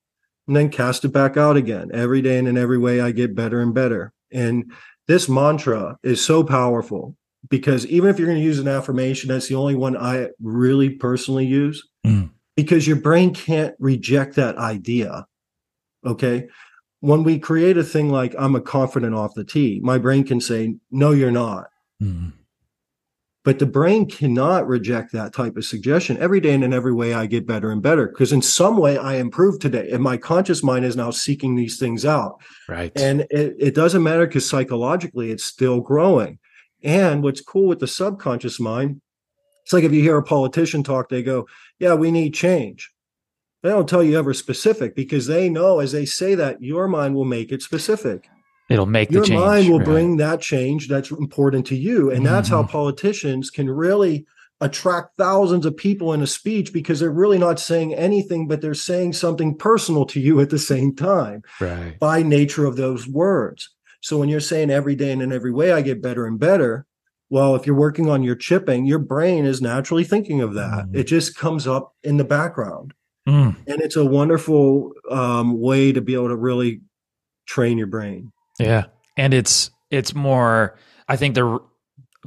and 0.46 0.56
then 0.56 0.68
cast 0.68 1.04
it 1.04 1.08
back 1.08 1.36
out 1.36 1.56
again. 1.56 1.90
Every 1.92 2.20
day 2.22 2.38
and 2.38 2.48
in 2.48 2.58
every 2.58 2.78
way, 2.78 3.00
I 3.00 3.12
get 3.12 3.34
better 3.34 3.60
and 3.60 3.72
better. 3.72 4.12
And 4.30 4.72
this 5.08 5.28
mantra 5.28 5.96
is 6.02 6.24
so 6.24 6.42
powerful 6.42 7.16
because 7.48 7.86
even 7.86 8.08
if 8.10 8.18
you're 8.18 8.28
going 8.28 8.38
to 8.38 8.44
use 8.44 8.58
an 8.58 8.68
affirmation, 8.68 9.28
that's 9.28 9.48
the 9.48 9.54
only 9.54 9.74
one 9.74 9.96
I 9.96 10.28
really 10.40 10.90
personally 10.90 11.46
use. 11.46 11.86
Mm 12.06 12.30
because 12.56 12.86
your 12.86 12.96
brain 12.96 13.34
can't 13.34 13.74
reject 13.78 14.36
that 14.36 14.56
idea. 14.56 15.26
Okay. 16.04 16.48
When 17.00 17.24
we 17.24 17.38
create 17.38 17.76
a 17.76 17.84
thing 17.84 18.10
like 18.10 18.34
I'm 18.38 18.54
a 18.54 18.60
confident 18.60 19.14
off 19.14 19.34
the 19.34 19.44
tee, 19.44 19.80
my 19.82 19.98
brain 19.98 20.24
can 20.24 20.40
say, 20.40 20.76
no, 20.90 21.10
you're 21.10 21.30
not. 21.30 21.66
Mm-hmm. 22.02 22.30
But 23.44 23.58
the 23.58 23.66
brain 23.66 24.08
cannot 24.08 24.68
reject 24.68 25.12
that 25.12 25.32
type 25.32 25.56
of 25.56 25.64
suggestion. 25.64 26.16
Every 26.18 26.38
day 26.38 26.54
and 26.54 26.62
in 26.62 26.72
every 26.72 26.92
way, 26.92 27.12
I 27.12 27.26
get 27.26 27.44
better 27.44 27.72
and 27.72 27.82
better 27.82 28.06
because 28.06 28.32
in 28.32 28.40
some 28.40 28.76
way 28.76 28.96
I 28.98 29.14
improve 29.14 29.58
today. 29.58 29.90
And 29.90 30.00
my 30.00 30.16
conscious 30.16 30.62
mind 30.62 30.84
is 30.84 30.94
now 30.94 31.10
seeking 31.10 31.56
these 31.56 31.76
things 31.76 32.06
out. 32.06 32.40
Right. 32.68 32.92
And 32.94 33.22
it, 33.30 33.56
it 33.58 33.74
doesn't 33.74 34.04
matter 34.04 34.28
because 34.28 34.48
psychologically 34.48 35.32
it's 35.32 35.42
still 35.42 35.80
growing. 35.80 36.38
And 36.84 37.24
what's 37.24 37.40
cool 37.40 37.66
with 37.66 37.80
the 37.80 37.88
subconscious 37.88 38.60
mind 38.60 39.00
it's 39.62 39.72
like 39.72 39.84
if 39.84 39.92
you 39.92 40.02
hear 40.02 40.18
a 40.18 40.22
politician 40.22 40.82
talk, 40.82 41.08
they 41.08 41.22
go, 41.22 41.46
Yeah, 41.78 41.94
we 41.94 42.10
need 42.10 42.34
change. 42.34 42.90
They 43.62 43.68
don't 43.68 43.88
tell 43.88 44.02
you 44.02 44.18
ever 44.18 44.34
specific 44.34 44.96
because 44.96 45.26
they 45.26 45.48
know 45.48 45.78
as 45.78 45.92
they 45.92 46.04
say 46.04 46.34
that, 46.34 46.60
your 46.60 46.88
mind 46.88 47.14
will 47.14 47.24
make 47.24 47.52
it 47.52 47.62
specific. 47.62 48.28
It'll 48.68 48.86
make 48.86 49.10
your 49.10 49.24
change, 49.24 49.38
mind 49.38 49.68
will 49.68 49.78
right. 49.78 49.84
bring 49.84 50.16
that 50.16 50.40
change 50.40 50.88
that's 50.88 51.10
important 51.10 51.66
to 51.66 51.76
you. 51.76 52.10
And 52.10 52.24
that's 52.24 52.48
mm-hmm. 52.48 52.56
how 52.56 52.66
politicians 52.66 53.50
can 53.50 53.68
really 53.68 54.26
attract 54.60 55.16
thousands 55.18 55.66
of 55.66 55.76
people 55.76 56.12
in 56.12 56.22
a 56.22 56.26
speech 56.26 56.72
because 56.72 57.00
they're 57.00 57.10
really 57.10 57.38
not 57.38 57.58
saying 57.58 57.94
anything, 57.94 58.46
but 58.46 58.60
they're 58.60 58.74
saying 58.74 59.12
something 59.12 59.56
personal 59.56 60.06
to 60.06 60.20
you 60.20 60.40
at 60.40 60.50
the 60.50 60.58
same 60.58 60.94
time 60.94 61.42
right. 61.60 61.98
by 61.98 62.22
nature 62.22 62.64
of 62.64 62.76
those 62.76 63.06
words. 63.06 63.70
So 64.00 64.18
when 64.18 64.28
you're 64.28 64.40
saying 64.40 64.70
every 64.70 64.94
day 64.94 65.12
and 65.12 65.20
in 65.20 65.32
every 65.32 65.52
way 65.52 65.72
I 65.72 65.82
get 65.82 66.00
better 66.00 66.26
and 66.26 66.38
better, 66.38 66.86
well, 67.32 67.54
if 67.54 67.66
you're 67.66 67.74
working 67.74 68.10
on 68.10 68.22
your 68.22 68.34
chipping, 68.34 68.84
your 68.84 68.98
brain 68.98 69.46
is 69.46 69.62
naturally 69.62 70.04
thinking 70.04 70.42
of 70.42 70.52
that. 70.52 70.84
Mm. 70.84 70.96
It 70.96 71.04
just 71.04 71.34
comes 71.34 71.66
up 71.66 71.94
in 72.04 72.18
the 72.18 72.24
background. 72.24 72.92
Mm. 73.26 73.56
And 73.66 73.80
it's 73.80 73.96
a 73.96 74.04
wonderful 74.04 74.92
um, 75.10 75.58
way 75.58 75.92
to 75.92 76.02
be 76.02 76.12
able 76.12 76.28
to 76.28 76.36
really 76.36 76.82
train 77.46 77.78
your 77.78 77.86
brain. 77.86 78.32
Yeah. 78.58 78.84
And 79.16 79.32
it's 79.32 79.70
it's 79.90 80.14
more 80.14 80.76
I 81.08 81.16
think 81.16 81.34
the 81.34 81.58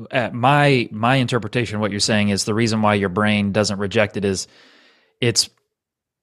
uh, 0.10 0.32
my 0.34 0.90
my 0.92 1.18
interpretation 1.18 1.76
of 1.76 1.82
what 1.82 1.92
you're 1.92 2.00
saying 2.00 2.30
is 2.30 2.46
the 2.46 2.56
reason 2.56 2.82
why 2.82 2.96
your 2.96 3.10
brain 3.10 3.52
doesn't 3.52 3.78
reject 3.78 4.18
it 4.18 4.26
is 4.26 4.48
it's 5.22 5.52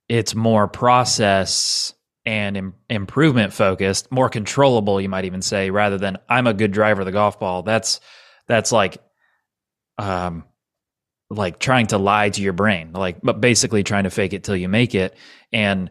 it's 0.09 0.35
more 0.35 0.67
process 0.67 1.95
and 2.27 2.57
Im- 2.57 2.75
improvement 2.91 3.53
focused, 3.53 4.11
more 4.11 4.29
controllable 4.29 5.01
you 5.01 5.09
might 5.09 5.25
even 5.25 5.41
say 5.41 5.71
rather 5.71 5.99
than 5.99 6.19
I'm 6.29 6.49
a 6.49 6.55
good 6.55 6.73
driver 6.73 7.03
of 7.03 7.07
the 7.07 7.13
golf 7.13 7.39
ball. 7.39 7.63
That's 7.63 8.01
that's 8.47 8.73
like 8.73 8.99
um 9.99 10.45
like 11.31 11.59
trying 11.59 11.87
to 11.87 11.99
lie 11.99 12.29
to 12.29 12.43
your 12.43 12.53
brain 12.53 12.93
like 12.93 13.21
but 13.23 13.41
basically 13.41 13.83
trying 13.83 14.05
to 14.05 14.11
fake 14.11 14.33
it 14.33 14.45
till 14.45 14.57
you 14.57 14.69
make 14.69 14.95
it. 14.95 15.17
And 15.53 15.91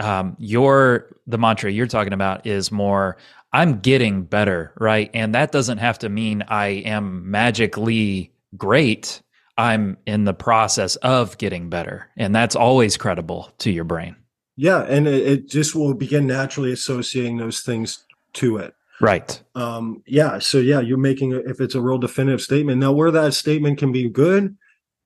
um 0.00 0.36
your 0.38 1.16
the 1.26 1.38
mantra 1.38 1.70
you're 1.70 1.86
talking 1.86 2.12
about 2.12 2.46
is 2.46 2.72
more 2.72 3.16
i'm 3.52 3.80
getting 3.80 4.24
better 4.24 4.72
right? 4.78 5.10
And 5.14 5.34
that 5.34 5.52
doesn't 5.52 5.78
have 5.78 5.98
to 6.00 6.08
mean 6.08 6.42
i 6.48 6.66
am 6.66 7.30
magically 7.30 8.32
great. 8.56 9.22
I'm 9.56 9.98
in 10.06 10.24
the 10.24 10.34
process 10.34 10.96
of 10.96 11.36
getting 11.38 11.68
better. 11.68 12.08
And 12.16 12.34
that's 12.34 12.56
always 12.56 12.96
credible 12.96 13.52
to 13.58 13.70
your 13.70 13.84
brain. 13.84 14.16
Yeah 14.56 14.82
and 14.82 15.06
it, 15.06 15.26
it 15.26 15.48
just 15.48 15.74
will 15.74 15.94
begin 15.94 16.26
naturally 16.26 16.72
associating 16.72 17.38
those 17.38 17.60
things 17.60 18.04
to 18.34 18.58
it 18.58 18.74
Right. 19.02 19.42
Um, 19.56 20.02
yeah. 20.06 20.38
So 20.38 20.58
yeah, 20.58 20.80
you're 20.80 20.96
making 20.96 21.32
if 21.32 21.60
it's 21.60 21.74
a 21.74 21.80
real 21.80 21.98
definitive 21.98 22.40
statement. 22.40 22.78
Now, 22.78 22.92
where 22.92 23.10
that 23.10 23.34
statement 23.34 23.78
can 23.78 23.90
be 23.90 24.08
good 24.08 24.56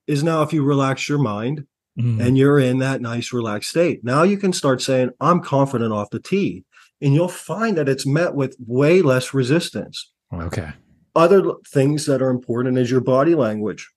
is 0.06 0.22
now 0.22 0.42
if 0.42 0.52
you 0.52 0.62
relax 0.62 1.08
your 1.08 1.18
mind 1.18 1.66
mm. 1.98 2.20
and 2.20 2.36
you're 2.36 2.58
in 2.58 2.78
that 2.80 3.00
nice 3.00 3.32
relaxed 3.32 3.70
state. 3.70 4.04
Now 4.04 4.22
you 4.22 4.36
can 4.36 4.52
start 4.52 4.82
saying, 4.82 5.10
I'm 5.18 5.40
confident 5.40 5.94
off 5.94 6.10
the 6.10 6.20
tee. 6.20 6.64
And 7.00 7.14
you'll 7.14 7.28
find 7.28 7.76
that 7.78 7.88
it's 7.88 8.06
met 8.06 8.34
with 8.34 8.56
way 8.66 9.00
less 9.02 9.32
resistance. 9.32 10.12
Okay. 10.32 10.72
Other 11.14 11.54
things 11.66 12.04
that 12.04 12.20
are 12.20 12.30
important 12.30 12.78
is 12.78 12.90
your 12.90 13.00
body 13.00 13.34
language. 13.34 13.90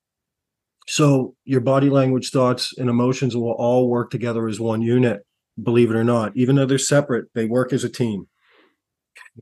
So 0.87 1.35
your 1.43 1.61
body 1.61 1.89
language, 1.89 2.31
thoughts, 2.31 2.73
and 2.77 2.89
emotions 2.89 3.35
will 3.35 3.51
all 3.51 3.89
work 3.89 4.11
together 4.11 4.47
as 4.47 4.59
one 4.59 4.81
unit, 4.81 5.25
believe 5.61 5.91
it 5.91 5.95
or 5.95 6.03
not. 6.03 6.35
Even 6.35 6.55
though 6.55 6.65
they're 6.65 6.77
separate, 6.77 7.27
they 7.35 7.45
work 7.45 7.73
as 7.73 7.83
a 7.83 7.89
team. 7.89 8.27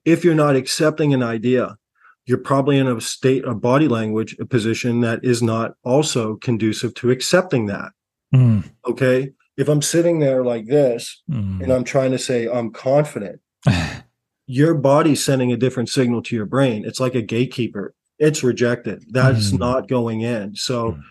If 0.05 0.23
you're 0.23 0.35
not 0.35 0.55
accepting 0.55 1.13
an 1.13 1.23
idea, 1.23 1.77
you're 2.25 2.37
probably 2.37 2.77
in 2.77 2.87
a 2.87 2.99
state 2.99 3.45
of 3.45 3.61
body 3.61 3.87
language, 3.87 4.35
a 4.39 4.45
position 4.45 5.01
that 5.01 5.23
is 5.23 5.41
not 5.41 5.75
also 5.83 6.35
conducive 6.35 6.93
to 6.95 7.09
accepting 7.09 7.67
that. 7.67 7.91
Mm. 8.35 8.69
Okay. 8.85 9.31
If 9.55 9.69
I'm 9.69 9.81
sitting 9.81 10.19
there 10.19 10.43
like 10.43 10.67
this 10.67 11.23
mm. 11.31 11.63
and 11.63 11.71
I'm 11.71 11.83
trying 11.83 12.11
to 12.11 12.19
say 12.19 12.47
I'm 12.47 12.71
confident, 12.71 13.39
your 14.47 14.73
body's 14.73 15.23
sending 15.23 15.51
a 15.51 15.57
different 15.57 15.89
signal 15.89 16.21
to 16.23 16.35
your 16.35 16.45
brain. 16.45 16.85
It's 16.85 16.99
like 16.99 17.15
a 17.15 17.21
gatekeeper. 17.21 17.93
It's 18.19 18.43
rejected. 18.43 19.03
That's 19.09 19.51
mm. 19.51 19.59
not 19.59 19.87
going 19.87 20.21
in. 20.21 20.55
So, 20.55 20.93
mm. 20.93 21.01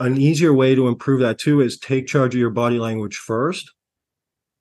an 0.00 0.18
easier 0.18 0.52
way 0.52 0.74
to 0.74 0.88
improve 0.88 1.20
that 1.20 1.38
too 1.38 1.60
is 1.60 1.78
take 1.78 2.06
charge 2.06 2.34
of 2.34 2.40
your 2.40 2.50
body 2.50 2.78
language 2.78 3.16
first. 3.16 3.72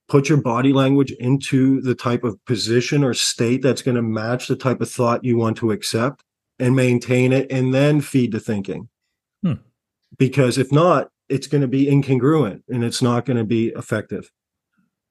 Put 0.07 0.29
your 0.29 0.39
body 0.39 0.71
language 0.71 1.11
into 1.13 1.81
the 1.81 1.95
type 1.95 2.23
of 2.23 2.43
position 2.45 3.03
or 3.03 3.13
state 3.13 3.61
that's 3.61 3.81
going 3.81 3.95
to 3.95 4.01
match 4.01 4.47
the 4.47 4.55
type 4.55 4.81
of 4.81 4.89
thought 4.89 5.23
you 5.23 5.37
want 5.37 5.57
to 5.57 5.71
accept 5.71 6.23
and 6.59 6.75
maintain 6.75 7.33
it 7.33 7.51
and 7.51 7.73
then 7.73 8.01
feed 8.01 8.31
the 8.31 8.39
thinking. 8.39 8.87
Hmm. 9.41 9.53
Because 10.17 10.57
if 10.57 10.71
not, 10.71 11.09
it's 11.27 11.47
going 11.47 11.61
to 11.61 11.67
be 11.67 11.87
incongruent 11.87 12.61
and 12.69 12.83
it's 12.83 13.01
not 13.01 13.25
going 13.25 13.37
to 13.37 13.43
be 13.43 13.69
effective. 13.69 14.31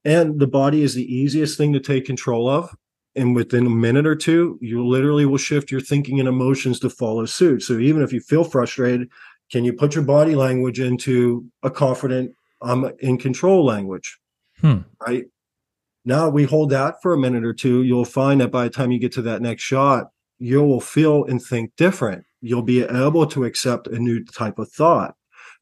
And 0.04 0.38
the 0.38 0.46
body 0.46 0.82
is 0.82 0.94
the 0.94 1.12
easiest 1.12 1.58
thing 1.58 1.72
to 1.72 1.80
take 1.80 2.04
control 2.06 2.48
of 2.48 2.74
and 3.16 3.34
within 3.34 3.66
a 3.66 3.70
minute 3.70 4.06
or 4.06 4.16
two 4.16 4.58
you 4.60 4.86
literally 4.86 5.26
will 5.26 5.38
shift 5.38 5.70
your 5.70 5.80
thinking 5.80 6.18
and 6.20 6.28
emotions 6.28 6.80
to 6.80 6.90
follow 6.90 7.24
suit 7.24 7.62
so 7.62 7.78
even 7.78 8.02
if 8.02 8.12
you 8.12 8.20
feel 8.20 8.44
frustrated 8.44 9.08
can 9.50 9.64
you 9.64 9.72
put 9.72 9.94
your 9.94 10.04
body 10.04 10.34
language 10.34 10.80
into 10.80 11.46
a 11.62 11.70
confident 11.70 12.34
i'm 12.62 12.90
in 13.00 13.16
control 13.16 13.64
language 13.64 14.18
hmm. 14.60 14.78
right 15.06 15.24
now 16.05 16.28
we 16.28 16.44
hold 16.44 16.70
that 16.70 16.97
for 17.02 17.12
a 17.12 17.18
minute 17.18 17.44
or 17.44 17.55
two 17.55 17.82
you'll 17.82 18.05
find 18.05 18.40
that 18.40 18.51
by 18.51 18.64
the 18.64 18.70
time 18.70 18.90
you 18.90 18.98
get 18.98 19.12
to 19.12 19.22
that 19.22 19.43
next 19.43 19.62
shot 19.62 20.09
you 20.39 20.62
will 20.62 20.81
feel 20.81 21.24
and 21.24 21.43
think 21.43 21.72
different 21.76 22.24
you'll 22.40 22.62
be 22.62 22.82
able 22.82 23.26
to 23.26 23.44
accept 23.44 23.86
a 23.86 23.98
new 23.98 24.24
type 24.24 24.59
of 24.59 24.70
thought 24.70 25.14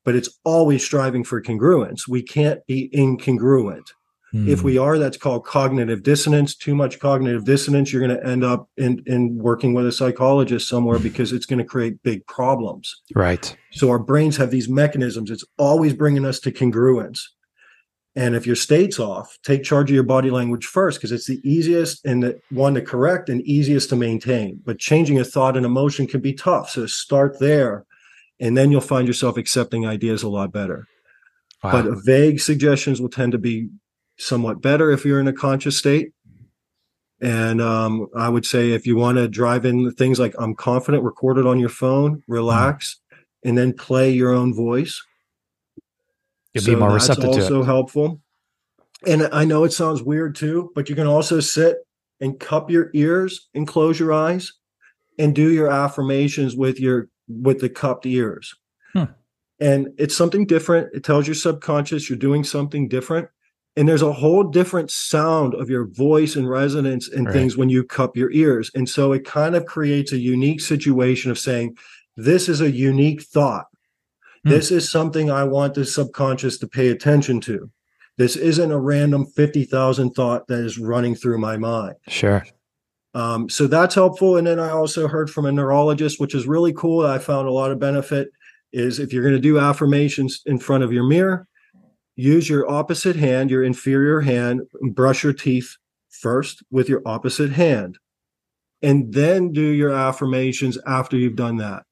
but 0.04 0.14
it's 0.14 0.38
always 0.44 0.84
striving 0.84 1.24
for 1.24 1.40
congruence 1.42 2.08
we 2.08 2.22
can't 2.22 2.66
be 2.66 2.90
incongruent 2.94 3.86
if 4.34 4.60
hmm. 4.60 4.66
we 4.66 4.78
are, 4.78 4.98
that's 4.98 5.18
called 5.18 5.44
cognitive 5.44 6.02
dissonance. 6.02 6.54
Too 6.54 6.74
much 6.74 6.98
cognitive 6.98 7.44
dissonance, 7.44 7.92
you're 7.92 8.06
going 8.06 8.18
to 8.18 8.26
end 8.26 8.42
up 8.42 8.68
in, 8.78 9.02
in 9.06 9.36
working 9.36 9.74
with 9.74 9.86
a 9.86 9.92
psychologist 9.92 10.68
somewhere 10.68 10.98
because 10.98 11.32
it's 11.32 11.44
going 11.44 11.58
to 11.58 11.64
create 11.64 12.02
big 12.02 12.26
problems. 12.26 13.02
Right. 13.14 13.54
So 13.72 13.90
our 13.90 13.98
brains 13.98 14.38
have 14.38 14.50
these 14.50 14.70
mechanisms. 14.70 15.30
It's 15.30 15.44
always 15.58 15.92
bringing 15.92 16.24
us 16.24 16.40
to 16.40 16.52
congruence. 16.52 17.20
And 18.14 18.34
if 18.34 18.46
your 18.46 18.56
state's 18.56 19.00
off, 19.00 19.38
take 19.42 19.62
charge 19.62 19.90
of 19.90 19.94
your 19.94 20.02
body 20.02 20.30
language 20.30 20.66
first 20.66 20.98
because 20.98 21.12
it's 21.12 21.26
the 21.26 21.40
easiest 21.48 22.04
and 22.04 22.22
the 22.22 22.40
one 22.50 22.74
to 22.74 22.82
correct 22.82 23.30
and 23.30 23.40
easiest 23.42 23.88
to 23.88 23.96
maintain. 23.96 24.60
But 24.64 24.78
changing 24.78 25.18
a 25.18 25.24
thought 25.24 25.56
and 25.56 25.64
emotion 25.64 26.06
can 26.06 26.20
be 26.20 26.34
tough. 26.34 26.70
So 26.70 26.86
start 26.86 27.38
there, 27.40 27.86
and 28.38 28.56
then 28.56 28.70
you'll 28.70 28.82
find 28.82 29.06
yourself 29.06 29.38
accepting 29.38 29.86
ideas 29.86 30.22
a 30.22 30.28
lot 30.28 30.52
better. 30.52 30.86
Wow. 31.64 31.72
But 31.72 32.04
vague 32.04 32.40
suggestions 32.40 33.00
will 33.00 33.08
tend 33.08 33.32
to 33.32 33.38
be 33.38 33.68
somewhat 34.18 34.60
better 34.60 34.90
if 34.90 35.04
you're 35.06 35.20
in 35.20 35.28
a 35.28 35.32
conscious 35.32 35.78
state. 35.78 36.12
And 37.22 37.62
um, 37.62 38.08
I 38.16 38.28
would 38.28 38.44
say 38.44 38.72
if 38.72 38.86
you 38.86 38.96
want 38.96 39.16
to 39.18 39.28
drive 39.28 39.64
in 39.64 39.92
things 39.92 40.18
like 40.18 40.34
I'm 40.38 40.54
confident, 40.54 41.04
record 41.04 41.38
it 41.38 41.46
on 41.46 41.60
your 41.60 41.68
phone, 41.68 42.22
relax, 42.26 42.98
mm-hmm. 43.12 43.48
and 43.48 43.58
then 43.58 43.72
play 43.72 44.10
your 44.10 44.32
own 44.32 44.52
voice. 44.52 45.00
You'll 46.54 46.64
so 46.64 46.72
be 46.72 46.76
more 46.76 46.92
receptive 46.92 47.32
to 47.32 47.38
it. 47.38 47.42
Also 47.42 47.62
helpful. 47.62 48.20
And 49.06 49.28
I 49.32 49.44
know 49.44 49.64
it 49.64 49.72
sounds 49.72 50.02
weird 50.02 50.34
too, 50.34 50.70
but 50.74 50.88
you 50.88 50.94
can 50.94 51.06
also 51.06 51.40
sit 51.40 51.78
and 52.20 52.38
cup 52.38 52.70
your 52.70 52.90
ears 52.94 53.48
and 53.54 53.66
close 53.66 53.98
your 53.98 54.12
eyes 54.12 54.52
and 55.18 55.34
do 55.34 55.50
your 55.50 55.70
affirmations 55.70 56.56
with 56.56 56.78
your 56.78 57.08
with 57.28 57.60
the 57.60 57.68
cupped 57.68 58.06
ears. 58.06 58.54
Hmm. 58.92 59.04
And 59.60 59.88
it's 59.98 60.16
something 60.16 60.46
different. 60.46 60.94
It 60.94 61.04
tells 61.04 61.26
your 61.26 61.34
subconscious 61.34 62.08
you're 62.08 62.18
doing 62.18 62.44
something 62.44 62.88
different 62.88 63.28
and 63.76 63.88
there's 63.88 64.02
a 64.02 64.12
whole 64.12 64.44
different 64.44 64.90
sound 64.90 65.54
of 65.54 65.70
your 65.70 65.86
voice 65.86 66.36
and 66.36 66.48
resonance 66.48 67.08
and 67.08 67.26
right. 67.26 67.32
things 67.32 67.56
when 67.56 67.68
you 67.68 67.84
cup 67.84 68.16
your 68.16 68.30
ears 68.32 68.70
and 68.74 68.88
so 68.88 69.12
it 69.12 69.24
kind 69.24 69.54
of 69.54 69.66
creates 69.66 70.12
a 70.12 70.18
unique 70.18 70.60
situation 70.60 71.30
of 71.30 71.38
saying 71.38 71.76
this 72.16 72.48
is 72.48 72.60
a 72.60 72.70
unique 72.70 73.22
thought 73.22 73.66
hmm. 74.44 74.50
this 74.50 74.70
is 74.70 74.90
something 74.90 75.30
i 75.30 75.44
want 75.44 75.74
the 75.74 75.84
subconscious 75.84 76.58
to 76.58 76.66
pay 76.66 76.88
attention 76.88 77.40
to 77.40 77.70
this 78.18 78.36
isn't 78.36 78.70
a 78.70 78.78
random 78.78 79.26
50,000 79.26 80.10
thought 80.10 80.46
that 80.48 80.60
is 80.60 80.78
running 80.78 81.14
through 81.14 81.38
my 81.38 81.56
mind 81.56 81.96
sure 82.08 82.44
um, 83.14 83.50
so 83.50 83.66
that's 83.66 83.94
helpful 83.94 84.36
and 84.36 84.46
then 84.46 84.58
i 84.58 84.70
also 84.70 85.08
heard 85.08 85.30
from 85.30 85.46
a 85.46 85.52
neurologist 85.52 86.20
which 86.20 86.34
is 86.34 86.46
really 86.46 86.72
cool 86.72 87.06
i 87.06 87.18
found 87.18 87.48
a 87.48 87.52
lot 87.52 87.70
of 87.70 87.78
benefit 87.78 88.28
is 88.72 88.98
if 88.98 89.12
you're 89.12 89.22
going 89.22 89.34
to 89.34 89.40
do 89.40 89.58
affirmations 89.58 90.42
in 90.46 90.58
front 90.58 90.82
of 90.82 90.92
your 90.92 91.04
mirror 91.04 91.46
use 92.16 92.48
your 92.48 92.70
opposite 92.70 93.16
hand, 93.16 93.50
your 93.50 93.64
inferior 93.64 94.20
hand, 94.20 94.62
brush 94.92 95.24
your 95.24 95.32
teeth 95.32 95.76
first 96.10 96.62
with 96.70 96.88
your 96.88 97.02
opposite 97.06 97.52
hand, 97.52 97.98
and 98.82 99.12
then 99.12 99.52
do 99.52 99.62
your 99.62 99.92
affirmations 99.92 100.78
after 100.86 101.16
you've 101.16 101.36
done 101.36 101.56
that. 101.56 101.84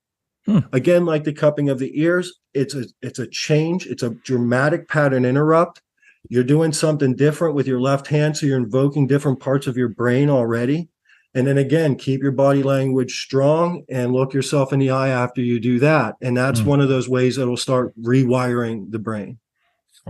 Hmm. 0.47 0.61
Again, 0.73 1.05
like 1.07 1.25
the 1.25 1.33
cupping 1.33 1.69
of 1.69 1.79
the 1.79 2.01
ears, 2.01 2.40
it's 2.55 2.75
a 2.75 2.85
it's 3.03 3.19
a 3.19 3.27
change, 3.27 3.87
it's 3.87 4.03
a 4.03 4.11
dramatic 4.11 4.89
pattern 4.89 5.25
interrupt. 5.25 5.83
You're 6.29 6.45
doing 6.45 6.73
something 6.73 7.17
different 7.17 7.55
with 7.55 7.67
your 7.67 7.81
left 7.81 8.09
hand, 8.09 8.37
so 8.37 8.47
you're 8.47 8.59
invoking 8.59 9.07
different 9.07 9.41
parts 9.41 9.67
of 9.67 9.77
your 9.77 9.89
brain 9.89 10.29
already. 10.29 10.89
And 11.35 11.47
then 11.47 11.59
again, 11.59 11.95
keep 11.97 12.23
your 12.23 12.33
body 12.33 12.63
language 12.63 13.23
strong 13.23 13.85
and 13.89 14.13
look 14.13 14.35
yourself 14.35 14.73
in 14.73 14.81
the 14.81 14.91
eye 14.91 15.09
after 15.09 15.41
you 15.41 15.61
do 15.61 15.79
that. 15.79 16.17
And 16.21 16.37
that's 16.37 16.61
hmm. 16.61 16.67
one 16.67 16.81
of 16.81 16.89
those 16.89 17.09
ways 17.09 17.37
that'll 17.37 17.57
start 17.57 17.95
rewiring 18.01 18.91
the 18.91 18.99
brain. 18.99 19.39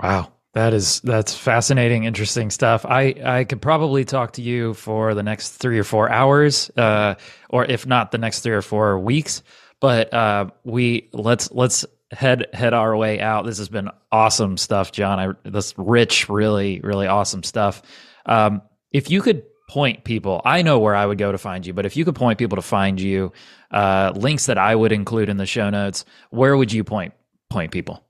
Wow. 0.02 0.32
That 0.52 0.74
is 0.74 1.00
that's 1.02 1.32
fascinating, 1.36 2.04
interesting 2.04 2.50
stuff. 2.50 2.84
I 2.84 3.14
I 3.24 3.44
could 3.44 3.62
probably 3.62 4.04
talk 4.04 4.32
to 4.32 4.42
you 4.42 4.74
for 4.74 5.14
the 5.14 5.22
next 5.22 5.50
three 5.50 5.78
or 5.78 5.84
four 5.84 6.10
hours, 6.10 6.72
uh, 6.76 7.14
or 7.50 7.64
if 7.66 7.86
not 7.86 8.10
the 8.10 8.18
next 8.18 8.40
three 8.40 8.54
or 8.54 8.62
four 8.62 8.98
weeks. 8.98 9.44
But 9.78 10.12
uh, 10.12 10.50
we 10.64 11.08
let's 11.12 11.52
let's 11.52 11.86
head 12.10 12.46
head 12.52 12.74
our 12.74 12.96
way 12.96 13.20
out. 13.20 13.46
This 13.46 13.58
has 13.58 13.68
been 13.68 13.90
awesome 14.10 14.56
stuff, 14.56 14.92
John. 14.92 15.18
I 15.18 15.48
this 15.48 15.74
rich, 15.76 16.28
really 16.28 16.80
really 16.80 17.06
awesome 17.06 17.42
stuff. 17.42 17.82
Um, 18.26 18.62
if 18.92 19.10
you 19.10 19.22
could 19.22 19.44
point 19.68 20.02
people, 20.04 20.42
I 20.44 20.62
know 20.62 20.80
where 20.80 20.96
I 20.96 21.06
would 21.06 21.18
go 21.18 21.30
to 21.30 21.38
find 21.38 21.64
you, 21.64 21.72
but 21.72 21.86
if 21.86 21.96
you 21.96 22.04
could 22.04 22.16
point 22.16 22.38
people 22.38 22.56
to 22.56 22.62
find 22.62 23.00
you, 23.00 23.32
uh, 23.70 24.12
links 24.16 24.46
that 24.46 24.58
I 24.58 24.74
would 24.74 24.90
include 24.90 25.28
in 25.28 25.36
the 25.36 25.46
show 25.46 25.70
notes, 25.70 26.04
where 26.30 26.56
would 26.56 26.72
you 26.72 26.82
point 26.84 27.14
point 27.48 27.70
people? 27.70 28.04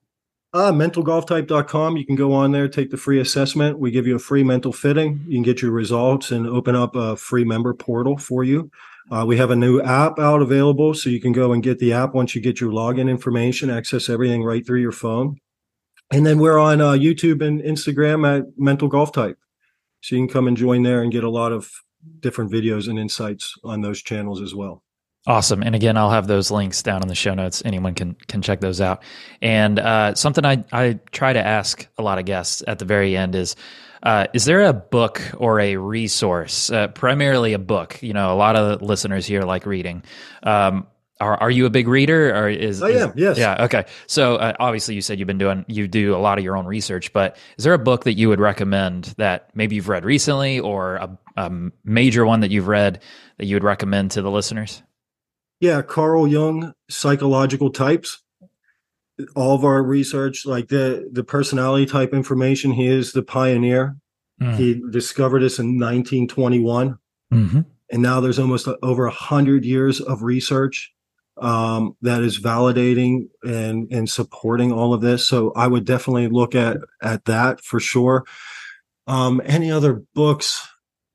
Uh, 0.53 0.73
mentalgolftype.com. 0.73 1.97
You 1.97 2.05
can 2.05 2.17
go 2.17 2.33
on 2.33 2.51
there, 2.51 2.67
take 2.67 2.91
the 2.91 2.97
free 2.97 3.21
assessment. 3.21 3.79
We 3.79 3.93
give 3.93 4.07
you 4.07 4.17
a 4.17 4.19
free 4.19 4.43
mental 4.43 4.73
fitting. 4.73 5.21
You 5.29 5.37
can 5.37 5.43
get 5.45 5.63
your 5.63 5.71
results 5.71 6.33
and 6.33 6.47
open 6.47 6.75
up 6.75 6.97
a 6.97 7.17
free 7.17 7.45
member 7.45 7.73
portal 7.73 8.19
for 8.19 8.43
you. 8.43 8.71
Uh, 9.11 9.25
we 9.27 9.37
have 9.37 9.51
a 9.51 9.57
new 9.57 9.81
app 9.81 10.19
out 10.19 10.41
available, 10.41 10.95
so 10.95 11.11
you 11.11 11.21
can 11.21 11.33
go 11.33 11.53
and 11.53 11.63
get 11.63 11.79
the 11.79 11.93
app 11.93 12.15
once 12.15 12.35
you 12.35 12.41
get 12.41 12.61
your 12.61 12.71
login 12.71 13.11
information, 13.11 13.69
access 13.69 14.09
everything 14.09 14.45
right 14.45 14.65
through 14.65 14.81
your 14.81 14.93
phone. 14.93 15.37
And 16.13 16.25
then 16.25 16.39
we're 16.39 16.59
on 16.59 16.81
uh, 16.81 16.93
YouTube 16.93 17.45
and 17.45 17.61
Instagram 17.61 18.27
at 18.27 18.45
Mental 18.57 18.89
Golf 18.89 19.13
Type. 19.13 19.39
So 20.03 20.17
you 20.17 20.23
can 20.23 20.33
come 20.33 20.49
and 20.49 20.57
join 20.57 20.83
there 20.83 21.03
and 21.03 21.13
get 21.13 21.25
a 21.25 21.31
lot 21.31 21.53
of 21.53 21.71
different 22.21 22.51
videos 22.51 22.89
and 22.89 22.99
insights 22.99 23.55
on 23.65 23.81
those 23.81 24.03
channels 24.03 24.41
as 24.41 24.55
well. 24.55 24.83
Awesome. 25.27 25.63
And 25.63 25.75
again, 25.75 25.97
I'll 25.97 26.11
have 26.11 26.27
those 26.27 26.51
links 26.51 26.83
down 26.83 27.03
in 27.03 27.09
the 27.09 27.15
show 27.15 27.35
notes. 27.35 27.63
Anyone 27.67 27.95
can 27.95 28.17
can 28.27 28.41
check 28.41 28.61
those 28.61 28.81
out. 28.81 29.03
And 29.43 29.79
uh, 29.79 30.15
something 30.15 30.47
I, 30.47 30.65
I 30.73 30.99
try 31.13 31.35
to 31.35 31.47
ask 31.47 31.87
a 31.99 32.03
lot 32.03 32.19
of 32.19 32.25
guests 32.25 32.63
at 32.67 32.79
the 32.79 32.87
very 32.87 33.17
end 33.17 33.35
is 33.35 33.55
uh, 34.03 34.27
is 34.33 34.45
there 34.45 34.63
a 34.63 34.73
book 34.73 35.23
or 35.37 35.61
a 35.61 35.77
resource, 35.77 36.71
uh, 36.71 36.89
primarily 36.89 37.53
a 37.53 37.59
book? 37.59 38.03
You 38.03 38.13
know, 38.13 38.33
a 38.33 38.37
lot 38.37 38.57
of 38.57 38.83
listeners 38.83 39.27
here 39.27 39.43
like 39.43 39.67
reading. 39.67 40.03
Um, 40.43 40.87
are, 41.21 41.37
are 41.37 41.51
you 41.51 41.67
a 41.67 41.71
big 41.71 41.87
reader 41.87 42.35
or 42.35 42.49
is 42.49 42.83
I 42.83 42.91
am, 42.91 43.13
yes. 43.15 43.37
Yeah, 43.37 43.65
okay. 43.65 43.85
So 44.07 44.37
uh, 44.37 44.55
obviously 44.59 44.95
you 44.95 45.03
said 45.03 45.19
you've 45.19 45.27
been 45.27 45.39
doing 45.39 45.67
you 45.69 45.87
do 45.87 46.15
a 46.15 46.19
lot 46.19 46.39
of 46.39 46.45
your 46.45 46.57
own 46.57 46.65
research, 46.65 47.13
but 47.13 47.37
is 47.59 47.65
there 47.65 47.75
a 47.75 47.79
book 47.79 48.05
that 48.05 48.15
you 48.15 48.31
would 48.31 48.41
recommend 48.41 49.15
that 49.19 49.51
maybe 49.55 49.77
you've 49.77 49.89
read 49.91 50.05
recently 50.05 50.61
or 50.61 50.97
a, 50.97 51.19
a 51.37 51.53
major 51.85 52.25
one 52.25 52.41
that 52.41 52.51
you've 52.51 52.69
read 52.69 53.03
that 53.37 53.47
you 53.47 53.55
would 53.57 53.65
recommend 53.65 54.13
to 54.13 54.23
the 54.23 54.31
listeners? 54.31 54.83
Yeah, 55.61 55.83
Carl 55.83 56.27
Jung, 56.27 56.73
psychological 56.89 57.71
types. 57.71 58.23
All 59.35 59.55
of 59.55 59.65
our 59.65 59.83
research, 59.83 60.47
like 60.47 60.69
the 60.69 61.09
the 61.13 61.25
personality 61.25 61.87
type 61.87 62.13
information, 62.13 62.73
he 62.73 62.87
is 62.87 63.13
the 63.13 63.23
pioneer. 63.23 63.97
Mm. 64.41 64.57
He 64.57 64.83
discovered 64.91 65.41
this 65.41 65.59
in 65.59 65.79
1921, 65.79 66.99
mm-hmm. 67.33 67.61
and 67.91 68.03
now 68.03 68.21
there's 68.21 68.39
almost 68.39 68.69
over 68.83 69.07
a 69.07 69.11
hundred 69.11 69.65
years 69.65 70.01
of 70.01 70.23
research 70.23 70.93
um, 71.41 71.97
that 72.03 72.23
is 72.23 72.41
validating 72.41 73.29
and 73.43 73.91
and 73.93 74.09
supporting 74.09 74.73
all 74.73 74.95
of 74.95 75.01
this. 75.01 75.27
So 75.27 75.53
I 75.55 75.67
would 75.67 75.85
definitely 75.85 76.29
look 76.29 76.55
at 76.55 76.79
at 77.03 77.25
that 77.27 77.61
for 77.61 77.81
sure. 77.81 78.25
Um, 79.07 79.41
any 79.45 79.71
other 79.71 80.03
books? 80.15 80.67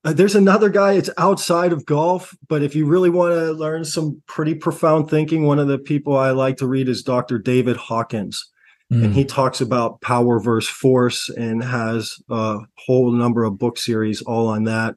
Uh, 0.06 0.14
there's 0.14 0.36
another 0.36 0.70
guy. 0.70 0.94
It's 0.94 1.10
outside 1.18 1.74
of 1.74 1.86
golf, 1.86 2.38
but 2.48 2.62
if 2.62 2.76
you 2.76 2.86
really 2.86 3.10
want 3.10 3.34
to 3.34 3.52
learn 3.52 3.84
some 3.84 4.22
pretty 4.28 4.54
profound 4.54 5.10
thinking, 5.10 5.46
one 5.46 5.58
of 5.58 5.68
the 5.68 5.80
people 5.80 6.16
I 6.16 6.30
like 6.30 6.58
to 6.58 6.68
read 6.68 6.88
is 6.88 7.02
Dr. 7.02 7.40
David 7.40 7.76
Hawkins. 7.76 8.48
Mm. 8.94 9.06
And 9.06 9.14
he 9.16 9.24
hmm. 9.24 9.28
talks 9.28 9.62
about 9.62 10.00
power 10.02 10.40
versus 10.40 10.70
force 10.70 11.30
and 11.30 11.64
has 11.64 12.18
a 12.30 12.60
whole 12.78 13.12
number 13.12 13.44
of 13.44 13.58
book 13.58 13.80
series 13.80 14.22
all 14.22 14.48
on 14.48 14.66
that. 14.66 14.96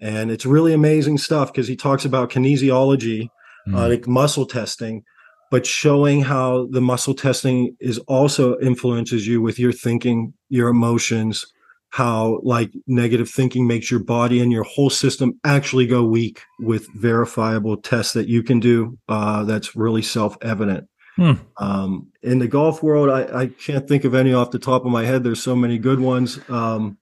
And 0.00 0.32
it's 0.32 0.44
really 0.44 0.74
amazing 0.74 1.18
stuff 1.18 1.52
because 1.52 1.68
he 1.68 1.76
talks 1.76 2.04
about 2.04 2.30
kinesiology, 2.30 3.28
mm. 3.68 3.76
uh, 3.76 3.88
like 3.88 4.08
muscle 4.08 4.46
testing, 4.46 5.04
but 5.52 5.64
showing 5.64 6.22
how 6.22 6.66
the 6.72 6.80
muscle 6.80 7.14
testing 7.14 7.76
is 7.78 7.98
also 8.08 8.58
influences 8.58 9.28
you 9.28 9.40
with 9.40 9.60
your 9.60 9.72
thinking, 9.72 10.34
your 10.48 10.68
emotions, 10.68 11.46
how 11.90 12.40
like 12.42 12.72
negative 12.86 13.28
thinking 13.28 13.66
makes 13.66 13.90
your 13.90 14.00
body 14.00 14.40
and 14.40 14.52
your 14.52 14.62
whole 14.62 14.90
system 14.90 15.38
actually 15.44 15.86
go 15.86 16.04
weak 16.04 16.42
with 16.60 16.88
verifiable 16.94 17.76
tests 17.76 18.12
that 18.12 18.28
you 18.28 18.42
can 18.42 18.60
do. 18.60 18.96
Uh, 19.08 19.44
that's 19.44 19.74
really 19.76 20.02
self 20.02 20.36
evident. 20.40 20.88
Hmm. 21.16 21.32
Um, 21.58 22.12
in 22.22 22.38
the 22.38 22.48
golf 22.48 22.82
world, 22.82 23.10
I, 23.10 23.40
I, 23.40 23.46
can't 23.48 23.86
think 23.86 24.04
of 24.04 24.14
any 24.14 24.32
off 24.32 24.52
the 24.52 24.58
top 24.58 24.86
of 24.86 24.92
my 24.92 25.04
head. 25.04 25.24
There's 25.24 25.42
so 25.42 25.56
many 25.56 25.76
good 25.76 26.00
ones. 26.00 26.38
Um, 26.48 26.96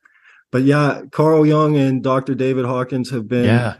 but 0.51 0.63
yeah, 0.63 1.03
Carl 1.13 1.47
Jung 1.47 1.77
and 1.77 2.03
Dr. 2.03 2.35
David 2.35 2.65
Hawkins 2.65 3.11
have 3.11 3.29
been 3.29 3.45
yeah. 3.45 3.77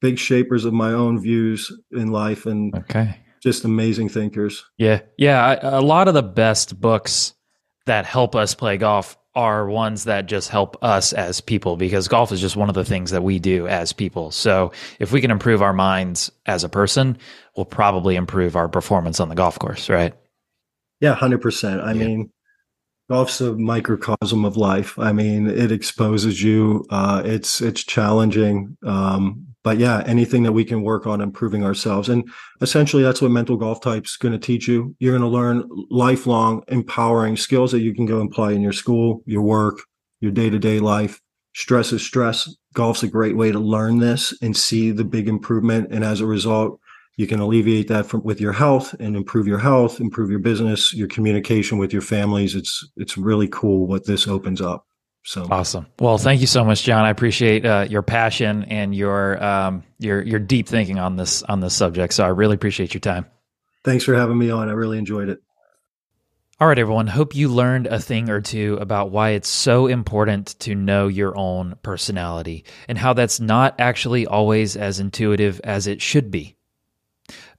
big 0.00 0.18
shapers 0.18 0.64
of 0.64 0.72
my 0.72 0.92
own 0.92 1.20
views 1.20 1.72
in 1.90 2.12
life 2.12 2.46
and 2.46 2.74
okay. 2.74 3.18
just 3.42 3.64
amazing 3.64 4.08
thinkers. 4.08 4.64
Yeah. 4.78 5.00
Yeah. 5.18 5.44
I, 5.44 5.54
a 5.76 5.82
lot 5.82 6.06
of 6.06 6.14
the 6.14 6.22
best 6.22 6.80
books 6.80 7.34
that 7.86 8.06
help 8.06 8.36
us 8.36 8.54
play 8.54 8.78
golf 8.78 9.18
are 9.34 9.68
ones 9.68 10.04
that 10.04 10.26
just 10.26 10.48
help 10.48 10.76
us 10.82 11.12
as 11.12 11.40
people 11.40 11.76
because 11.76 12.08
golf 12.08 12.30
is 12.30 12.40
just 12.40 12.56
one 12.56 12.68
of 12.68 12.74
the 12.74 12.84
things 12.84 13.10
that 13.10 13.22
we 13.22 13.38
do 13.38 13.66
as 13.66 13.92
people. 13.92 14.30
So 14.30 14.72
if 15.00 15.12
we 15.12 15.20
can 15.20 15.30
improve 15.30 15.60
our 15.62 15.72
minds 15.72 16.30
as 16.46 16.62
a 16.64 16.68
person, 16.68 17.18
we'll 17.56 17.66
probably 17.66 18.16
improve 18.16 18.54
our 18.56 18.68
performance 18.68 19.20
on 19.20 19.28
the 19.28 19.34
golf 19.34 19.58
course, 19.58 19.88
right? 19.88 20.14
Yeah, 21.00 21.16
100%. 21.16 21.82
I 21.82 21.92
yeah. 21.92 22.06
mean, 22.06 22.30
golf's 23.08 23.40
a 23.40 23.54
microcosm 23.54 24.44
of 24.44 24.56
life. 24.56 24.98
I 24.98 25.12
mean, 25.12 25.48
it 25.48 25.72
exposes 25.72 26.42
you. 26.42 26.84
Uh, 26.90 27.22
it's 27.24 27.60
it's 27.60 27.82
challenging, 27.82 28.76
um, 28.84 29.53
but 29.64 29.78
yeah, 29.78 30.02
anything 30.06 30.42
that 30.42 30.52
we 30.52 30.64
can 30.64 30.82
work 30.82 31.06
on 31.06 31.22
improving 31.22 31.64
ourselves, 31.64 32.10
and 32.10 32.30
essentially 32.60 33.02
that's 33.02 33.22
what 33.22 33.30
mental 33.30 33.56
golf 33.56 33.80
type's 33.80 34.16
going 34.16 34.32
to 34.32 34.38
teach 34.38 34.68
you. 34.68 34.94
You're 34.98 35.18
going 35.18 35.28
to 35.28 35.36
learn 35.36 35.68
lifelong 35.90 36.62
empowering 36.68 37.36
skills 37.36 37.72
that 37.72 37.80
you 37.80 37.94
can 37.94 38.04
go 38.04 38.20
apply 38.20 38.52
in 38.52 38.60
your 38.60 38.74
school, 38.74 39.22
your 39.24 39.42
work, 39.42 39.80
your 40.20 40.32
day 40.32 40.50
to 40.50 40.58
day 40.58 40.78
life. 40.78 41.20
Stress 41.54 41.92
is 41.92 42.04
stress. 42.04 42.54
Golf's 42.74 43.02
a 43.02 43.08
great 43.08 43.36
way 43.36 43.52
to 43.52 43.58
learn 43.58 43.98
this 43.98 44.36
and 44.42 44.56
see 44.56 44.90
the 44.90 45.04
big 45.04 45.28
improvement, 45.28 45.88
and 45.90 46.04
as 46.04 46.20
a 46.20 46.26
result, 46.26 46.78
you 47.16 47.26
can 47.26 47.40
alleviate 47.40 47.88
that 47.88 48.06
from 48.06 48.22
with 48.22 48.40
your 48.40 48.52
health 48.52 48.94
and 48.98 49.16
improve 49.16 49.46
your 49.46 49.58
health 49.58 50.00
improve 50.00 50.30
your 50.30 50.40
business 50.40 50.92
your 50.92 51.06
communication 51.06 51.78
with 51.78 51.92
your 51.92 52.02
families 52.02 52.56
it's 52.56 52.84
it's 52.96 53.16
really 53.16 53.46
cool 53.46 53.86
what 53.86 54.04
this 54.04 54.26
opens 54.26 54.60
up 54.60 54.84
so. 55.24 55.46
Awesome. 55.50 55.86
Well 55.98 56.18
thank 56.18 56.40
you 56.40 56.46
so 56.46 56.64
much 56.64 56.82
john. 56.82 57.04
I 57.04 57.10
appreciate 57.10 57.64
uh, 57.64 57.86
your 57.88 58.02
passion 58.02 58.64
and 58.64 58.94
your 58.94 59.42
um, 59.42 59.82
your 59.98 60.22
your 60.22 60.38
deep 60.38 60.68
thinking 60.68 60.98
on 60.98 61.16
this 61.16 61.42
on 61.42 61.60
this 61.60 61.74
subject. 61.74 62.12
So 62.12 62.24
i 62.24 62.28
really 62.28 62.54
appreciate 62.54 62.94
your 62.94 63.00
time. 63.00 63.26
Thanks 63.84 64.04
for 64.04 64.14
having 64.14 64.38
me 64.38 64.50
on. 64.50 64.68
I 64.68 64.72
really 64.72 64.98
enjoyed 64.98 65.28
it. 65.28 65.40
All 66.60 66.68
right, 66.68 66.78
everyone. 66.78 67.08
Hope 67.08 67.34
you 67.34 67.48
learned 67.48 67.88
a 67.88 67.98
thing 67.98 68.30
or 68.30 68.40
two 68.40 68.78
about 68.80 69.10
why 69.10 69.30
it's 69.30 69.48
so 69.48 69.88
important 69.88 70.58
to 70.60 70.74
know 70.74 71.08
your 71.08 71.36
own 71.36 71.74
personality 71.82 72.64
and 72.86 72.96
how 72.96 73.12
that's 73.12 73.40
not 73.40 73.74
actually 73.80 74.26
always 74.26 74.76
as 74.76 75.00
intuitive 75.00 75.60
as 75.64 75.88
it 75.88 76.00
should 76.00 76.30
be. 76.30 76.56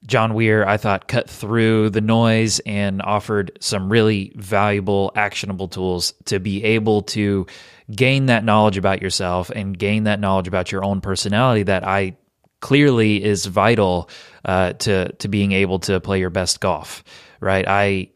John 0.06 0.34
Weir, 0.34 0.68
I 0.68 0.78
thought, 0.78 1.08
cut 1.08 1.30
through 1.30 1.90
the 1.90 2.02
noise 2.02 2.60
and 2.60 3.02
offered 3.02 3.58
some 3.60 3.92
really 3.92 4.34
valuable, 4.36 5.12
actionable 5.16 5.68
tools 5.68 6.14
to 6.26 6.40
be 6.40 6.64
able 6.64 7.02
to 7.04 7.48
gain 7.94 8.28
that 8.28 8.44
knowledge 8.44 8.78
about 8.78 9.02
yourself 9.02 9.50
and 9.50 9.78
gain 9.78 10.04
that 10.04 10.20
knowledge 10.20 10.48
about 10.48 10.72
your 10.72 10.84
own 10.84 11.02
personality 11.02 11.64
that 11.64 11.84
I 11.84 12.18
clearly 12.60 13.24
is 13.24 13.46
vital 13.46 14.10
uh, 14.44 14.74
to 14.74 15.12
to 15.14 15.28
being 15.28 15.52
able 15.52 15.80
to 15.80 16.00
play 16.00 16.20
your 16.20 16.30
best 16.30 16.60
golf. 16.60 17.04
Right? 17.40 17.68
I 17.68 18.10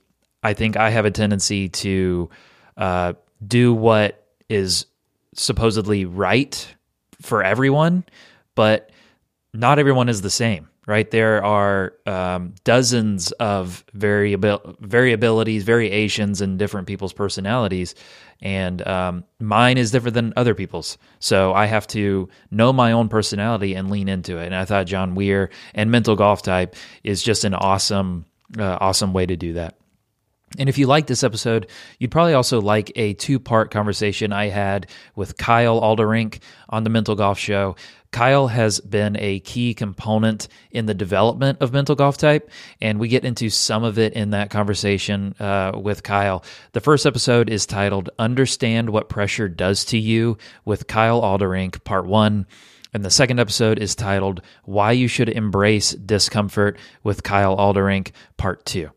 I 0.44 0.54
think 0.54 0.78
I 0.78 0.92
have 0.92 1.06
a 1.06 1.12
tendency 1.12 1.70
to 1.70 2.30
uh, 2.78 3.14
do 3.46 3.74
what 3.74 4.28
is 4.48 4.86
supposedly 5.36 6.06
right 6.06 6.76
for 7.22 7.44
everyone, 7.44 8.06
but 8.56 8.92
not 9.54 9.80
everyone 9.80 10.10
is 10.10 10.22
the 10.22 10.30
same 10.30 10.70
right? 10.90 11.12
There 11.12 11.46
are 11.46 11.94
um, 12.08 12.56
dozens 12.64 13.32
of 13.34 13.86
variabil- 13.96 14.80
variabilities, 14.80 15.62
variations 15.62 16.42
in 16.42 16.58
different 16.58 16.88
people's 16.88 17.14
personalities, 17.14 17.94
and 18.42 18.86
um, 18.88 19.24
mine 19.40 19.78
is 19.78 19.92
different 19.92 20.16
than 20.16 20.34
other 20.36 20.56
people's. 20.56 20.98
So 21.20 21.54
I 21.54 21.68
have 21.68 21.86
to 21.90 22.28
know 22.50 22.74
my 22.74 22.92
own 22.92 23.08
personality 23.08 23.76
and 23.76 23.92
lean 23.92 24.10
into 24.10 24.38
it. 24.40 24.48
And 24.48 24.56
I 24.56 24.66
thought 24.66 24.88
John 24.88 25.14
Weir 25.14 25.52
and 25.76 25.92
Mental 25.92 26.16
Golf 26.16 26.42
Type 26.42 26.76
is 27.04 27.22
just 27.22 27.44
an 27.44 27.54
awesome, 27.54 28.26
uh, 28.58 28.80
awesome 28.82 29.14
way 29.14 29.28
to 29.28 29.38
do 29.38 29.54
that. 29.54 29.76
And 30.58 30.68
if 30.68 30.80
you 30.80 30.88
like 30.88 31.06
this 31.06 31.24
episode, 31.24 31.68
you'd 32.00 32.10
probably 32.10 32.34
also 32.34 32.60
like 32.60 32.92
a 32.96 33.14
two 33.14 33.40
part 33.40 33.70
conversation 33.70 34.34
I 34.34 34.48
had 34.48 34.88
with 35.16 35.38
Kyle 35.38 35.80
Alderink 35.80 36.40
on 36.70 36.84
the 36.84 36.90
Mental 36.90 37.16
Golf 37.16 37.38
Show. 37.38 37.76
Kyle 38.12 38.48
has 38.48 38.80
been 38.80 39.16
a 39.20 39.40
key 39.42 39.74
component 39.74 40.48
in 40.72 40.88
the 40.88 40.94
development 40.94 41.60
of 41.62 41.72
Mental 41.72 41.96
Golf 41.96 42.18
Type, 42.18 42.50
and 42.82 43.00
we 43.00 43.08
get 43.08 43.24
into 43.24 43.50
some 43.50 43.84
of 43.84 44.00
it 44.00 44.14
in 44.14 44.32
that 44.32 44.50
conversation 44.50 45.36
uh, 45.40 45.74
with 45.76 46.02
Kyle. 46.02 46.44
The 46.72 46.82
first 46.82 47.06
episode 47.06 47.50
is 47.50 47.66
titled 47.68 48.10
Understand 48.18 48.90
What 48.90 49.10
Pressure 49.10 49.48
Does 49.48 49.86
to 49.86 49.98
You 49.98 50.38
with 50.66 50.88
Kyle 50.88 51.22
Alderink, 51.22 51.84
Part 51.84 52.08
1. 52.08 52.48
And 52.92 53.06
the 53.06 53.12
second 53.12 53.40
episode 53.40 53.78
is 53.78 53.94
titled 53.94 54.42
Why 54.64 54.94
You 54.94 55.08
Should 55.08 55.30
Embrace 55.30 55.92
Discomfort 55.92 56.80
with 57.04 57.22
Kyle 57.22 57.56
Alderink, 57.56 58.12
Part 58.38 58.66
2. 58.66 58.90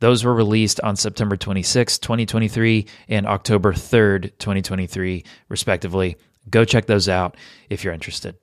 Those 0.00 0.22
were 0.24 0.34
released 0.34 0.80
on 0.80 0.96
September 0.96 1.36
26, 1.36 1.98
2023, 1.98 2.86
and 3.08 3.26
October 3.26 3.72
3rd, 3.72 4.32
2023, 4.38 5.24
respectively. 5.48 6.16
Go 6.50 6.66
check 6.66 6.84
those 6.86 7.08
out 7.08 7.36
if 7.70 7.84
you're 7.84 7.94
interested. 7.94 8.36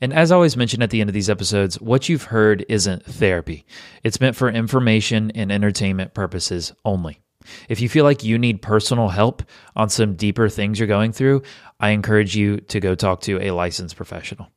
And 0.00 0.12
as 0.12 0.32
always 0.32 0.56
mention 0.56 0.82
at 0.82 0.90
the 0.90 1.00
end 1.00 1.10
of 1.10 1.14
these 1.14 1.30
episodes, 1.30 1.80
what 1.80 2.08
you've 2.08 2.24
heard 2.24 2.64
isn't 2.68 3.04
therapy. 3.04 3.66
It's 4.02 4.20
meant 4.20 4.36
for 4.36 4.48
information 4.48 5.30
and 5.32 5.52
entertainment 5.52 6.14
purposes 6.14 6.72
only. 6.84 7.20
If 7.68 7.80
you 7.80 7.88
feel 7.88 8.04
like 8.04 8.24
you 8.24 8.38
need 8.38 8.62
personal 8.62 9.08
help 9.08 9.42
on 9.76 9.88
some 9.88 10.14
deeper 10.14 10.48
things 10.48 10.78
you're 10.78 10.88
going 10.88 11.12
through, 11.12 11.42
I 11.78 11.90
encourage 11.90 12.36
you 12.36 12.58
to 12.58 12.80
go 12.80 12.94
talk 12.94 13.20
to 13.22 13.40
a 13.40 13.52
licensed 13.52 13.96
professional. 13.96 14.48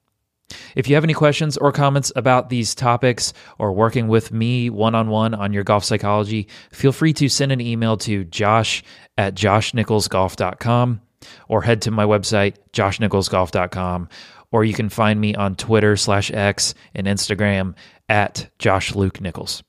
If 0.75 0.87
you 0.87 0.95
have 0.95 1.03
any 1.03 1.13
questions 1.13 1.57
or 1.57 1.71
comments 1.71 2.11
about 2.15 2.49
these 2.49 2.73
topics 2.73 3.33
or 3.59 3.71
working 3.71 4.07
with 4.07 4.31
me 4.31 4.69
one 4.69 4.95
on 4.95 5.09
one 5.09 5.35
on 5.35 5.53
your 5.53 5.63
golf 5.63 5.83
psychology, 5.83 6.47
feel 6.71 6.91
free 6.91 7.13
to 7.13 7.29
send 7.29 7.51
an 7.51 7.61
email 7.61 7.97
to 7.97 8.23
josh 8.25 8.83
at 9.17 9.35
joshnicholsgolf.com 9.35 11.01
or 11.47 11.61
head 11.61 11.81
to 11.83 11.91
my 11.91 12.05
website, 12.05 12.55
joshnicholsgolf.com, 12.73 14.09
or 14.51 14.63
you 14.63 14.73
can 14.73 14.89
find 14.89 15.19
me 15.19 15.35
on 15.35 15.55
Twitter 15.55 15.95
slash 15.95 16.31
X 16.31 16.73
and 16.93 17.07
Instagram 17.07 17.75
at 18.07 18.49
Josh 18.57 18.95
Luke 18.95 19.21
Nichols. 19.21 19.63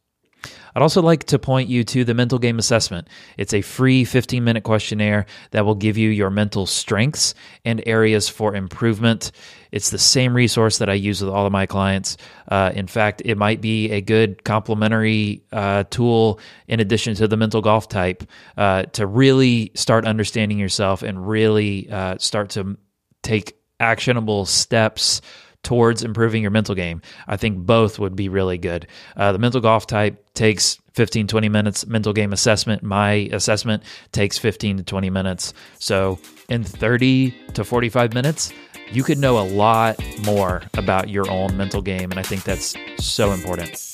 I'd 0.75 0.83
also 0.83 1.03
like 1.03 1.25
to 1.25 1.39
point 1.39 1.69
you 1.69 1.85
to 1.85 2.05
the 2.05 2.15
mental 2.15 2.39
game 2.39 2.59
assessment. 2.59 3.09
It's 3.37 3.55
a 3.55 3.61
free 3.61 4.05
15 4.05 4.45
minute 4.45 4.63
questionnaire 4.63 5.27
that 5.51 5.65
will 5.65 5.75
give 5.75 5.99
you 5.99 6.11
your 6.11 6.31
mental 6.31 6.67
strengths 6.67 7.35
and 7.65 7.83
areas 7.87 8.29
for 8.29 8.55
improvement. 8.55 9.33
It's 9.73 9.91
the 9.91 9.99
same 9.99 10.35
resource 10.35 10.79
that 10.79 10.89
I 10.89 10.95
use 10.95 11.21
with 11.21 11.31
all 11.31 11.47
of 11.47 11.53
my 11.53 11.67
clients. 11.67 12.17
Uh, 12.49 12.73
in 12.75 12.87
fact, 12.87 13.23
it 13.25 13.37
might 13.37 13.61
be 13.61 13.91
a 13.91 14.01
good 14.01 14.45
complementary 14.45 15.43
uh, 15.53 15.85
tool 15.91 16.41
in 16.69 16.81
addition 16.81 17.15
to 17.17 17.29
the 17.29 17.37
mental 17.37 17.61
golf 17.61 17.89
type 17.89 18.25
uh, 18.57 18.85
to 18.85 19.07
really 19.07 19.73
start 19.75 20.07
understanding 20.07 20.59
yourself 20.59 21.03
and 21.03 21.29
really 21.29 21.91
uh, 21.91 22.17
start 22.19 22.51
to 22.51 22.77
take 23.23 23.60
actionable 23.81 24.47
steps 24.47 25.21
towards 25.63 26.03
improving 26.03 26.43
your 26.43 26.51
mental 26.51 26.75
game. 26.75 27.03
I 27.27 27.37
think 27.37 27.59
both 27.59 27.99
would 27.99 28.17
be 28.17 28.29
really 28.29 28.59
good. 28.59 28.87
Uh, 29.17 29.33
the 29.33 29.39
mental 29.39 29.61
golf 29.61 29.87
type 29.87 30.25
takes 30.35 30.79
15, 30.95 31.27
20 31.27 31.49
minutes. 31.49 31.87
Mental 31.87 32.13
game 32.13 32.33
assessment, 32.33 32.83
my 32.83 33.29
assessment 33.33 33.83
takes 34.13 34.39
15 34.39 34.79
to 34.79 34.83
20 34.83 35.11
minutes. 35.11 35.53
So 35.79 36.19
in 36.49 36.65
30 36.65 37.31
to 37.55 37.65
45 37.65 38.15
minutes, 38.15 38.53
you 38.91 39.03
could 39.03 39.19
know 39.19 39.39
a 39.39 39.47
lot 39.47 39.99
more 40.25 40.63
about 40.75 41.09
your 41.09 41.31
own 41.31 41.57
mental 41.57 41.83
game. 41.83 42.11
And 42.11 42.19
I 42.19 42.23
think 42.23 42.45
that's 42.45 42.75
so 42.99 43.33
important. 43.33 43.90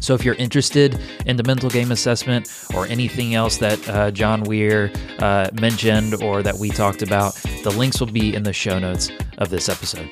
So 0.00 0.14
if 0.14 0.24
you're 0.24 0.34
interested 0.34 0.98
in 1.26 1.36
the 1.36 1.42
mental 1.42 1.70
game 1.70 1.90
assessment 1.90 2.50
or 2.74 2.86
anything 2.86 3.34
else 3.34 3.58
that 3.58 3.88
uh, 3.88 4.10
John 4.10 4.44
Weir 4.44 4.92
uh, 5.18 5.48
mentioned 5.52 6.22
or 6.22 6.42
that 6.42 6.56
we 6.56 6.70
talked 6.70 7.02
about, 7.02 7.34
the 7.64 7.74
links 7.76 8.00
will 8.00 8.06
be 8.06 8.34
in 8.34 8.42
the 8.42 8.52
show 8.52 8.78
notes 8.78 9.10
of 9.38 9.50
this 9.50 9.68
episode. 9.68 10.10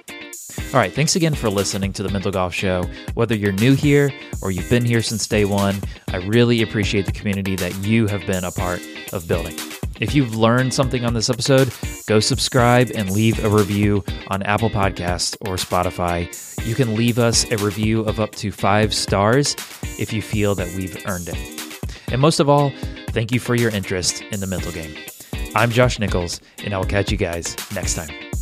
All 0.72 0.80
right, 0.80 0.92
thanks 0.92 1.16
again 1.16 1.34
for 1.34 1.50
listening 1.50 1.92
to 1.94 2.02
the 2.02 2.08
Mental 2.08 2.32
Golf 2.32 2.52
Show. 2.52 2.84
Whether 3.14 3.36
you're 3.36 3.52
new 3.52 3.74
here 3.74 4.12
or 4.42 4.50
you've 4.50 4.70
been 4.70 4.84
here 4.84 5.02
since 5.02 5.26
day 5.26 5.44
one, 5.44 5.76
I 6.12 6.16
really 6.18 6.62
appreciate 6.62 7.06
the 7.06 7.12
community 7.12 7.56
that 7.56 7.76
you 7.78 8.06
have 8.08 8.26
been 8.26 8.44
a 8.44 8.50
part 8.50 8.80
of 9.12 9.28
building. 9.28 9.56
If 10.00 10.14
you've 10.14 10.34
learned 10.34 10.74
something 10.74 11.04
on 11.04 11.14
this 11.14 11.30
episode, 11.30 11.72
go 12.06 12.18
subscribe 12.18 12.90
and 12.94 13.10
leave 13.10 13.44
a 13.44 13.48
review 13.48 14.04
on 14.28 14.42
Apple 14.42 14.70
Podcasts 14.70 15.36
or 15.40 15.54
Spotify. 15.54 16.28
You 16.66 16.74
can 16.74 16.96
leave 16.96 17.18
us 17.18 17.50
a 17.50 17.56
review 17.58 18.00
of 18.02 18.18
up 18.18 18.32
to 18.36 18.50
five 18.50 18.92
stars 18.92 19.54
if 19.98 20.12
you 20.12 20.20
feel 20.20 20.54
that 20.56 20.74
we've 20.74 20.96
earned 21.06 21.28
it. 21.28 21.84
And 22.08 22.20
most 22.20 22.40
of 22.40 22.48
all, 22.48 22.72
thank 23.10 23.30
you 23.30 23.38
for 23.38 23.54
your 23.54 23.70
interest 23.70 24.22
in 24.22 24.40
the 24.40 24.46
mental 24.46 24.72
game. 24.72 24.96
I'm 25.54 25.70
Josh 25.70 26.00
Nichols, 26.00 26.40
and 26.64 26.74
I 26.74 26.78
will 26.78 26.86
catch 26.86 27.12
you 27.12 27.16
guys 27.16 27.56
next 27.72 27.94
time. 27.94 28.33